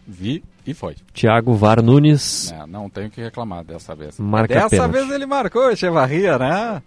vi 0.07 0.43
e 0.67 0.71
foi. 0.71 0.93
Thiago 1.11 1.55
Var 1.55 1.81
Nunes. 1.81 2.51
É, 2.51 2.63
não 2.67 2.87
tenho 2.91 3.09
que 3.09 3.19
reclamar 3.19 3.63
dessa 3.63 3.95
vez. 3.95 4.19
Marca 4.19 4.53
dessa 4.53 4.69
pênalti. 4.69 4.91
vez 4.91 5.09
ele 5.09 5.25
marcou, 5.25 5.71
Echevarria, 5.71 6.37
né? 6.37 6.79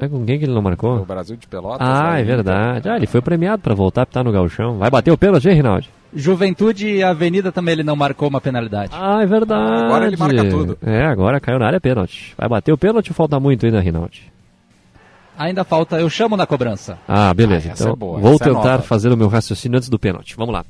É 0.00 0.08
com 0.08 0.24
quem 0.24 0.38
que 0.38 0.46
ele 0.46 0.54
não 0.54 0.62
marcou? 0.62 0.96
O 1.02 1.04
Brasil 1.04 1.36
de 1.36 1.46
Pelotas. 1.46 1.86
Ah, 1.86 2.12
aí, 2.12 2.22
é 2.22 2.24
verdade. 2.24 2.88
Ah, 2.88 2.96
ele 2.96 3.06
foi 3.06 3.20
premiado 3.20 3.60
para 3.60 3.74
voltar 3.74 4.04
estar 4.04 4.24
no 4.24 4.32
galchão. 4.32 4.78
Vai 4.78 4.88
bater 4.88 5.12
o 5.12 5.18
pênalti, 5.18 5.46
hein, 5.46 5.56
Rinaldi? 5.56 5.90
Juventude 6.14 6.88
e 6.88 7.02
Avenida 7.02 7.52
também 7.52 7.72
ele 7.72 7.84
não 7.84 7.94
marcou 7.94 8.26
uma 8.26 8.40
penalidade. 8.40 8.92
Ah, 8.94 9.22
é 9.22 9.26
verdade. 9.26 9.84
Agora 9.84 10.06
ele 10.06 10.16
marca 10.16 10.48
tudo. 10.48 10.78
É, 10.80 11.04
agora 11.04 11.38
caiu 11.38 11.58
na 11.58 11.66
área 11.66 11.78
pênalti. 11.78 12.32
Vai 12.38 12.48
bater 12.48 12.72
o 12.72 12.78
pênalti 12.78 13.10
ou 13.10 13.14
falta 13.14 13.38
muito 13.38 13.66
ainda, 13.66 13.80
Rinaldi? 13.80 14.32
Ainda 15.40 15.64
falta, 15.64 15.98
eu 15.98 16.10
chamo 16.10 16.36
na 16.36 16.46
cobrança. 16.46 16.98
Ah, 17.08 17.32
beleza. 17.32 17.70
Ah, 17.70 17.72
então 17.74 17.92
é 17.92 17.96
boa, 17.96 18.20
vou 18.20 18.34
essa 18.34 18.44
é 18.44 18.46
tentar 18.48 18.72
nova. 18.72 18.82
fazer 18.82 19.10
o 19.10 19.16
meu 19.16 19.26
raciocínio 19.26 19.78
antes 19.78 19.88
do 19.88 19.98
pênalti. 19.98 20.36
Vamos 20.36 20.52
lá. 20.52 20.66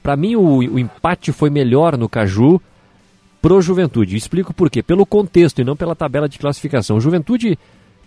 Para 0.00 0.16
mim, 0.16 0.36
o, 0.36 0.58
o 0.58 0.78
empate 0.78 1.32
foi 1.32 1.50
melhor 1.50 1.98
no 1.98 2.08
Caju 2.08 2.60
pro 3.40 3.60
Juventude. 3.60 4.16
Explico 4.16 4.54
por 4.54 4.70
quê. 4.70 4.80
Pelo 4.80 5.04
contexto 5.04 5.60
e 5.60 5.64
não 5.64 5.74
pela 5.74 5.96
tabela 5.96 6.28
de 6.28 6.38
classificação. 6.38 6.98
O 6.98 7.00
Juventude 7.00 7.58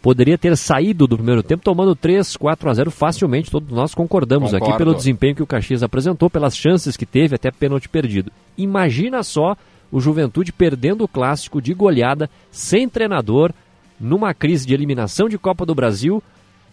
poderia 0.02 0.38
ter 0.38 0.56
saído 0.56 1.06
do 1.06 1.18
primeiro 1.18 1.44
tempo 1.44 1.62
tomando 1.62 1.94
3, 1.94 2.38
4 2.38 2.70
a 2.70 2.74
0 2.74 2.92
facilmente. 2.92 3.52
Todos 3.52 3.70
nós 3.76 3.94
concordamos 3.94 4.54
aqui 4.54 4.62
Concordo. 4.62 4.78
pelo 4.78 4.96
desempenho 4.96 5.36
que 5.36 5.44
o 5.44 5.48
Caxias 5.48 5.84
apresentou, 5.84 6.30
pelas 6.30 6.56
chances 6.56 6.96
que 6.96 7.06
teve, 7.06 7.36
até 7.36 7.52
pênalti 7.52 7.90
perdido. 7.90 8.32
Imagina 8.58 9.22
só 9.22 9.58
o 9.92 10.00
Juventude 10.00 10.54
perdendo 10.54 11.04
o 11.04 11.10
clássico 11.10 11.62
de 11.62 11.74
goleada, 11.74 12.30
sem 12.50 12.88
treinador, 12.88 13.52
numa 14.00 14.34
crise 14.34 14.66
de 14.66 14.74
eliminação 14.74 15.30
de 15.30 15.38
Copa 15.38 15.66
do 15.66 15.76
Brasil. 15.76 16.22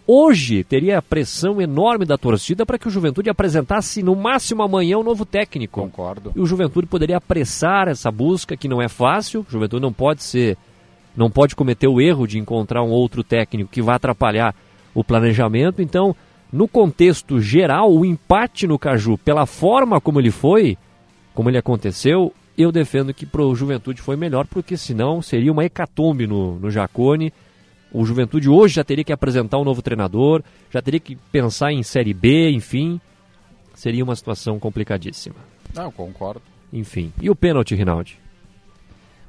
Hoje 0.05 0.63
teria 0.65 0.97
a 0.97 1.01
pressão 1.01 1.61
enorme 1.61 2.05
da 2.05 2.17
torcida 2.17 2.65
para 2.65 2.77
que 2.77 2.87
o 2.87 2.91
Juventude 2.91 3.29
apresentasse 3.29 4.03
no 4.03 4.15
máximo 4.15 4.61
amanhã 4.61 4.97
um 4.97 5.03
novo 5.03 5.25
técnico. 5.25 5.81
Concordo. 5.81 6.33
E 6.35 6.41
o 6.41 6.45
Juventude 6.45 6.87
poderia 6.87 7.17
apressar 7.17 7.87
essa 7.87 8.11
busca, 8.11 8.57
que 8.57 8.67
não 8.67 8.81
é 8.81 8.89
fácil. 8.89 9.45
O 9.47 9.51
Juventude 9.51 9.81
não 9.81 9.93
pode 9.93 10.21
ser, 10.21 10.57
não 11.15 11.31
pode 11.31 11.55
cometer 11.55 11.87
o 11.87 12.01
erro 12.01 12.27
de 12.27 12.37
encontrar 12.37 12.83
um 12.83 12.89
outro 12.89 13.23
técnico 13.23 13.71
que 13.71 13.81
vá 13.81 13.95
atrapalhar 13.95 14.53
o 14.93 15.05
planejamento. 15.05 15.81
Então, 15.81 16.13
no 16.51 16.67
contexto 16.67 17.39
geral, 17.39 17.91
o 17.91 18.05
empate 18.05 18.67
no 18.67 18.77
Caju, 18.77 19.17
pela 19.17 19.45
forma 19.45 20.01
como 20.01 20.19
ele 20.19 20.31
foi, 20.31 20.77
como 21.33 21.49
ele 21.49 21.57
aconteceu, 21.57 22.33
eu 22.57 22.71
defendo 22.71 23.13
que 23.13 23.25
pro 23.25 23.55
Juventude 23.55 24.01
foi 24.01 24.15
melhor, 24.15 24.45
porque 24.47 24.77
senão 24.77 25.21
seria 25.21 25.51
uma 25.51 25.65
hecatombe 25.65 26.27
no, 26.27 26.59
no 26.59 26.69
Jacone. 26.69 27.33
O 27.91 28.05
Juventude 28.05 28.49
hoje 28.49 28.75
já 28.75 28.83
teria 28.83 29.03
que 29.03 29.13
apresentar 29.13 29.59
um 29.59 29.63
novo 29.63 29.81
treinador, 29.81 30.43
já 30.71 30.81
teria 30.81 30.99
que 30.99 31.15
pensar 31.31 31.71
em 31.71 31.83
Série 31.83 32.13
B, 32.13 32.51
enfim. 32.51 32.99
Seria 33.73 34.03
uma 34.03 34.15
situação 34.15 34.59
complicadíssima. 34.59 35.35
Não, 35.73 35.91
concordo. 35.91 36.41
Enfim. 36.71 37.11
E 37.21 37.29
o 37.29 37.35
pênalti, 37.35 37.75
Rinaldi? 37.75 38.22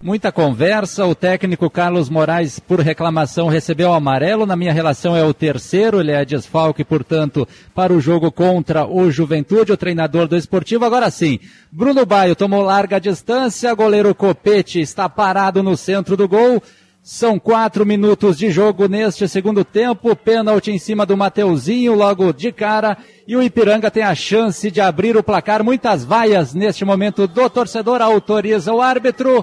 Muita 0.05 0.31
conversa, 0.31 1.06
o 1.06 1.14
técnico 1.14 1.70
Carlos 1.70 2.10
Moraes, 2.10 2.59
por 2.59 2.78
reclamação, 2.78 3.48
recebeu 3.48 3.89
o 3.89 3.94
amarelo. 3.94 4.44
Na 4.44 4.55
minha 4.55 4.70
relação, 4.70 5.16
é 5.16 5.24
o 5.24 5.32
terceiro, 5.32 5.98
ele 5.98 6.12
é 6.12 6.22
desfalque, 6.26 6.85
portanto, 6.85 7.48
para 7.74 7.90
o 7.90 8.02
jogo 8.02 8.31
contra 8.31 8.86
o 8.86 9.10
Juventude, 9.10 9.72
o 9.72 9.78
treinador 9.78 10.28
do 10.28 10.36
esportivo. 10.36 10.85
Agora 10.85 11.10
sim, 11.10 11.40
Bruno 11.72 12.05
Baio 12.05 12.36
tomou 12.36 12.60
larga 12.60 13.01
distância, 13.01 13.72
goleiro 13.72 14.14
Copete 14.14 14.78
está 14.78 15.09
parado 15.09 15.62
no 15.62 15.74
centro 15.74 16.18
do 16.18 16.28
gol. 16.28 16.62
São 17.02 17.39
quatro 17.39 17.86
minutos 17.86 18.36
de 18.36 18.51
jogo 18.51 18.86
neste 18.86 19.26
segundo 19.26 19.64
tempo, 19.64 20.14
pênalti 20.14 20.70
em 20.70 20.78
cima 20.78 21.06
do 21.06 21.16
Mateuzinho 21.16 21.94
logo 21.94 22.31
de 22.31 22.52
cara 22.52 22.98
e 23.26 23.35
o 23.35 23.43
Ipiranga 23.43 23.90
tem 23.90 24.02
a 24.02 24.14
chance 24.14 24.70
de 24.70 24.82
abrir 24.82 25.16
o 25.16 25.22
placar. 25.22 25.64
Muitas 25.64 26.05
vaias 26.05 26.52
neste 26.52 26.85
momento 26.85 27.26
do 27.26 27.48
torcedor, 27.48 28.02
autoriza 28.02 28.70
o 28.70 28.82
árbitro. 28.82 29.43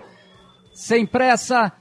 Sem 0.73 1.05
pressa, 1.05 1.71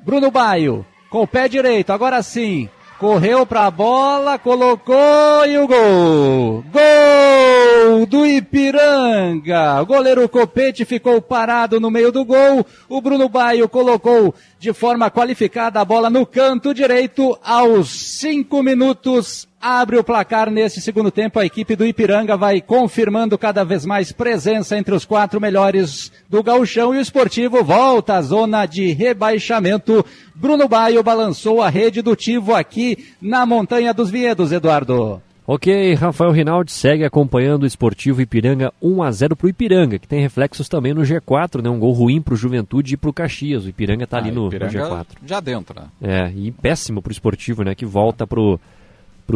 Bruno 0.00 0.30
Baio, 0.30 0.84
com 1.10 1.22
o 1.22 1.26
pé 1.26 1.48
direito, 1.48 1.92
agora 1.92 2.22
sim. 2.22 2.68
Correu 2.98 3.44
para 3.44 3.66
a 3.66 3.70
bola, 3.70 4.38
colocou 4.38 5.44
e 5.44 5.58
o 5.58 5.66
gol! 5.66 6.64
Gol 6.70 8.06
do 8.06 8.24
Ipiranga! 8.24 9.82
O 9.82 9.86
goleiro 9.86 10.28
Copete 10.28 10.84
ficou 10.84 11.20
parado 11.20 11.80
no 11.80 11.90
meio 11.90 12.12
do 12.12 12.24
gol. 12.24 12.64
O 12.88 13.00
Bruno 13.00 13.28
Baio 13.28 13.68
colocou 13.68 14.32
de 14.56 14.72
forma 14.72 15.10
qualificada 15.10 15.80
a 15.80 15.84
bola 15.84 16.08
no 16.08 16.24
canto 16.24 16.72
direito 16.72 17.36
aos 17.42 17.90
cinco 17.90 18.62
minutos. 18.62 19.48
Abre 19.64 19.96
o 19.96 20.02
placar 20.02 20.50
nesse 20.50 20.80
segundo 20.80 21.08
tempo. 21.12 21.38
A 21.38 21.46
equipe 21.46 21.76
do 21.76 21.86
Ipiranga 21.86 22.36
vai 22.36 22.60
confirmando 22.60 23.38
cada 23.38 23.62
vez 23.64 23.86
mais 23.86 24.10
presença 24.10 24.76
entre 24.76 24.92
os 24.92 25.04
quatro 25.04 25.40
melhores 25.40 26.10
do 26.28 26.42
gauchão 26.42 26.92
e 26.92 26.98
o 26.98 27.00
esportivo 27.00 27.62
volta 27.62 28.16
à 28.16 28.22
zona 28.22 28.66
de 28.66 28.90
rebaixamento. 28.92 30.04
Bruno 30.34 30.66
Baio 30.66 31.00
balançou 31.04 31.62
a 31.62 31.68
rede 31.68 32.02
do 32.02 32.16
Tivo 32.16 32.56
aqui 32.56 33.14
na 33.20 33.46
Montanha 33.46 33.94
dos 33.94 34.10
Vinhedos, 34.10 34.50
Eduardo. 34.50 35.22
Ok, 35.46 35.94
Rafael 35.94 36.32
Rinaldi 36.32 36.72
segue 36.72 37.04
acompanhando 37.04 37.62
o 37.62 37.66
Esportivo 37.66 38.20
Ipiranga 38.20 38.72
1 38.82 39.02
a 39.02 39.10
0 39.12 39.36
para 39.36 39.46
o 39.46 39.50
Ipiranga, 39.50 39.98
que 39.98 40.08
tem 40.08 40.20
reflexos 40.20 40.68
também 40.68 40.92
no 40.92 41.02
G4, 41.02 41.62
né? 41.62 41.68
Um 41.70 41.78
gol 41.78 41.92
ruim 41.92 42.20
para 42.20 42.34
o 42.34 42.36
Juventude 42.36 42.94
e 42.94 42.96
para 42.96 43.10
o 43.10 43.12
Caxias. 43.12 43.64
O 43.64 43.68
Ipiranga 43.68 44.04
está 44.04 44.18
ali 44.18 44.30
Ah, 44.30 44.32
no, 44.32 44.40
no 44.42 44.46
Ipiranga 44.48 44.72
G4. 44.72 45.06
Já 45.24 45.38
dentro, 45.40 45.80
né? 45.80 45.86
É, 46.00 46.32
e 46.34 46.50
péssimo 46.50 47.00
para 47.00 47.10
o 47.10 47.12
Esportivo, 47.12 47.62
né? 47.62 47.74
Que 47.76 47.84
volta 47.86 48.26
para 48.26 48.40
o 48.40 48.58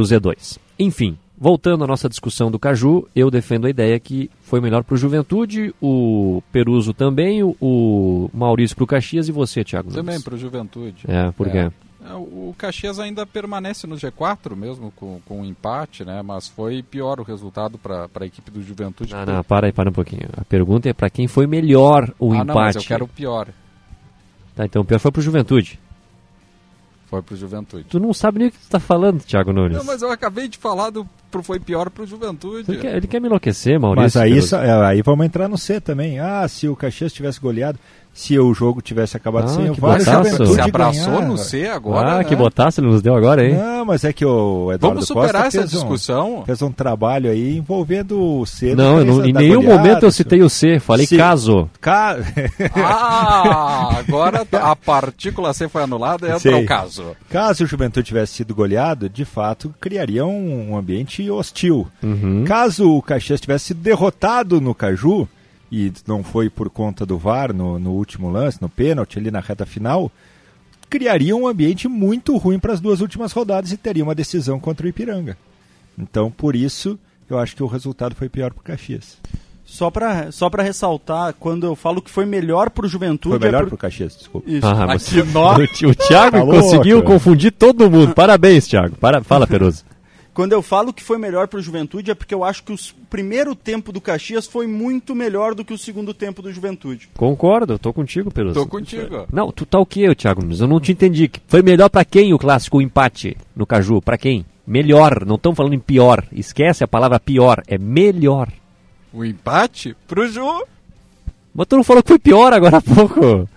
Z2. 0.03 0.59
Enfim, 0.79 1.17
voltando 1.39 1.85
à 1.85 1.87
nossa 1.87 2.09
discussão 2.09 2.51
do 2.51 2.59
Caju, 2.59 3.09
eu 3.15 3.31
defendo 3.31 3.67
a 3.67 3.71
ideia 3.71 3.99
que 4.01 4.31
foi 4.43 4.61
melhor 4.61 4.83
para 4.83 4.95
o 4.95 4.97
Juventude, 4.97 5.75
o 5.81 6.43
Peruso 6.51 6.95
também, 6.95 7.43
o, 7.43 7.57
o 7.61 8.31
Maurício 8.33 8.77
para 8.77 8.85
o 8.85 8.87
Caxias 8.87 9.29
e 9.29 9.33
você, 9.33 9.63
Thiago. 9.63 9.91
Também 9.91 10.15
Nunes. 10.15 10.25
para 10.25 10.35
o 10.35 10.39
Juventude. 10.39 11.05
É, 11.07 11.31
por 11.33 11.51
quê? 11.51 11.59
É, 11.59 11.73
o 12.15 12.55
Caxias 12.57 13.01
ainda 13.01 13.27
permanece 13.27 13.87
no 13.87 13.97
G4 13.97 14.55
mesmo, 14.55 14.93
com, 14.95 15.21
com 15.27 15.41
um 15.41 15.45
empate, 15.45 16.05
né? 16.05 16.23
Mas 16.23 16.47
foi 16.47 16.83
pior 16.83 17.19
o 17.19 17.25
resultado 17.25 17.79
para 17.79 18.09
a 18.15 18.25
equipe 18.25 18.51
do 18.51 18.63
Juventude. 18.63 19.13
Não, 19.13 19.27
não, 19.27 19.45
para 19.45 19.67
aí, 19.67 19.73
para 19.73 19.91
um 19.91 19.93
pouquinho. 19.93 20.29
A 20.37 20.45
pergunta 20.45 20.89
é 20.89 20.93
para 20.93 21.11
quem 21.11 21.27
foi 21.27 21.47
melhor 21.47 22.13
o 22.19 22.33
ah, 22.33 22.37
empate. 22.37 22.47
não, 22.47 22.55
mas 22.55 22.77
eu 22.77 22.83
quero 22.83 23.05
o 23.05 23.09
pior. 23.09 23.49
Tá, 24.55 24.65
então 24.65 24.83
o 24.83 24.85
pior 24.85 24.99
foi 24.99 25.11
pro 25.11 25.21
Juventude. 25.21 25.79
Foi 27.07 27.23
pro 27.23 27.37
Juventude. 27.37 27.85
Tu 27.85 28.01
não 28.01 28.13
sabe 28.13 28.39
nem 28.39 28.49
o 28.49 28.51
que 28.51 28.59
tu 28.59 28.69
tá 28.69 28.81
falando, 28.81 29.23
Thiago 29.23 29.53
Nunes. 29.53 29.77
Não, 29.77 29.85
mas 29.85 30.03
eu 30.03 30.11
acabei 30.11 30.49
de 30.49 30.59
falar 30.59 30.91
do 30.91 31.09
pro 31.37 31.43
foi 31.43 31.61
pior 31.61 31.91
pro 31.91 32.07
Juventude. 32.07 32.65
Ele 32.71 32.79
quer, 32.81 32.97
ele 32.97 33.07
quer 33.07 33.21
me 33.21 33.27
enlouquecer, 33.29 33.79
Maurício. 33.79 34.03
Mas 34.03 34.17
aí, 34.17 34.67
é, 34.67 34.73
aí 34.87 35.03
vamos 35.03 35.27
entrar 35.27 35.49
no 35.49 35.59
C 35.59 35.81
também. 35.81 36.19
Ah, 36.19 36.47
se 36.49 36.69
o 36.69 36.75
Caxias 36.77 37.13
tivesse 37.13 37.41
goleado, 37.41 37.79
se 38.13 38.39
o 38.39 38.55
jogo 38.55 38.81
tivesse 38.81 39.15
acabado 39.15 39.45
Ah, 39.45 39.49
sem 39.49 39.69
o 39.71 39.75
que 39.75 39.81
VAR, 39.81 39.97
o 39.97 39.99
botaço. 39.99 40.17
Juventude 40.31 40.55
Se 40.55 40.61
abraçou 40.63 41.05
ganhava. 41.05 41.27
no 41.27 41.37
C 41.39 41.67
agora. 41.69 42.13
Ah, 42.15 42.19
né? 42.19 42.25
que 42.25 42.35
botaço 42.35 42.81
ele 42.81 42.87
nos 42.89 43.03
deu 43.03 43.15
agora, 43.15 43.45
hein? 43.47 43.55
Não, 43.55 43.85
mas 43.85 44.05
é 44.05 44.13
que 44.13 44.25
o 44.25 44.73
Eduardo 44.73 44.81
Vamos 45.01 45.07
superar 45.07 45.45
Costa 45.45 45.47
essa 45.49 45.59
fez 45.59 45.75
um- 45.75 45.77
discussão? 45.77 46.43
fez 46.47 46.63
um 46.63 46.73
trabalho 46.73 47.31
aí 47.31 47.59
envolvendo 47.59 48.19
o 48.19 48.47
C. 48.47 48.75
Não, 48.75 49.05
não- 49.05 49.27
em 49.27 49.35
nenhum 49.35 49.63
momento 49.63 50.05
eu 50.05 50.11
citei 50.11 50.41
o 50.43 50.49
C, 50.49 50.81
falei 50.81 51.07
Se- 51.07 51.17
caso. 51.19 51.69
Ca... 51.79 52.17
Ah, 52.75 53.99
agora 53.99 54.47
a 54.53 54.75
partícula 54.77 55.53
C 55.53 55.69
foi 55.69 55.83
anulada, 55.83 56.27
entra 56.27 56.39
Sei. 56.41 56.55
o 56.55 56.67
caso. 56.67 57.17
Caso 57.29 57.65
o 57.65 57.67
Juventude 57.67 58.07
tivesse 58.07 58.33
sido 58.35 58.55
goleado, 58.55 59.09
de 59.09 59.25
fato, 59.25 59.75
criaria 59.81 60.25
um, 60.25 60.71
um 60.73 60.77
ambiente 60.77 61.26
hostil. 61.31 61.87
Uhum. 62.03 62.45
Caso 62.45 62.91
o 62.91 63.03
Caxias 63.03 63.41
tivesse 63.41 63.67
sido 63.67 63.81
derrotado 63.81 64.61
no 64.61 64.75
Caju, 64.75 65.29
e 65.71 65.93
não 66.07 66.23
foi 66.23 66.49
por 66.49 66.71
conta 66.71 67.05
do 67.05 67.19
VAR 67.19 67.53
no, 67.53 67.79
no 67.79 67.93
último 67.93 68.31
lance, 68.31 68.61
no 68.61 68.69
pênalti, 68.69 69.19
ali 69.19 69.31
na 69.31 69.41
reta 69.41 69.67
final, 69.67 70.11
criaria 70.89 71.35
um 71.35 71.47
ambiente 71.47 71.89
muito 71.89 72.37
ruim 72.37 72.59
para 72.59 72.73
as 72.73 72.81
duas 72.81 73.01
últimas 73.01 73.33
rodadas 73.33 73.73
e 73.73 73.77
teria 73.77 74.05
uma 74.05 74.15
decisão 74.15 74.61
contra 74.61 74.87
o 74.87 74.89
Ipiranga. 74.89 75.37
Então, 75.99 76.31
por 76.31 76.55
isso, 76.55 76.99
eu 77.29 77.39
acho 77.39 77.57
que 77.57 77.63
o 77.63 77.67
resultado 77.67 78.15
foi 78.15 78.29
pior 78.29 78.53
para 78.53 78.61
o 78.61 78.65
Caxias. 78.65 79.19
Só 79.65 79.91
pra, 79.91 80.31
só 80.31 80.49
pra 80.49 80.63
ressaltar, 80.63 81.35
quando 81.41 81.67
eu 81.67 81.75
falo 81.75 82.01
que 82.01 82.11
foi 82.11 82.25
melhor 82.25 82.71
pro 82.71 82.87
Juventude... 82.87 83.37
Foi 83.37 83.45
melhor 83.45 83.65
é 83.65 83.67
para 83.67 83.75
o 83.75 83.79
Caxias, 83.79 84.17
desculpa. 84.17 84.49
Isso. 84.49 84.65
Ah, 84.65 84.97
você- 84.97 85.21
o, 85.21 85.25
o 85.91 85.95
Thiago 85.95 86.39
Tá 86.39 86.45
conseguiu 86.47 87.03
confundir 87.03 87.51
todo 87.51 87.91
mundo. 87.91 88.15
Parabéns, 88.15 88.69
Thiago. 88.69 88.95
Para, 88.97 89.25
fala, 89.25 89.45
Peroso. 89.45 89.85
Quando 90.37 90.53
eu 90.53 90.61
falo 90.61 90.93
que 90.93 91.03
foi 91.03 91.17
melhor 91.17 91.49
para 91.49 91.59
o 91.59 91.63
Juventude 91.63 92.11
é 92.11 92.15
porque 92.15 92.35
eu 92.35 92.45
acho 92.45 92.63
que 92.63 92.71
o 92.71 92.77
primeiro 93.09 93.55
tempo 93.55 93.91
do 93.91 94.03
Caxias 94.03 94.47
foi 94.47 94.67
muito 94.67 95.15
melhor 95.15 95.55
do 95.55 95.65
que 95.65 95.73
o 95.73 95.79
segundo 95.79 96.13
tempo 96.13 96.43
do 96.43 96.53
Juventude. 96.53 97.09
Concordo, 97.17 97.73
eu 97.73 97.79
tô 97.79 97.91
contigo, 97.91 98.31
Pelos. 98.31 98.53
Tô 98.53 98.67
contigo. 98.67 99.27
Não, 99.33 99.51
tu 99.51 99.65
tá 99.65 99.79
o 99.79 99.87
quê, 99.87 100.15
Thiago 100.15 100.43
Nunes? 100.43 100.61
Eu 100.61 100.69
não 100.69 100.79
te 100.79 100.93
entendi. 100.93 101.31
Foi 101.49 101.63
melhor 101.63 101.89
para 101.89 102.05
quem 102.05 102.35
o 102.35 102.39
clássico, 102.39 102.77
o 102.77 102.83
empate 102.83 103.35
no 103.57 103.65
Caju? 103.65 104.03
Para 104.03 104.19
quem? 104.19 104.45
Melhor, 104.67 105.25
não 105.25 105.37
estamos 105.37 105.57
falando 105.57 105.73
em 105.73 105.79
pior. 105.79 106.23
Esquece 106.31 106.85
a 106.85 106.89
palavra 106.89 107.19
pior, 107.19 107.63
é 107.67 107.79
melhor. 107.79 108.53
O 109.15 109.25
empate 109.25 109.97
pro 110.07 110.29
Ju. 110.29 110.67
Mas 111.55 111.67
tu 111.67 111.77
não 111.77 111.83
falou 111.83 112.03
que 112.03 112.11
foi 112.11 112.19
pior 112.19 112.53
agora 112.53 112.77
há 112.77 112.83
pouco. 112.83 113.49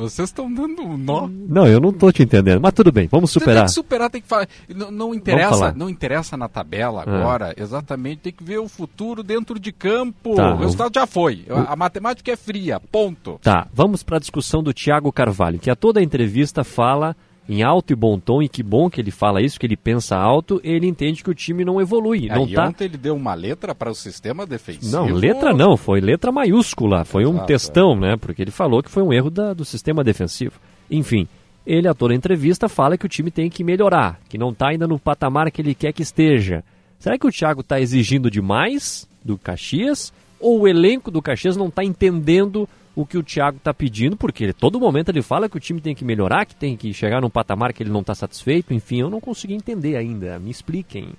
Vocês 0.00 0.30
estão 0.30 0.52
dando 0.52 0.82
um 0.82 0.96
nó. 0.96 1.28
Não, 1.28 1.66
eu 1.66 1.78
não 1.78 1.92
tô 1.92 2.10
te 2.10 2.22
entendendo. 2.22 2.58
Mas 2.60 2.72
tudo 2.72 2.90
bem, 2.90 3.06
vamos 3.06 3.30
superar. 3.30 3.56
Tem 3.56 3.64
que 3.66 3.72
superar, 3.72 4.10
tem 4.10 4.22
que 4.22 4.26
falar. 4.26 4.48
Não, 4.74 4.90
não 4.90 5.14
interessa, 5.14 5.72
não 5.72 5.90
interessa 5.90 6.36
na 6.38 6.48
tabela 6.48 7.02
agora, 7.02 7.50
ah. 7.50 7.62
exatamente. 7.62 8.22
Tem 8.22 8.32
que 8.32 8.42
ver 8.42 8.58
o 8.58 8.68
futuro 8.68 9.22
dentro 9.22 9.60
de 9.60 9.70
campo. 9.72 10.34
Tá, 10.34 10.54
o 10.54 10.58
resultado 10.58 10.90
eu... 10.96 11.00
já 11.02 11.06
foi. 11.06 11.44
A 11.50 11.76
matemática 11.76 12.32
é 12.32 12.36
fria, 12.36 12.80
ponto. 12.80 13.38
Tá, 13.42 13.68
vamos 13.74 14.02
para 14.02 14.16
a 14.16 14.20
discussão 14.20 14.62
do 14.62 14.72
Thiago 14.72 15.12
Carvalho, 15.12 15.58
que 15.58 15.70
a 15.70 15.76
toda 15.76 16.00
a 16.00 16.02
entrevista 16.02 16.64
fala 16.64 17.14
em 17.50 17.64
alto 17.64 17.92
e 17.92 17.96
bom 17.96 18.16
tom, 18.16 18.40
e 18.40 18.48
que 18.48 18.62
bom 18.62 18.88
que 18.88 19.00
ele 19.00 19.10
fala 19.10 19.42
isso, 19.42 19.58
que 19.58 19.66
ele 19.66 19.76
pensa 19.76 20.16
alto, 20.16 20.60
ele 20.62 20.86
entende 20.86 21.24
que 21.24 21.30
o 21.30 21.34
time 21.34 21.64
não 21.64 21.80
evolui. 21.80 22.30
Aí 22.30 22.38
não 22.38 22.46
tá... 22.46 22.68
ontem 22.68 22.84
ele 22.84 22.96
deu 22.96 23.16
uma 23.16 23.34
letra 23.34 23.74
para 23.74 23.90
o 23.90 23.94
sistema 23.94 24.46
defensivo. 24.46 24.92
Não, 24.92 25.06
letra 25.12 25.52
não, 25.52 25.76
foi 25.76 26.00
letra 26.00 26.30
maiúscula, 26.30 27.04
foi 27.04 27.26
um 27.26 27.32
Exato, 27.32 27.46
textão, 27.48 27.92
é. 27.94 27.96
né? 27.96 28.16
Porque 28.16 28.40
ele 28.40 28.52
falou 28.52 28.80
que 28.80 28.88
foi 28.88 29.02
um 29.02 29.12
erro 29.12 29.30
da, 29.30 29.52
do 29.52 29.64
sistema 29.64 30.04
defensivo. 30.04 30.60
Enfim, 30.88 31.26
ele 31.66 31.88
a 31.88 31.94
toda 31.94 32.14
entrevista 32.14 32.68
fala 32.68 32.96
que 32.96 33.06
o 33.06 33.08
time 33.08 33.32
tem 33.32 33.50
que 33.50 33.64
melhorar, 33.64 34.20
que 34.28 34.38
não 34.38 34.50
está 34.50 34.68
ainda 34.68 34.86
no 34.86 34.96
patamar 34.96 35.50
que 35.50 35.60
ele 35.60 35.74
quer 35.74 35.92
que 35.92 36.02
esteja. 36.02 36.62
Será 37.00 37.18
que 37.18 37.26
o 37.26 37.32
Thiago 37.32 37.62
está 37.62 37.80
exigindo 37.80 38.30
demais 38.30 39.08
do 39.24 39.36
Caxias? 39.36 40.12
Ou 40.38 40.60
o 40.60 40.68
elenco 40.68 41.10
do 41.10 41.20
Caxias 41.20 41.56
não 41.56 41.66
está 41.66 41.82
entendendo 41.82 42.68
o 42.94 43.06
que 43.06 43.16
o 43.16 43.22
Thiago 43.22 43.58
está 43.58 43.72
pedindo, 43.72 44.16
porque 44.16 44.52
todo 44.52 44.80
momento 44.80 45.10
ele 45.10 45.22
fala 45.22 45.48
que 45.48 45.56
o 45.56 45.60
time 45.60 45.80
tem 45.80 45.94
que 45.94 46.04
melhorar, 46.04 46.44
que 46.44 46.56
tem 46.56 46.76
que 46.76 46.92
chegar 46.92 47.20
num 47.20 47.30
patamar 47.30 47.72
que 47.72 47.82
ele 47.82 47.90
não 47.90 48.00
está 48.00 48.14
satisfeito. 48.14 48.74
Enfim, 48.74 49.00
eu 49.00 49.10
não 49.10 49.20
consegui 49.20 49.54
entender 49.54 49.96
ainda. 49.96 50.38
Me 50.38 50.50
expliquem. 50.50 51.10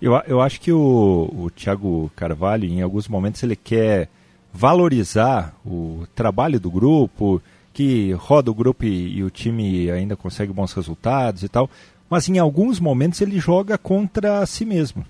Eu, 0.00 0.14
eu 0.26 0.40
acho 0.40 0.60
que 0.60 0.72
o, 0.72 1.30
o 1.32 1.50
Thiago 1.50 2.10
Carvalho, 2.16 2.68
em 2.68 2.82
alguns 2.82 3.06
momentos, 3.06 3.42
ele 3.42 3.56
quer 3.56 4.08
valorizar 4.52 5.54
o 5.64 6.04
trabalho 6.14 6.58
do 6.58 6.70
grupo, 6.70 7.40
que 7.72 8.12
roda 8.12 8.50
o 8.50 8.54
grupo 8.54 8.84
e, 8.84 9.18
e 9.18 9.22
o 9.22 9.30
time 9.30 9.90
ainda 9.90 10.16
consegue 10.16 10.52
bons 10.52 10.72
resultados 10.72 11.42
e 11.42 11.48
tal. 11.48 11.70
Mas 12.08 12.28
em 12.28 12.38
alguns 12.38 12.80
momentos 12.80 13.20
ele 13.20 13.38
joga 13.38 13.78
contra 13.78 14.44
si 14.44 14.64
mesmo. 14.64 15.04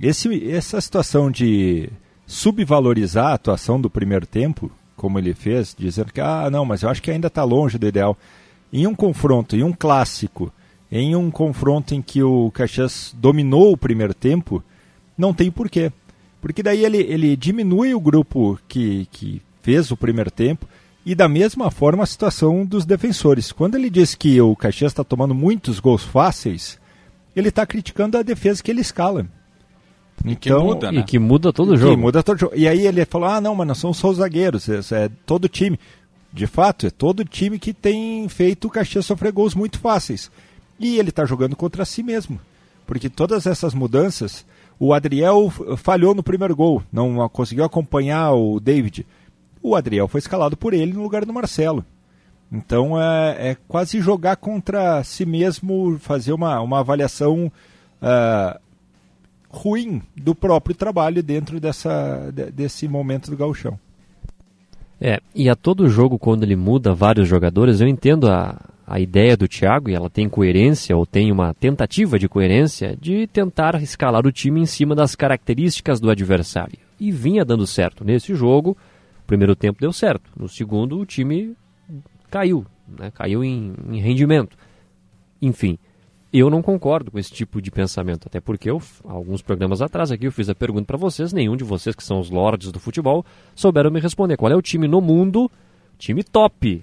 Esse, 0.00 0.50
essa 0.50 0.80
situação 0.80 1.30
de 1.30 1.88
subvalorizar 2.26 3.28
a 3.28 3.34
atuação 3.34 3.80
do 3.80 3.88
primeiro 3.88 4.26
tempo, 4.26 4.70
como 5.04 5.18
ele 5.18 5.34
fez, 5.34 5.76
dizendo 5.78 6.10
que, 6.10 6.20
ah, 6.22 6.48
não, 6.50 6.64
mas 6.64 6.80
eu 6.80 6.88
acho 6.88 7.02
que 7.02 7.10
ainda 7.10 7.26
está 7.26 7.44
longe 7.44 7.76
do 7.76 7.86
ideal. 7.86 8.16
Em 8.72 8.86
um 8.86 8.94
confronto, 8.94 9.54
em 9.54 9.62
um 9.62 9.70
clássico, 9.70 10.50
em 10.90 11.14
um 11.14 11.30
confronto 11.30 11.94
em 11.94 12.00
que 12.00 12.22
o 12.22 12.50
Caxias 12.52 13.14
dominou 13.18 13.70
o 13.70 13.76
primeiro 13.76 14.14
tempo, 14.14 14.64
não 15.16 15.34
tem 15.34 15.50
porquê. 15.50 15.92
Porque 16.40 16.62
daí 16.62 16.86
ele, 16.86 16.96
ele 16.96 17.36
diminui 17.36 17.92
o 17.92 18.00
grupo 18.00 18.58
que, 18.66 19.06
que 19.10 19.42
fez 19.60 19.90
o 19.90 19.96
primeiro 19.96 20.30
tempo 20.30 20.66
e 21.04 21.14
da 21.14 21.28
mesma 21.28 21.70
forma 21.70 22.02
a 22.02 22.06
situação 22.06 22.64
dos 22.64 22.86
defensores. 22.86 23.52
Quando 23.52 23.74
ele 23.74 23.90
diz 23.90 24.14
que 24.14 24.40
o 24.40 24.56
Caxias 24.56 24.92
está 24.92 25.04
tomando 25.04 25.34
muitos 25.34 25.80
gols 25.80 26.02
fáceis, 26.02 26.80
ele 27.36 27.50
está 27.50 27.66
criticando 27.66 28.16
a 28.16 28.22
defesa 28.22 28.62
que 28.62 28.70
ele 28.70 28.80
escala. 28.80 29.26
Então, 30.24 30.32
e 30.32 30.36
que 30.36 30.50
muda, 30.52 30.92
né? 30.92 31.00
E 31.00 31.02
que 31.04 31.18
muda 31.18 31.52
todo 31.52 31.72
o 31.72 31.76
jogo. 31.76 32.00
muda 32.00 32.22
todo 32.22 32.38
jogo. 32.38 32.54
E 32.56 32.68
aí 32.68 32.86
ele 32.86 33.04
falou: 33.04 33.28
ah, 33.28 33.40
não, 33.40 33.54
mas 33.54 33.66
não 33.66 33.74
são 33.74 33.92
só 33.92 34.08
os 34.08 34.18
zagueiros, 34.18 34.68
é, 34.68 34.80
é 35.04 35.10
todo 35.26 35.48
time. 35.48 35.78
De 36.32 36.46
fato, 36.46 36.86
é 36.86 36.90
todo 36.90 37.24
time 37.24 37.58
que 37.58 37.72
tem 37.72 38.28
feito 38.28 38.66
o 38.66 38.70
Caxias 38.70 39.06
sofrer 39.06 39.32
gols 39.32 39.54
muito 39.54 39.78
fáceis. 39.78 40.30
E 40.80 40.98
ele 40.98 41.10
está 41.10 41.24
jogando 41.24 41.54
contra 41.54 41.84
si 41.84 42.02
mesmo. 42.02 42.40
Porque 42.86 43.08
todas 43.08 43.46
essas 43.46 43.72
mudanças, 43.72 44.44
o 44.78 44.92
Adriel 44.92 45.52
falhou 45.76 46.14
no 46.14 46.22
primeiro 46.22 46.56
gol, 46.56 46.82
não 46.92 47.28
conseguiu 47.28 47.64
acompanhar 47.64 48.32
o 48.32 48.58
David. 48.58 49.06
O 49.62 49.76
Adriel 49.76 50.08
foi 50.08 50.18
escalado 50.18 50.56
por 50.56 50.74
ele 50.74 50.92
no 50.92 51.02
lugar 51.02 51.24
do 51.24 51.32
Marcelo. 51.32 51.84
Então 52.52 53.00
é, 53.00 53.50
é 53.50 53.56
quase 53.66 54.00
jogar 54.00 54.36
contra 54.36 55.02
si 55.02 55.24
mesmo, 55.24 55.98
fazer 55.98 56.32
uma, 56.32 56.60
uma 56.60 56.80
avaliação 56.80 57.50
uh, 58.02 58.60
ruim 59.54 60.02
do 60.16 60.34
próprio 60.34 60.74
trabalho 60.74 61.22
dentro 61.22 61.60
dessa, 61.60 62.30
desse 62.52 62.88
momento 62.88 63.30
do 63.30 63.36
gauchão. 63.36 63.78
É, 65.00 65.20
e 65.34 65.48
a 65.48 65.54
todo 65.54 65.88
jogo, 65.88 66.18
quando 66.18 66.42
ele 66.42 66.56
muda 66.56 66.94
vários 66.94 67.28
jogadores, 67.28 67.80
eu 67.80 67.88
entendo 67.88 68.30
a, 68.30 68.60
a 68.86 69.00
ideia 69.00 69.36
do 69.36 69.48
Thiago, 69.48 69.90
e 69.90 69.94
ela 69.94 70.10
tem 70.10 70.28
coerência, 70.28 70.96
ou 70.96 71.06
tem 71.06 71.30
uma 71.30 71.54
tentativa 71.54 72.18
de 72.18 72.28
coerência, 72.28 72.96
de 73.00 73.26
tentar 73.26 73.80
escalar 73.82 74.26
o 74.26 74.32
time 74.32 74.60
em 74.60 74.66
cima 74.66 74.94
das 74.94 75.14
características 75.14 76.00
do 76.00 76.10
adversário. 76.10 76.78
E 76.98 77.10
vinha 77.10 77.44
dando 77.44 77.66
certo. 77.66 78.04
Nesse 78.04 78.34
jogo, 78.34 78.76
o 79.22 79.26
primeiro 79.26 79.54
tempo 79.54 79.80
deu 79.80 79.92
certo. 79.92 80.30
No 80.36 80.48
segundo, 80.48 80.98
o 80.98 81.06
time 81.06 81.54
caiu, 82.30 82.64
né? 82.88 83.10
caiu 83.12 83.44
em, 83.44 83.74
em 83.90 84.00
rendimento. 84.00 84.56
Enfim, 85.40 85.78
eu 86.40 86.50
não 86.50 86.60
concordo 86.60 87.10
com 87.10 87.18
esse 87.18 87.30
tipo 87.32 87.62
de 87.62 87.70
pensamento, 87.70 88.26
até 88.26 88.40
porque 88.40 88.68
eu, 88.68 88.82
alguns 89.04 89.40
programas 89.40 89.80
atrás 89.80 90.10
aqui 90.10 90.26
eu 90.26 90.32
fiz 90.32 90.48
a 90.48 90.54
pergunta 90.54 90.84
para 90.84 90.96
vocês, 90.96 91.32
nenhum 91.32 91.56
de 91.56 91.62
vocês 91.62 91.94
que 91.94 92.02
são 92.02 92.18
os 92.18 92.28
lords 92.28 92.72
do 92.72 92.80
futebol 92.80 93.24
souberam 93.54 93.90
me 93.90 94.00
responder. 94.00 94.36
Qual 94.36 94.50
é 94.50 94.56
o 94.56 94.62
time 94.62 94.88
no 94.88 95.00
mundo, 95.00 95.50
time 95.98 96.24
top, 96.24 96.82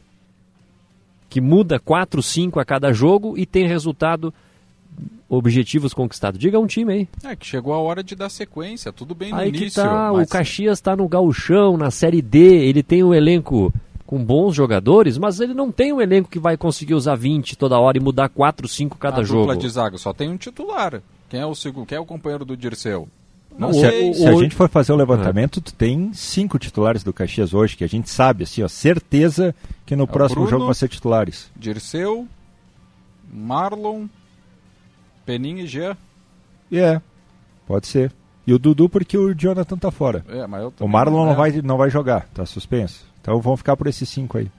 que 1.30 1.42
muda 1.42 1.80
4, 1.80 2.24
5 2.24 2.60
a 2.60 2.66
cada 2.66 2.94
jogo 2.94 3.38
e 3.38 3.46
tem 3.46 3.68
resultado 3.68 4.34
objetivos 5.28 5.94
conquistados. 5.94 6.40
Diga 6.40 6.60
um 6.60 6.68
time 6.68 6.94
aí. 6.94 7.08
É 7.24 7.36
que 7.36 7.46
chegou 7.46 7.74
a 7.74 7.80
hora 7.80 8.04
de 8.04 8.16
dar 8.16 8.30
sequência, 8.30 8.92
tudo 8.92 9.16
bem 9.16 9.32
no 9.32 9.38
aí 9.38 9.50
início. 9.50 9.68
Que 9.68 9.76
tá, 9.76 10.12
mas... 10.14 10.28
O 10.28 10.30
Caxias 10.30 10.78
está 10.78 10.96
no 10.96 11.08
gauchão, 11.08 11.78
na 11.78 11.90
Série 11.90 12.22
D, 12.22 12.40
ele 12.40 12.84
tem 12.84 13.04
um 13.04 13.14
elenco 13.14 13.74
com 14.12 14.22
bons 14.22 14.54
jogadores, 14.54 15.18
mas 15.18 15.40
ele 15.40 15.54
não 15.54 15.72
tem 15.72 15.94
um 15.94 16.02
elenco 16.02 16.30
que 16.30 16.38
vai 16.38 16.58
conseguir 16.58 16.94
usar 16.94 17.16
20 17.16 17.58
toda 17.58 17.80
hora 17.80 17.98
e 17.98 18.02
mudar 18.02 18.28
4, 18.28 18.68
5 18.68 18.98
cada 18.98 19.22
a 19.22 19.24
jogo. 19.24 19.44
dupla 19.44 19.56
de 19.56 19.70
zaga 19.70 19.98
só 19.98 20.12
tem 20.12 20.30
um 20.30 20.36
titular. 20.36 21.02
Quem 21.30 21.40
é 21.40 21.46
o 21.46 21.56
segundo? 21.56 21.86
Quem 21.86 21.98
é 21.98 22.02
o 22.02 22.06
companheiro 22.06 22.44
do 22.44 22.58
Dirceu? 22.58 23.08
Não, 23.58 23.72
se, 23.72 23.86
a, 23.86 24.14
se 24.14 24.28
a 24.28 24.34
gente 24.34 24.54
for 24.54 24.68
fazer 24.68 24.92
o 24.92 24.98
levantamento, 24.98 25.62
tu 25.62 25.74
tem 25.74 26.12
cinco 26.14 26.60
titulares 26.60 27.06
do 27.06 27.14
Caxias 27.14 27.54
hoje, 27.54 27.78
que 27.78 27.86
a 27.86 27.88
gente 27.88 28.10
sabe, 28.10 28.44
assim, 28.44 28.62
ó, 28.62 28.68
certeza 28.68 29.56
que 29.86 29.96
no 29.96 30.04
é 30.04 30.08
próximo 30.08 30.42
Bruno, 30.42 30.50
jogo 30.50 30.66
vão 30.66 30.74
ser 30.74 30.90
titulares. 30.90 31.50
Dirceu, 31.56 32.28
Marlon, 33.32 34.08
Peninha 35.26 35.64
e 35.64 35.68
Jean. 35.68 35.96
É, 36.70 36.76
yeah, 36.76 37.02
pode 37.66 37.88
ser. 37.88 38.12
E 38.46 38.54
o 38.54 38.60
Dudu 38.60 38.90
porque 38.90 39.18
o 39.18 39.34
Jonathan 39.34 39.78
tá 39.78 39.90
fora. 39.90 40.26
É, 40.28 40.84
o 40.84 40.88
Marlon 40.90 41.28
não, 41.28 41.32
é. 41.32 41.36
vai, 41.36 41.52
não 41.62 41.78
vai 41.78 41.90
jogar, 41.90 42.28
tá 42.34 42.46
suspenso. 42.46 43.11
Então 43.22 43.40
vão 43.40 43.56
ficar 43.56 43.78
por 43.78 43.88
esses 43.88 44.10
cinco 44.10 44.38
aí. 44.38 44.52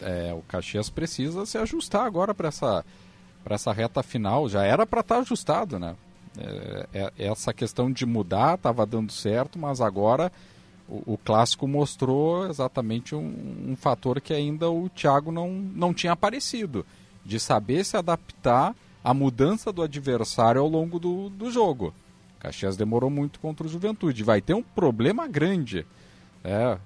É, 0.00 0.34
o 0.34 0.42
Caxias 0.42 0.90
precisa 0.90 1.46
se 1.46 1.56
ajustar 1.58 2.04
agora 2.04 2.34
para 2.34 2.48
essa, 2.48 2.84
essa 3.46 3.72
reta 3.72 4.02
final. 4.02 4.48
Já 4.48 4.64
era 4.64 4.86
para 4.86 5.00
estar 5.00 5.16
tá 5.16 5.20
ajustado, 5.20 5.78
né? 5.78 5.94
É, 6.36 6.88
é, 6.92 7.26
essa 7.26 7.52
questão 7.52 7.90
de 7.90 8.04
mudar 8.04 8.56
estava 8.56 8.84
dando 8.84 9.12
certo, 9.12 9.58
mas 9.58 9.80
agora 9.80 10.32
o, 10.88 11.14
o 11.14 11.18
clássico 11.18 11.68
mostrou 11.68 12.48
exatamente 12.48 13.14
um, 13.14 13.68
um, 13.68 13.76
fator 13.76 14.20
que 14.20 14.34
ainda 14.34 14.68
o 14.68 14.88
Thiago 14.88 15.30
não, 15.30 15.50
não 15.50 15.94
tinha 15.94 16.12
aparecido 16.12 16.84
de 17.24 17.38
saber 17.38 17.84
se 17.84 17.96
adaptar 17.96 18.74
à 19.02 19.14
mudança 19.14 19.72
do 19.72 19.82
adversário 19.82 20.60
ao 20.60 20.68
longo 20.68 20.98
do, 20.98 21.28
do 21.30 21.50
jogo. 21.50 21.94
Caxias 22.40 22.76
demorou 22.76 23.08
muito 23.08 23.40
contra 23.40 23.66
o 23.66 23.70
Juventude. 23.70 24.22
Vai 24.22 24.42
ter 24.42 24.54
um 24.54 24.62
problema 24.62 25.26
grande. 25.26 25.86
É, 26.42 26.76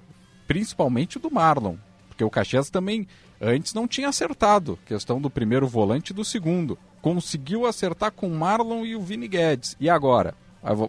principalmente 0.48 1.18
do 1.18 1.30
Marlon, 1.30 1.76
porque 2.08 2.24
o 2.24 2.30
Caxias 2.30 2.70
também 2.70 3.06
antes 3.40 3.74
não 3.74 3.86
tinha 3.86 4.08
acertado, 4.08 4.78
questão 4.86 5.20
do 5.20 5.30
primeiro 5.30 5.68
volante 5.68 6.10
e 6.10 6.14
do 6.14 6.24
segundo. 6.24 6.76
Conseguiu 7.00 7.66
acertar 7.66 8.10
com 8.10 8.26
o 8.26 8.34
Marlon 8.34 8.84
e 8.84 8.96
o 8.96 9.00
Vini 9.00 9.28
Guedes. 9.28 9.76
E 9.78 9.88
agora? 9.88 10.34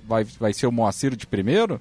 Vai, 0.07 0.23
vai, 0.23 0.53
ser 0.53 0.65
o 0.65 0.71
Moacir 0.71 1.15
de 1.15 1.27
primeiro? 1.27 1.79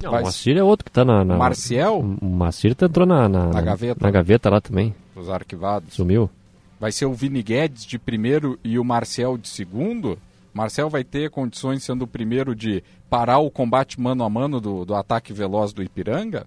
Não, 0.00 0.12
vai... 0.12 0.20
O 0.20 0.24
Moacir 0.24 0.56
é 0.56 0.62
outro 0.62 0.84
que 0.84 0.90
está 0.90 1.04
na, 1.04 1.24
na, 1.24 1.36
Marcial? 1.36 1.98
O 1.98 2.24
Moacir 2.24 2.74
tá 2.76 2.86
entrou 2.86 3.04
na, 3.04 3.28
na, 3.28 3.48
na, 3.48 3.60
gaveta. 3.60 4.04
na 4.04 4.10
gaveta 4.10 4.50
lá 4.50 4.60
também. 4.60 4.94
Os 5.16 5.28
arquivados. 5.28 5.94
Sumiu. 5.94 6.30
Vai 6.78 6.92
ser 6.92 7.06
o 7.06 7.14
Vini 7.14 7.42
Guedes 7.42 7.84
de 7.84 7.98
primeiro 7.98 8.56
e 8.62 8.78
o 8.78 8.84
Marcel 8.84 9.36
de 9.36 9.48
segundo? 9.48 10.16
Marcel 10.54 10.88
vai 10.88 11.02
ter 11.02 11.30
condições, 11.30 11.82
sendo 11.82 12.02
o 12.02 12.06
primeiro, 12.06 12.54
de 12.54 12.84
parar 13.10 13.38
o 13.38 13.50
combate 13.50 14.00
mano 14.00 14.22
a 14.22 14.30
mano 14.30 14.60
do, 14.60 14.84
do 14.84 14.94
ataque 14.94 15.32
veloz 15.32 15.72
do 15.72 15.82
Ipiranga? 15.82 16.46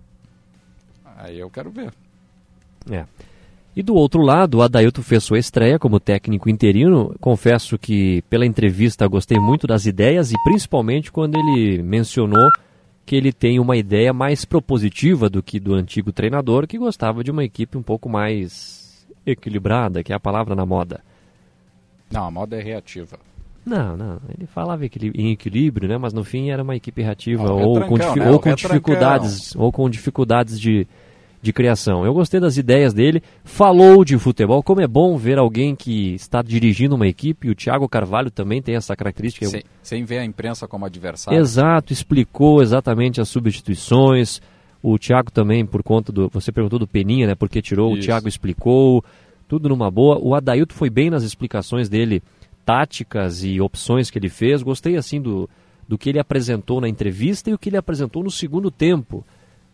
Aí 1.18 1.40
eu 1.40 1.50
quero 1.50 1.70
ver. 1.70 1.94
É. 2.90 3.06
E 3.76 3.82
do 3.82 3.96
outro 3.96 4.22
lado, 4.22 4.58
o 4.58 4.62
Adailton 4.62 5.02
fez 5.02 5.24
sua 5.24 5.40
estreia 5.40 5.80
como 5.80 6.00
técnico 6.00 6.50
interino. 6.50 7.16
Confesso 7.22 7.78
que 7.78 8.22
pela 8.24 8.46
entrevista 8.46 9.08
gostei 9.08 9.40
muito 9.40 9.66
das 9.66 9.86
ideias 9.86 10.32
e 10.32 10.36
principalmente 10.44 11.12
quando 11.12 11.36
ele 11.36 11.82
mencionou 11.82 12.50
que 13.06 13.16
ele 13.16 13.32
tem 13.32 13.60
uma 13.60 13.78
ideia 13.78 14.14
mais 14.14 14.44
propositiva 14.44 15.30
do 15.30 15.42
que 15.42 15.60
do 15.60 15.74
antigo 15.74 16.12
treinador, 16.12 16.68
que 16.68 16.78
gostava 16.78 17.24
de 17.24 17.32
uma 17.32 17.44
equipe 17.44 17.78
um 17.78 17.84
pouco 17.84 18.10
mais 18.10 19.08
equilibrada, 19.26 20.04
que 20.04 20.12
é 20.12 20.16
a 20.16 20.20
palavra 20.20 20.54
na 20.54 20.66
moda. 20.66 21.02
Não, 22.12 22.26
a 22.26 22.32
moda 22.32 22.58
é 22.58 22.62
reativa. 22.62 23.18
Não, 23.66 23.96
não. 23.96 24.20
Ele 24.36 24.48
falava 24.48 24.84
em 24.86 25.32
equilíbrio, 25.32 25.88
né? 25.88 25.98
Mas 25.98 26.14
no 26.14 26.24
fim 26.24 26.50
era 26.50 26.64
uma 26.64 26.76
equipe 26.76 27.02
reativa 27.02 27.44
Ah, 27.48 27.54
o 27.54 27.60
ou, 27.60 27.82
com, 27.82 27.98
né? 27.98 28.30
ou 28.30 28.36
O 28.36 28.40
com 28.40 28.54
dificuldades 28.56 29.56
ou 29.56 29.72
com 29.72 29.90
dificuldades 29.90 30.60
de, 30.60 30.88
de 31.42 31.54
criação. 31.54 32.04
Eu 32.06 32.14
gostei 32.14 32.40
das 32.40 32.58
ideias 32.58 32.94
dele. 32.94 33.22
Falou 33.44 34.04
de 34.04 34.18
futebol. 34.18 34.64
Como 34.64 34.82
é 34.82 34.88
bom 34.88 35.16
ver 35.18 35.38
alguém 35.38 35.76
que 35.76 36.16
está 36.16 36.42
dirigindo 36.42 36.96
uma 36.96 37.08
equipe. 37.08 37.50
O 37.50 37.56
Thiago 37.56 37.88
Carvalho 37.88 38.32
também 38.32 38.62
tem 38.62 38.76
essa 38.76 38.96
característica. 38.96 39.46
Sem, 39.46 39.64
sem 39.84 40.04
ver 40.04 40.18
a 40.20 40.26
imprensa 40.26 40.68
como 40.68 40.86
adversário. 40.86 41.40
Exato, 41.40 41.94
explicou 41.94 42.62
exatamente 42.62 43.22
as 43.22 43.30
substituições. 43.30 44.42
O 44.84 44.98
Thiago 44.98 45.32
também, 45.32 45.64
por 45.66 45.84
conta 45.84 46.12
do. 46.12 46.28
Você 46.30 46.52
perguntou 46.52 46.80
do 46.80 46.88
Peninha, 46.88 47.28
né? 47.28 47.36
Porque 47.36 47.62
tirou, 47.62 47.92
o 47.94 47.98
Isso. 47.98 48.08
Thiago 48.08 48.28
explicou. 48.28 49.04
Tudo 49.48 49.70
numa 49.70 49.92
boa. 49.92 50.18
O 50.18 50.34
Adailto 50.34 50.74
foi 50.74 50.90
bem 50.90 51.10
nas 51.10 51.24
explicações 51.24 51.90
dele, 51.90 52.24
táticas 52.66 53.44
e 53.44 53.60
opções 53.60 54.10
que 54.10 54.18
ele 54.18 54.30
fez. 54.30 54.64
Gostei, 54.64 54.96
assim, 54.98 55.22
do, 55.22 55.50
do 55.88 55.98
que 55.98 56.10
ele 56.10 56.20
apresentou 56.20 56.80
na 56.80 56.88
entrevista 56.88 57.50
e 57.50 57.54
o 57.54 57.58
que 57.58 57.70
ele 57.70 57.78
apresentou 57.78 58.24
no 58.24 58.32
segundo 58.32 58.72
tempo, 58.72 59.26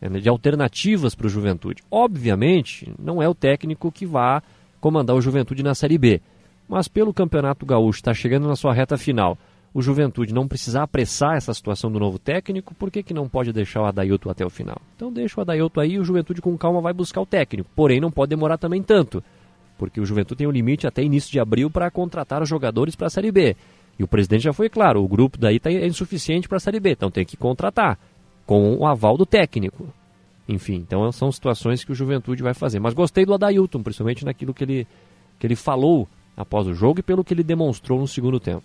né, 0.01 0.19
de 0.19 0.29
alternativas 0.29 1.15
para 1.15 1.27
o 1.27 1.29
Juventude. 1.29 1.83
Obviamente, 1.91 2.91
não 2.97 3.21
é 3.21 3.29
o 3.29 3.35
técnico 3.35 3.91
que 3.91 4.05
vá 4.05 4.41
comandar 4.79 5.15
o 5.15 5.21
Juventude 5.21 5.63
na 5.63 5.75
Série 5.75 5.97
B. 5.97 6.21
Mas 6.67 6.87
pelo 6.87 7.13
Campeonato 7.13 7.65
Gaúcho, 7.65 7.99
está 7.99 8.13
chegando 8.13 8.47
na 8.47 8.55
sua 8.55 8.73
reta 8.73 8.97
final, 8.97 9.37
o 9.73 9.81
Juventude 9.81 10.33
não 10.33 10.47
precisar 10.47 10.83
apressar 10.83 11.35
essa 11.35 11.53
situação 11.53 11.91
do 11.91 11.99
novo 11.99 12.17
técnico, 12.17 12.73
por 12.73 12.89
que, 12.89 13.03
que 13.03 13.13
não 13.13 13.29
pode 13.29 13.53
deixar 13.53 13.81
o 13.81 13.85
Adailto 13.85 14.29
até 14.29 14.45
o 14.45 14.49
final? 14.49 14.81
Então 14.95 15.11
deixa 15.11 15.39
o 15.39 15.41
Adailto 15.41 15.79
aí 15.79 15.93
e 15.93 15.99
o 15.99 16.03
Juventude 16.03 16.41
com 16.41 16.57
calma 16.57 16.81
vai 16.81 16.93
buscar 16.93 17.21
o 17.21 17.25
técnico. 17.25 17.69
Porém, 17.75 18.01
não 18.01 18.11
pode 18.11 18.29
demorar 18.29 18.57
também 18.57 18.81
tanto, 18.81 19.23
porque 19.77 20.01
o 20.01 20.05
Juventude 20.05 20.39
tem 20.39 20.47
um 20.47 20.51
limite 20.51 20.87
até 20.87 21.03
início 21.03 21.31
de 21.31 21.39
abril 21.39 21.69
para 21.69 21.91
contratar 21.91 22.41
os 22.41 22.49
jogadores 22.49 22.95
para 22.95 23.07
a 23.07 23.09
Série 23.09 23.31
B. 23.31 23.55
E 23.99 24.03
o 24.03 24.07
presidente 24.07 24.43
já 24.43 24.53
foi 24.53 24.69
claro, 24.69 25.03
o 25.03 25.07
grupo 25.07 25.37
daí 25.37 25.59
tá, 25.59 25.71
é 25.71 25.85
insuficiente 25.87 26.47
para 26.47 26.57
a 26.57 26.59
Série 26.59 26.79
B, 26.79 26.91
então 26.91 27.09
tem 27.09 27.25
que 27.25 27.35
contratar, 27.35 27.97
com 28.45 28.75
o 28.75 28.85
aval 28.85 29.17
do 29.17 29.25
técnico. 29.25 29.87
Enfim, 30.47 30.75
então 30.75 31.11
são 31.11 31.31
situações 31.31 31.83
que 31.83 31.91
o 31.91 31.95
Juventude 31.95 32.41
vai 32.41 32.53
fazer. 32.53 32.79
Mas 32.79 32.93
gostei 32.93 33.25
do 33.25 33.33
Adailton, 33.33 33.83
principalmente 33.83 34.23
naquilo 34.23 34.53
que 34.53 34.63
ele, 34.63 34.87
que 35.37 35.45
ele 35.45 35.55
falou 35.55 36.07
após 36.37 36.67
o 36.67 36.73
jogo 36.73 36.99
e 36.99 37.03
pelo 37.03 37.23
que 37.23 37.33
ele 37.33 37.43
demonstrou 37.43 37.99
no 37.99 38.07
segundo 38.07 38.39
tempo. 38.39 38.63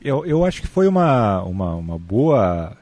Eu, 0.00 0.24
eu 0.24 0.44
acho 0.44 0.62
que 0.62 0.68
foi 0.68 0.86
uma, 0.86 1.42
uma, 1.42 1.74
uma 1.74 1.98
boa. 1.98 2.76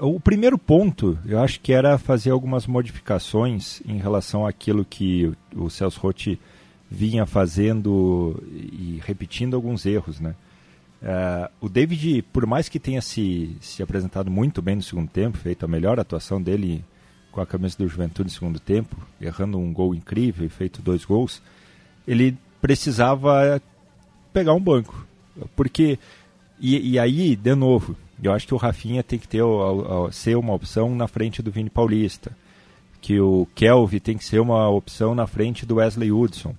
O 0.00 0.20
primeiro 0.20 0.58
ponto, 0.58 1.18
eu 1.26 1.40
acho 1.40 1.60
que 1.60 1.72
era 1.72 1.98
fazer 1.98 2.30
algumas 2.30 2.66
modificações 2.66 3.80
em 3.86 3.98
relação 3.98 4.46
àquilo 4.46 4.84
que 4.84 5.32
o, 5.54 5.68
Celso 5.68 5.98
Rotti 5.98 6.38
vinha 6.90 7.26
fazendo 7.26 8.40
e 8.52 9.00
repetindo 9.04 9.54
alguns 9.54 9.84
erros, 9.86 10.20
né? 10.20 10.34
Eh, 11.02 11.50
o 11.60 11.68
David, 11.68 12.22
por 12.32 12.46
mais 12.46 12.68
que 12.68 12.78
tenha 12.78 13.02
se, 13.02 13.56
se 13.60 13.82
apresentado 13.82 14.30
muito 14.30 14.62
bem 14.62 14.76
no 14.76 14.82
segundo 14.82 15.08
tempo, 15.08 15.38
feito 15.38 15.64
a 15.64 15.68
melhor 15.68 15.98
atuação 15.98 16.40
dele 16.40 16.84
com 17.32 17.40
a 17.40 17.46
camisa 17.46 17.76
do 17.78 17.88
Juventude 17.88 18.28
no 18.28 18.34
segundo 18.34 18.60
tempo, 18.60 18.94
errando 19.20 19.58
um 19.58 19.72
gol 19.72 19.94
incrível 19.94 20.46
e 20.46 20.50
feito 20.50 20.82
dois 20.82 21.04
gols, 21.04 21.42
ele 22.06 22.36
precisava 22.60 23.60
pegar 24.32 24.52
um 24.52 24.60
banco. 24.60 25.06
Porque, 25.56 25.98
e, 26.60 26.92
e 26.92 26.98
aí, 26.98 27.34
de 27.34 27.54
novo, 27.54 27.96
eu 28.22 28.32
acho 28.32 28.46
que 28.46 28.54
o 28.54 28.58
Rafinha 28.58 29.02
tem 29.02 29.18
que 29.18 29.28
ter, 29.28 29.42
o- 29.42 30.10
ser 30.12 30.36
uma 30.36 30.54
opção 30.54 30.94
na 30.94 31.08
frente 31.08 31.42
do 31.42 31.50
Vini 31.50 31.70
Paulista. 31.70 32.30
Que 33.00 33.18
o 33.20 33.48
Kelvin 33.54 33.98
tem 33.98 34.16
que 34.16 34.24
ser 34.24 34.40
uma 34.40 34.68
opção 34.68 35.14
na 35.14 35.26
frente 35.26 35.66
do 35.66 35.76
Wesley 35.76 36.12
Hudson. 36.12 36.54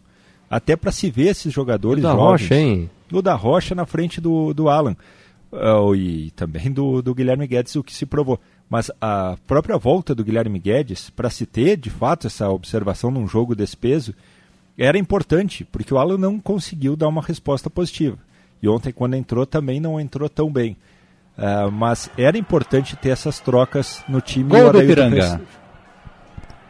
Até 0.49 0.75
para 0.75 0.91
se 0.91 1.09
ver 1.09 1.27
esses 1.29 1.53
jogadores 1.53 2.03
O 2.03 2.07
da 2.07 2.11
jovens. 2.11 2.41
Rocha, 2.41 2.55
hein? 2.55 2.89
O 3.11 3.21
da 3.21 3.33
Rocha 3.33 3.73
na 3.73 3.85
frente 3.85 4.19
do, 4.19 4.53
do 4.53 4.67
Alan. 4.69 4.95
Ah, 5.53 5.79
e 5.95 6.31
também 6.31 6.71
do, 6.71 7.01
do 7.01 7.15
Guilherme 7.15 7.47
Guedes, 7.47 7.75
o 7.75 7.83
que 7.83 7.93
se 7.93 8.05
provou. 8.05 8.39
Mas 8.69 8.91
a 8.99 9.37
própria 9.47 9.77
volta 9.77 10.13
do 10.13 10.23
Guilherme 10.23 10.59
Guedes, 10.59 11.09
para 11.09 11.29
se 11.29 11.45
ter 11.45 11.77
de 11.77 11.89
fato 11.89 12.27
essa 12.27 12.49
observação 12.49 13.09
num 13.11 13.27
jogo 13.27 13.55
desse 13.55 13.77
peso, 13.77 14.13
era 14.77 14.97
importante, 14.97 15.63
porque 15.63 15.93
o 15.93 15.97
Alan 15.99 16.17
não 16.17 16.39
conseguiu 16.39 16.95
dar 16.95 17.07
uma 17.07 17.21
resposta 17.21 17.69
positiva. 17.69 18.17
E 18.61 18.67
ontem, 18.67 18.91
quando 18.91 19.15
entrou, 19.15 19.45
também 19.45 19.79
não 19.79 19.99
entrou 19.99 20.27
tão 20.27 20.51
bem. 20.51 20.75
Ah, 21.37 21.69
mas 21.71 22.09
era 22.17 22.37
importante 22.37 22.95
ter 22.95 23.09
essas 23.09 23.39
trocas 23.39 24.03
no 24.07 24.21
time. 24.21 24.49
Gol 24.49 24.59
o 24.67 24.71
do 24.71 24.77
Adailton 24.79 24.93
Piranga. 25.09 25.21
fez- 25.37 25.63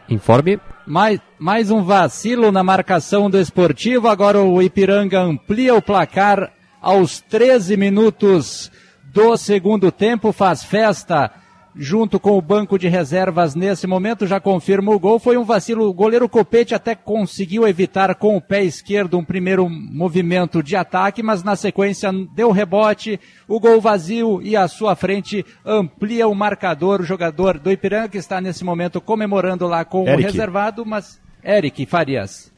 Informe. 0.08 0.60
Mais, 0.86 1.18
mais 1.38 1.70
um 1.70 1.82
vacilo 1.82 2.52
na 2.52 2.62
marcação 2.62 3.30
do 3.30 3.38
esportivo. 3.38 4.08
Agora 4.08 4.40
o 4.42 4.60
Ipiranga 4.62 5.20
amplia 5.20 5.74
o 5.74 5.80
placar 5.82 6.52
aos 6.80 7.20
13 7.22 7.76
minutos 7.76 8.70
do 9.04 9.36
segundo 9.36 9.90
tempo. 9.90 10.30
Faz 10.32 10.62
festa 10.62 11.30
junto 11.76 12.20
com 12.20 12.38
o 12.38 12.42
banco 12.42 12.78
de 12.78 12.88
reservas 12.88 13.54
nesse 13.54 13.86
momento. 13.86 14.26
Já 14.26 14.40
confirma 14.40 14.92
o 14.92 14.98
gol. 14.98 15.18
Foi 15.18 15.36
um 15.36 15.44
vacilo. 15.44 15.88
O 15.88 15.92
goleiro 15.94 16.28
Copete 16.28 16.74
até 16.74 16.94
conseguiu 16.94 17.66
evitar 17.66 18.14
com 18.14 18.36
o 18.36 18.40
pé 18.40 18.62
esquerdo 18.62 19.18
um 19.18 19.24
primeiro 19.24 19.68
movimento 19.68 20.62
de 20.62 20.76
ataque, 20.76 21.22
mas 21.22 21.42
na 21.42 21.56
sequência 21.56 22.10
deu 22.34 22.50
rebote. 22.50 23.18
O 23.48 23.58
gol 23.58 23.80
vazio 23.80 24.40
e 24.42 24.56
à 24.56 24.68
sua 24.68 24.94
frente 24.94 25.44
amplia 25.64 26.28
o 26.28 26.34
marcador. 26.34 27.00
O 27.00 27.04
jogador 27.04 27.58
do 27.58 27.70
Ipiranga 27.70 28.08
que 28.08 28.18
está 28.18 28.40
nesse 28.40 28.64
momento 28.64 29.00
comemorando 29.00 29.66
lá 29.66 29.84
com 29.84 30.04
o 30.04 30.08
Eric. 30.08 30.24
reservado, 30.24 30.84
mas 30.86 31.20
Eric 31.42 31.86
Farias. 31.86 32.52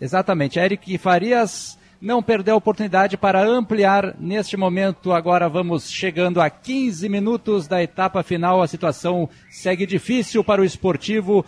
Exatamente, 0.00 0.58
Eric 0.58 0.96
Farias 0.96 1.78
não 2.00 2.22
perdeu 2.22 2.54
a 2.54 2.58
oportunidade 2.58 3.16
para 3.16 3.44
ampliar 3.44 4.16
neste 4.18 4.56
momento. 4.56 5.12
Agora 5.12 5.48
vamos 5.48 5.90
chegando 5.90 6.40
a 6.40 6.48
15 6.48 7.08
minutos 7.08 7.68
da 7.68 7.82
etapa 7.82 8.22
final. 8.22 8.62
A 8.62 8.66
situação 8.66 9.28
segue 9.50 9.84
difícil 9.84 10.42
para 10.42 10.62
o 10.62 10.64
esportivo. 10.64 11.44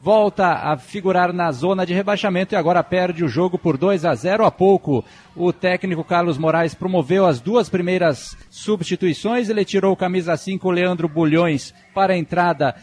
Volta 0.00 0.52
a 0.52 0.76
figurar 0.76 1.32
na 1.32 1.50
zona 1.50 1.84
de 1.84 1.92
rebaixamento 1.92 2.54
e 2.54 2.56
agora 2.56 2.84
perde 2.84 3.24
o 3.24 3.28
jogo 3.28 3.58
por 3.58 3.76
2 3.76 4.04
a 4.04 4.14
0 4.14 4.44
há 4.44 4.50
pouco. 4.50 5.04
O 5.34 5.52
técnico 5.52 6.04
Carlos 6.04 6.38
Moraes 6.38 6.74
promoveu 6.74 7.26
as 7.26 7.40
duas 7.40 7.68
primeiras 7.68 8.36
substituições. 8.48 9.48
Ele 9.48 9.64
tirou 9.64 9.96
camisa 9.96 10.36
5 10.36 10.70
Leandro 10.70 11.08
Bulhões 11.08 11.74
para 11.92 12.12
a 12.12 12.16
entrada 12.16 12.76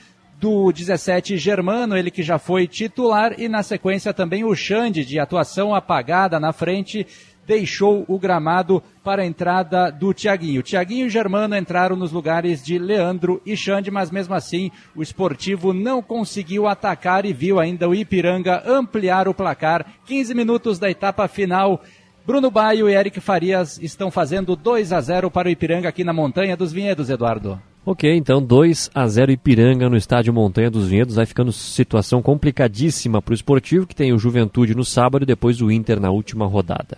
do 0.44 0.74
17 0.74 1.38
Germano, 1.38 1.96
ele 1.96 2.12
que 2.12 2.22
já 2.22 2.38
foi 2.38 2.68
titular, 2.68 3.34
e 3.40 3.48
na 3.48 3.64
sequência 3.64 4.14
também 4.14 4.44
o 4.44 4.54
Xande, 4.54 5.06
de 5.06 5.18
atuação 5.18 5.74
apagada 5.74 6.38
na 6.38 6.52
frente, 6.52 7.08
deixou 7.48 8.04
o 8.10 8.20
gramado 8.20 8.84
para 9.02 9.22
a 9.22 9.26
entrada 9.26 9.90
do 9.90 10.14
Tiaguinho. 10.14 10.62
Tiaguinho 10.62 11.08
e 11.08 11.10
Germano 11.10 11.56
entraram 11.56 11.96
nos 11.96 12.12
lugares 12.12 12.62
de 12.62 12.78
Leandro 12.78 13.42
e 13.46 13.56
Xande, 13.56 13.90
mas 13.90 14.12
mesmo 14.12 14.34
assim 14.34 14.70
o 14.94 15.02
esportivo 15.02 15.72
não 15.72 16.02
conseguiu 16.02 16.68
atacar 16.68 17.26
e 17.26 17.32
viu 17.32 17.58
ainda 17.58 17.88
o 17.88 17.96
Ipiranga 17.96 18.64
ampliar 18.66 19.30
o 19.30 19.34
placar. 19.34 19.86
15 20.06 20.34
minutos 20.34 20.78
da 20.78 20.92
etapa 20.92 21.26
final. 21.30 21.82
Bruno 22.28 22.52
Baio 22.52 22.90
e 22.90 22.94
Eric 22.94 23.22
Farias 23.22 23.78
estão 23.82 24.12
fazendo 24.12 24.58
2 24.58 24.92
a 24.92 25.00
0 25.00 25.32
para 25.32 25.48
o 25.48 25.52
Ipiranga 25.52 25.88
aqui 25.88 26.04
na 26.04 26.12
Montanha 26.12 26.58
dos 26.58 26.74
Vinhedos, 26.74 27.10
Eduardo. 27.10 27.62
Ok, 27.86 28.16
então 28.16 28.42
2 28.42 28.92
a 28.96 29.06
0 29.06 29.34
Ipiranga 29.34 29.90
no 29.90 29.98
estádio 29.98 30.34
Montanha 30.34 30.72
dos 30.72 30.88
Vinhedos. 30.88 31.16
Vai 31.16 31.26
ficando 31.26 31.52
situação 31.52 32.22
complicadíssima 32.22 33.22
para 33.22 33.34
o 33.34 33.36
esportivo, 33.36 33.86
que 33.86 33.96
tem 33.96 34.14
o 34.14 34.18
Juventude 34.18 34.74
no 34.74 34.86
sábado 34.86 35.24
e 35.24 35.26
depois 35.26 35.62
o 35.62 35.70
Inter 35.70 36.00
na 36.00 36.10
última 36.10 36.46
rodada. 36.46 36.98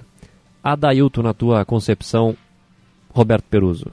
Adailton, 0.64 1.24
na 1.24 1.34
tua 1.34 1.66
concepção, 1.66 2.38
Roberto 3.10 3.46
Peruso. 3.50 3.92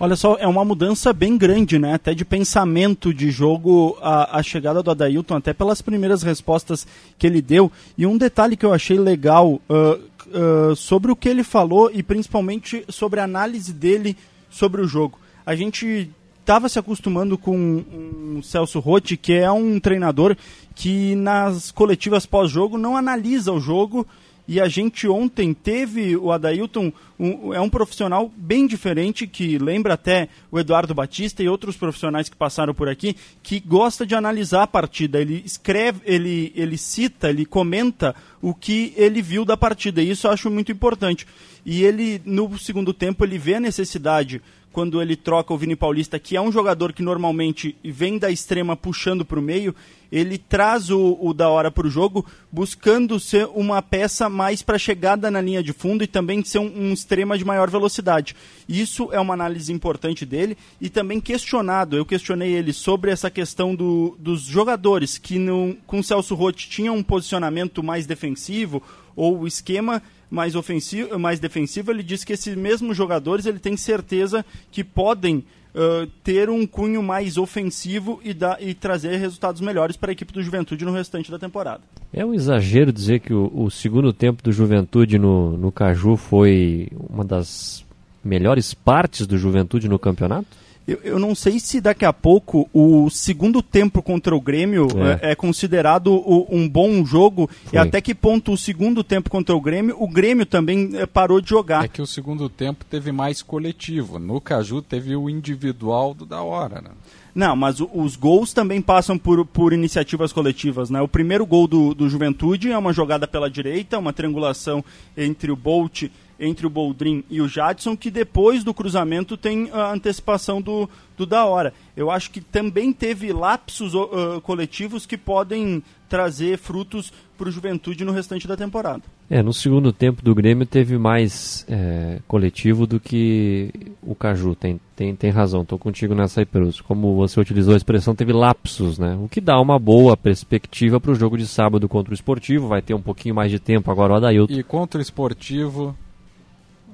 Olha 0.00 0.16
só, 0.16 0.36
é 0.36 0.46
uma 0.46 0.64
mudança 0.64 1.12
bem 1.12 1.36
grande, 1.36 1.78
né? 1.78 1.92
Até 1.92 2.14
de 2.14 2.24
pensamento 2.24 3.12
de 3.12 3.30
jogo, 3.30 3.98
a, 4.00 4.38
a 4.38 4.42
chegada 4.42 4.82
do 4.82 4.90
Adailton, 4.90 5.36
até 5.36 5.52
pelas 5.52 5.82
primeiras 5.82 6.22
respostas 6.22 6.86
que 7.18 7.26
ele 7.26 7.42
deu. 7.42 7.70
E 7.98 8.06
um 8.06 8.16
detalhe 8.16 8.56
que 8.56 8.64
eu 8.64 8.72
achei 8.72 8.98
legal 8.98 9.60
ah, 9.68 9.98
ah, 10.32 10.74
sobre 10.74 11.12
o 11.12 11.16
que 11.16 11.28
ele 11.28 11.42
falou 11.42 11.90
e 11.92 12.02
principalmente 12.02 12.82
sobre 12.88 13.20
a 13.20 13.24
análise 13.24 13.74
dele 13.74 14.16
sobre 14.48 14.80
o 14.80 14.88
jogo. 14.88 15.18
A 15.48 15.54
gente 15.54 16.10
estava 16.40 16.68
se 16.68 16.78
acostumando 16.78 17.38
com 17.38 17.56
um 17.56 18.42
Celso 18.42 18.80
Rotti, 18.80 19.16
que 19.16 19.32
é 19.32 19.50
um 19.50 19.80
treinador 19.80 20.36
que 20.74 21.16
nas 21.16 21.70
coletivas 21.70 22.26
pós-jogo 22.26 22.76
não 22.76 22.98
analisa 22.98 23.50
o 23.50 23.58
jogo 23.58 24.06
E 24.50 24.58
a 24.62 24.66
gente 24.66 25.06
ontem 25.06 25.52
teve 25.52 26.16
o 26.16 26.32
Adailton, 26.32 26.90
um, 27.20 27.52
é 27.52 27.60
um 27.60 27.68
profissional 27.68 28.32
bem 28.34 28.66
diferente, 28.66 29.26
que 29.26 29.58
lembra 29.58 29.92
até 29.92 30.30
o 30.50 30.58
Eduardo 30.58 30.94
Batista 30.94 31.42
e 31.42 31.48
outros 31.50 31.76
profissionais 31.76 32.30
que 32.30 32.36
passaram 32.36 32.72
por 32.72 32.88
aqui, 32.88 33.14
que 33.42 33.60
gosta 33.60 34.06
de 34.06 34.14
analisar 34.14 34.62
a 34.62 34.66
partida. 34.66 35.20
Ele 35.20 35.42
escreve, 35.44 36.00
ele, 36.06 36.50
ele 36.56 36.78
cita, 36.78 37.28
ele 37.28 37.44
comenta 37.44 38.16
o 38.40 38.54
que 38.54 38.94
ele 38.96 39.20
viu 39.20 39.44
da 39.44 39.54
partida. 39.54 40.00
E 40.00 40.08
isso 40.10 40.26
eu 40.26 40.30
acho 40.30 40.50
muito 40.50 40.72
importante. 40.72 41.26
E 41.66 41.84
ele, 41.84 42.18
no 42.24 42.58
segundo 42.58 42.94
tempo, 42.94 43.26
ele 43.26 43.36
vê 43.36 43.56
a 43.56 43.60
necessidade 43.60 44.40
quando 44.78 45.02
ele 45.02 45.16
troca 45.16 45.52
o 45.52 45.58
Vini 45.58 45.74
Paulista, 45.74 46.20
que 46.20 46.36
é 46.36 46.40
um 46.40 46.52
jogador 46.52 46.92
que 46.92 47.02
normalmente 47.02 47.74
vem 47.82 48.16
da 48.16 48.30
extrema 48.30 48.76
puxando 48.76 49.24
para 49.24 49.40
o 49.40 49.42
meio, 49.42 49.74
ele 50.10 50.38
traz 50.38 50.88
o, 50.88 51.18
o 51.20 51.34
da 51.34 51.48
hora 51.48 51.68
para 51.68 51.88
o 51.88 51.90
jogo, 51.90 52.24
buscando 52.52 53.18
ser 53.18 53.48
uma 53.56 53.82
peça 53.82 54.28
mais 54.28 54.62
para 54.62 54.78
chegada 54.78 55.32
na 55.32 55.40
linha 55.40 55.64
de 55.64 55.72
fundo 55.72 56.04
e 56.04 56.06
também 56.06 56.44
ser 56.44 56.60
um, 56.60 56.90
um, 56.90 56.92
extrema 56.92 57.36
de 57.36 57.44
maior 57.44 57.68
velocidade. 57.68 58.36
Isso 58.68 59.08
é 59.10 59.18
uma 59.18 59.34
análise 59.34 59.72
importante 59.72 60.24
dele 60.24 60.56
e 60.80 60.88
também 60.88 61.20
questionado. 61.20 61.96
Eu 61.96 62.06
questionei 62.06 62.52
ele 62.52 62.72
sobre 62.72 63.10
essa 63.10 63.28
questão 63.28 63.74
do, 63.74 64.16
dos 64.16 64.42
jogadores 64.42 65.18
que 65.18 65.44
com 65.88 65.98
o 65.98 66.04
Celso 66.04 66.36
Rotti 66.36 66.70
tinham 66.70 66.94
um 66.94 67.02
posicionamento 67.02 67.82
mais 67.82 68.06
defensivo 68.06 68.80
ou 69.16 69.40
o 69.40 69.46
esquema 69.48 70.00
mais 70.30 70.54
ofensivo, 70.54 71.18
mais 71.18 71.40
defensivo, 71.40 71.90
ele 71.90 72.02
disse 72.02 72.26
que 72.26 72.32
esses 72.32 72.54
mesmos 72.54 72.96
jogadores 72.96 73.46
ele 73.46 73.58
tem 73.58 73.76
certeza 73.76 74.44
que 74.70 74.84
podem 74.84 75.44
uh, 75.74 76.06
ter 76.22 76.50
um 76.50 76.66
cunho 76.66 77.02
mais 77.02 77.36
ofensivo 77.36 78.20
e, 78.22 78.34
dar, 78.34 78.62
e 78.62 78.74
trazer 78.74 79.16
resultados 79.16 79.60
melhores 79.60 79.96
para 79.96 80.10
a 80.10 80.12
equipe 80.12 80.32
do 80.32 80.42
Juventude 80.42 80.84
no 80.84 80.92
restante 80.92 81.30
da 81.30 81.38
temporada. 81.38 81.80
É 82.12 82.24
um 82.24 82.34
exagero 82.34 82.92
dizer 82.92 83.20
que 83.20 83.32
o, 83.32 83.50
o 83.54 83.70
segundo 83.70 84.12
tempo 84.12 84.42
do 84.42 84.52
Juventude 84.52 85.18
no, 85.18 85.56
no 85.56 85.72
Caju 85.72 86.16
foi 86.16 86.88
uma 87.08 87.24
das 87.24 87.84
melhores 88.24 88.74
partes 88.74 89.26
do 89.26 89.38
Juventude 89.38 89.88
no 89.88 89.98
campeonato? 89.98 90.48
Eu, 90.88 91.00
eu, 91.04 91.18
não 91.18 91.34
sei 91.34 91.60
se 91.60 91.82
daqui 91.82 92.06
a 92.06 92.14
pouco 92.14 92.66
o 92.72 93.10
segundo 93.10 93.60
tempo 93.60 94.02
contra 94.02 94.34
o 94.34 94.40
Grêmio 94.40 94.88
é, 95.22 95.28
é, 95.28 95.32
é 95.32 95.34
considerado 95.34 96.06
o, 96.14 96.48
um 96.50 96.66
bom 96.66 97.04
jogo 97.04 97.46
Foi. 97.66 97.76
e 97.76 97.78
até 97.78 98.00
que 98.00 98.14
ponto 98.14 98.52
o 98.52 98.56
segundo 98.56 99.04
tempo 99.04 99.28
contra 99.28 99.54
o 99.54 99.60
Grêmio, 99.60 99.94
o 99.98 100.08
Grêmio 100.08 100.46
também 100.46 100.92
é, 100.94 101.04
parou 101.04 101.42
de 101.42 101.50
jogar. 101.50 101.84
É 101.84 101.88
que 101.88 102.00
o 102.00 102.06
segundo 102.06 102.48
tempo 102.48 102.86
teve 102.86 103.12
mais 103.12 103.42
coletivo. 103.42 104.18
No 104.18 104.40
Caju 104.40 104.80
teve 104.80 105.14
o 105.14 105.28
individual 105.28 106.14
do 106.14 106.24
da 106.24 106.40
hora, 106.40 106.80
né? 106.80 106.90
Não, 107.34 107.54
mas 107.54 107.80
o, 107.80 107.90
os 107.92 108.16
gols 108.16 108.54
também 108.54 108.80
passam 108.80 109.18
por, 109.18 109.44
por 109.44 109.74
iniciativas 109.74 110.32
coletivas, 110.32 110.88
né? 110.88 111.02
O 111.02 111.06
primeiro 111.06 111.44
gol 111.44 111.68
do, 111.68 111.94
do 111.94 112.08
Juventude 112.08 112.72
é 112.72 112.78
uma 112.78 112.94
jogada 112.94 113.28
pela 113.28 113.50
direita, 113.50 113.98
uma 113.98 114.14
triangulação 114.14 114.82
entre 115.14 115.52
o 115.52 115.56
Bolt 115.56 116.04
entre 116.38 116.66
o 116.66 116.70
Boldrin 116.70 117.24
e 117.28 117.40
o 117.40 117.48
Jadson, 117.48 117.96
que 117.96 118.10
depois 118.10 118.62
do 118.62 118.72
cruzamento 118.72 119.36
tem 119.36 119.70
a 119.72 119.92
antecipação 119.92 120.60
do, 120.62 120.88
do 121.16 121.26
da 121.26 121.44
hora. 121.44 121.72
Eu 121.96 122.10
acho 122.10 122.30
que 122.30 122.40
também 122.40 122.92
teve 122.92 123.32
lapsos 123.32 123.94
uh, 123.94 124.40
coletivos 124.42 125.04
que 125.04 125.16
podem 125.16 125.82
trazer 126.08 126.56
frutos 126.56 127.12
para 127.36 127.48
o 127.48 127.52
Juventude 127.52 128.04
no 128.04 128.12
restante 128.12 128.48
da 128.48 128.56
temporada. 128.56 129.02
É, 129.30 129.42
no 129.42 129.52
segundo 129.52 129.92
tempo 129.92 130.22
do 130.22 130.34
Grêmio 130.34 130.66
teve 130.66 130.96
mais 130.96 131.64
é, 131.68 132.18
coletivo 132.26 132.86
do 132.86 132.98
que 132.98 133.70
o 134.02 134.14
Caju. 134.14 134.54
Tem, 134.54 134.80
tem, 134.96 135.14
tem 135.14 135.30
razão, 135.30 135.62
estou 135.62 135.78
contigo 135.78 136.14
nessa 136.14 136.40
aí, 136.40 136.46
Peruso. 136.46 136.82
Como 136.82 137.14
você 137.14 137.38
utilizou 137.38 137.74
a 137.74 137.76
expressão, 137.76 138.14
teve 138.14 138.32
lapsos, 138.32 138.98
né? 138.98 139.16
O 139.22 139.28
que 139.28 139.40
dá 139.40 139.60
uma 139.60 139.78
boa 139.78 140.16
perspectiva 140.16 140.98
para 140.98 141.12
o 141.12 141.14
jogo 141.14 141.36
de 141.36 141.46
sábado 141.46 141.88
contra 141.88 142.10
o 142.10 142.14
Esportivo. 142.14 142.68
Vai 142.68 142.82
ter 142.82 142.94
um 142.94 143.02
pouquinho 143.02 143.34
mais 143.34 143.50
de 143.50 143.60
tempo 143.60 143.90
agora 143.90 144.14
o 144.14 144.16
Adailton. 144.16 144.52
E 144.52 144.62
contra 144.62 144.98
o 144.98 145.02
Esportivo, 145.02 145.94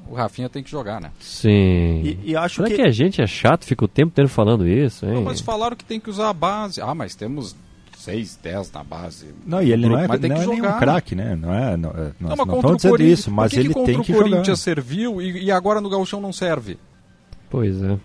o 0.09 0.15
Rafinha 0.15 0.49
tem 0.49 0.63
que 0.63 0.71
jogar, 0.71 1.01
né? 1.01 1.11
Sim. 1.21 2.03
E, 2.03 2.19
e 2.25 2.37
acho 2.37 2.57
Será 2.57 2.69
que... 2.69 2.77
que 2.77 2.83
a 2.83 2.91
gente 2.91 3.21
é 3.23 3.27
chato, 3.27 3.65
fica 3.65 3.85
o 3.85 3.89
tempo 3.89 4.09
inteiro 4.09 4.29
falando 4.29 4.67
isso, 4.67 5.07
hein? 5.07 5.15
Não, 5.15 5.23
mas 5.23 5.41
falaram 5.41 5.77
que 5.77 5.85
tem 5.85 6.01
que 6.01 6.11
usar 6.11 6.29
a 6.29 6.33
base. 6.33 6.81
Ah, 6.81 6.95
mas 6.95 7.15
temos 7.15 7.57
6, 7.97 8.39
10 8.43 8.73
na 8.73 8.85
base. 8.85 9.35
Não, 9.47 9.63
e 9.63 9.73
ele 9.73 9.89
não 9.89 9.99
é, 9.99 10.07
mas 10.07 10.21
tem 10.21 10.29
não 10.29 10.37
que 10.37 10.43
é 10.43 10.45
jogar. 10.45 10.61
nenhum 10.61 10.79
craque, 10.79 11.15
né? 11.15 11.35
Não 11.35 11.55
é, 11.55 11.77
não, 11.77 11.91
é, 11.91 12.13
não, 12.21 12.29
não, 12.29 12.37
mas 12.37 12.39
não 12.39 12.47
contra 12.61 12.93
o 12.93 13.03
isso, 13.03 13.31
mas 13.31 13.53
que 13.53 13.61
ele 13.61 13.73
que 13.73 13.85
tem 13.85 14.03
que 14.03 14.13
o 14.13 14.17
Corinthians 14.17 14.47
jogar. 14.47 14.57
serviu 14.57 15.23
e, 15.23 15.45
e 15.45 15.51
agora 15.51 15.81
no 15.81 15.89
Gauchão 15.89 16.21
não 16.21 16.33
serve? 16.33 16.79
Pois 17.49 17.83
é. 17.83 17.99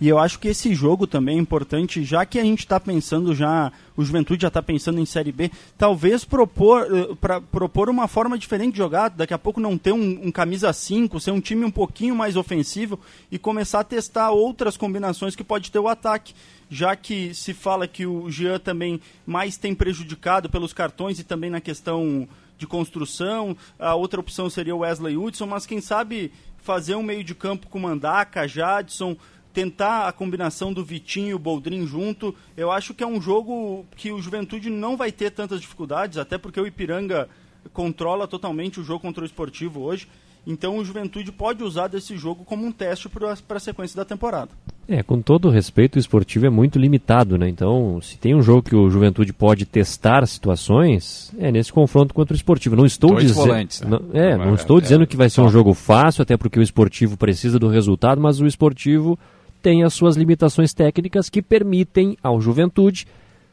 E 0.00 0.08
eu 0.08 0.18
acho 0.18 0.38
que 0.38 0.48
esse 0.48 0.74
jogo 0.74 1.06
também 1.06 1.38
é 1.38 1.40
importante, 1.40 2.02
já 2.02 2.26
que 2.26 2.38
a 2.38 2.42
gente 2.42 2.60
está 2.60 2.80
pensando 2.80 3.34
já, 3.34 3.72
o 3.96 4.04
Juventude 4.04 4.42
já 4.42 4.48
está 4.48 4.62
pensando 4.62 5.00
em 5.00 5.06
Série 5.06 5.30
B, 5.30 5.50
talvez 5.78 6.24
propor, 6.24 6.90
uh, 6.92 7.16
pra, 7.16 7.40
propor 7.40 7.88
uma 7.88 8.08
forma 8.08 8.36
diferente 8.36 8.72
de 8.72 8.78
jogar, 8.78 9.10
daqui 9.10 9.32
a 9.32 9.38
pouco 9.38 9.60
não 9.60 9.78
ter 9.78 9.92
um, 9.92 10.26
um 10.26 10.32
camisa 10.32 10.72
5, 10.72 11.20
ser 11.20 11.30
um 11.30 11.40
time 11.40 11.64
um 11.64 11.70
pouquinho 11.70 12.14
mais 12.14 12.36
ofensivo 12.36 12.98
e 13.30 13.38
começar 13.38 13.80
a 13.80 13.84
testar 13.84 14.30
outras 14.30 14.76
combinações 14.76 15.36
que 15.36 15.44
pode 15.44 15.70
ter 15.70 15.78
o 15.78 15.88
ataque. 15.88 16.34
Já 16.68 16.96
que 16.96 17.32
se 17.34 17.54
fala 17.54 17.86
que 17.86 18.04
o 18.06 18.28
Jean 18.30 18.58
também 18.58 19.00
mais 19.24 19.56
tem 19.56 19.74
prejudicado 19.74 20.48
pelos 20.50 20.72
cartões 20.72 21.18
e 21.18 21.24
também 21.24 21.50
na 21.50 21.60
questão 21.60 22.26
de 22.58 22.66
construção, 22.66 23.56
a 23.78 23.94
outra 23.94 24.20
opção 24.20 24.48
seria 24.48 24.74
o 24.74 24.78
Wesley 24.78 25.16
Hudson, 25.16 25.46
mas 25.46 25.66
quem 25.66 25.80
sabe 25.80 26.32
fazer 26.64 26.94
um 26.94 27.02
meio 27.02 27.22
de 27.22 27.34
campo 27.34 27.68
com 27.68 27.78
Mandaca, 27.78 28.48
Jadson, 28.48 29.16
tentar 29.54 30.08
a 30.08 30.12
combinação 30.12 30.72
do 30.72 30.84
Vitinho 30.84 31.28
e 31.28 31.34
o 31.34 31.38
Boldrin 31.38 31.86
junto. 31.86 32.34
Eu 32.56 32.72
acho 32.72 32.92
que 32.92 33.04
é 33.04 33.06
um 33.06 33.22
jogo 33.22 33.86
que 33.96 34.10
o 34.10 34.20
Juventude 34.20 34.68
não 34.68 34.96
vai 34.96 35.12
ter 35.12 35.30
tantas 35.30 35.60
dificuldades, 35.60 36.18
até 36.18 36.36
porque 36.36 36.60
o 36.60 36.66
Ipiranga 36.66 37.28
controla 37.72 38.26
totalmente 38.26 38.80
o 38.80 38.84
jogo 38.84 39.00
contra 39.00 39.22
o 39.22 39.26
esportivo 39.26 39.80
hoje. 39.80 40.08
Então 40.46 40.76
o 40.76 40.84
Juventude 40.84 41.32
pode 41.32 41.62
usar 41.62 41.86
desse 41.86 42.18
jogo 42.18 42.44
como 42.44 42.66
um 42.66 42.72
teste 42.72 43.08
para 43.08 43.32
a 43.32 43.60
sequência 43.60 43.96
da 43.96 44.04
temporada. 44.04 44.50
É, 44.86 45.02
com 45.02 45.22
todo 45.22 45.48
respeito, 45.48 45.96
o 45.96 45.98
esportivo 45.98 46.44
é 46.44 46.50
muito 46.50 46.78
limitado, 46.78 47.38
né? 47.38 47.48
Então, 47.48 47.98
se 48.02 48.18
tem 48.18 48.34
um 48.34 48.42
jogo 48.42 48.62
que 48.62 48.76
o 48.76 48.90
Juventude 48.90 49.32
pode 49.32 49.64
testar 49.64 50.26
situações, 50.26 51.32
é 51.38 51.50
nesse 51.50 51.72
confronto 51.72 52.12
contra 52.12 52.34
o 52.34 52.36
esportivo. 52.36 52.76
Não 52.76 52.84
estou 52.84 53.14
dizendo. 53.14 53.46
né? 53.48 53.66
Não, 53.88 54.02
é, 54.12 54.36
não 54.36 54.54
estou 54.54 54.76
é, 54.76 54.82
dizendo 54.82 55.06
que 55.06 55.16
vai 55.16 55.30
ser 55.30 55.40
um 55.40 55.48
jogo 55.48 55.72
fácil, 55.72 56.20
até 56.20 56.36
porque 56.36 56.58
o 56.58 56.62
esportivo 56.62 57.16
precisa 57.16 57.58
do 57.58 57.68
resultado, 57.68 58.20
mas 58.20 58.40
o 58.42 58.46
esportivo 58.46 59.18
tem 59.64 59.82
as 59.82 59.94
suas 59.94 60.14
limitações 60.14 60.74
técnicas 60.74 61.30
que 61.30 61.40
permitem 61.40 62.18
ao 62.22 62.38
Juventude 62.38 63.06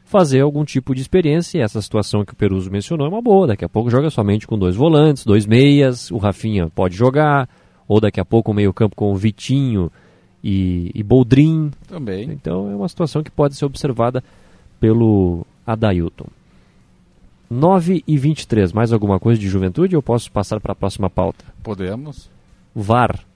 fazer 0.04 0.42
algum 0.42 0.62
tipo 0.62 0.94
de 0.94 1.00
experiência. 1.00 1.56
E 1.56 1.62
essa 1.62 1.80
situação 1.80 2.22
que 2.22 2.34
o 2.34 2.36
Peruso 2.36 2.70
mencionou 2.70 3.06
é 3.06 3.08
uma 3.08 3.22
boa. 3.22 3.46
Daqui 3.46 3.64
a 3.64 3.68
pouco 3.68 3.88
joga 3.88 4.10
somente 4.10 4.46
com 4.46 4.58
dois 4.58 4.76
volantes, 4.76 5.24
dois 5.24 5.46
meias. 5.46 6.10
O 6.10 6.18
Rafinha 6.18 6.68
pode 6.68 6.94
jogar. 6.94 7.48
Ou 7.88 7.98
daqui 7.98 8.20
a 8.20 8.26
pouco 8.26 8.50
o 8.50 8.54
meio-campo 8.54 8.94
com 8.94 9.10
o 9.10 9.16
Vitinho 9.16 9.90
e, 10.44 10.90
e 10.94 11.02
Boldrin. 11.02 11.70
Também. 11.88 12.30
Então 12.30 12.70
é 12.70 12.76
uma 12.76 12.88
situação 12.90 13.22
que 13.22 13.30
pode 13.30 13.56
ser 13.56 13.64
observada 13.64 14.22
pelo 14.78 15.46
Adailton. 15.66 16.26
9 17.50 18.04
e 18.06 18.18
23. 18.18 18.70
Mais 18.74 18.92
alguma 18.92 19.18
coisa 19.18 19.40
de 19.40 19.48
juventude 19.48 19.96
ou 19.96 20.02
posso 20.02 20.30
passar 20.30 20.60
para 20.60 20.72
a 20.72 20.76
próxima 20.76 21.08
pauta? 21.08 21.42
Podemos. 21.62 22.28
VAR. 22.74 23.31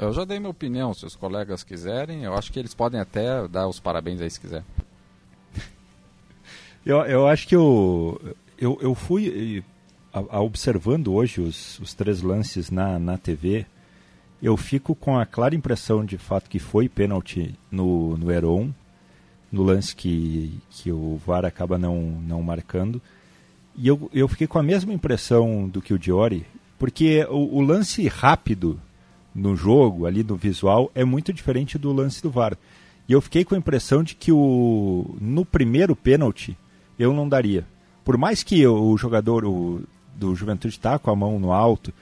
Eu 0.00 0.14
já 0.14 0.24
dei 0.24 0.38
minha 0.38 0.50
opinião, 0.50 0.94
se 0.94 1.04
os 1.04 1.14
colegas 1.14 1.62
quiserem. 1.62 2.24
Eu 2.24 2.34
acho 2.34 2.50
que 2.50 2.58
eles 2.58 2.72
podem 2.72 2.98
até 2.98 3.46
dar 3.46 3.68
os 3.68 3.78
parabéns 3.78 4.18
aí 4.22 4.30
se 4.30 4.40
quiser. 4.40 4.64
Eu, 6.86 6.96
eu 7.00 7.26
acho 7.28 7.46
que 7.46 7.54
eu, 7.54 8.18
eu, 8.58 8.78
eu 8.80 8.94
fui 8.94 9.62
a, 10.10 10.38
a 10.38 10.40
observando 10.40 11.12
hoje 11.12 11.42
os, 11.42 11.78
os 11.78 11.92
três 11.92 12.22
lances 12.22 12.70
na, 12.70 12.98
na 12.98 13.18
TV. 13.18 13.66
Eu 14.42 14.56
fico 14.56 14.94
com 14.94 15.18
a 15.18 15.26
clara 15.26 15.54
impressão 15.54 16.02
de 16.02 16.16
fato 16.16 16.48
que 16.48 16.58
foi 16.58 16.88
pênalti 16.88 17.54
no, 17.70 18.16
no 18.16 18.32
Heron, 18.32 18.72
no 19.52 19.62
lance 19.62 19.94
que, 19.94 20.58
que 20.70 20.90
o 20.90 21.20
VAR 21.26 21.44
acaba 21.44 21.76
não, 21.76 22.00
não 22.00 22.42
marcando. 22.42 23.02
E 23.76 23.86
eu, 23.86 24.10
eu 24.14 24.26
fiquei 24.26 24.46
com 24.46 24.58
a 24.58 24.62
mesma 24.62 24.94
impressão 24.94 25.68
do 25.68 25.82
que 25.82 25.92
o 25.92 25.98
Diori, 25.98 26.46
porque 26.78 27.26
o, 27.28 27.58
o 27.58 27.60
lance 27.60 28.08
rápido 28.08 28.80
no 29.34 29.56
jogo, 29.56 30.06
ali 30.06 30.22
no 30.22 30.36
visual, 30.36 30.90
é 30.94 31.04
muito 31.04 31.32
diferente 31.32 31.78
do 31.78 31.92
lance 31.92 32.22
do 32.22 32.30
VAR. 32.30 32.56
E 33.08 33.12
eu 33.12 33.20
fiquei 33.20 33.44
com 33.44 33.54
a 33.54 33.58
impressão 33.58 34.02
de 34.02 34.14
que 34.14 34.30
o, 34.30 35.16
no 35.20 35.44
primeiro 35.44 35.96
pênalti 35.96 36.56
eu 36.98 37.12
não 37.12 37.28
daria. 37.28 37.66
Por 38.04 38.16
mais 38.16 38.42
que 38.42 38.66
o 38.66 38.96
jogador 38.96 39.44
o, 39.44 39.82
do 40.14 40.34
Juventude 40.34 40.74
está 40.74 40.98
com 40.98 41.10
a 41.10 41.16
mão 41.16 41.38
no 41.38 41.52
alto, 41.52 41.92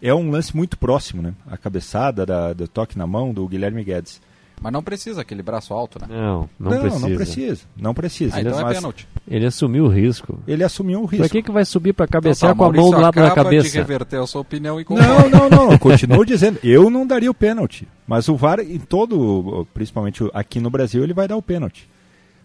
é 0.00 0.14
um 0.14 0.30
lance 0.30 0.54
muito 0.56 0.78
próximo, 0.78 1.22
né? 1.22 1.34
A 1.46 1.56
cabeçada 1.56 2.26
da, 2.26 2.52
do 2.52 2.68
toque 2.68 2.98
na 2.98 3.06
mão 3.06 3.32
do 3.32 3.46
Guilherme 3.48 3.82
Guedes. 3.82 4.20
Mas 4.60 4.72
não 4.72 4.82
precisa 4.82 5.20
aquele 5.20 5.42
braço 5.42 5.74
alto, 5.74 5.98
né? 6.00 6.06
Não, 6.08 6.48
não, 6.58 6.70
não 6.70 6.80
precisa. 6.80 7.08
Não 7.08 7.16
precisa, 7.16 7.62
não 7.76 7.94
precisa. 7.94 8.36
Ah, 8.36 8.40
então 8.40 8.62
Mas 8.62 8.70
é 8.72 8.74
pênalti. 8.74 9.08
Ele 9.28 9.46
assumiu 9.46 9.84
o 9.84 9.88
risco. 9.88 10.38
Ele 10.46 10.64
assumiu 10.64 11.00
o 11.00 11.04
risco. 11.04 11.18
Pra 11.18 11.28
que, 11.28 11.42
que 11.42 11.50
vai 11.52 11.64
subir 11.64 11.92
para 11.92 12.06
cabecear 12.06 12.52
Então 12.52 12.66
tá, 12.66 12.72
com 12.72 12.78
a 12.78 12.82
mão 12.82 12.90
do 12.90 13.00
lado 13.00 13.14
da 13.14 13.26
acaba 13.26 13.44
cabeça? 13.44 13.68
de 13.68 13.76
reverter 13.76 14.20
a 14.20 14.26
sua 14.26 14.40
opinião 14.40 14.80
e 14.80 14.86
Não, 14.88 15.28
não, 15.28 15.50
não. 15.50 15.72
eu 15.72 15.78
Continuo 15.78 16.24
dizendo, 16.24 16.58
eu 16.62 16.88
não 16.88 17.06
daria 17.06 17.30
o 17.30 17.34
pênalti. 17.34 17.86
Mas 18.06 18.28
o 18.28 18.36
VAR, 18.36 18.60
em 18.60 18.78
todo, 18.78 19.66
principalmente 19.74 20.22
aqui 20.32 20.60
no 20.60 20.70
Brasil, 20.70 21.02
ele 21.02 21.14
vai 21.14 21.26
dar 21.28 21.36
o 21.36 21.42
pênalti. 21.42 21.88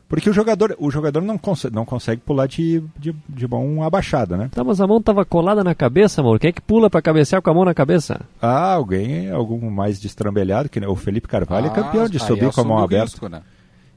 Porque 0.09 0.27
o 0.27 0.33
jogador, 0.33 0.75
o 0.79 0.89
jogador 0.89 1.21
não, 1.21 1.37
consegue, 1.37 1.75
não 1.75 1.85
consegue 1.85 2.19
pular 2.19 2.47
de, 2.47 2.83
de, 2.97 3.15
de 3.29 3.47
mão 3.47 3.83
abaixada, 3.83 4.35
né? 4.35 4.49
Tá, 4.51 4.63
mas 4.63 4.81
a 4.81 4.87
mão 4.87 4.99
tava 4.99 5.23
colada 5.23 5.63
na 5.63 5.75
cabeça, 5.75 6.19
amor. 6.19 6.39
Quem 6.39 6.49
é 6.49 6.51
que 6.51 6.61
pula 6.61 6.89
pra 6.89 6.99
cabecear 6.99 7.43
com 7.43 7.49
a 7.51 7.53
mão 7.53 7.63
na 7.63 7.75
cabeça? 7.75 8.21
Ah, 8.41 8.73
alguém, 8.73 9.29
algum 9.29 9.69
mais 9.69 9.99
destrambelhado, 9.99 10.67
que 10.67 10.79
o 10.79 10.95
Felipe 10.95 11.27
Carvalho 11.27 11.67
é 11.67 11.69
Ah, 11.69 11.73
campeão 11.73 12.09
de 12.09 12.17
subir 12.19 12.51
com 12.51 12.59
a 12.59 12.63
mão 12.63 12.79
aberta. 12.79 13.05
risco, 13.11 13.29
né? 13.29 13.43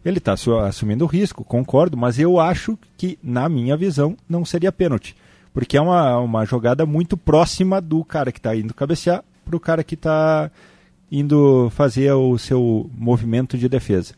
Ele 0.05 0.19
está 0.19 0.35
assumindo 0.67 1.05
o 1.05 1.09
risco, 1.09 1.43
concordo, 1.45 1.97
mas 1.97 2.19
eu 2.19 2.39
acho 2.39 2.79
que, 2.97 3.19
na 3.23 3.49
minha 3.49 3.75
visão, 3.75 4.15
não 4.29 4.45
seria 4.45 4.71
pênalti. 4.71 5.17
Porque 5.55 5.79
é 5.79 5.81
uma, 5.81 6.19
uma 6.19 6.45
jogada 6.45 6.85
muito 6.85 7.17
próxima 7.17 7.81
do 7.81 8.05
cara 8.05 8.31
que 8.31 8.39
está 8.39 8.55
indo 8.55 8.75
cabecear 8.75 9.25
para 9.47 9.57
o 9.57 9.61
cara 9.61 9.83
que 9.83 9.95
está 9.95 10.51
indo 11.11 11.71
fazer 11.71 12.13
o 12.13 12.37
seu 12.37 12.91
movimento 12.97 13.57
de 13.57 13.69
defesa. 13.69 14.15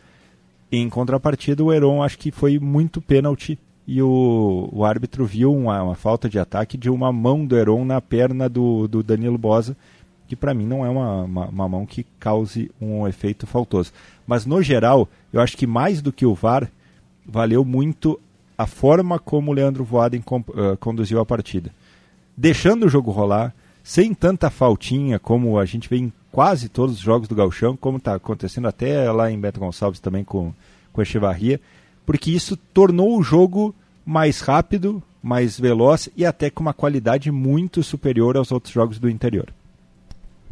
Em 0.77 0.89
contrapartida, 0.89 1.63
o 1.63 1.73
Heron 1.73 2.03
acho 2.03 2.19
que 2.19 2.33
foi 2.33 2.59
muito 2.59 3.01
pênalti 3.01 3.57
e 3.87 4.03
o, 4.03 4.69
o 4.73 4.85
árbitro 4.85 5.25
viu 5.25 5.55
uma, 5.55 5.81
uma 5.81 5.95
falta 5.95 6.29
de 6.29 6.37
ataque 6.37 6.77
de 6.77 6.91
uma 6.91 7.13
mão 7.13 7.47
do 7.47 7.57
Heron 7.57 7.85
na 7.85 8.01
perna 8.01 8.49
do, 8.49 8.89
do 8.89 9.01
Danilo 9.01 9.39
Bosa, 9.39 9.77
que 10.27 10.35
para 10.35 10.53
mim 10.53 10.67
não 10.67 10.85
é 10.85 10.89
uma, 10.89 11.23
uma, 11.23 11.47
uma 11.47 11.69
mão 11.69 11.87
que 11.87 12.05
cause 12.19 12.73
um 12.81 13.07
efeito 13.07 13.47
faltoso. 13.47 13.93
Mas 14.27 14.45
no 14.45 14.61
geral, 14.63 15.09
eu 15.33 15.41
acho 15.41 15.57
que 15.57 15.65
mais 15.65 16.03
do 16.03 16.13
que 16.13 16.27
o 16.27 16.35
VAR, 16.35 16.69
valeu 17.25 17.65
muito 17.65 18.19
a 18.59 18.67
forma 18.67 19.17
como 19.19 19.53
o 19.53 19.55
Leandro 19.55 19.85
Voaden 19.85 20.23
uh, 20.29 20.77
conduziu 20.79 21.21
a 21.21 21.27
partida. 21.27 21.71
Deixando 22.37 22.87
o 22.87 22.89
jogo 22.89 23.13
rolar, 23.13 23.55
sem 23.83 24.13
tanta 24.13 24.51
faltinha 24.51 25.21
como 25.21 25.57
a 25.57 25.65
gente 25.65 25.89
vê 25.89 25.99
em 25.99 26.13
quase 26.35 26.69
todos 26.69 26.97
os 26.97 27.01
jogos 27.01 27.29
do 27.29 27.35
Galchão, 27.37 27.77
como 27.77 27.99
está 27.99 28.17
acontecendo 28.17 28.67
até 28.67 29.09
lá 29.13 29.31
em 29.31 29.39
Beto 29.39 29.61
Gonçalves 29.61 30.01
também 30.01 30.25
com, 30.25 30.53
com 30.93 31.01
a 31.01 31.03
Echevarria, 31.03 31.61
porque 32.05 32.33
isso 32.33 32.57
tornou 32.57 33.17
o 33.17 33.23
jogo 33.23 33.73
mais 34.05 34.41
rápido, 34.41 35.01
mais 35.23 35.59
veloz 35.61 36.09
e 36.17 36.27
até 36.27 36.51
com 36.51 36.61
uma 36.61 36.75
qualidade 36.75 37.31
muito 37.31 37.85
superior 37.85 38.37
aos 38.37 38.51
outros 38.51 38.75
jogos 38.75 38.99
do 38.99 39.09
interior. 39.09 39.47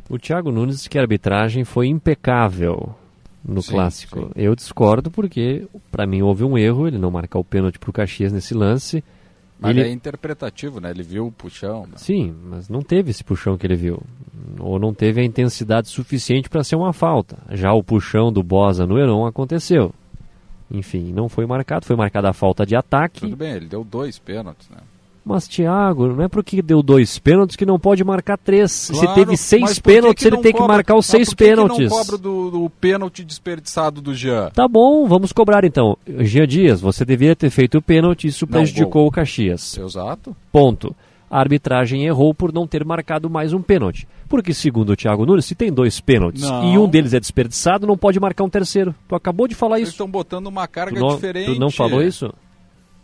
O 0.08 0.20
Thiago 0.20 0.52
Nunes 0.52 0.76
disse 0.76 0.88
que 0.88 0.98
a 0.98 1.00
arbitragem 1.00 1.64
foi 1.64 1.88
impecável 1.88 2.94
no 3.44 3.60
Sim, 3.60 3.72
clássico. 3.72 4.20
sim. 4.20 4.30
Eu 4.36 4.54
discordo 4.54 5.10
porque, 5.10 5.66
para 5.90 6.06
mim, 6.06 6.22
houve 6.22 6.44
um 6.44 6.56
erro 6.56 6.86
ele 6.86 6.96
não 6.96 7.10
marcar 7.10 7.40
o 7.40 7.44
pênalti 7.44 7.80
pro 7.80 7.92
Caxias 7.92 8.32
nesse 8.32 8.54
lance. 8.54 9.02
Mas 9.62 9.76
ele... 9.76 9.88
é 9.88 9.92
interpretativo, 9.92 10.80
né? 10.80 10.90
Ele 10.90 11.02
viu 11.02 11.26
o 11.26 11.32
puxão. 11.32 11.82
né? 11.86 11.94
Sim, 11.96 12.34
mas 12.44 12.68
não 12.68 12.82
teve 12.82 13.10
esse 13.10 13.22
puxão 13.22 13.56
que 13.56 13.66
ele 13.66 13.76
viu. 13.76 14.02
Ou 14.58 14.78
não 14.78 14.92
teve 14.92 15.20
a 15.20 15.24
intensidade 15.24 15.88
suficiente 15.88 16.50
para 16.50 16.64
ser 16.64 16.76
uma 16.76 16.92
falta. 16.92 17.38
Já 17.50 17.72
o 17.72 17.82
puxão 17.82 18.32
do 18.32 18.42
Bosa 18.42 18.86
no 18.86 18.98
Heron 18.98 19.24
aconteceu. 19.24 19.94
Enfim, 20.70 21.12
não 21.12 21.28
foi 21.28 21.46
marcado. 21.46 21.86
Foi 21.86 21.96
marcada 21.96 22.28
a 22.30 22.32
falta 22.32 22.66
de 22.66 22.74
ataque. 22.74 23.20
Tudo 23.20 23.36
bem, 23.36 23.52
ele 23.52 23.66
deu 23.66 23.84
dois 23.84 24.18
pênaltis, 24.18 24.68
né? 24.68 24.78
Mas, 25.24 25.46
Thiago, 25.46 26.08
não 26.08 26.24
é 26.24 26.28
porque 26.28 26.60
deu 26.60 26.82
dois 26.82 27.16
pênaltis 27.18 27.54
que 27.54 27.64
não 27.64 27.78
pode 27.78 28.02
marcar 28.02 28.36
três. 28.36 28.88
Claro, 28.90 29.06
Se 29.08 29.14
teve 29.14 29.36
seis 29.36 29.74
que 29.74 29.80
pênaltis, 29.82 30.22
que 30.22 30.28
ele 30.28 30.42
tem 30.42 30.52
que 30.52 30.58
cobra? 30.58 30.74
marcar 30.74 30.96
os 30.96 31.06
seis 31.06 31.28
por 31.28 31.36
que 31.36 31.44
que 31.44 31.50
pênaltis. 31.50 31.90
não 31.90 31.96
cobra 31.98 32.18
do, 32.18 32.50
do 32.50 32.70
pênalti 32.70 33.22
desperdiçado 33.24 34.00
do 34.00 34.12
Jean? 34.14 34.50
Tá 34.50 34.66
bom, 34.66 35.06
vamos 35.06 35.32
cobrar 35.32 35.64
então. 35.64 35.96
Jean 36.20 36.46
Dias, 36.46 36.80
você 36.80 37.04
deveria 37.04 37.36
ter 37.36 37.50
feito 37.50 37.78
o 37.78 37.82
pênalti, 37.82 38.26
isso 38.26 38.46
Não, 38.46 38.52
prejudicou 38.58 39.02
gol. 39.02 39.06
o 39.06 39.10
Caxias. 39.12 39.78
Exato. 39.78 40.34
Ponto. 40.50 40.94
A 41.30 41.38
arbitragem 41.38 42.04
errou 42.04 42.34
por 42.34 42.52
não 42.52 42.66
ter 42.66 42.84
marcado 42.84 43.30
mais 43.30 43.52
um 43.54 43.62
pênalti. 43.62 44.06
Porque, 44.28 44.52
segundo 44.52 44.90
o 44.90 44.96
Thiago 44.96 45.24
Nunes, 45.24 45.44
se 45.46 45.54
tem 45.54 45.72
dois 45.72 45.98
pênaltis 46.00 46.42
Não. 46.42 46.72
e 46.74 46.78
um 46.78 46.88
deles 46.88 47.14
é 47.14 47.20
desperdiçado, 47.20 47.86
não 47.86 47.96
pode 47.96 48.18
marcar 48.20 48.44
um 48.44 48.50
terceiro. 48.50 48.94
Tu 49.08 49.14
acabou 49.14 49.46
de 49.48 49.54
falar 49.54 49.76
Eles 49.76 49.88
isso. 49.88 49.94
estão 49.94 50.10
botando 50.10 50.46
uma 50.48 50.66
carga 50.66 50.96
Tu 50.96 51.00
não, 51.00 51.14
diferente. 51.14 51.54
tu 51.54 51.60
não 51.60 51.70
falou 51.70 52.02
isso? 52.02 52.32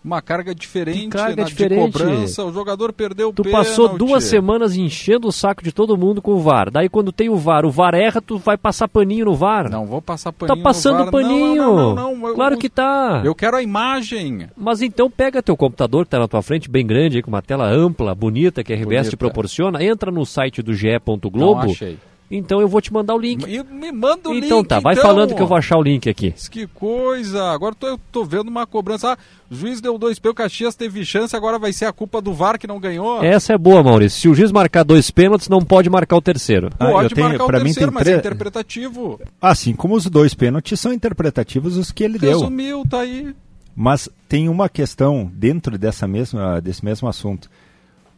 Uma 0.08 0.22
carga 0.22 0.54
diferente 0.54 1.00
Que 1.00 1.08
carga 1.08 1.42
na, 1.42 1.48
diferente? 1.48 1.92
de 1.92 1.98
cobrança. 1.98 2.42
O 2.44 2.50
jogador 2.52 2.94
perdeu 2.94 3.28
o 3.28 3.32
Tu 3.34 3.42
pênalti. 3.42 3.66
passou 3.68 3.96
duas 3.98 4.24
semanas 4.24 4.74
enchendo 4.74 5.28
o 5.28 5.32
saco 5.32 5.62
de 5.62 5.70
todo 5.70 5.98
mundo 5.98 6.22
com 6.22 6.32
o 6.32 6.38
VAR. 6.40 6.70
Daí 6.70 6.88
quando 6.88 7.12
tem 7.12 7.28
o 7.28 7.36
VAR, 7.36 7.66
o 7.66 7.70
VAR 7.70 7.94
erra, 7.94 8.20
tu 8.22 8.38
vai 8.38 8.56
passar 8.56 8.88
paninho 8.88 9.26
no 9.26 9.34
VAR. 9.34 9.70
Não 9.70 9.84
vou 9.84 10.00
passar 10.00 10.32
paninho 10.32 10.56
Tá 10.56 10.62
passando 10.62 10.98
no 10.98 11.04
VAR. 11.04 11.12
paninho. 11.12 11.56
Não, 11.62 11.76
não, 11.76 11.94
não, 11.94 12.16
não. 12.16 12.28
Eu- 12.28 12.34
Claro 12.34 12.56
que 12.56 12.70
tá. 12.70 13.20
Eu 13.22 13.34
quero 13.34 13.56
a 13.58 13.62
imagem. 13.62 14.48
Mas 14.56 14.80
então 14.80 15.10
pega 15.10 15.42
teu 15.42 15.56
computador 15.56 16.04
que 16.06 16.10
tá 16.10 16.18
na 16.18 16.26
tua 16.26 16.40
frente, 16.40 16.70
bem 16.70 16.86
grande, 16.86 17.18
aí, 17.18 17.22
com 17.22 17.28
uma 17.30 17.42
tela 17.42 17.68
ampla, 17.70 18.14
bonita, 18.14 18.64
que 18.64 18.72
a 18.72 18.76
RBS 18.76 18.88
Bonita. 19.02 19.10
te 19.10 19.16
proporciona, 19.18 19.84
entra 19.84 20.10
no 20.10 20.24
site 20.24 20.62
do 20.62 20.72
ge.globo. 20.72 21.36
Não 21.36 21.70
achei. 21.70 21.98
Então 22.30 22.60
eu 22.60 22.68
vou 22.68 22.80
te 22.82 22.92
mandar 22.92 23.14
o 23.14 23.18
link. 23.18 23.46
Me, 23.46 23.62
me 23.62 23.90
manda 23.90 24.28
o 24.28 24.34
link, 24.34 24.44
então 24.44 24.62
tá, 24.62 24.78
vai 24.80 24.92
então. 24.92 25.02
falando 25.04 25.34
que 25.34 25.40
eu 25.40 25.46
vou 25.46 25.56
achar 25.56 25.78
o 25.78 25.82
link 25.82 26.10
aqui. 26.10 26.34
Que 26.50 26.66
coisa! 26.66 27.42
Agora 27.50 27.74
tô, 27.74 27.86
eu 27.86 27.98
tô 28.12 28.22
vendo 28.24 28.48
uma 28.48 28.66
cobrança. 28.66 29.12
Ah, 29.14 29.18
o 29.50 29.54
juiz 29.54 29.80
deu 29.80 29.96
dois 29.96 30.18
P, 30.18 30.28
o 30.28 30.34
Caxias 30.34 30.74
teve 30.76 31.02
chance, 31.06 31.34
agora 31.34 31.58
vai 31.58 31.72
ser 31.72 31.86
a 31.86 31.92
culpa 31.92 32.20
do 32.20 32.34
VAR 32.34 32.58
que 32.58 32.66
não 32.66 32.78
ganhou. 32.78 33.24
Essa 33.24 33.54
é 33.54 33.58
boa, 33.58 33.82
Maurício. 33.82 34.20
Se 34.20 34.28
o 34.28 34.34
juiz 34.34 34.52
marcar 34.52 34.82
dois 34.84 35.10
pênaltis, 35.10 35.48
não 35.48 35.62
pode 35.62 35.88
marcar 35.88 36.16
o 36.16 36.20
terceiro. 36.20 36.68
Ah, 36.78 36.84
eu 36.88 36.92
Pode 36.92 37.14
tenho- 37.14 37.28
marcar 37.28 37.44
o 37.44 37.46
pra 37.46 37.58
mim 37.60 37.64
terceiro, 37.66 37.90
tem 37.90 37.94
mas 37.94 38.04
tre- 38.04 38.12
é 38.12 38.18
interpretativo. 38.18 39.20
Assim 39.40 39.74
como 39.74 39.94
os 39.94 40.04
dois 40.04 40.34
pênaltis 40.34 40.78
são 40.78 40.92
interpretativos 40.92 41.78
os 41.78 41.90
que 41.90 42.04
ele 42.04 42.18
deu. 42.18 42.40
Resumiu, 42.40 42.82
tá 42.88 43.00
aí. 43.00 43.34
Mas 43.74 44.08
tem 44.28 44.48
uma 44.50 44.68
questão 44.68 45.30
dentro 45.32 45.78
dessa 45.78 46.06
mesma, 46.06 46.60
desse 46.60 46.84
mesmo 46.84 47.08
assunto. 47.08 47.48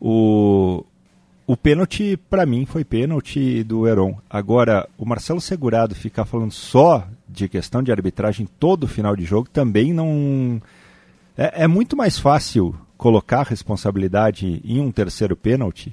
O, 0.00 0.82
o 1.50 1.56
pênalti, 1.56 2.16
para 2.16 2.46
mim, 2.46 2.64
foi 2.64 2.84
pênalti 2.84 3.64
do 3.64 3.84
Heron. 3.84 4.16
Agora, 4.30 4.88
o 4.96 5.04
Marcelo 5.04 5.40
Segurado 5.40 5.96
ficar 5.96 6.24
falando 6.24 6.52
só 6.52 7.08
de 7.28 7.48
questão 7.48 7.82
de 7.82 7.90
arbitragem 7.90 8.46
todo 8.60 8.86
final 8.86 9.16
de 9.16 9.24
jogo 9.24 9.48
também 9.50 9.92
não. 9.92 10.62
É, 11.36 11.64
é 11.64 11.66
muito 11.66 11.96
mais 11.96 12.20
fácil 12.20 12.72
colocar 12.96 13.40
a 13.40 13.48
responsabilidade 13.50 14.62
em 14.64 14.80
um 14.80 14.92
terceiro 14.92 15.36
pênalti 15.36 15.92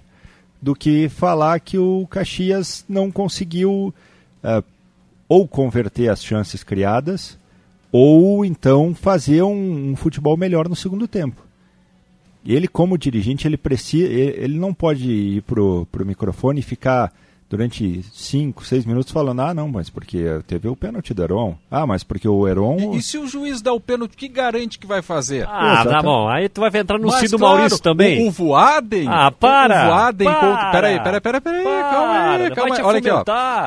do 0.61 0.75
que 0.75 1.09
falar 1.09 1.59
que 1.59 1.79
o 1.79 2.05
Caxias 2.05 2.85
não 2.87 3.09
conseguiu 3.09 3.91
eh, 4.43 4.63
ou 5.27 5.47
converter 5.47 6.09
as 6.09 6.23
chances 6.23 6.63
criadas 6.63 7.35
ou 7.91 8.45
então 8.45 8.93
fazer 8.93 9.41
um, 9.41 9.91
um 9.91 9.95
futebol 9.95 10.37
melhor 10.37 10.69
no 10.69 10.75
segundo 10.75 11.07
tempo. 11.07 11.46
Ele, 12.53 12.67
como 12.67 12.97
dirigente, 12.97 13.47
ele 13.47 13.57
precisa, 13.57 14.05
ele, 14.05 14.43
ele 14.43 14.59
não 14.59 14.73
pode 14.73 15.09
ir 15.09 15.41
pro, 15.41 15.87
pro 15.91 16.05
microfone 16.05 16.59
e 16.59 16.63
ficar 16.63 17.11
durante 17.49 18.03
5, 18.13 18.65
6 18.65 18.85
minutos 18.85 19.11
falando, 19.11 19.41
ah, 19.41 19.53
não, 19.53 19.69
mas 19.69 19.89
porque 19.89 20.17
teve 20.45 20.67
o 20.67 20.75
pênalti 20.75 21.13
do 21.13 21.23
Heron. 21.23 21.55
Ah, 21.71 21.87
mas 21.87 22.03
porque 22.03 22.27
o 22.27 22.47
Heron... 22.47 22.93
E, 22.93 22.97
e 22.97 23.01
se 23.01 23.17
o 23.17 23.27
juiz 23.27 23.61
dá 23.61 23.71
o 23.71 23.79
pênalti, 23.79 24.17
que 24.17 24.27
garante 24.27 24.77
que 24.77 24.85
vai 24.85 25.01
fazer? 25.01 25.47
Ah, 25.47 25.85
tá 25.85 26.01
bom. 26.01 26.27
Aí 26.27 26.49
tu 26.49 26.61
vai 26.61 26.71
entrar 26.77 26.99
no 26.99 27.07
Mas, 27.07 27.21
si 27.21 27.27
do 27.29 27.37
claro, 27.37 27.57
Maurício 27.57 27.79
também. 27.79 28.23
O, 28.23 28.27
o 28.27 28.31
Voaden. 28.31 29.07
Ah, 29.07 29.31
para! 29.31 29.85
O 29.85 29.87
Voaden 29.87 30.27
Para! 30.27 30.39
contra. 30.39 30.71
Peraí, 30.71 31.03
peraí, 31.03 31.21
peraí, 31.21 31.41
peraí. 31.41 31.63
Calma 31.63 32.31
aí, 32.31 32.51
calma 32.51 32.75
aí. 32.75 32.81
Olha 32.83 32.99
aqui, 32.99 33.09
ó. 33.09 33.23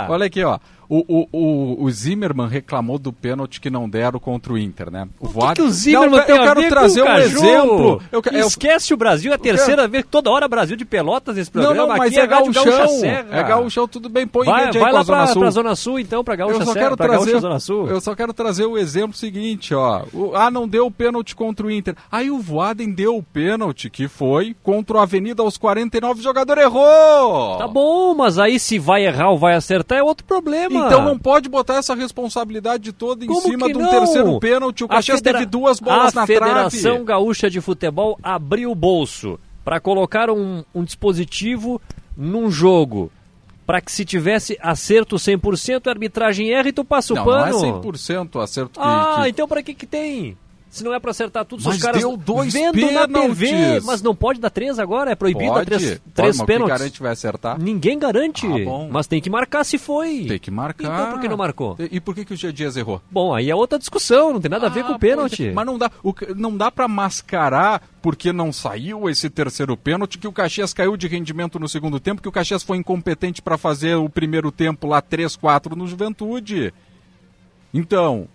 Olha 0.09 0.27
aqui, 0.27 0.45
ó. 0.45 0.59
O, 0.93 1.05
o, 1.33 1.85
o, 1.85 1.91
Zimmermann 1.93 2.49
reclamou 2.49 2.99
do 2.99 3.13
pênalti 3.13 3.61
que 3.61 3.71
não 3.71 3.89
deram 3.89 4.19
contra 4.19 4.53
o 4.53 4.59
Inter, 4.59 4.91
né? 4.91 5.09
O, 5.21 5.29
O 5.29 5.49
que, 5.49 5.55
que 5.55 5.63
o 5.63 5.71
Zimmermann 5.71 6.19
não, 6.19 6.27
tem 6.27 6.37
eu 6.37 6.43
quero 6.43 6.69
trazer 6.69 7.03
um 7.03 7.07
Caju? 7.07 7.25
exemplo. 7.39 8.03
Eu, 8.11 8.23
eu- 8.33 8.41
Esquece 8.49 8.93
o 8.93 8.97
Brasil, 8.97 9.31
é 9.31 9.37
a 9.37 9.39
terceira 9.39 9.87
vez, 9.87 10.05
toda 10.11 10.29
hora 10.33 10.49
Brasil 10.49 10.77
de 10.77 10.85
Pelotas 10.85 11.37
nesse 11.37 11.55
não, 11.55 11.63
programa. 11.63 11.89
não, 11.91 11.97
mas 11.97 12.09
Aqui 12.11 12.19
é 12.19 12.25
Rádio 12.25 12.53
gauchão. 12.53 12.77
Gaúcha. 12.77 13.07
É 13.31 13.43
gauchão, 13.45 13.87
tudo 13.87 14.09
bem. 14.09 14.27
Põe 14.27 14.47
Vai, 14.47 14.73
vai 14.73 14.93
lá 14.93 15.03
Zona 15.05 15.19
pra, 15.19 15.27
Sul. 15.29 15.41
pra 15.43 15.51
Zona 15.51 15.77
Sul, 15.77 16.01
então, 16.01 16.25
pra 16.25 16.35
Gaúcha 16.35 16.59
eu 16.59 16.67
só 16.67 16.75
quero 16.75 16.97
trazer, 16.97 17.39
Zona 17.39 17.61
Sul. 17.61 17.89
Eu 17.89 18.01
só 18.01 18.15
quero 18.17 18.33
trazer 18.33 18.65
o 18.67 18.77
exemplo 18.77 19.17
seguinte, 19.17 19.73
ó. 19.73 20.03
O- 20.13 20.33
ah, 20.35 20.51
não 20.51 20.67
deu 20.67 20.87
o 20.87 20.91
pênalti 20.91 21.37
contra 21.37 21.65
o 21.67 21.71
Inter. 21.71 21.95
Aí 22.11 22.33
o 22.33 22.41
Voaden 22.41 22.91
deu 22.91 23.17
o 23.17 23.23
pênalti, 23.23 23.89
que 23.89 24.09
foi 24.09 24.57
contra 24.61 24.97
o 24.97 25.01
Avenida 25.01 25.41
aos 25.41 25.57
49, 25.57 26.19
o 26.19 26.23
jogador 26.25 26.59
errou! 26.59 27.59
Tá 27.59 27.69
bom, 27.69 28.13
mas 28.15 28.39
aí 28.41 28.59
se 28.59 28.77
vai 28.77 29.07
errar 29.07 29.31
ou 29.31 29.39
vai 29.39 29.55
acertar 29.55 29.99
é 29.99 30.03
outro 30.03 30.25
problema. 30.27 30.80
Então 30.87 31.05
não 31.05 31.19
pode 31.19 31.49
botar 31.49 31.75
essa 31.77 31.95
responsabilidade 31.95 32.93
toda 32.93 33.25
em 33.25 33.29
Como 33.29 33.41
cima 33.43 33.67
de 33.69 33.77
um 33.77 33.83
não? 33.83 33.91
terceiro 33.91 34.39
pênalti. 34.41 34.83
O 34.83 34.87
A 34.87 34.89
Caxias 34.91 35.19
federa- 35.19 35.39
teve 35.39 35.51
duas 35.51 35.81
bolas 35.81 36.17
a 36.17 36.21
na 36.21 36.27
Federação 36.27 36.81
trave. 36.93 37.05
Gaúcha 37.05 37.51
de 37.51 37.61
Futebol 37.61 38.19
abriu 38.23 38.71
o 38.71 38.75
bolso 38.75 39.39
para 39.65 39.79
colocar 39.81 40.31
um, 40.31 40.65
um 40.75 40.83
dispositivo 40.85 41.81
num 42.17 42.51
jogo. 42.51 43.11
Para 43.67 43.81
que 43.81 43.93
se 43.93 44.05
tivesse 44.05 44.59
acerto 44.61 45.15
100%, 45.17 45.87
a 45.87 45.91
arbitragem 45.91 46.51
erra 46.53 46.69
e 46.69 46.73
tu 46.73 46.85
passa 46.85 47.13
o 47.13 47.17
Não, 47.17 47.25
não 47.25 47.39
é 47.47 47.51
pano. 47.53 47.83
100% 47.83 48.43
acerto 48.43 48.81
que... 48.81 48.87
Ah, 48.87 49.21
que- 49.23 49.29
então 49.29 49.47
para 49.47 49.63
que 49.63 49.75
que 49.75 49.87
tem? 49.87 50.37
Se 50.71 50.85
não 50.85 50.95
é 50.95 51.01
para 51.01 51.11
acertar 51.11 51.45
tudo, 51.45 51.63
Mas 51.65 51.77
os 51.77 51.83
caras 51.83 52.01
deu 52.01 52.17
dois 52.17 52.53
vendo 52.53 52.81
na 52.93 53.09
TV, 53.09 53.47
pênaltis. 53.49 53.85
mas 53.85 54.01
não 54.03 54.15
pode 54.15 54.39
dar 54.41 54.51
três 54.51 54.79
agora, 54.79 55.11
é 55.11 55.15
proibido 55.17 55.53
Pode, 55.53 55.59
dar 55.69 55.77
três, 55.79 55.99
Pode, 55.99 56.15
três 56.15 56.37
mas 56.39 56.47
pênaltis. 56.47 56.79
garante 56.79 57.03
vai 57.03 57.13
acertar? 57.13 57.61
Ninguém 57.61 57.99
garante, 57.99 58.47
Ah, 58.47 58.89
mas 58.89 59.09
tem 59.09 59.21
que 59.21 59.29
marcar 59.29 59.65
se 59.65 59.79
foi. 59.79 60.27
Tem 60.29 60.39
que 60.39 60.51
marcar. 60.51 60.85
Então 60.95 61.11
por 61.13 61.21
que 61.21 61.29
não 61.29 61.37
marcou? 61.37 61.77
E, 61.91 61.99
por 62.01 62.15
que, 62.15 62.25
que 62.25 62.35
o 62.35 62.37
G 62.37 62.53
Dias 62.53 62.77
errou? 62.77 63.03
Bom, 63.11 63.35
aí 63.35 63.51
é 63.51 63.55
outra 63.55 63.79
discussão, 63.81 64.33
não 64.33 64.41
tem 64.41 64.49
nada 64.51 64.67
a 64.67 64.71
ver 64.71 64.85
com 64.85 64.93
o 64.93 64.99
pênalti. 64.99 65.49
Ah, 65.49 65.53
Mas 65.53 65.67
não 65.67 65.77
dá, 65.77 65.91
o 66.05 66.15
não 66.37 66.57
dá 66.57 66.71
para 66.71 66.87
mascarar 66.87 67.83
porque 68.01 68.33
não 68.33 68.53
saiu 68.53 69.11
esse 69.11 69.29
terceiro 69.29 69.77
pênalti 69.77 70.19
que 70.19 70.29
o 70.29 70.33
Caxias 70.33 70.73
caiu 70.73 70.97
de 70.97 71.09
rendimento 71.09 71.59
no 71.59 71.69
segundo 71.69 71.99
tempo, 71.99 72.23
que 72.23 72.29
o 72.29 72.33
Caxias 72.33 72.63
foi 72.63 72.77
incompetente 72.77 73.43
para 73.43 73.59
fazer 73.59 73.97
o 73.97 74.09
primeiro 74.09 74.53
tempo 74.53 74.87
lá 74.87 75.03
3-4 75.03 75.75
no 75.75 75.87
Juventude. 75.87 76.73
Então, 77.75 78.29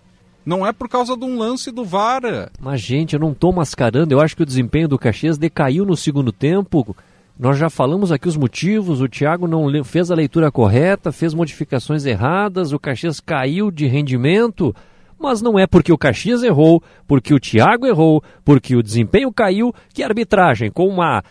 Não 0.45 0.65
é 0.65 0.71
por 0.71 0.87
causa 0.87 1.17
de 1.17 1.25
um 1.25 1.39
lance 1.39 1.71
do 1.71 1.83
VAR. 1.83 2.51
Mas, 2.59 2.79
gente, 2.81 3.13
eu 3.13 3.19
não 3.19 3.33
tô 3.33 3.51
mascarando. 3.51 4.13
Eu 4.13 4.21
acho 4.21 4.35
que 4.35 4.43
o 4.43 4.45
desempenho 4.45 4.87
do 4.87 4.99
Caxias 4.99 5.37
decaiu 5.37 5.85
no 5.85 5.97
segundo 5.97 6.31
tempo. 6.31 6.95
Nós 7.37 7.57
já 7.57 7.69
falamos 7.69 8.11
aqui 8.11 8.27
os 8.27 8.37
motivos. 8.37 9.01
O 9.01 9.09
Thiago 9.09 9.47
não 9.47 9.83
fez 9.83 10.11
a 10.11 10.15
leitura 10.15 10.51
correta, 10.51 11.11
fez 11.11 11.33
modificações 11.33 12.05
erradas. 12.05 12.71
O 12.71 12.79
Caxias 12.79 13.19
caiu 13.19 13.71
de 13.71 13.87
rendimento. 13.87 14.73
Mas 15.19 15.41
não 15.41 15.57
é 15.57 15.65
porque 15.65 15.91
o 15.91 15.97
Caxias 15.97 16.43
errou, 16.43 16.83
porque 17.07 17.33
o 17.33 17.39
Thiago 17.39 17.87
errou, 17.87 18.21
porque 18.43 18.75
o 18.75 18.83
desempenho 18.83 19.31
caiu, 19.31 19.73
que 19.93 20.03
a 20.03 20.07
arbitragem, 20.07 20.69
com 20.69 20.87
uma 20.87 21.23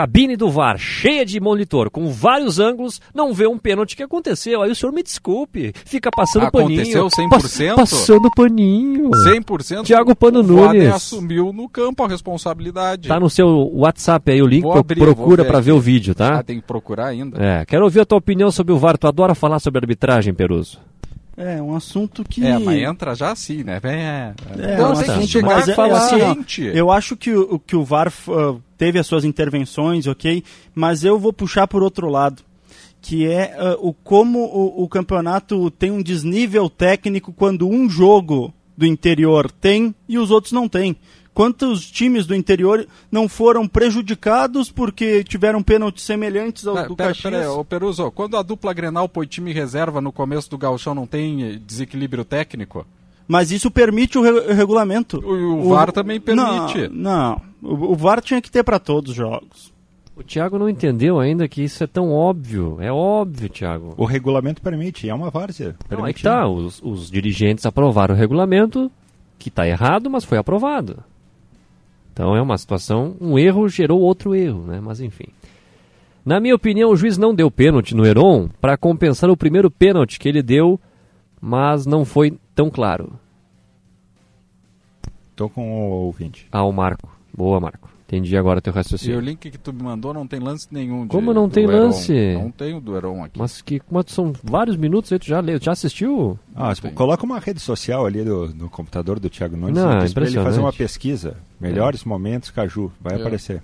cabine 0.00 0.34
do 0.34 0.50
VAR 0.50 0.78
cheia 0.78 1.26
de 1.26 1.38
monitor, 1.38 1.90
com 1.90 2.08
vários 2.10 2.58
ângulos, 2.58 3.02
não 3.14 3.34
vê 3.34 3.46
um 3.46 3.58
pênalti 3.58 3.94
que 3.94 4.02
aconteceu. 4.02 4.62
Aí 4.62 4.70
o 4.70 4.74
senhor 4.74 4.92
me 4.92 5.02
desculpe. 5.02 5.72
Fica 5.84 6.10
passando 6.10 6.46
Aconteceu 6.46 7.08
paninho. 7.10 7.30
100%? 7.30 7.74
Pass- 7.76 7.90
passando 7.90 8.30
paninho. 8.34 9.10
100% 9.10 9.84
Thiago 9.84 10.16
Pano 10.16 10.40
o 10.40 10.42
Nunes. 10.42 10.88
assumiu 10.92 11.52
no 11.52 11.68
campo 11.68 12.02
a 12.02 12.08
responsabilidade. 12.08 13.08
Tá 13.08 13.20
no 13.20 13.28
seu 13.28 13.70
WhatsApp 13.74 14.32
aí 14.32 14.40
o 14.42 14.46
link, 14.46 14.64
abrir, 14.66 15.00
procura 15.00 15.42
aqui. 15.42 15.60
ver 15.60 15.72
o 15.72 15.80
vídeo, 15.80 16.14
tá? 16.14 16.38
Ah, 16.38 16.42
tem 16.42 16.58
que 16.60 16.66
procurar 16.66 17.08
ainda. 17.08 17.36
É, 17.42 17.64
quero 17.66 17.84
ouvir 17.84 18.00
a 18.00 18.04
tua 18.06 18.16
opinião 18.18 18.50
sobre 18.50 18.72
o 18.72 18.78
VAR. 18.78 18.96
Tu 18.96 19.06
adora 19.06 19.34
falar 19.34 19.58
sobre 19.58 19.80
arbitragem, 19.80 20.32
Peruso. 20.32 20.78
É, 21.40 21.62
um 21.62 21.74
assunto 21.74 22.22
que. 22.22 22.44
É, 22.44 22.58
mas 22.58 22.78
entra 22.82 23.14
já 23.14 23.32
assim, 23.32 23.64
né? 23.64 23.80
É, 23.82 24.32
É, 24.58 24.76
Não, 24.76 24.92
um 24.92 24.94
tem 24.94 25.04
que 25.04 25.10
assunto, 25.10 25.26
chegar 25.28 25.46
mas 25.56 25.68
é- 25.68 25.74
consciente. 25.74 26.62
assim, 26.68 26.70
ó, 26.70 26.78
eu 26.78 26.90
acho 26.90 27.16
que 27.16 27.32
o, 27.34 27.58
que 27.58 27.74
o 27.74 27.82
VAR 27.82 28.12
uh, 28.28 28.62
teve 28.76 28.98
as 28.98 29.06
suas 29.06 29.24
intervenções, 29.24 30.06
ok? 30.06 30.44
Mas 30.74 31.02
eu 31.02 31.18
vou 31.18 31.32
puxar 31.32 31.66
por 31.66 31.82
outro 31.82 32.08
lado. 32.08 32.42
Que 33.02 33.26
é 33.26 33.56
uh, 33.58 33.88
o 33.88 33.94
como 33.94 34.40
o, 34.40 34.82
o 34.84 34.88
campeonato 34.88 35.70
tem 35.70 35.90
um 35.90 36.02
desnível 36.02 36.68
técnico 36.68 37.32
quando 37.32 37.66
um 37.66 37.88
jogo 37.88 38.52
do 38.76 38.84
interior 38.84 39.50
tem 39.50 39.94
e 40.06 40.18
os 40.18 40.30
outros 40.30 40.52
não 40.52 40.68
têm. 40.68 40.94
Quantos 41.40 41.90
times 41.90 42.26
do 42.26 42.34
interior 42.34 42.86
não 43.10 43.26
foram 43.26 43.66
prejudicados 43.66 44.70
porque 44.70 45.24
tiveram 45.24 45.62
pênaltis 45.62 46.04
semelhantes 46.04 46.66
ao 46.66 46.74
Pera, 46.74 46.88
do 46.88 46.94
pera, 46.96 47.08
Caxias? 47.14 47.32
pera, 47.32 47.52
ô 47.52 47.64
Peruso, 47.64 48.10
quando 48.10 48.36
a 48.36 48.42
dupla 48.42 48.74
Grenal 48.74 49.08
põe 49.08 49.26
time 49.26 49.50
reserva 49.50 50.02
no 50.02 50.12
começo 50.12 50.50
do 50.50 50.58
gauchão, 50.58 50.94
não 50.94 51.06
tem 51.06 51.42
eh, 51.42 51.58
desequilíbrio 51.66 52.26
técnico? 52.26 52.86
Mas 53.26 53.50
isso 53.50 53.70
permite 53.70 54.18
o 54.18 54.22
re- 54.22 54.52
regulamento. 54.52 55.16
O, 55.26 55.70
VAR 55.70 55.90
também 55.92 56.20
permite. 56.20 56.88
Não, 56.88 57.40
não. 57.62 57.70
O, 57.70 57.92
o 57.92 57.96
VAR 57.96 58.20
tinha 58.20 58.42
que 58.42 58.50
ter 58.50 58.62
para 58.62 58.78
todos 58.78 59.12
os 59.12 59.16
jogos. 59.16 59.72
O 60.14 60.22
Thiago 60.22 60.58
não 60.58 60.68
entendeu 60.68 61.18
ainda 61.18 61.48
que 61.48 61.62
isso 61.62 61.82
é 61.82 61.86
tão 61.86 62.12
óbvio. 62.12 62.76
É 62.82 62.92
óbvio, 62.92 63.48
Thiago. 63.48 63.94
O 63.96 64.04
regulamento 64.04 64.60
permite, 64.60 65.08
é 65.08 65.14
uma 65.14 65.30
várzea. 65.30 65.74
Não, 65.88 66.06
é 66.06 66.12
que 66.12 66.22
tá. 66.22 66.46
Os, 66.46 66.82
os 66.82 67.10
dirigentes 67.10 67.64
aprovaram 67.64 68.14
o 68.14 68.18
regulamento, 68.18 68.92
que 69.38 69.48
está 69.48 69.66
errado, 69.66 70.10
mas 70.10 70.22
foi 70.22 70.36
aprovado. 70.36 71.02
Então 72.12 72.36
é 72.36 72.42
uma 72.42 72.58
situação, 72.58 73.16
um 73.20 73.38
erro 73.38 73.68
gerou 73.68 74.00
outro 74.00 74.34
erro, 74.34 74.66
né? 74.66 74.80
Mas 74.80 75.00
enfim. 75.00 75.26
Na 76.24 76.38
minha 76.38 76.54
opinião, 76.54 76.90
o 76.90 76.96
juiz 76.96 77.16
não 77.16 77.34
deu 77.34 77.50
pênalti 77.50 77.94
no 77.94 78.04
Heron 78.04 78.48
para 78.60 78.76
compensar 78.76 79.30
o 79.30 79.36
primeiro 79.36 79.70
pênalti 79.70 80.18
que 80.18 80.28
ele 80.28 80.42
deu, 80.42 80.78
mas 81.40 81.86
não 81.86 82.04
foi 82.04 82.38
tão 82.54 82.70
claro. 82.70 83.18
Tô 85.34 85.48
com 85.48 85.72
o 85.72 85.90
ouvinte. 86.04 86.46
Ah, 86.52 86.64
o 86.64 86.72
Marco. 86.72 87.08
Boa, 87.32 87.58
Marco. 87.58 87.89
Entendi 88.12 88.36
agora 88.36 88.60
teu 88.60 88.72
E 88.72 88.74
o 88.74 88.74
raciocínio. 88.74 89.20
link 89.20 89.50
que 89.52 89.56
tu 89.56 89.72
me 89.72 89.84
mandou 89.84 90.12
não 90.12 90.26
tem 90.26 90.40
lance 90.40 90.66
nenhum. 90.68 91.02
de- 91.02 91.08
Como 91.10 91.32
não 91.32 91.46
do 91.46 91.54
tem 91.54 91.62
Heron. 91.62 91.72
lance? 91.84 92.34
Não 92.34 92.50
tem 92.50 92.74
o 92.74 92.80
do 92.80 92.96
Heron 92.96 93.22
aqui. 93.22 93.38
Mas 93.38 93.62
que 93.62 93.80
são 94.08 94.32
vários 94.42 94.76
minutos 94.76 95.12
aí, 95.12 95.18
tu 95.20 95.26
já 95.26 95.38
leu, 95.38 95.60
já 95.62 95.70
assistiu? 95.70 96.36
Ah, 96.54 96.74
se- 96.74 96.82
coloca 96.90 97.24
uma 97.24 97.38
rede 97.38 97.60
social 97.60 98.04
ali 98.04 98.24
do, 98.24 98.48
no 98.52 98.68
computador 98.68 99.20
do 99.20 99.30
Thiago 99.30 99.56
Nunes 99.56 99.76
Não, 99.76 100.00
diz 100.00 100.12
pra 100.12 100.24
ele 100.26 100.34
fazer 100.34 100.58
uma 100.58 100.72
pesquisa. 100.72 101.36
Melhores 101.60 102.02
momentos 102.04 102.50
Caju. 102.50 102.90
Vai 103.00 103.14
É. 103.14 103.20
aparecer. 103.20 103.62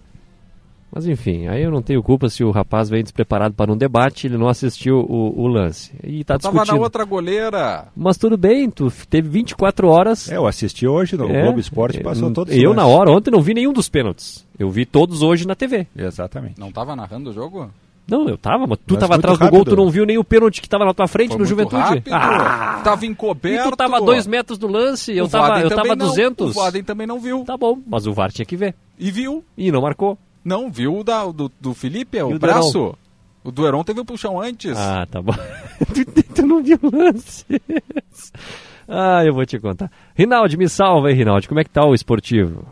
Mas 0.96 1.06
enfim, 1.06 1.46
aí 1.46 1.62
eu 1.62 1.70
não 1.70 1.82
tenho 1.82 2.02
culpa 2.02 2.26
se 2.30 2.42
o 2.42 2.50
rapaz 2.50 2.88
vem 2.88 3.02
despreparado 3.02 3.52
para 3.54 3.70
um 3.70 3.76
debate, 3.76 4.26
ele 4.26 4.38
não 4.38 4.48
assistiu 4.48 4.96
o, 5.00 5.38
o 5.42 5.46
lance. 5.46 5.92
E 6.02 6.24
tá 6.24 6.36
Eu 6.36 6.38
tava 6.38 6.52
discutindo. 6.54 6.76
na 6.78 6.82
outra 6.82 7.04
goleira. 7.04 7.88
Mas 7.94 8.16
tudo 8.16 8.38
bem, 8.38 8.70
tu 8.70 8.90
teve 9.10 9.28
24 9.28 9.88
horas. 9.88 10.32
É, 10.32 10.38
eu 10.38 10.46
assisti 10.46 10.86
hoje 10.86 11.14
no 11.14 11.28
É, 11.30 11.42
Globo 11.42 11.60
Esporte, 11.60 12.00
passou 12.00 12.30
todos 12.32 12.54
os 12.56 12.62
Eu, 12.62 12.72
na 12.72 12.86
hora, 12.86 13.10
ontem 13.10 13.30
não 13.30 13.42
vi 13.42 13.52
nenhum 13.52 13.74
dos 13.74 13.90
pênaltis. 13.90 14.46
Eu 14.58 14.70
vi 14.70 14.86
todos 14.86 15.20
hoje 15.20 15.46
na 15.46 15.54
TV. 15.54 15.86
Exatamente. 15.94 16.58
Não 16.58 16.72
tava 16.72 16.96
narrando 16.96 17.28
o 17.28 17.32
jogo? 17.34 17.70
Não, 18.08 18.26
eu 18.26 18.38
tava, 18.38 18.66
mas 18.66 18.78
tu 18.86 18.94
Mas 18.94 19.00
tava 19.00 19.16
atrás 19.16 19.38
do 19.38 19.50
gol, 19.50 19.64
tu 19.66 19.76
não 19.76 19.90
viu 19.90 20.06
nem 20.06 20.16
o 20.16 20.24
pênalti 20.24 20.62
que 20.62 20.68
tava 20.68 20.86
na 20.86 20.94
tua 20.94 21.06
frente 21.08 21.32
Foi 21.32 21.38
no 21.40 21.44
Juventude. 21.44 21.82
rápido. 21.82 22.14
Ah! 22.14 22.80
Tava 22.82 23.04
E 23.04 23.08
encoberto. 23.08 23.68
tu 23.70 23.76
tava 23.76 23.98
a 23.98 24.00
dois 24.00 24.26
metros 24.26 24.56
do 24.58 24.66
lance, 24.66 25.14
eu 25.14 25.26
O 25.26 25.28
tava, 25.28 25.60
eu 25.60 25.68
tava 25.68 25.92
a 25.92 25.96
não. 25.96 26.06
200. 26.06 26.50
O 26.50 26.52
Voaden 26.54 26.84
também 26.84 27.06
não 27.06 27.20
viu. 27.20 27.44
Tá 27.44 27.54
bom, 27.58 27.78
mas 27.86 28.06
o 28.06 28.14
VAR 28.14 28.32
tinha 28.32 28.46
que 28.46 28.56
ver. 28.56 28.74
E 28.98 29.10
viu. 29.10 29.44
E 29.58 29.70
não 29.70 29.82
marcou. 29.82 30.16
Não, 30.46 30.70
viu 30.70 30.96
o 30.96 31.02
da, 31.02 31.26
do, 31.26 31.50
do 31.60 31.74
Felipe, 31.74 32.16
é 32.16 32.22
o 32.22 32.36
o 32.36 32.38
braço. 32.38 32.78
Heron? 32.78 32.94
O 33.42 33.50
do 33.50 33.66
Heron 33.66 33.82
teve 33.82 33.98
o 33.98 34.04
puxão 34.04 34.40
antes. 34.40 34.78
Ah, 34.78 35.04
tá 35.10 35.20
bom. 35.20 35.32
tu, 35.92 36.34
tu 36.34 36.46
não 36.46 36.62
viu 36.62 36.78
o 36.80 36.96
lance. 36.96 37.44
ah, 38.86 39.24
eu 39.24 39.34
vou 39.34 39.44
te 39.44 39.58
contar. 39.58 39.90
Rinaldi, 40.14 40.56
me 40.56 40.68
salva 40.68 41.08
aí, 41.08 41.14
Rinaldi. 41.14 41.48
Como 41.48 41.58
é 41.58 41.64
que 41.64 41.70
tá 41.70 41.84
o 41.84 41.94
esportivo? 41.94 42.64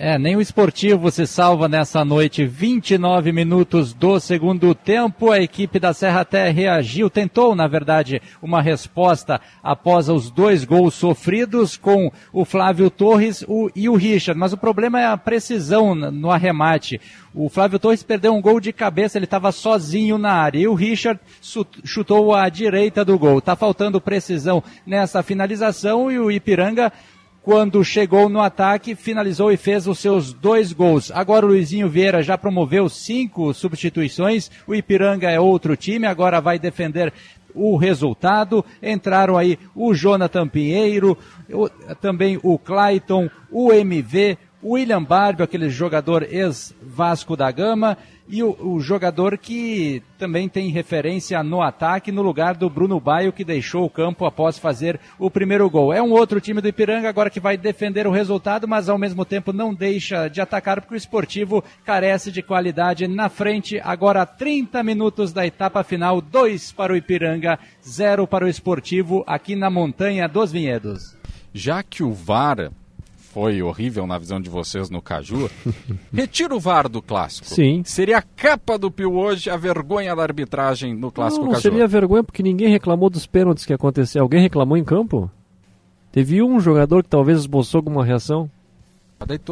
É, 0.00 0.16
nem 0.16 0.36
o 0.36 0.40
esportivo 0.40 1.10
se 1.10 1.26
salva 1.26 1.66
nessa 1.66 2.04
noite. 2.04 2.46
29 2.46 3.32
minutos 3.32 3.92
do 3.92 4.20
segundo 4.20 4.72
tempo. 4.72 5.32
A 5.32 5.40
equipe 5.40 5.80
da 5.80 5.92
Serra 5.92 6.20
até 6.20 6.50
reagiu, 6.50 7.10
tentou, 7.10 7.52
na 7.52 7.66
verdade, 7.66 8.22
uma 8.40 8.62
resposta 8.62 9.40
após 9.60 10.08
os 10.08 10.30
dois 10.30 10.64
gols 10.64 10.94
sofridos 10.94 11.76
com 11.76 12.12
o 12.32 12.44
Flávio 12.44 12.90
Torres 12.90 13.44
e 13.74 13.88
o 13.88 13.96
Richard. 13.96 14.38
Mas 14.38 14.52
o 14.52 14.56
problema 14.56 15.00
é 15.00 15.06
a 15.06 15.16
precisão 15.16 15.96
no 15.96 16.30
arremate. 16.30 17.00
O 17.34 17.48
Flávio 17.48 17.80
Torres 17.80 18.04
perdeu 18.04 18.32
um 18.32 18.40
gol 18.40 18.60
de 18.60 18.72
cabeça, 18.72 19.18
ele 19.18 19.24
estava 19.24 19.50
sozinho 19.50 20.16
na 20.16 20.30
área. 20.30 20.60
E 20.60 20.68
o 20.68 20.74
Richard 20.74 21.20
chutou 21.84 22.32
à 22.32 22.48
direita 22.48 23.04
do 23.04 23.18
gol. 23.18 23.40
Tá 23.40 23.56
faltando 23.56 24.00
precisão 24.00 24.62
nessa 24.86 25.24
finalização 25.24 26.08
e 26.08 26.20
o 26.20 26.30
Ipiranga 26.30 26.92
quando 27.48 27.82
chegou 27.82 28.28
no 28.28 28.42
ataque, 28.42 28.94
finalizou 28.94 29.50
e 29.50 29.56
fez 29.56 29.86
os 29.86 29.98
seus 30.00 30.34
dois 30.34 30.70
gols. 30.70 31.10
Agora 31.10 31.46
o 31.46 31.48
Luizinho 31.48 31.88
Vieira 31.88 32.22
já 32.22 32.36
promoveu 32.36 32.90
cinco 32.90 33.54
substituições. 33.54 34.50
O 34.66 34.74
Ipiranga 34.74 35.30
é 35.30 35.40
outro 35.40 35.74
time, 35.74 36.06
agora 36.06 36.42
vai 36.42 36.58
defender 36.58 37.10
o 37.54 37.74
resultado. 37.78 38.62
Entraram 38.82 39.38
aí 39.38 39.58
o 39.74 39.94
Jonathan 39.94 40.46
Pinheiro, 40.46 41.16
o- 41.50 41.70
também 42.02 42.38
o 42.42 42.58
Clayton, 42.58 43.30
o 43.50 43.72
MV, 43.72 44.36
o 44.62 44.72
William 44.74 45.02
Barbio, 45.02 45.42
aquele 45.42 45.70
jogador 45.70 46.24
ex-Vasco 46.30 47.34
da 47.34 47.50
Gama, 47.50 47.96
e 48.28 48.42
o, 48.42 48.56
o 48.60 48.80
jogador 48.80 49.38
que 49.38 50.02
também 50.18 50.48
tem 50.48 50.68
referência 50.68 51.42
no 51.42 51.62
ataque 51.62 52.12
no 52.12 52.20
lugar 52.20 52.54
do 52.54 52.68
Bruno 52.68 53.00
Baio, 53.00 53.32
que 53.32 53.44
deixou 53.44 53.84
o 53.84 53.90
campo 53.90 54.26
após 54.26 54.58
fazer 54.58 55.00
o 55.18 55.30
primeiro 55.30 55.68
gol. 55.70 55.92
É 55.92 56.02
um 56.02 56.12
outro 56.12 56.40
time 56.40 56.60
do 56.60 56.68
Ipiranga 56.68 57.08
agora 57.08 57.30
que 57.30 57.40
vai 57.40 57.56
defender 57.56 58.06
o 58.06 58.12
resultado, 58.12 58.68
mas 58.68 58.88
ao 58.88 58.98
mesmo 58.98 59.24
tempo 59.24 59.52
não 59.52 59.74
deixa 59.74 60.28
de 60.28 60.40
atacar, 60.40 60.80
porque 60.80 60.94
o 60.94 60.96
esportivo 60.96 61.64
carece 61.84 62.30
de 62.30 62.42
qualidade 62.42 63.08
na 63.08 63.28
frente. 63.28 63.80
Agora 63.82 64.26
30 64.26 64.82
minutos 64.82 65.32
da 65.32 65.46
etapa 65.46 65.82
final, 65.82 66.20
2 66.20 66.72
para 66.72 66.92
o 66.92 66.96
Ipiranga, 66.96 67.58
0 67.82 68.26
para 68.26 68.44
o 68.44 68.48
esportivo, 68.48 69.24
aqui 69.26 69.56
na 69.56 69.70
Montanha 69.70 70.28
dos 70.28 70.52
Vinhedos. 70.52 71.16
Já 71.54 71.82
que 71.82 72.02
o 72.02 72.12
VAR 72.12 72.70
foi 73.32 73.62
horrível 73.62 74.06
na 74.06 74.18
visão 74.18 74.40
de 74.40 74.48
vocês 74.48 74.88
no 74.90 75.02
Caju, 75.02 75.50
retira 76.12 76.54
o 76.54 76.60
VAR 76.60 76.88
do 76.88 77.02
clássico. 77.02 77.46
Sim. 77.46 77.82
Seria 77.84 78.18
a 78.18 78.22
capa 78.22 78.78
do 78.78 78.90
Pio 78.90 79.12
hoje, 79.14 79.50
a 79.50 79.56
vergonha 79.56 80.14
da 80.16 80.22
arbitragem 80.22 80.94
no 80.94 81.10
clássico 81.12 81.42
não, 81.42 81.52
não 81.52 81.52
Caju. 81.52 81.62
seria 81.62 81.86
vergonha 81.86 82.24
porque 82.24 82.42
ninguém 82.42 82.68
reclamou 82.68 83.10
dos 83.10 83.26
pênaltis 83.26 83.64
que 83.66 83.72
aconteceu. 83.72 84.22
Alguém 84.22 84.40
reclamou 84.40 84.76
em 84.76 84.84
campo? 84.84 85.30
Teve 86.10 86.42
um 86.42 86.58
jogador 86.58 87.02
que 87.02 87.08
talvez 87.10 87.38
esboçou 87.38 87.78
alguma 87.78 88.04
reação? 88.04 88.50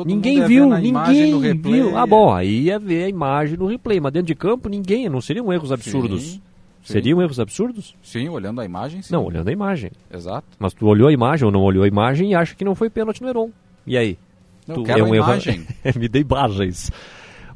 Ninguém 0.06 0.44
viu, 0.46 0.68
ninguém 0.70 1.54
viu. 1.60 1.96
Ah, 1.98 2.06
bom, 2.06 2.32
aí 2.32 2.62
ia 2.62 2.78
ver 2.78 3.04
a 3.04 3.08
imagem 3.08 3.58
no 3.58 3.66
replay, 3.66 4.00
mas 4.00 4.12
dentro 4.12 4.28
de 4.28 4.34
campo 4.34 4.68
ninguém, 4.68 5.08
não 5.08 5.20
seriam 5.20 5.52
erros 5.52 5.70
absurdos. 5.72 6.22
Sim, 6.22 6.30
sim. 6.30 6.42
Seriam 6.82 7.20
erros 7.20 7.40
absurdos? 7.40 7.94
Sim, 8.00 8.28
olhando 8.28 8.60
a 8.60 8.64
imagem, 8.64 9.02
sim. 9.02 9.12
Não, 9.12 9.24
olhando 9.24 9.48
a 9.48 9.52
imagem. 9.52 9.90
Exato. 10.10 10.46
Mas 10.58 10.72
tu 10.72 10.86
olhou 10.86 11.08
a 11.08 11.12
imagem 11.12 11.44
ou 11.44 11.52
não 11.52 11.62
olhou 11.62 11.82
a 11.82 11.88
imagem 11.88 12.30
e 12.30 12.34
acha 12.34 12.54
que 12.54 12.64
não 12.64 12.74
foi 12.76 12.88
pênalti 12.88 13.20
no 13.20 13.28
Heron. 13.28 13.50
E 13.86 13.96
aí? 13.96 14.18
Não, 14.66 14.76
Tu 14.76 14.82
quero 14.84 15.04
a 15.04 15.08
erro- 15.08 15.14
imagem. 15.14 15.66
Me 15.96 16.08
dê 16.08 16.20
imagens. 16.20 16.90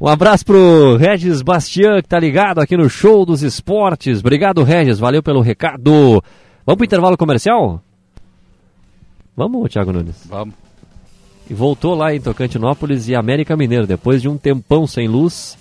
Um 0.01 0.07
abraço 0.09 0.47
pro 0.47 0.97
Regis 0.97 1.43
Bastian, 1.43 2.01
que 2.01 2.09
tá 2.09 2.19
ligado 2.19 2.59
aqui 2.61 2.77
no 2.77 2.89
Show 2.89 3.27
dos 3.27 3.43
Esportes. 3.43 4.21
Obrigado, 4.21 4.63
Regis. 4.63 4.99
Valeu 4.99 5.23
pelo 5.23 5.41
recado. 5.41 6.23
Vamos 6.65 6.77
pro 6.77 6.85
intervalo 6.85 7.17
comercial? 7.19 7.83
Vamos, 9.37 9.71
Thiago 9.71 9.93
Nunes. 9.93 10.27
Vamos. 10.29 10.55
E 11.49 11.55
voltou 11.55 11.95
lá 11.95 12.15
em 12.15 12.21
Tocantinópolis 12.21 13.09
e 13.09 13.15
América 13.15 13.57
Mineiro. 13.57 13.87
Depois 13.87 14.23
de 14.23 14.29
um 14.29 14.37
tempão 14.39 14.87
sem 14.87 15.09
luz, 15.09 15.59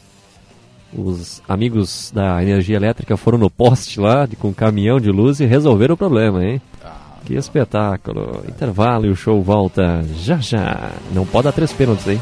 os 0.93 1.41
amigos 1.47 2.11
da 2.13 2.41
energia 2.43 2.75
elétrica 2.75 3.17
foram 3.17 3.37
no 3.37 3.49
poste 3.49 3.99
lá 3.99 4.25
de- 4.25 4.35
com 4.35 4.49
um 4.49 4.53
caminhão 4.53 4.99
de 4.99 5.09
luz 5.11 5.39
e 5.39 5.45
resolveram 5.45 5.95
o 5.95 5.97
problema, 5.97 6.43
hein? 6.45 6.61
Que 7.25 7.35
espetáculo. 7.35 8.43
Intervalo 8.47 9.05
e 9.05 9.09
o 9.09 9.15
show 9.15 9.41
volta 9.41 10.03
já 10.15 10.37
já. 10.37 10.91
Não 11.13 11.25
pode 11.25 11.45
dar 11.45 11.51
três 11.51 11.71
pênaltis, 11.71 12.07
hein? 12.07 12.21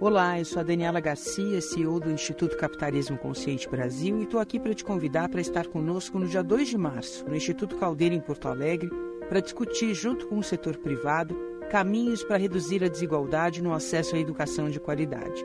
Olá, 0.00 0.38
eu 0.38 0.46
sou 0.46 0.60
a 0.60 0.62
Daniela 0.62 0.98
Garcia, 0.98 1.60
CEO 1.60 2.00
do 2.00 2.10
Instituto 2.10 2.56
Capitalismo 2.56 3.18
Consciente 3.18 3.68
Brasil 3.68 4.18
e 4.18 4.22
estou 4.22 4.40
aqui 4.40 4.58
para 4.58 4.72
te 4.72 4.82
convidar 4.82 5.28
para 5.28 5.42
estar 5.42 5.66
conosco 5.66 6.18
no 6.18 6.26
dia 6.26 6.42
2 6.42 6.68
de 6.68 6.78
março, 6.78 7.22
no 7.28 7.36
Instituto 7.36 7.76
Caldeira, 7.76 8.14
em 8.14 8.20
Porto 8.20 8.48
Alegre, 8.48 8.88
para 9.28 9.40
discutir, 9.40 9.92
junto 9.92 10.26
com 10.26 10.38
o 10.38 10.42
setor 10.42 10.78
privado, 10.78 11.36
caminhos 11.70 12.24
para 12.24 12.38
reduzir 12.38 12.82
a 12.82 12.88
desigualdade 12.88 13.62
no 13.62 13.74
acesso 13.74 14.16
à 14.16 14.18
educação 14.18 14.70
de 14.70 14.80
qualidade. 14.80 15.44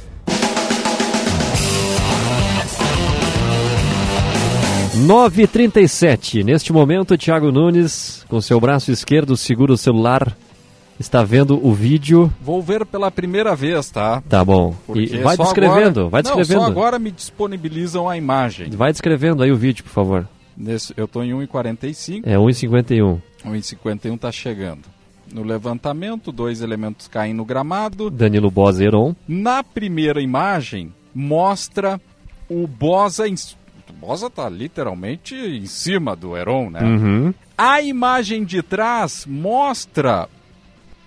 Nove 4.95 5.47
trinta 5.47 5.79
e 5.81 5.87
sete. 5.87 6.43
Neste 6.43 6.71
momento, 6.71 7.17
Thiago 7.17 7.51
Nunes, 7.51 8.25
com 8.29 8.39
seu 8.41 8.59
braço 8.59 8.91
esquerdo, 8.91 9.35
segura 9.37 9.73
o 9.73 9.77
celular, 9.77 10.35
está 10.99 11.23
vendo 11.23 11.65
o 11.65 11.73
vídeo. 11.73 12.31
Vou 12.41 12.61
ver 12.61 12.85
pela 12.85 13.09
primeira 13.09 13.55
vez, 13.55 13.89
tá? 13.89 14.21
Tá 14.29 14.43
bom. 14.43 14.75
E 14.83 14.85
Porque 14.87 15.17
vai 15.17 15.35
só 15.35 15.43
descrevendo, 15.43 16.01
agora- 16.01 16.09
vai 16.09 16.21
descrevendo. 16.23 16.59
Não, 16.59 16.65
só 16.65 16.71
agora 16.71 16.99
me 16.99 17.09
disponibilizam 17.11 18.07
a 18.09 18.17
imagem. 18.17 18.69
Vai 18.71 18.91
descrevendo 18.91 19.41
aí 19.43 19.51
o 19.51 19.55
vídeo, 19.57 19.83
por 19.83 19.91
favor. 19.91 20.27
Nesse, 20.55 20.93
eu 20.95 21.05
estou 21.05 21.23
em 21.23 21.31
1,45. 21.33 22.21
É 22.25 22.37
1,51. 22.37 23.19
1,51 23.45 24.15
está 24.15 24.31
chegando. 24.31 24.81
No 25.33 25.43
levantamento, 25.43 26.31
dois 26.31 26.61
elementos 26.61 27.07
caem 27.07 27.33
no 27.33 27.45
gramado. 27.45 28.09
Danilo 28.09 28.51
Bozeron. 28.51 29.15
Na 29.27 29.63
primeira 29.63 30.21
imagem, 30.21 30.93
mostra 31.13 31.99
o 32.49 32.67
Bosa. 32.67 33.27
Em... 33.27 33.33
O 33.33 33.93
Bosa 33.93 34.27
está 34.27 34.49
literalmente 34.49 35.35
em 35.35 35.65
cima 35.65 36.15
do 36.15 36.35
Heron, 36.35 36.69
né? 36.69 36.81
Uhum. 36.81 37.33
A 37.57 37.81
imagem 37.81 38.43
de 38.43 38.61
trás 38.61 39.25
mostra 39.27 40.27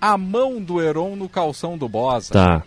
a 0.00 0.16
mão 0.18 0.60
do 0.60 0.80
Heron 0.80 1.16
no 1.16 1.28
calção 1.28 1.76
do 1.76 1.88
Bosa. 1.88 2.32
Tá. 2.32 2.62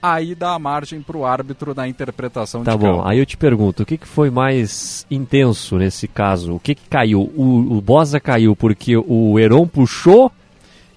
Aí 0.00 0.34
dá 0.34 0.54
a 0.54 0.58
margem 0.58 1.02
para 1.02 1.16
o 1.16 1.24
árbitro 1.26 1.74
na 1.74 1.88
interpretação 1.88 2.62
Tá 2.62 2.72
de 2.72 2.78
bom, 2.78 2.98
campo. 2.98 3.08
aí 3.08 3.18
eu 3.18 3.26
te 3.26 3.36
pergunto, 3.36 3.82
o 3.82 3.86
que, 3.86 3.96
que 3.98 4.06
foi 4.06 4.30
mais 4.30 5.04
intenso 5.10 5.76
nesse 5.76 6.06
caso? 6.06 6.54
O 6.54 6.60
que, 6.60 6.74
que 6.76 6.88
caiu? 6.88 7.22
O, 7.34 7.76
o 7.76 7.80
Bosa 7.80 8.20
caiu 8.20 8.54
porque 8.54 8.96
o 8.96 9.38
Heron 9.38 9.66
puxou? 9.66 10.30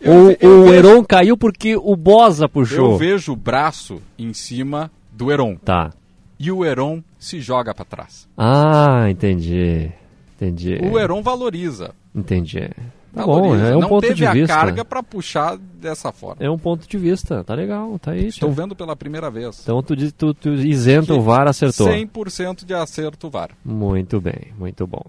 Eu 0.02 0.14
ou 0.14 0.32
eu 0.40 0.60
o 0.62 0.64
vejo- 0.64 0.74
Heron 0.74 1.04
caiu 1.04 1.38
porque 1.38 1.76
o 1.76 1.96
Bosa 1.96 2.48
puxou? 2.48 2.92
Eu 2.94 2.98
vejo 2.98 3.34
o 3.34 3.36
braço 3.36 4.02
em 4.18 4.34
cima 4.34 4.90
do 5.12 5.32
Heron. 5.32 5.56
Tá. 5.56 5.92
E 6.40 6.52
o 6.52 6.64
Heron 6.64 7.04
se 7.18 7.42
joga 7.42 7.74
para 7.74 7.84
trás. 7.86 8.28
Ah, 8.38 9.10
entendi. 9.10 9.92
Entendi. 10.36 10.80
O 10.82 10.98
Heron 10.98 11.22
valoriza. 11.22 11.94
Entendi. 12.16 12.70
Tá 13.14 13.26
bom, 13.26 13.42
valoriza. 13.42 13.68
é 13.68 13.76
um 13.76 13.80
Não 13.82 13.90
ponto 13.90 14.02
teve 14.04 14.14
de 14.16 14.26
a 14.26 14.32
vista. 14.34 14.56
carga 14.56 14.86
para 14.86 15.04
puxar 15.04 15.58
dessa 15.58 16.12
forma. 16.14 16.38
É 16.40 16.50
um 16.50 16.58
ponto 16.58 16.88
de 16.88 16.98
vista, 16.98 17.44
tá 17.44 17.54
legal, 17.56 18.00
tá 18.00 18.12
aí. 18.12 18.28
Estou 18.28 18.50
tá. 18.50 18.62
vendo 18.62 18.76
pela 18.76 18.96
primeira 18.96 19.30
vez. 19.30 19.60
Então 19.64 19.82
tu, 19.84 19.96
tu, 20.14 20.34
tu 20.34 20.50
isenta 20.54 21.14
o 21.14 21.22
VAR, 21.22 21.48
acertou. 21.48 21.88
100% 21.88 22.64
de 22.66 22.74
acerto 22.74 23.30
VAR. 23.30 23.50
Muito 23.66 24.22
bem, 24.22 24.54
muito 24.58 24.88
bom. 24.88 25.04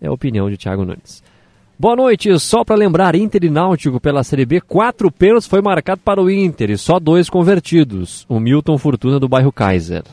É 0.00 0.06
a 0.08 0.12
opinião 0.12 0.48
de 0.50 0.56
Thiago 0.56 0.84
Nunes. 0.84 1.22
Boa 1.82 1.96
noite, 1.96 2.38
só 2.38 2.64
para 2.64 2.76
lembrar, 2.76 3.16
Inter 3.16 3.42
e 3.42 3.50
Náutico 3.50 3.98
pela 3.98 4.22
Série 4.22 4.46
B, 4.46 4.60
quatro 4.60 5.10
pênaltis 5.10 5.48
foi 5.48 5.60
marcado 5.60 6.00
para 6.04 6.22
o 6.22 6.30
Inter 6.30 6.70
e 6.70 6.78
só 6.78 7.00
dois 7.00 7.28
convertidos. 7.28 8.24
O 8.28 8.38
Milton 8.38 8.78
Fortuna 8.78 9.18
do 9.18 9.28
bairro 9.28 9.50
Kaiser. 9.50 10.04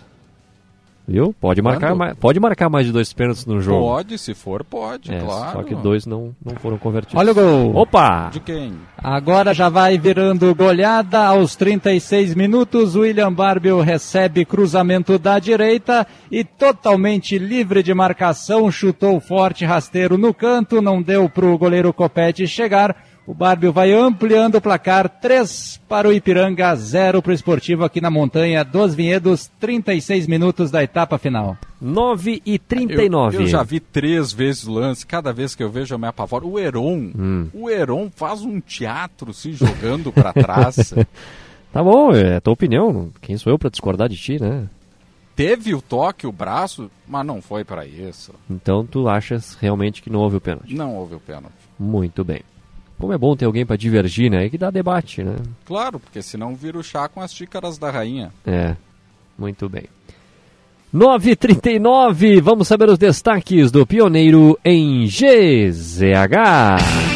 Viu? 1.09 1.33
Pode 1.41 1.59
marcar, 1.59 1.95
mais, 1.95 2.15
pode 2.17 2.39
marcar 2.39 2.69
mais 2.69 2.85
de 2.85 2.91
dois 2.91 3.11
pênaltis 3.11 3.43
no 3.45 3.59
jogo. 3.59 3.79
Pode, 3.79 4.17
se 4.19 4.35
for, 4.35 4.63
pode, 4.63 5.11
É, 5.11 5.19
claro. 5.19 5.51
Só 5.53 5.63
que 5.63 5.73
dois 5.73 6.05
não, 6.05 6.35
não 6.45 6.55
foram 6.55 6.77
convertidos. 6.77 7.19
Olha 7.19 7.31
o 7.31 7.35
gol. 7.35 7.75
Opa! 7.75 8.29
De 8.31 8.39
quem? 8.39 8.73
Agora 8.95 9.51
já 9.51 9.69
vai 9.69 9.97
virando 9.97 10.53
goleada 10.53 11.25
aos 11.25 11.55
36 11.55 12.35
minutos. 12.35 12.95
William 12.95 13.33
Barbio 13.33 13.81
recebe 13.81 14.45
cruzamento 14.45 15.17
da 15.17 15.39
direita 15.39 16.05
e 16.31 16.43
totalmente 16.43 17.39
livre 17.39 17.81
de 17.81 17.93
marcação, 17.93 18.71
chutou 18.71 19.19
forte 19.19 19.65
rasteiro 19.65 20.15
no 20.15 20.31
canto, 20.31 20.79
não 20.79 21.01
deu 21.01 21.27
para 21.27 21.45
o 21.47 21.57
goleiro 21.57 21.91
Copete 21.91 22.45
chegar. 22.45 22.95
O 23.27 23.33
Barbio 23.33 23.71
vai 23.71 23.91
ampliando 23.93 24.55
o 24.55 24.61
placar, 24.61 25.07
3 25.07 25.79
para 25.87 26.07
o 26.07 26.11
Ipiranga, 26.13 26.75
0 26.75 27.21
para 27.21 27.29
o 27.29 27.33
Esportivo 27.33 27.83
aqui 27.83 28.01
na 28.01 28.09
Montanha 28.09 28.63
dos 28.65 28.95
Vinhedos, 28.95 29.51
36 29.59 30.25
minutos 30.25 30.71
da 30.71 30.83
etapa 30.83 31.17
final. 31.19 31.55
9 31.79 32.41
e 32.43 32.57
39. 32.57 33.37
Eu, 33.37 33.41
eu 33.41 33.47
já 33.47 33.61
vi 33.61 33.79
três 33.79 34.33
vezes 34.33 34.65
o 34.65 34.71
lance, 34.73 35.05
cada 35.05 35.31
vez 35.31 35.53
que 35.53 35.61
eu 35.63 35.69
vejo 35.69 35.93
eu 35.93 35.99
me 35.99 36.07
apavoro. 36.07 36.47
O 36.49 36.57
Heron, 36.59 37.11
Hum. 37.15 37.47
o 37.53 37.69
Heron 37.69 38.09
faz 38.15 38.41
um 38.41 38.59
teatro 38.59 39.31
se 39.31 39.53
jogando 39.53 40.11
para 40.11 40.33
trás. 40.33 40.93
Tá 41.71 41.83
bom, 41.83 42.11
é 42.15 42.37
a 42.37 42.41
tua 42.41 42.53
opinião. 42.53 43.11
Quem 43.21 43.37
sou 43.37 43.53
eu 43.53 43.59
para 43.59 43.69
discordar 43.69 44.09
de 44.09 44.17
ti, 44.17 44.41
né? 44.41 44.67
Teve 45.35 45.75
o 45.75 45.81
toque, 45.83 46.25
o 46.25 46.31
braço, 46.31 46.89
mas 47.07 47.23
não 47.23 47.43
foi 47.43 47.63
para 47.63 47.85
isso. 47.85 48.33
Então 48.49 48.83
tu 48.83 49.07
achas 49.07 49.55
realmente 49.61 50.01
que 50.01 50.09
não 50.09 50.19
houve 50.21 50.37
o 50.37 50.41
pênalti? 50.41 50.73
Não 50.73 50.95
houve 50.95 51.13
o 51.13 51.19
pênalti. 51.19 51.53
Muito 51.77 52.23
bem. 52.23 52.41
Como 52.99 53.13
é 53.13 53.17
bom 53.17 53.35
ter 53.35 53.45
alguém 53.45 53.65
para 53.65 53.77
divergir, 53.77 54.29
né? 54.29 54.45
E 54.45 54.49
que 54.49 54.57
dá 54.57 54.69
debate, 54.69 55.23
né? 55.23 55.37
Claro, 55.65 55.99
porque 55.99 56.21
senão 56.21 56.53
vira 56.53 56.77
o 56.77 56.83
chá 56.83 57.07
com 57.07 57.21
as 57.21 57.33
xícaras 57.33 57.77
da 57.77 57.89
rainha. 57.89 58.31
É, 58.45 58.75
muito 59.37 59.69
bem. 59.69 59.85
9h39, 60.93 62.41
vamos 62.41 62.67
saber 62.67 62.89
os 62.89 62.97
destaques 62.97 63.71
do 63.71 63.85
pioneiro 63.85 64.59
em 64.65 65.05
GZH. 65.05 67.08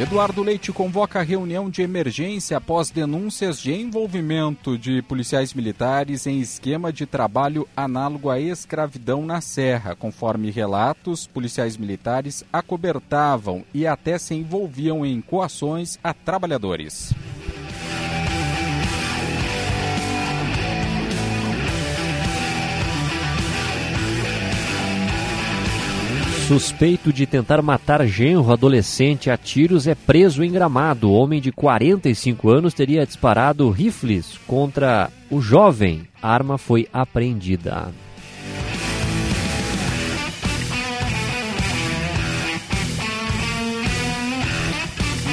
Eduardo 0.00 0.42
Leite 0.42 0.72
convoca 0.72 1.22
reunião 1.22 1.68
de 1.68 1.82
emergência 1.82 2.56
após 2.56 2.90
denúncias 2.90 3.60
de 3.60 3.74
envolvimento 3.74 4.78
de 4.78 5.02
policiais 5.02 5.52
militares 5.52 6.26
em 6.26 6.40
esquema 6.40 6.90
de 6.90 7.04
trabalho 7.04 7.68
análogo 7.76 8.30
à 8.30 8.40
escravidão 8.40 9.24
na 9.26 9.42
Serra. 9.42 9.94
Conforme 9.94 10.50
relatos, 10.50 11.26
policiais 11.26 11.76
militares 11.76 12.42
acobertavam 12.50 13.64
e 13.72 13.86
até 13.86 14.16
se 14.16 14.34
envolviam 14.34 15.04
em 15.04 15.20
coações 15.20 15.98
a 16.02 16.14
trabalhadores. 16.14 17.12
Suspeito 26.46 27.12
de 27.12 27.24
tentar 27.24 27.62
matar 27.62 28.06
genro 28.06 28.52
adolescente 28.52 29.30
a 29.30 29.36
tiros 29.36 29.86
é 29.86 29.94
preso 29.94 30.42
em 30.42 30.50
Gramado. 30.50 31.10
Homem 31.10 31.40
de 31.40 31.52
45 31.52 32.50
anos 32.50 32.74
teria 32.74 33.06
disparado 33.06 33.70
rifles 33.70 34.38
contra 34.46 35.10
o 35.30 35.40
jovem. 35.40 36.06
A 36.20 36.30
arma 36.32 36.58
foi 36.58 36.88
apreendida. 36.92 37.90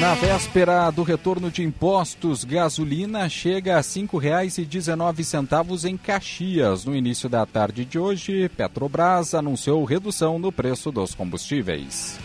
Na 0.00 0.14
véspera 0.14 0.90
do 0.90 1.02
retorno 1.02 1.50
de 1.50 1.62
impostos, 1.62 2.42
gasolina 2.42 3.28
chega 3.28 3.74
a 3.74 3.76
R$ 3.76 3.82
5,19 3.82 5.84
em 5.84 5.94
Caxias. 5.94 6.86
No 6.86 6.96
início 6.96 7.28
da 7.28 7.44
tarde 7.44 7.84
de 7.84 7.98
hoje, 7.98 8.48
Petrobras 8.48 9.34
anunciou 9.34 9.84
redução 9.84 10.38
no 10.38 10.50
preço 10.50 10.90
dos 10.90 11.14
combustíveis. 11.14 12.18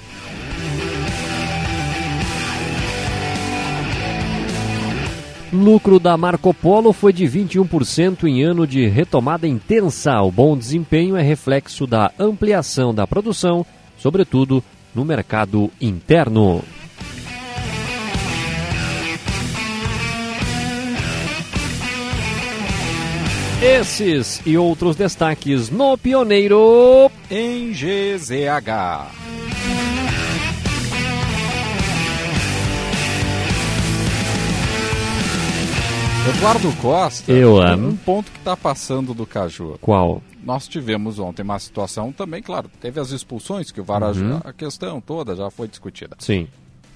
Lucro 5.51 5.99
da 5.99 6.15
Marco 6.15 6.53
Polo 6.53 6.93
foi 6.93 7.11
de 7.11 7.25
21% 7.25 8.23
em 8.23 8.41
ano 8.41 8.65
de 8.65 8.87
retomada 8.87 9.45
intensa. 9.45 10.21
O 10.21 10.31
bom 10.31 10.57
desempenho 10.57 11.17
é 11.17 11.21
reflexo 11.21 11.85
da 11.85 12.09
ampliação 12.17 12.93
da 12.93 13.05
produção, 13.05 13.65
sobretudo 13.97 14.63
no 14.93 15.03
mercado 15.03 15.69
interno. 15.81 16.63
Esses 23.65 24.41
e 24.45 24.59
outros 24.59 24.95
destaques 24.95 25.71
no 25.71 25.97
Pioneiro 25.97 27.09
em 27.31 27.71
GZH. 27.71 29.09
Eduardo 36.37 36.71
Costa, 36.81 37.31
Eu 37.31 37.61
amo. 37.61 37.89
um 37.89 37.95
ponto 37.95 38.31
que 38.31 38.37
está 38.39 38.57
passando 38.57 39.13
do 39.13 39.25
Caju. 39.27 39.77
Qual? 39.79 40.21
Nós 40.43 40.67
tivemos 40.67 41.19
ontem 41.19 41.43
uma 41.43 41.59
situação 41.59 42.11
também, 42.11 42.41
claro, 42.41 42.69
teve 42.81 42.99
as 42.99 43.11
expulsões, 43.11 43.71
que 43.71 43.79
o 43.79 43.83
VAR, 43.83 44.01
Uhum. 44.03 44.39
a 44.43 44.51
questão 44.51 44.99
toda 44.99 45.35
já 45.35 45.49
foi 45.51 45.67
discutida. 45.67 46.15
Sim. 46.19 46.47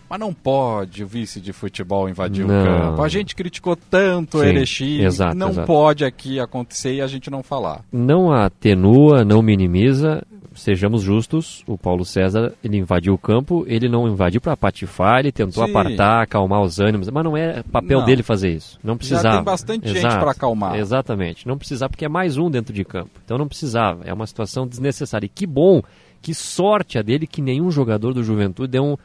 Mas 0.10 0.20
não 0.20 0.34
pode 0.34 1.04
o 1.04 1.08
vice 1.08 1.40
de 1.40 1.54
futebol 1.54 2.10
invadir 2.10 2.46
Não. 2.46 2.62
o 2.62 2.66
campo. 2.66 3.04
A 3.04 3.08
gente 3.08 3.36
criticou 3.36 3.76
tanto 3.76 4.38
o 4.40 4.42
Sim, 4.42 4.48
Erechim, 4.48 5.02
exato, 5.02 5.36
não 5.38 5.50
exato. 5.50 5.68
pode 5.68 6.04
aqui 6.04 6.40
acontecer 6.40 6.94
e 6.96 7.02
a 7.02 7.08
gente 7.08 7.30
não 7.30 7.44
falar. 7.44 7.82
Não 7.92 8.32
atenua, 8.32 9.24
não 9.24 9.42
minimiza. 9.42 10.24
Sejamos 10.56 11.04
justos, 11.04 11.64
o 11.68 11.78
Paulo 11.78 12.04
César, 12.04 12.54
ele 12.64 12.78
invadiu 12.78 13.14
o 13.14 13.18
campo, 13.18 13.64
ele 13.68 13.88
não 13.88 14.08
invadiu 14.10 14.42
para 14.42 14.58
patifar, 14.58 15.20
ele 15.20 15.32
tentou 15.32 15.64
Sim. 15.64 15.70
apartar, 15.70 16.24
acalmar 16.24 16.62
os 16.62 16.80
ânimos, 16.80 17.08
mas 17.10 17.24
não 17.24 17.38
é 17.38 17.64
papel 17.64 18.00
Não. 18.00 18.06
dele 18.06 18.24
fazer 18.24 18.50
isso. 18.50 18.78
Não 18.84 18.98
precisava. 18.98 19.36
tem 19.36 19.44
bastante 19.46 19.88
gente 19.88 20.00
Exato, 20.00 20.20
pra 20.20 20.32
acalmar. 20.32 20.76
Exatamente. 20.76 21.48
Não 21.48 21.58
precisava 21.58 21.90
porque 21.92 22.04
é 22.04 22.10
mais 22.10 22.36
um 22.36 22.50
dentro 22.50 22.74
de 22.74 22.84
campo. 22.84 23.12
Então 23.24 23.38
não 23.38 23.48
precisava. 23.48 24.02
É 24.04 24.14
uma 24.14 24.28
situação 24.28 24.68
desnecessária. 24.68 25.28
E 25.28 25.30
que 25.30 25.46
bom, 25.46 25.82
que 26.22 26.34
sorte 26.34 26.98
a 26.98 27.02
dele 27.02 27.26
que 27.28 27.42
nenhum 27.42 27.72
jogador 27.72 28.14
do 28.14 28.24
Juventude 28.24 28.72
deu 28.72 28.84
um, 28.84 28.98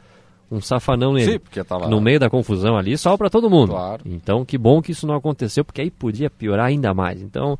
um 0.51 0.61
safanão 0.61 1.13
nele. 1.13 1.33
Sim, 1.33 1.39
porque 1.39 1.63
tava- 1.63 1.87
No 1.87 1.99
meio 1.99 2.19
da 2.19 2.29
confusão 2.29 2.77
ali, 2.77 2.97
só 2.97 3.17
para 3.17 3.29
todo 3.29 3.49
mundo. 3.49 3.71
Claro. 3.73 4.01
Então 4.05 4.45
que 4.45 4.57
bom 4.57 4.81
que 4.81 4.91
isso 4.91 5.07
não 5.07 5.15
aconteceu, 5.15 5.65
porque 5.65 5.81
aí 5.81 5.89
podia 5.91 6.29
piorar 6.29 6.67
ainda 6.67 6.93
mais. 6.93 7.21
Então 7.21 7.57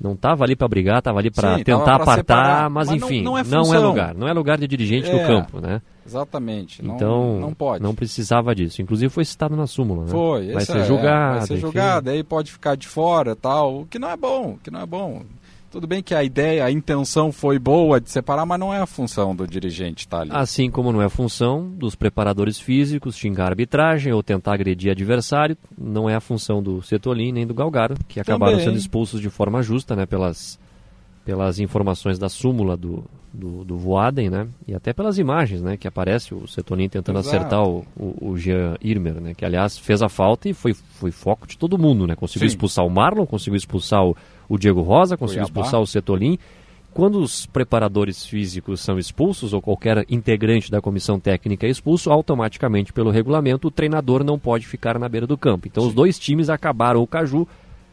não 0.00 0.12
estava 0.12 0.44
ali 0.44 0.54
para 0.54 0.68
brigar, 0.68 0.98
estava 0.98 1.18
ali 1.18 1.30
para 1.30 1.52
tava 1.52 1.64
tentar 1.64 1.94
apartar, 1.94 2.14
separar, 2.16 2.70
mas, 2.70 2.88
mas 2.88 3.00
não- 3.00 3.06
enfim, 3.08 3.22
não 3.22 3.38
é 3.38 3.42
não 3.44 3.74
é 3.74 3.78
lugar, 3.78 4.14
não 4.14 4.28
é 4.28 4.32
lugar 4.32 4.58
de 4.58 4.66
dirigente 4.66 5.10
no 5.10 5.18
É, 5.18 5.26
campo, 5.26 5.58
né? 5.60 5.80
Exatamente. 6.06 6.82
Não, 6.84 6.94
Então 6.96 7.40
não 7.40 7.52
pode. 7.54 7.82
não 7.82 7.94
precisava 7.94 8.54
disso. 8.54 8.80
Inclusive 8.80 9.08
foi 9.12 9.24
citado 9.24 9.56
na 9.56 9.66
súmula, 9.66 10.04
né? 10.04 10.10
Foi. 10.10 10.52
Vai 10.52 10.64
ser 10.64 10.76
é, 10.78 10.84
julgado. 10.84 11.38
Vai 11.38 11.46
ser 11.46 11.52
enfim. 11.54 11.60
julgado, 11.62 12.10
aí 12.10 12.22
pode 12.22 12.52
ficar 12.52 12.76
de 12.76 12.86
fora 12.86 13.34
tal. 13.34 13.80
O 13.80 13.86
que 13.86 13.98
não 13.98 14.08
é 14.10 14.16
bom, 14.16 14.50
o 14.52 14.58
que 14.58 14.70
não 14.70 14.80
é 14.80 14.86
bom. 14.86 15.22
Tudo 15.70 15.86
bem 15.86 16.02
que 16.02 16.14
a 16.14 16.22
ideia, 16.22 16.64
a 16.64 16.70
intenção 16.70 17.32
foi 17.32 17.58
boa 17.58 18.00
de 18.00 18.10
separar, 18.10 18.46
mas 18.46 18.58
não 18.58 18.72
é 18.72 18.80
a 18.80 18.86
função 18.86 19.34
do 19.34 19.46
dirigente 19.46 20.00
estar 20.00 20.20
ali. 20.20 20.30
Assim 20.32 20.70
como 20.70 20.92
não 20.92 21.02
é 21.02 21.08
função 21.08 21.68
dos 21.68 21.94
preparadores 21.94 22.58
físicos 22.58 23.16
xingar 23.16 23.44
a 23.44 23.48
arbitragem 23.48 24.12
ou 24.12 24.22
tentar 24.22 24.54
agredir 24.54 24.90
adversário, 24.90 25.56
não 25.76 26.08
é 26.08 26.14
a 26.14 26.20
função 26.20 26.62
do 26.62 26.80
Setolin 26.82 27.32
nem 27.32 27.46
do 27.46 27.54
Galgaro, 27.54 27.94
que 28.08 28.20
acabaram 28.20 28.52
Também. 28.52 28.66
sendo 28.66 28.78
expulsos 28.78 29.20
de 29.20 29.28
forma 29.28 29.62
justa, 29.62 29.96
né, 29.96 30.06
pelas, 30.06 30.58
pelas 31.24 31.58
informações 31.58 32.18
da 32.18 32.28
súmula 32.28 32.76
do, 32.76 33.04
do, 33.32 33.64
do 33.64 33.76
Voaden, 33.76 34.30
né, 34.30 34.48
e 34.66 34.74
até 34.74 34.92
pelas 34.92 35.18
imagens, 35.18 35.60
né, 35.60 35.76
que 35.76 35.88
aparece 35.88 36.32
o 36.32 36.46
Setolin 36.46 36.88
tentando 36.88 37.18
Exato. 37.18 37.36
acertar 37.36 37.62
o, 37.64 37.84
o, 37.96 38.30
o 38.30 38.38
Jean 38.38 38.76
Irmer, 38.80 39.20
né, 39.20 39.34
que 39.34 39.44
aliás 39.44 39.76
fez 39.76 40.00
a 40.00 40.08
falta 40.08 40.48
e 40.48 40.54
foi, 40.54 40.72
foi 40.72 41.10
foco 41.10 41.46
de 41.46 41.58
todo 41.58 41.76
mundo, 41.76 42.06
né, 42.06 42.14
conseguiu 42.14 42.48
Sim. 42.48 42.54
expulsar 42.54 42.86
o 42.86 42.90
Marlon, 42.90 43.26
conseguiu 43.26 43.56
expulsar 43.56 44.04
o, 44.04 44.16
o 44.48 44.58
Diego 44.58 44.82
Rosa, 44.82 45.16
conseguiu 45.16 45.44
Cuiabá. 45.44 45.60
expulsar 45.60 45.80
o 45.80 45.86
Setolin, 45.86 46.38
quando 46.96 47.20
os 47.20 47.44
preparadores 47.44 48.24
físicos 48.24 48.80
são 48.80 48.98
expulsos, 48.98 49.52
ou 49.52 49.60
qualquer 49.60 50.06
integrante 50.08 50.70
da 50.70 50.80
comissão 50.80 51.20
técnica 51.20 51.66
é 51.66 51.70
expulso, 51.70 52.10
automaticamente, 52.10 52.90
pelo 52.90 53.10
regulamento, 53.10 53.68
o 53.68 53.70
treinador 53.70 54.24
não 54.24 54.38
pode 54.38 54.66
ficar 54.66 54.98
na 54.98 55.06
beira 55.06 55.26
do 55.26 55.36
campo. 55.36 55.68
Então, 55.68 55.86
os 55.86 55.92
dois 55.92 56.18
times 56.18 56.48
acabaram 56.48 57.02
o 57.02 57.06
Caju 57.06 57.46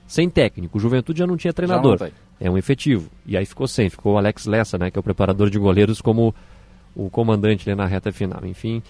sem 0.08 0.30
técnico. 0.30 0.78
O 0.78 0.82
Juventude 0.82 1.20
já 1.20 1.28
não 1.28 1.36
tinha 1.36 1.52
treinador. 1.52 1.98
tem. 1.98 2.14
É 2.40 2.50
um 2.50 2.58
efetivo. 2.58 3.10
E 3.26 3.36
aí 3.36 3.46
ficou 3.46 3.68
sem. 3.68 3.90
Ficou 3.90 4.14
o 4.14 4.18
Alex 4.18 4.46
Lessa, 4.46 4.78
né, 4.78 4.90
que 4.90 4.98
é 4.98 5.02
o 5.02 5.04
preparador 5.04 5.50
de 5.50 5.60
goleiros, 5.60 6.00
como 6.00 6.34
o 6.96 7.10
comandante 7.10 7.70
ali 7.70 7.78
na 7.78 7.86
reta 7.86 8.10
final. 8.10 8.46
Enfim, 8.46 8.82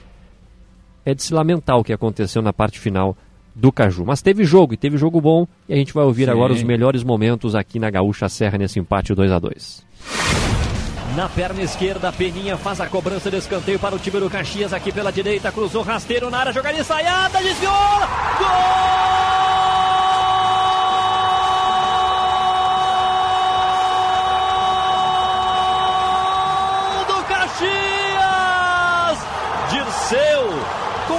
é 1.03 1.15
de 1.15 1.23
se 1.23 1.33
lamentar 1.33 1.77
o 1.77 1.83
que 1.83 1.91
aconteceu 1.91 2.41
na 2.43 2.53
parte 2.53 2.79
final 2.79 3.17
do 3.55 3.71
Caju. 3.71 4.05
Mas 4.05 4.21
teve 4.21 4.43
jogo, 4.43 4.73
e 4.73 4.77
teve 4.77 4.97
jogo 4.97 5.21
bom, 5.21 5.47
e 5.67 5.73
a 5.73 5.77
gente 5.77 5.93
vai 5.93 6.03
ouvir 6.03 6.25
Sim. 6.25 6.31
agora 6.31 6.53
os 6.53 6.63
melhores 6.63 7.03
momentos 7.03 7.55
aqui 7.55 7.79
na 7.79 7.89
Gaúcha 7.89 8.29
Serra 8.29 8.57
nesse 8.57 8.79
empate 8.79 9.13
2 9.13 9.31
a 9.31 9.39
2 9.39 9.85
Na 11.15 11.29
perna 11.29 11.61
esquerda, 11.61 12.11
Peninha 12.11 12.57
faz 12.57 12.81
a 12.81 12.87
cobrança 12.87 13.29
de 13.29 13.37
escanteio 13.37 13.79
para 13.79 13.95
o 13.95 13.99
time 13.99 14.19
do 14.19 14.29
Caxias 14.29 14.73
aqui 14.73 14.91
pela 14.91 15.11
direita, 15.11 15.51
cruzou 15.51 15.83
rasteiro 15.83 16.29
na 16.29 16.39
área, 16.39 16.53
jogada 16.53 16.77
ensaiada, 16.77 17.41
desviou! 17.41 17.73
Gol 18.39 19.32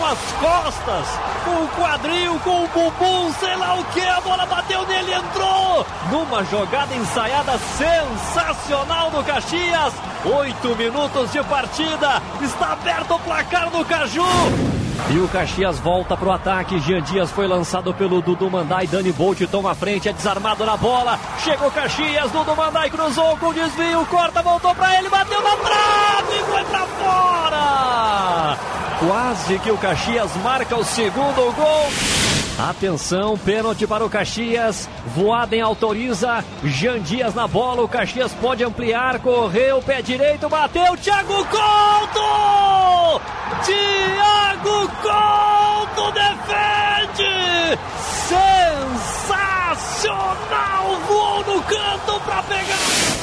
as 0.04 0.18
costas, 0.32 1.06
com 1.44 1.64
o 1.64 1.68
quadril, 1.68 2.38
com 2.40 2.64
o 2.64 2.68
bumbum, 2.68 3.32
sei 3.40 3.56
lá 3.56 3.74
o 3.74 3.84
que, 3.86 4.00
a 4.00 4.20
bola 4.20 4.46
bateu 4.46 4.86
nele, 4.86 5.12
entrou! 5.14 5.86
Numa 6.10 6.44
jogada 6.44 6.94
ensaiada 6.94 7.58
sensacional 7.58 9.10
do 9.10 9.24
Caxias, 9.24 9.94
oito 10.24 10.76
minutos 10.76 11.32
de 11.32 11.42
partida, 11.44 12.22
está 12.40 12.72
aberto 12.72 13.14
o 13.14 13.18
placar 13.20 13.70
do 13.70 13.84
Caju, 13.84 14.24
E 15.10 15.18
o 15.18 15.28
Caxias 15.28 15.78
volta 15.80 16.16
pro 16.16 16.30
ataque. 16.30 16.78
Jean 16.78 17.02
Dias 17.02 17.30
foi 17.30 17.46
lançado 17.46 17.92
pelo 17.92 18.22
Dudu 18.22 18.48
Mandai. 18.50 18.86
Dani 18.86 19.12
Bolt 19.12 19.40
toma 19.50 19.72
a 19.72 19.74
frente, 19.74 20.08
é 20.08 20.12
desarmado 20.12 20.64
na 20.64 20.76
bola. 20.76 21.18
Chegou 21.40 21.70
Caxias, 21.70 22.30
Dudu 22.30 22.56
Mandai 22.56 22.88
cruzou 22.90 23.36
com 23.38 23.52
desvio, 23.52 24.06
corta, 24.06 24.40
voltou 24.40 24.74
para 24.74 24.98
ele, 24.98 25.08
bateu 25.08 25.42
na 25.42 25.56
trave 25.56 26.36
e 26.38 26.44
foi 26.44 26.64
pra 26.64 26.86
fora! 26.86 28.73
Quase 28.98 29.58
que 29.58 29.70
o 29.70 29.76
Caxias 29.76 30.34
marca 30.36 30.76
o 30.76 30.84
segundo 30.84 31.52
gol. 31.52 31.90
Atenção, 32.58 33.36
pênalti 33.36 33.86
para 33.86 34.04
o 34.04 34.10
Caxias. 34.10 34.88
Voaden 35.14 35.60
autoriza. 35.60 36.44
Jean 36.62 37.00
Dias 37.00 37.34
na 37.34 37.48
bola. 37.48 37.82
O 37.82 37.88
Caxias 37.88 38.32
pode 38.34 38.62
ampliar. 38.62 39.18
Correu, 39.18 39.82
pé 39.82 40.00
direito, 40.00 40.48
bateu. 40.48 40.96
Thiago 40.96 41.44
Couto! 41.46 43.20
Thiago 43.64 44.88
Couto 45.02 46.12
defende! 46.12 47.78
Sensacional! 48.28 49.53
Voou 51.06 51.44
no 51.44 51.62
canto 51.62 52.20
para 52.24 52.42
pegar. 52.44 52.78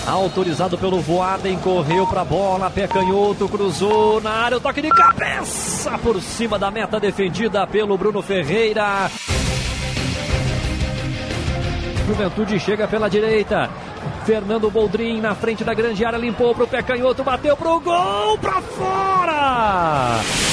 Autorizado 0.08 0.78
pelo 0.78 1.00
Voaden, 1.00 1.58
correu 1.60 2.06
para 2.06 2.22
a 2.22 2.26
bola, 2.26 2.70
pé 2.70 2.88
canhoto, 2.88 3.48
cruzou 3.48 4.20
na 4.22 4.32
área, 4.32 4.58
o 4.58 4.62
toque 4.62 4.82
de 4.82 4.90
cabeça 4.90 5.98
por 6.00 6.22
cima 6.22 6.60
da 6.60 6.70
meta 6.70 7.00
defendida 7.00 7.66
pelo 7.66 7.98
Bruno 7.98 8.22
Ferreira. 8.22 9.10
Juventude 12.08 12.60
chega 12.60 12.88
pela 12.88 13.10
direita. 13.10 13.70
Fernando 14.26 14.70
Boldrin 14.70 15.22
na 15.22 15.34
frente 15.34 15.64
da 15.64 15.74
grande 15.74 16.04
área, 16.04 16.18
limpou 16.18 16.54
pro 16.54 16.68
pé 16.68 16.84
canhoto, 16.84 17.24
bateu 17.24 17.56
pro 17.56 17.80
gol, 17.80 18.38
pra 18.38 18.62
fora! 18.62 20.51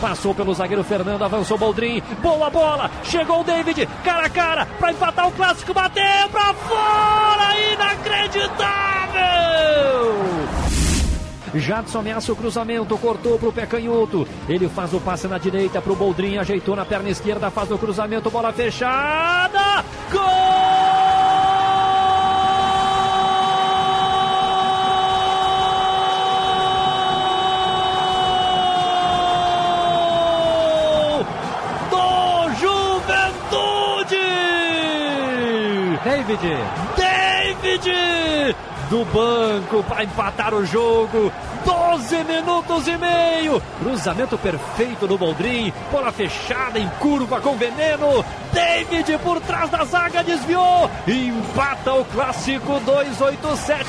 Passou 0.00 0.34
pelo 0.34 0.54
zagueiro 0.54 0.84
Fernando, 0.84 1.22
avançou 1.22 1.56
Boldrin, 1.56 2.02
boa 2.22 2.50
bola, 2.50 2.90
chegou 3.02 3.40
o 3.40 3.44
David, 3.44 3.88
cara 4.04 4.26
a 4.26 4.30
cara, 4.30 4.66
para 4.78 4.92
empatar 4.92 5.28
o 5.28 5.32
clássico, 5.32 5.72
bateu 5.72 6.28
pra 6.30 6.54
fora, 6.54 7.58
inacreditável! 7.72 8.86
Jadson 11.58 12.00
ameaça 12.00 12.32
o 12.32 12.36
cruzamento, 12.36 12.98
cortou 12.98 13.38
pro 13.38 13.52
pé 13.52 13.66
canhoto. 13.66 14.28
Ele 14.48 14.68
faz 14.68 14.92
o 14.92 15.00
passe 15.00 15.26
na 15.26 15.38
direita 15.38 15.80
pro 15.80 15.96
Boldrin, 15.96 16.38
ajeitou 16.38 16.76
na 16.76 16.84
perna 16.84 17.08
esquerda, 17.08 17.50
faz 17.50 17.70
o 17.70 17.78
cruzamento, 17.78 18.30
bola 18.30 18.52
fechada. 18.52 19.84
Gol! 20.12 21.15
David! 36.26 36.66
David! 36.96 38.56
Do 38.88 39.04
banco 39.06 39.82
para 39.84 40.04
empatar 40.04 40.54
o 40.54 40.64
jogo. 40.64 41.32
12 41.64 42.24
minutos 42.24 42.86
e 42.86 42.96
meio. 42.96 43.62
Cruzamento 43.80 44.38
perfeito 44.38 45.06
do 45.06 45.18
Boldrin. 45.18 45.72
Bola 45.90 46.12
fechada 46.12 46.78
em 46.78 46.88
curva 47.00 47.40
com 47.40 47.56
veneno. 47.56 48.24
David 48.52 49.18
por 49.18 49.40
trás 49.40 49.70
da 49.70 49.84
zaga 49.84 50.22
desviou. 50.22 50.90
Empata 51.06 51.94
o 51.94 52.04
clássico 52.04 52.80
287. 52.80 53.84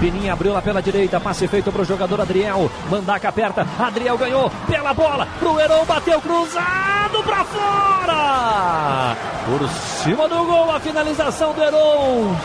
Peninha 0.00 0.32
abriu 0.32 0.52
lá 0.52 0.62
pela 0.62 0.80
direita, 0.80 1.20
passe 1.20 1.46
feito 1.46 1.70
para 1.70 1.82
o 1.82 1.84
jogador 1.84 2.20
Adriel. 2.22 2.70
Mandaca 2.88 3.28
aperta, 3.28 3.66
Adriel 3.78 4.16
ganhou 4.16 4.50
pela 4.66 4.94
bola. 4.94 5.28
Pro 5.38 5.60
Heron 5.60 5.84
bateu 5.84 6.20
cruzado 6.20 7.22
para 7.22 7.44
fora. 7.44 9.16
Por 9.44 9.68
cima 9.68 10.28
do 10.28 10.44
gol, 10.44 10.70
a 10.70 10.80
finalização 10.80 11.52
do 11.52 11.62
Heron. 11.62 12.36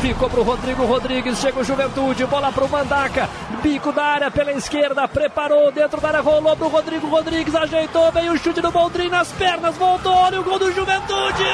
Ficou 0.00 0.30
pro 0.30 0.42
Rodrigo 0.42 0.84
Rodrigues, 0.84 1.38
chega 1.38 1.58
o 1.58 1.64
Juventude, 1.64 2.26
bola 2.26 2.52
pro 2.52 2.68
Mandaca, 2.68 3.28
bico 3.62 3.92
da 3.92 4.04
área 4.04 4.30
pela 4.30 4.52
esquerda, 4.52 5.08
preparou, 5.08 5.72
dentro 5.72 6.00
da 6.00 6.08
área, 6.08 6.20
rolou 6.20 6.56
pro 6.56 6.68
Rodrigo 6.68 7.08
Rodrigues, 7.08 7.54
ajeitou, 7.54 8.12
veio 8.12 8.32
o 8.32 8.38
chute 8.38 8.60
do 8.60 8.70
Boldrin 8.70 9.08
nas 9.08 9.32
pernas, 9.32 9.76
voltou, 9.76 10.14
olha 10.14 10.40
o 10.40 10.44
gol 10.44 10.58
do 10.58 10.72
Juventude! 10.72 11.44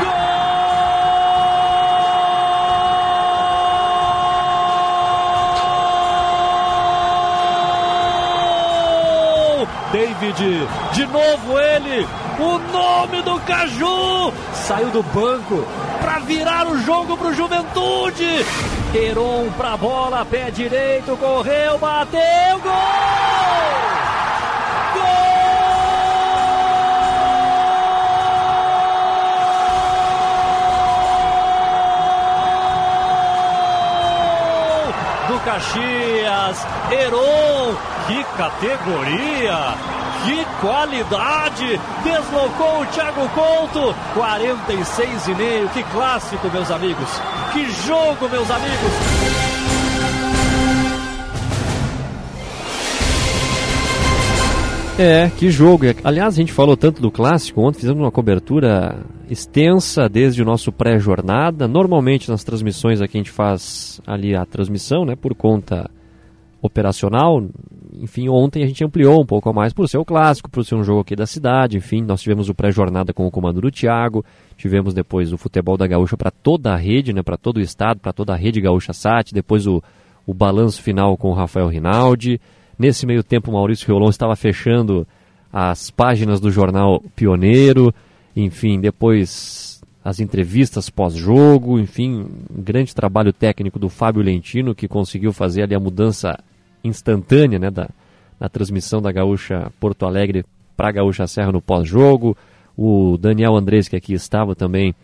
Gol! 0.00 0.44
David, 9.92 10.68
de 10.92 11.06
novo 11.06 11.58
ele, 11.58 12.06
o 12.40 12.58
nome 12.72 13.22
do 13.22 13.38
Caju, 13.40 14.32
saiu 14.52 14.90
do 14.90 15.02
banco, 15.04 15.64
virar 16.20 16.66
o 16.66 16.78
jogo 16.78 17.16
para 17.16 17.28
o 17.28 17.34
Juventude. 17.34 18.44
Heron 18.94 19.50
para 19.56 19.72
a 19.72 19.76
bola, 19.76 20.24
pé 20.24 20.50
direito, 20.50 21.16
correu, 21.16 21.78
bateu, 21.78 22.60
gol! 22.60 23.24
Caxias, 35.44 36.66
Heron, 36.90 37.76
que 38.08 38.24
categoria! 38.36 39.93
Que 40.24 40.44
qualidade! 40.60 41.78
Deslocou 42.02 42.80
o 42.80 42.86
Thiago 42.86 43.28
Couto. 43.30 43.94
46 44.14 45.28
e 45.28 45.34
meio. 45.34 45.68
Que 45.68 45.82
clássico, 45.84 46.50
meus 46.50 46.70
amigos. 46.70 47.08
Que 47.52 47.70
jogo, 47.86 48.28
meus 48.30 48.50
amigos. 48.50 49.34
É, 54.98 55.28
que 55.36 55.50
jogo. 55.50 55.84
Aliás, 56.04 56.34
a 56.34 56.36
gente 56.36 56.52
falou 56.52 56.76
tanto 56.76 57.02
do 57.02 57.10
clássico. 57.10 57.60
Ontem 57.60 57.80
fizemos 57.80 58.00
uma 58.00 58.12
cobertura 58.12 59.04
extensa 59.28 60.08
desde 60.08 60.40
o 60.40 60.44
nosso 60.44 60.70
pré-jornada. 60.72 61.66
Normalmente 61.68 62.30
nas 62.30 62.44
transmissões 62.44 63.02
aqui 63.02 63.18
a 63.18 63.20
gente 63.20 63.30
faz 63.30 64.00
ali 64.06 64.34
a 64.34 64.46
transmissão, 64.46 65.04
né, 65.04 65.16
por 65.16 65.34
conta 65.34 65.90
operacional. 66.62 67.44
Enfim, 68.00 68.28
ontem 68.28 68.62
a 68.62 68.66
gente 68.66 68.84
ampliou 68.84 69.22
um 69.22 69.26
pouco 69.26 69.52
mais 69.52 69.72
por 69.72 69.88
ser 69.88 69.98
o 69.98 70.04
clássico, 70.04 70.50
por 70.50 70.64
ser 70.64 70.74
um 70.74 70.82
jogo 70.84 71.00
aqui 71.00 71.14
da 71.14 71.26
cidade. 71.26 71.76
Enfim, 71.76 72.02
nós 72.02 72.20
tivemos 72.20 72.48
o 72.48 72.54
pré-jornada 72.54 73.12
com 73.12 73.26
o 73.26 73.30
comando 73.30 73.60
do 73.60 73.70
Thiago, 73.70 74.24
tivemos 74.56 74.92
depois 74.92 75.32
o 75.32 75.38
futebol 75.38 75.76
da 75.76 75.86
Gaúcha 75.86 76.16
para 76.16 76.30
toda 76.30 76.72
a 76.72 76.76
rede, 76.76 77.12
né, 77.12 77.22
para 77.22 77.36
todo 77.36 77.58
o 77.58 77.60
estado, 77.60 78.00
para 78.00 78.12
toda 78.12 78.32
a 78.32 78.36
rede 78.36 78.60
Gaúcha 78.60 78.92
Sat, 78.92 79.32
depois 79.32 79.66
o, 79.66 79.82
o 80.26 80.34
balanço 80.34 80.82
final 80.82 81.16
com 81.16 81.30
o 81.30 81.34
Rafael 81.34 81.68
Rinaldi. 81.68 82.40
Nesse 82.78 83.06
meio 83.06 83.22
tempo, 83.22 83.50
o 83.50 83.54
Maurício 83.54 83.86
Riolon 83.86 84.10
estava 84.10 84.34
fechando 84.34 85.06
as 85.52 85.90
páginas 85.90 86.40
do 86.40 86.50
jornal 86.50 87.00
Pioneiro. 87.14 87.94
Enfim, 88.34 88.80
depois 88.80 89.80
as 90.04 90.18
entrevistas 90.20 90.90
pós-jogo, 90.90 91.78
enfim, 91.78 92.26
um 92.50 92.62
grande 92.62 92.94
trabalho 92.94 93.32
técnico 93.32 93.78
do 93.78 93.88
Fábio 93.88 94.22
Lentino, 94.22 94.74
que 94.74 94.88
conseguiu 94.88 95.32
fazer 95.32 95.62
ali 95.62 95.74
a 95.74 95.80
mudança 95.80 96.36
instantânea 96.84 97.58
né, 97.58 97.70
da, 97.70 97.88
da 98.38 98.48
transmissão 98.48 99.00
da 99.00 99.10
Gaúcha 99.10 99.72
Porto 99.80 100.06
Alegre 100.06 100.44
para 100.76 100.88
a 100.88 100.92
Gaúcha 100.92 101.26
Serra 101.26 101.50
no 101.50 101.62
pós-jogo. 101.62 102.36
O 102.76 103.16
Daniel 103.18 103.56
Andrés, 103.56 103.88
que 103.88 103.96
aqui 103.96 104.12
estava 104.12 104.54
também 104.54 104.94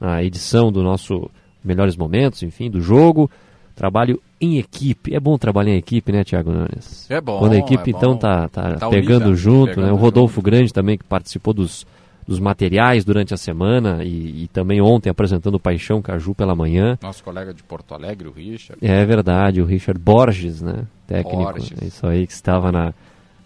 na 0.00 0.22
edição 0.22 0.70
do 0.70 0.82
nosso 0.82 1.30
Melhores 1.64 1.96
Momentos, 1.96 2.42
enfim, 2.42 2.70
do 2.70 2.80
jogo. 2.80 3.30
Trabalho 3.74 4.20
em 4.40 4.58
equipe. 4.58 5.14
É 5.14 5.18
bom 5.18 5.36
trabalhar 5.38 5.72
em 5.72 5.78
equipe, 5.78 6.12
né, 6.12 6.22
Thiago 6.22 6.52
Nunes? 6.52 7.10
É 7.10 7.20
bom. 7.20 7.38
Quando 7.38 7.54
a 7.54 7.58
equipe, 7.58 7.90
é 7.90 7.96
então, 7.96 8.16
tá, 8.16 8.48
tá, 8.48 8.74
Tá 8.74 8.88
pegando 8.88 9.26
unida, 9.26 9.36
junto, 9.36 9.74
pegando 9.74 9.86
né? 9.86 9.92
O 9.92 9.96
Rodolfo 9.96 10.40
Grande 10.42 10.72
também, 10.72 10.98
que 10.98 11.04
participou 11.04 11.54
dos, 11.54 11.86
dos 12.26 12.38
materiais 12.40 13.04
durante 13.04 13.34
a 13.34 13.36
semana 13.36 14.02
e, 14.02 14.44
e 14.44 14.48
também 14.48 14.80
ontem 14.80 15.10
apresentando 15.10 15.56
o 15.56 15.60
Paixão 15.60 16.00
Caju 16.00 16.34
pela 16.34 16.54
manhã. 16.54 16.98
Nosso 17.02 17.22
colega 17.22 17.52
de 17.52 17.62
Porto 17.62 17.94
Alegre, 17.94 18.28
o 18.28 18.32
Richard. 18.32 18.78
É 18.84 19.04
verdade, 19.04 19.60
o 19.60 19.64
Richard 19.66 20.00
Borges, 20.00 20.62
né? 20.62 20.84
Técnico. 21.06 21.36
Borges. 21.42 21.72
É 21.82 21.86
isso 21.86 22.06
aí, 22.06 22.26
que 22.26 22.32
estava 22.32 22.72
na, 22.72 22.94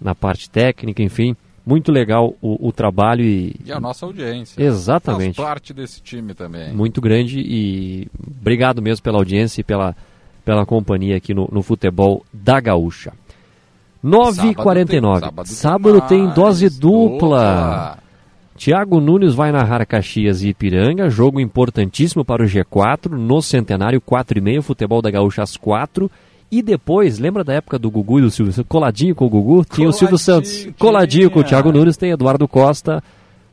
na 0.00 0.14
parte 0.14 0.48
técnica, 0.48 1.02
enfim. 1.02 1.34
Muito 1.66 1.92
legal 1.92 2.34
o, 2.40 2.68
o 2.68 2.72
trabalho 2.72 3.22
e. 3.22 3.54
E 3.64 3.70
a 3.72 3.78
nossa 3.78 4.06
audiência. 4.06 4.62
Exatamente. 4.62 5.36
Faz 5.36 5.48
parte 5.48 5.74
desse 5.74 6.00
time 6.00 6.32
também. 6.32 6.72
Muito 6.72 6.98
grande 7.00 7.40
e 7.40 8.08
obrigado 8.40 8.80
mesmo 8.80 9.02
pela 9.02 9.18
audiência 9.18 9.60
e 9.60 9.64
pela, 9.64 9.94
pela 10.46 10.64
companhia 10.64 11.16
aqui 11.18 11.34
no, 11.34 11.46
no 11.52 11.62
futebol 11.62 12.24
da 12.32 12.58
Gaúcha. 12.58 13.12
9h49. 14.04 15.20
Sábado 15.20 15.46
tem- 15.46 15.54
Sábado 15.56 16.00
tem 16.02 16.22
mais, 16.22 16.34
dose 16.34 16.70
dupla. 16.70 17.18
dupla. 17.18 17.98
Tiago 18.58 19.00
Nunes 19.00 19.34
vai 19.34 19.52
narrar 19.52 19.86
Caxias 19.86 20.42
e 20.42 20.48
Ipiranga, 20.48 21.08
jogo 21.08 21.38
importantíssimo 21.38 22.24
para 22.24 22.42
o 22.42 22.46
G4, 22.46 23.12
no 23.12 23.40
Centenário, 23.40 24.00
4 24.00 24.38
e 24.38 24.40
meio, 24.40 24.62
futebol 24.62 25.00
da 25.00 25.12
Gaúcha 25.12 25.44
às 25.44 25.56
4 25.56 26.10
E 26.50 26.60
depois, 26.60 27.20
lembra 27.20 27.44
da 27.44 27.54
época 27.54 27.78
do 27.78 27.88
Gugu 27.88 28.18
e 28.18 28.22
do 28.22 28.32
Silvio 28.32 28.52
Santos? 28.52 28.68
Coladinho 28.68 29.14
com 29.14 29.26
o 29.26 29.30
Gugu? 29.30 29.64
Tinha 29.64 29.88
o 29.88 29.92
Silvio 29.92 30.18
Santos. 30.18 30.66
Coladinho 30.76 31.30
com 31.30 31.38
o 31.38 31.44
Thiago 31.44 31.70
Nunes, 31.70 31.96
tem 31.96 32.10
Eduardo 32.10 32.48
Costa, 32.48 33.00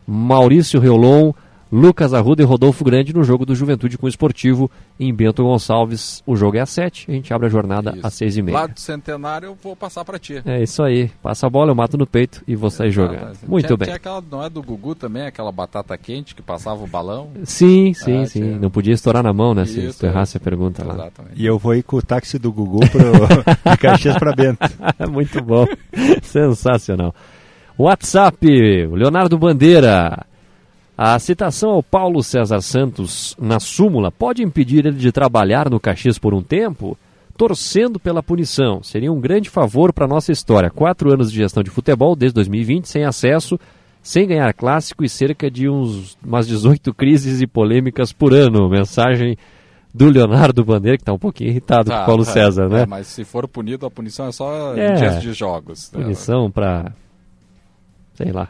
Maurício 0.08 0.80
Reolon, 0.80 1.32
Lucas 1.72 2.14
Arruda 2.14 2.44
e 2.44 2.46
Rodolfo 2.46 2.84
Grande 2.86 3.14
no 3.14 3.24
jogo 3.24 3.46
do 3.46 3.56
Juventude 3.56 3.98
com 3.98 4.06
o 4.06 4.10
Esportivo 4.10 4.70
em 5.00 5.14
Bento 5.14 5.44
Gonçalves. 5.44 6.22
O 6.26 6.36
jogo 6.36 6.58
é 6.58 6.62
às 6.62 6.70
7, 6.70 7.10
a 7.10 7.14
gente 7.14 7.34
abre 7.34 7.48
a 7.48 7.50
jornada 7.50 7.94
Isso. 7.98 8.06
às 8.08 8.14
6 8.14 8.38
e 8.38 8.42
meia. 8.44 8.58
Lá 8.60 8.68
do 8.68 8.80
Centenário 8.80 9.48
eu 9.48 9.58
vou 9.62 9.76
passar 9.76 10.06
pra 10.06 10.20
ti. 10.20 10.42
É 10.46 10.62
isso 10.62 10.84
aí. 10.84 11.10
Passa 11.24 11.48
a 11.48 11.50
bola, 11.50 11.72
eu 11.72 11.76
mato 11.76 11.98
no 11.98 12.06
peito 12.06 12.44
e 12.48 12.56
vou 12.56 12.70
sair 12.70 12.92
jogando. 12.92 13.36
Muito 13.48 13.66
tinha, 13.66 13.78
bem. 13.78 13.86
Tinha 13.88 13.96
aquela, 13.98 14.24
não 14.32 14.44
é 14.44 14.50
do 14.50 14.62
Gugu 14.62 14.94
também, 14.96 15.24
aquela 15.26 15.52
batata 15.52 15.98
quente 15.98 16.36
que 16.36 16.42
passava 16.42 16.84
o 16.84 16.88
balão? 16.88 17.30
Sim, 17.44 17.94
sim, 17.94 18.22
Ah, 18.22 18.26
sim. 18.28 18.42
tinha. 18.42 18.60
Não 18.60 18.70
podia 18.70 18.94
estourar 18.94 19.24
na 19.24 19.34
mão, 19.34 19.54
né? 19.56 19.66
se 19.66 19.86
Isso, 19.88 20.00
tu 20.00 20.06
errasse 20.06 20.38
a 20.38 20.40
pergunta 20.40 20.84
lá. 20.86 20.94
Exatamente. 20.94 21.42
E 21.42 21.46
eu 21.46 21.58
vou 21.58 21.74
ir 21.76 21.84
com 21.84 21.98
o 21.98 22.02
táxi 22.02 22.38
do 22.38 22.54
Gugu 22.54 22.80
pro, 22.90 23.02
de 23.72 23.78
Caxias 23.78 24.18
para 24.18 24.34
Bento. 24.34 24.60
Muito 25.12 25.42
bom. 25.44 25.66
Sensacional. 26.22 27.14
WhatsApp, 27.78 28.38
Leonardo 28.92 29.38
Bandeira. 29.38 30.26
A 30.98 31.20
citação 31.20 31.72
ao 31.72 31.84
Paulo 31.84 32.24
César 32.24 32.62
Santos 32.62 33.36
na 33.40 33.60
súmula 33.60 34.12
pode 34.12 34.42
impedir 34.44 34.86
ele 34.86 34.98
de 34.98 35.12
trabalhar 35.12 35.70
no 35.70 35.80
Caxias 35.80 36.18
por 36.18 36.34
um 36.34 36.42
tempo? 36.42 36.98
Torcendo 37.38 38.00
pela 38.00 38.24
punição. 38.24 38.82
Seria 38.82 39.12
um 39.12 39.20
grande 39.20 39.50
favor 39.50 39.92
para 39.92 40.08
nossa 40.08 40.32
história. 40.32 40.70
Quatro 40.70 41.12
anos 41.14 41.30
de 41.30 41.38
gestão 41.38 41.62
de 41.62 41.70
futebol 41.70 42.16
desde 42.16 42.36
2020, 42.36 42.86
sem 42.88 43.04
acesso, 43.04 43.60
sem 44.02 44.26
ganhar 44.26 44.54
clássico 44.54 45.04
e 45.04 45.10
cerca 45.10 45.52
de 45.52 45.68
uns, 45.68 46.18
umas 46.26 46.48
18 46.48 46.94
crises 46.94 47.42
e 47.42 47.48
polêmicas 47.48 48.14
por 48.14 48.34
ano. 48.34 48.70
Mensagem 48.70 49.38
do 49.94 50.10
Leonardo 50.10 50.64
Bandeira, 50.64 50.98
que 50.98 51.02
está 51.02 51.12
um 51.12 51.20
pouquinho 51.20 51.50
irritado 51.50 51.92
com 51.92 51.98
o 51.98 52.06
Paulo 52.06 52.24
tá, 52.24 52.32
César, 52.32 52.70
né? 52.70 52.84
é, 52.84 52.86
mas 52.86 53.08
se 53.08 53.26
for 53.26 53.46
punido, 53.50 53.86
a 53.86 53.92
punição 53.92 54.28
é 54.28 54.32
só 54.32 54.74
É. 54.74 54.94
em 54.94 54.96
dias 54.96 55.22
de 55.22 55.34
jogos. 55.34 55.92
né? 55.92 56.02
Punição 56.04 56.50
para. 56.50 56.94
Sei 58.14 58.32
lá. 58.32 58.48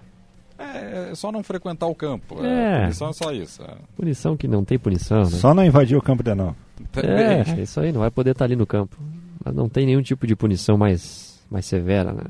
É, 0.58 1.10
é 1.12 1.16
só 1.16 1.32
não 1.32 1.44
frequentar 1.44 1.88
o 1.88 1.96
campo. 1.96 2.44
É. 2.44 2.78
A 2.78 2.82
punição 2.82 3.10
é 3.10 3.14
só 3.14 3.32
isso. 3.32 3.62
é. 3.64 3.76
Punição 3.96 4.38
que 4.38 4.48
não 4.48 4.64
tem 4.64 4.80
punição, 4.80 5.20
né? 5.20 5.26
Só 5.26 5.54
não 5.54 5.66
invadir 5.66 5.98
o 5.98 6.02
campo 6.02 6.24
de 6.24 6.34
novo. 6.34 6.56
É, 6.96 7.62
isso 7.62 7.80
aí, 7.80 7.92
não 7.92 8.02
vai 8.02 8.12
poder 8.12 8.32
estar 8.32 8.46
ali 8.46 8.56
no 8.56 8.66
campo. 8.66 8.98
Mas 9.44 9.54
não 9.54 9.70
tem 9.70 9.86
nenhum 9.86 10.02
tipo 10.02 10.26
de 10.26 10.36
punição 10.36 10.78
mais, 10.78 11.44
mais 11.50 11.66
severa, 11.66 12.14
né? 12.14 12.24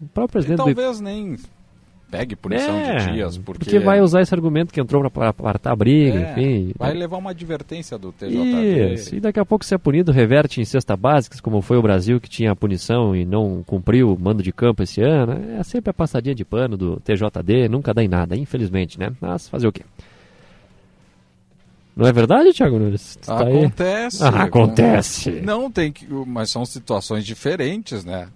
O 0.00 0.06
próprio 0.08 0.32
E 0.40 0.44
presidente 0.44 0.58
do 0.58 0.64
talvez 0.64 1.00
nem 1.00 1.36
pegue 2.10 2.34
punição 2.34 2.74
É, 2.76 2.96
de 2.96 3.12
dias, 3.12 3.38
porque, 3.38 3.64
porque 3.64 3.78
vai 3.78 4.00
usar 4.00 4.20
esse 4.20 4.34
argumento 4.34 4.72
que 4.72 4.80
entrou 4.80 5.08
para 5.10 5.28
apartar 5.28 5.72
a 5.72 5.76
briga, 5.76 6.18
É, 6.18 6.32
enfim. 6.32 6.72
vai 6.78 6.92
levar 6.94 7.18
uma 7.18 7.30
advertência 7.30 7.96
do 7.96 8.12
TJD. 8.12 8.94
Isso, 8.94 9.14
e 9.14 9.20
daqui 9.20 9.38
a 9.38 9.44
pouco 9.44 9.64
se 9.64 9.74
é 9.74 9.78
punido, 9.78 10.10
reverte 10.12 10.60
em 10.60 10.64
cesta 10.64 10.96
básica, 10.96 11.36
como 11.42 11.62
foi 11.62 11.76
o 11.76 11.82
Brasil 11.82 12.20
que 12.20 12.28
tinha 12.28 12.52
a 12.52 12.56
punição 12.56 13.14
e 13.14 13.24
não 13.24 13.62
cumpriu 13.66 14.12
o 14.12 14.18
mando 14.20 14.42
de 14.42 14.52
campo 14.52 14.82
esse 14.82 15.00
ano. 15.00 15.32
É 15.58 15.62
sempre 15.62 15.90
a 15.90 15.94
passadinha 15.94 16.34
de 16.34 16.44
pano 16.44 16.76
do 16.76 17.00
TJD, 17.00 17.68
nunca 17.68 17.94
dá 17.94 18.02
em 18.02 18.08
nada, 18.08 18.36
infelizmente, 18.36 18.98
né? 18.98 19.12
Mas 19.20 19.48
fazer 19.48 19.68
o 19.68 19.72
quê? 19.72 19.82
Não 21.96 22.06
é 22.06 22.12
verdade, 22.12 22.52
Thiago 22.52 22.78
Nunes? 22.78 23.16
Tá? 23.16 23.40
Acontece. 23.40 24.22
Ah, 24.24 24.42
acontece. 24.44 25.30
Não 25.42 25.70
tem 25.70 25.92
que, 25.92 26.06
mas 26.26 26.50
são 26.50 26.64
situações 26.64 27.26
diferentes, 27.26 28.04
né? 28.04 28.28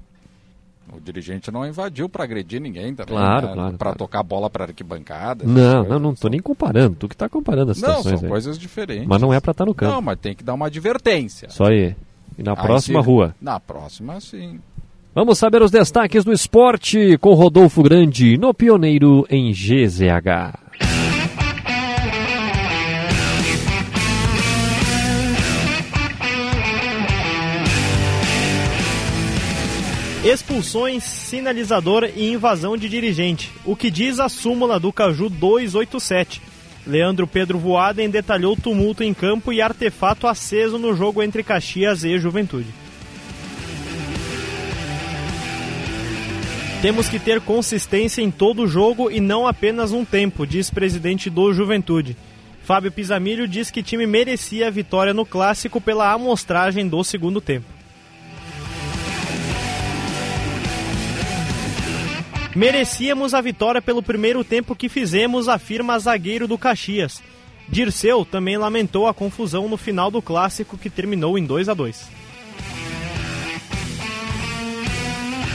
O 0.96 1.00
dirigente 1.00 1.50
não 1.50 1.66
invadiu 1.66 2.08
para 2.08 2.24
agredir 2.24 2.60
ninguém 2.60 2.94
também, 2.94 3.14
Claro, 3.16 3.46
né? 3.48 3.52
claro, 3.54 3.76
Para 3.78 3.94
tocar 3.94 4.20
a 4.20 4.22
bola 4.22 4.48
para 4.48 4.64
arquibancada. 4.64 5.44
Não, 5.44 5.54
coisas. 5.54 5.88
não, 5.88 5.98
não 5.98 6.14
tô 6.14 6.28
nem 6.28 6.40
comparando. 6.40 6.96
Tu 6.96 7.08
que 7.08 7.16
tá 7.16 7.28
comparando 7.28 7.72
as 7.72 7.80
Não, 7.80 7.88
situações 7.88 8.20
são 8.20 8.26
aí. 8.28 8.30
coisas 8.30 8.58
diferentes. 8.58 9.06
Mas 9.08 9.20
não 9.20 9.32
é 9.34 9.40
pra 9.40 9.50
estar 9.50 9.66
no 9.66 9.74
campo. 9.74 9.92
Não, 9.92 10.00
mas 10.02 10.18
tem 10.18 10.34
que 10.34 10.44
dar 10.44 10.54
uma 10.54 10.66
advertência. 10.66 11.48
Só 11.50 11.64
aí. 11.66 11.94
E 12.38 12.42
na 12.42 12.52
Aí 12.52 12.56
próxima 12.56 13.00
se- 13.02 13.06
rua. 13.08 13.34
Na 13.40 13.58
próxima, 13.60 14.20
sim. 14.20 14.60
Vamos 15.14 15.38
saber 15.38 15.62
os 15.62 15.70
destaques 15.70 16.24
do 16.24 16.32
esporte 16.32 17.16
com 17.18 17.34
Rodolfo 17.34 17.82
Grande 17.82 18.36
no 18.36 18.52
Pioneiro 18.52 19.24
em 19.30 19.52
GZH. 19.52 20.58
Expulsões, 30.24 31.04
sinalizador 31.04 32.10
e 32.16 32.32
invasão 32.32 32.78
de 32.78 32.88
dirigente. 32.88 33.52
O 33.62 33.76
que 33.76 33.90
diz 33.90 34.18
a 34.18 34.26
súmula 34.26 34.80
do 34.80 34.90
Caju 34.90 35.28
287. 35.28 36.40
Leandro 36.86 37.26
Pedro 37.26 37.58
Voaden 37.58 38.08
detalhou 38.08 38.56
tumulto 38.56 39.04
em 39.04 39.12
campo 39.12 39.52
e 39.52 39.60
artefato 39.60 40.26
aceso 40.26 40.78
no 40.78 40.96
jogo 40.96 41.22
entre 41.22 41.42
Caxias 41.42 42.04
e 42.04 42.18
Juventude. 42.18 42.68
Temos 46.80 47.06
que 47.06 47.18
ter 47.18 47.42
consistência 47.42 48.22
em 48.22 48.30
todo 48.30 48.62
o 48.62 48.66
jogo 48.66 49.10
e 49.10 49.20
não 49.20 49.46
apenas 49.46 49.92
um 49.92 50.06
tempo, 50.06 50.46
diz 50.46 50.70
presidente 50.70 51.28
do 51.28 51.52
Juventude. 51.52 52.16
Fábio 52.62 52.90
Pisamilho 52.90 53.46
diz 53.46 53.70
que 53.70 53.82
time 53.82 54.06
merecia 54.06 54.68
a 54.68 54.70
vitória 54.70 55.12
no 55.12 55.26
clássico 55.26 55.82
pela 55.82 56.10
amostragem 56.10 56.88
do 56.88 57.04
segundo 57.04 57.42
tempo. 57.42 57.73
Merecíamos 62.54 63.34
a 63.34 63.40
vitória 63.40 63.82
pelo 63.82 64.02
primeiro 64.02 64.44
tempo 64.44 64.76
que 64.76 64.88
fizemos, 64.88 65.48
afirma 65.48 65.98
zagueiro 65.98 66.46
do 66.46 66.56
Caxias. 66.56 67.20
Dirceu 67.68 68.24
também 68.24 68.56
lamentou 68.56 69.08
a 69.08 69.14
confusão 69.14 69.68
no 69.68 69.76
final 69.76 70.10
do 70.10 70.22
clássico 70.22 70.78
que 70.78 70.88
terminou 70.88 71.36
em 71.36 71.44
2 71.44 71.68
a 71.68 71.74
2. 71.74 72.08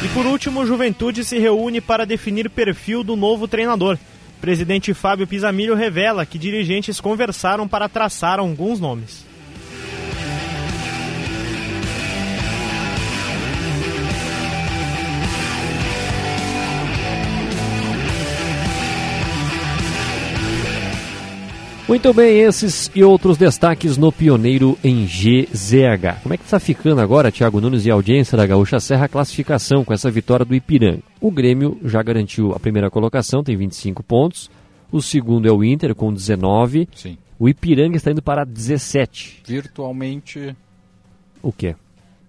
E 0.03 0.07
por 0.09 0.25
último, 0.25 0.65
Juventude 0.65 1.23
se 1.23 1.39
reúne 1.39 1.79
para 1.79 2.05
definir 2.05 2.49
perfil 2.49 3.03
do 3.03 3.15
novo 3.15 3.47
treinador. 3.47 3.97
Presidente 4.41 4.93
Fábio 4.93 5.27
Pisamilho 5.27 5.75
revela 5.75 6.25
que 6.25 6.37
dirigentes 6.37 6.99
conversaram 6.99 7.67
para 7.67 7.87
traçar 7.87 8.39
alguns 8.39 8.79
nomes. 8.79 9.28
Muito 21.89 22.13
bem, 22.13 22.41
esses 22.41 22.91
e 22.93 23.03
outros 23.03 23.35
destaques 23.35 23.97
no 23.97 24.11
Pioneiro 24.11 24.77
em 24.83 25.07
GZH. 25.07 26.21
Como 26.21 26.35
é 26.35 26.37
que 26.37 26.43
está 26.43 26.59
ficando 26.59 27.01
agora, 27.01 27.31
Thiago 27.31 27.59
Nunes 27.59 27.83
e 27.83 27.89
a 27.89 27.95
audiência 27.95 28.37
da 28.37 28.45
Gaúcha 28.45 28.79
Serra, 28.79 29.05
a 29.05 29.09
classificação 29.09 29.83
com 29.83 29.91
essa 29.91 30.11
vitória 30.11 30.45
do 30.45 30.53
Ipiranga? 30.53 31.01
O 31.19 31.31
Grêmio 31.31 31.79
já 31.83 32.03
garantiu 32.03 32.53
a 32.53 32.59
primeira 32.59 32.91
colocação, 32.91 33.43
tem 33.43 33.57
25 33.57 34.03
pontos. 34.03 34.51
O 34.91 35.01
segundo 35.01 35.47
é 35.47 35.51
o 35.51 35.63
Inter, 35.63 35.95
com 35.95 36.13
19. 36.13 36.87
Sim. 36.93 37.17
O 37.39 37.49
Ipiranga 37.49 37.97
está 37.97 38.11
indo 38.11 38.21
para 38.21 38.45
17. 38.45 39.41
Virtualmente. 39.47 40.55
O 41.41 41.51
quê? 41.51 41.75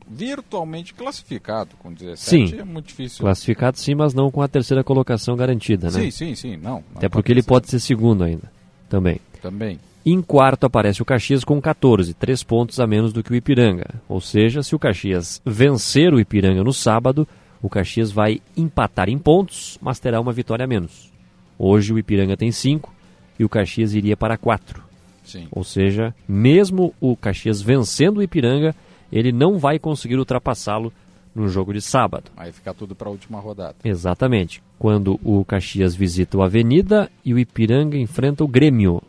Virtualmente 0.08 0.94
classificado 0.94 1.76
com 1.76 1.92
17 1.92 2.48
Sim. 2.48 2.58
é 2.58 2.64
muito 2.64 2.86
difícil. 2.86 3.20
Classificado 3.20 3.78
sim, 3.78 3.94
mas 3.94 4.14
não 4.14 4.30
com 4.30 4.40
a 4.40 4.48
terceira 4.48 4.82
colocação 4.82 5.36
garantida, 5.36 5.90
né? 5.90 6.00
Sim, 6.00 6.10
sim, 6.10 6.34
sim. 6.34 6.56
Não. 6.56 6.76
não 6.76 6.96
Até 6.96 7.10
porque 7.10 7.30
ele 7.30 7.42
pode 7.42 7.68
ser 7.68 7.78
segundo 7.78 8.24
ainda. 8.24 8.50
Também. 8.88 9.20
Também. 9.40 9.78
Em 10.04 10.22
quarto 10.22 10.64
aparece 10.64 11.02
o 11.02 11.04
Caxias 11.04 11.44
com 11.44 11.60
14, 11.60 12.14
três 12.14 12.42
pontos 12.42 12.80
a 12.80 12.86
menos 12.86 13.12
do 13.12 13.22
que 13.22 13.32
o 13.32 13.36
Ipiranga. 13.36 14.00
Ou 14.08 14.20
seja, 14.20 14.62
se 14.62 14.74
o 14.74 14.78
Caxias 14.78 15.42
vencer 15.44 16.14
o 16.14 16.20
Ipiranga 16.20 16.64
no 16.64 16.72
sábado, 16.72 17.28
o 17.62 17.68
Caxias 17.68 18.10
vai 18.10 18.40
empatar 18.56 19.10
em 19.10 19.18
pontos, 19.18 19.78
mas 19.80 20.00
terá 20.00 20.20
uma 20.20 20.32
vitória 20.32 20.64
a 20.64 20.68
menos. 20.68 21.10
Hoje 21.58 21.92
o 21.92 21.98
Ipiranga 21.98 22.36
tem 22.36 22.50
5 22.50 22.92
e 23.38 23.44
o 23.44 23.48
Caxias 23.48 23.92
iria 23.92 24.16
para 24.16 24.38
4. 24.38 24.82
Sim. 25.22 25.46
Ou 25.52 25.62
seja, 25.62 26.14
mesmo 26.26 26.94
o 26.98 27.14
Caxias 27.14 27.60
vencendo 27.60 28.18
o 28.18 28.22
Ipiranga, 28.22 28.74
ele 29.12 29.32
não 29.32 29.58
vai 29.58 29.78
conseguir 29.78 30.16
ultrapassá-lo 30.16 30.90
no 31.34 31.48
jogo 31.48 31.72
de 31.72 31.80
sábado. 31.80 32.30
Aí 32.36 32.50
fica 32.50 32.72
tudo 32.72 32.94
para 32.94 33.08
a 33.08 33.10
última 33.10 33.38
rodada. 33.38 33.76
Exatamente. 33.84 34.62
Quando 34.78 35.20
o 35.22 35.44
Caxias 35.44 35.94
visita 35.94 36.38
o 36.38 36.42
Avenida 36.42 37.10
e 37.24 37.34
o 37.34 37.38
Ipiranga 37.38 37.98
enfrenta 37.98 38.42
o 38.42 38.48
Grêmio 38.48 39.02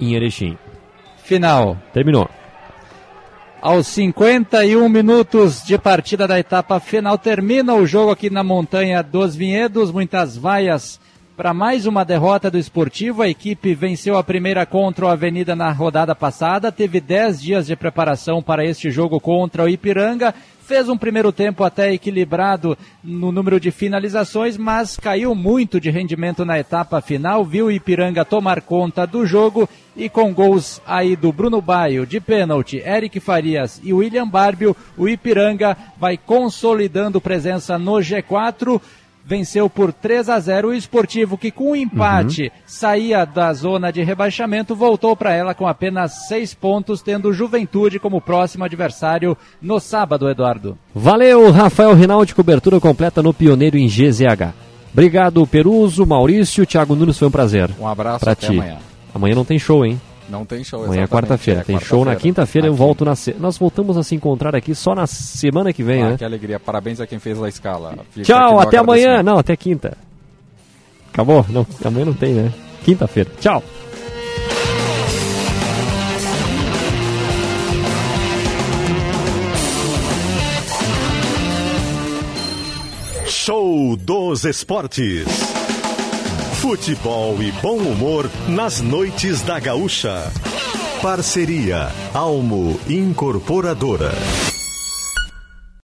em 0.00 0.14
Erechim. 0.14 0.56
Final. 1.24 1.76
Terminou. 1.92 2.28
Aos 3.60 3.86
51 3.88 4.88
minutos 4.88 5.64
de 5.64 5.76
partida 5.76 6.28
da 6.28 6.38
etapa 6.38 6.78
final, 6.78 7.18
termina 7.18 7.74
o 7.74 7.86
jogo 7.86 8.12
aqui 8.12 8.30
na 8.30 8.44
Montanha 8.44 9.02
dos 9.02 9.34
Vinhedos. 9.34 9.90
Muitas 9.90 10.36
vaias 10.36 11.00
para 11.36 11.52
mais 11.52 11.84
uma 11.84 12.04
derrota 12.04 12.50
do 12.50 12.58
esportivo. 12.58 13.22
A 13.22 13.28
equipe 13.28 13.74
venceu 13.74 14.16
a 14.16 14.22
primeira 14.22 14.64
contra 14.64 15.06
o 15.06 15.08
Avenida 15.08 15.56
na 15.56 15.70
rodada 15.72 16.14
passada. 16.14 16.70
Teve 16.70 17.00
10 17.00 17.42
dias 17.42 17.66
de 17.66 17.74
preparação 17.76 18.42
para 18.42 18.64
este 18.64 18.90
jogo 18.90 19.18
contra 19.18 19.64
o 19.64 19.68
Ipiranga. 19.68 20.34
Fez 20.66 20.88
um 20.88 20.98
primeiro 20.98 21.30
tempo 21.30 21.62
até 21.62 21.92
equilibrado 21.92 22.76
no 23.00 23.30
número 23.30 23.60
de 23.60 23.70
finalizações, 23.70 24.56
mas 24.56 24.96
caiu 24.96 25.32
muito 25.32 25.80
de 25.80 25.90
rendimento 25.90 26.44
na 26.44 26.58
etapa 26.58 27.00
final. 27.00 27.44
Viu 27.44 27.66
o 27.66 27.70
Ipiranga 27.70 28.24
tomar 28.24 28.60
conta 28.60 29.06
do 29.06 29.24
jogo 29.24 29.68
e 29.94 30.08
com 30.08 30.34
gols 30.34 30.82
aí 30.84 31.14
do 31.14 31.32
Bruno 31.32 31.62
Baio 31.62 32.04
de 32.04 32.18
pênalti, 32.18 32.82
Eric 32.84 33.20
Farias 33.20 33.80
e 33.84 33.92
William 33.92 34.26
Barbio, 34.26 34.76
o 34.98 35.08
Ipiranga 35.08 35.76
vai 35.96 36.18
consolidando 36.18 37.20
presença 37.20 37.78
no 37.78 37.92
G4 37.92 38.80
venceu 39.26 39.68
por 39.68 39.92
3 39.92 40.28
a 40.28 40.38
0 40.38 40.68
o 40.68 40.74
Esportivo, 40.74 41.36
que 41.36 41.50
com 41.50 41.72
o 41.72 41.76
empate 41.76 42.44
uhum. 42.44 42.50
saía 42.64 43.24
da 43.24 43.52
zona 43.52 43.90
de 43.90 44.02
rebaixamento, 44.02 44.76
voltou 44.76 45.16
para 45.16 45.34
ela 45.34 45.52
com 45.52 45.66
apenas 45.66 46.28
seis 46.28 46.54
pontos, 46.54 47.02
tendo 47.02 47.32
Juventude 47.32 47.98
como 47.98 48.20
próximo 48.20 48.64
adversário 48.64 49.36
no 49.60 49.80
sábado, 49.80 50.30
Eduardo. 50.30 50.78
Valeu, 50.94 51.50
Rafael 51.50 51.92
Rinaldi, 51.94 52.34
cobertura 52.34 52.78
completa 52.78 53.22
no 53.22 53.34
Pioneiro 53.34 53.76
em 53.76 53.88
GZH. 53.88 54.54
Obrigado, 54.92 55.46
Peruso, 55.46 56.06
Maurício, 56.06 56.64
Thiago 56.64 56.94
Nunes, 56.94 57.18
foi 57.18 57.28
um 57.28 57.32
prazer. 57.32 57.70
Um 57.78 57.86
abraço, 57.86 58.20
pra 58.20 58.32
até 58.32 58.46
ti. 58.46 58.52
amanhã. 58.52 58.78
Amanhã 59.14 59.34
não 59.34 59.44
tem 59.44 59.58
show, 59.58 59.84
hein? 59.84 60.00
Não 60.28 60.44
tem 60.44 60.64
show, 60.64 60.84
Amanhã 60.84 61.04
é 61.04 61.06
quarta-feira. 61.06 61.60
É, 61.60 61.64
tem 61.64 61.76
quarta 61.76 61.88
show 61.88 62.04
na 62.04 62.16
quinta-feira, 62.16 62.66
eu 62.66 62.74
volto 62.74 63.04
na 63.04 63.14
se... 63.14 63.34
Nós 63.38 63.56
voltamos 63.56 63.96
a 63.96 64.02
se 64.02 64.14
encontrar 64.14 64.54
aqui 64.56 64.74
só 64.74 64.94
na 64.94 65.06
semana 65.06 65.72
que 65.72 65.82
vem, 65.82 66.02
ah, 66.02 66.10
né? 66.10 66.16
Que 66.18 66.24
alegria. 66.24 66.58
Parabéns 66.58 67.00
a 67.00 67.06
quem 67.06 67.18
fez 67.18 67.40
a 67.42 67.48
escala. 67.48 67.94
Fica 68.10 68.26
Tchau, 68.26 68.58
até 68.58 68.78
amanhã. 68.78 69.22
Não, 69.22 69.38
até 69.38 69.56
quinta. 69.56 69.96
Acabou? 71.12 71.46
Não, 71.48 71.66
amanhã 71.84 72.06
não 72.06 72.14
tem, 72.14 72.34
né? 72.34 72.52
Quinta-feira. 72.84 73.30
Tchau. 73.40 73.62
Show 83.26 83.96
dos 83.96 84.44
Esportes. 84.44 85.55
Futebol 86.66 87.40
e 87.40 87.52
bom 87.62 87.76
humor 87.76 88.28
nas 88.48 88.80
noites 88.80 89.40
da 89.40 89.60
Gaúcha. 89.60 90.32
Parceria 91.00 91.92
Almo 92.12 92.80
Incorporadora. 92.88 94.10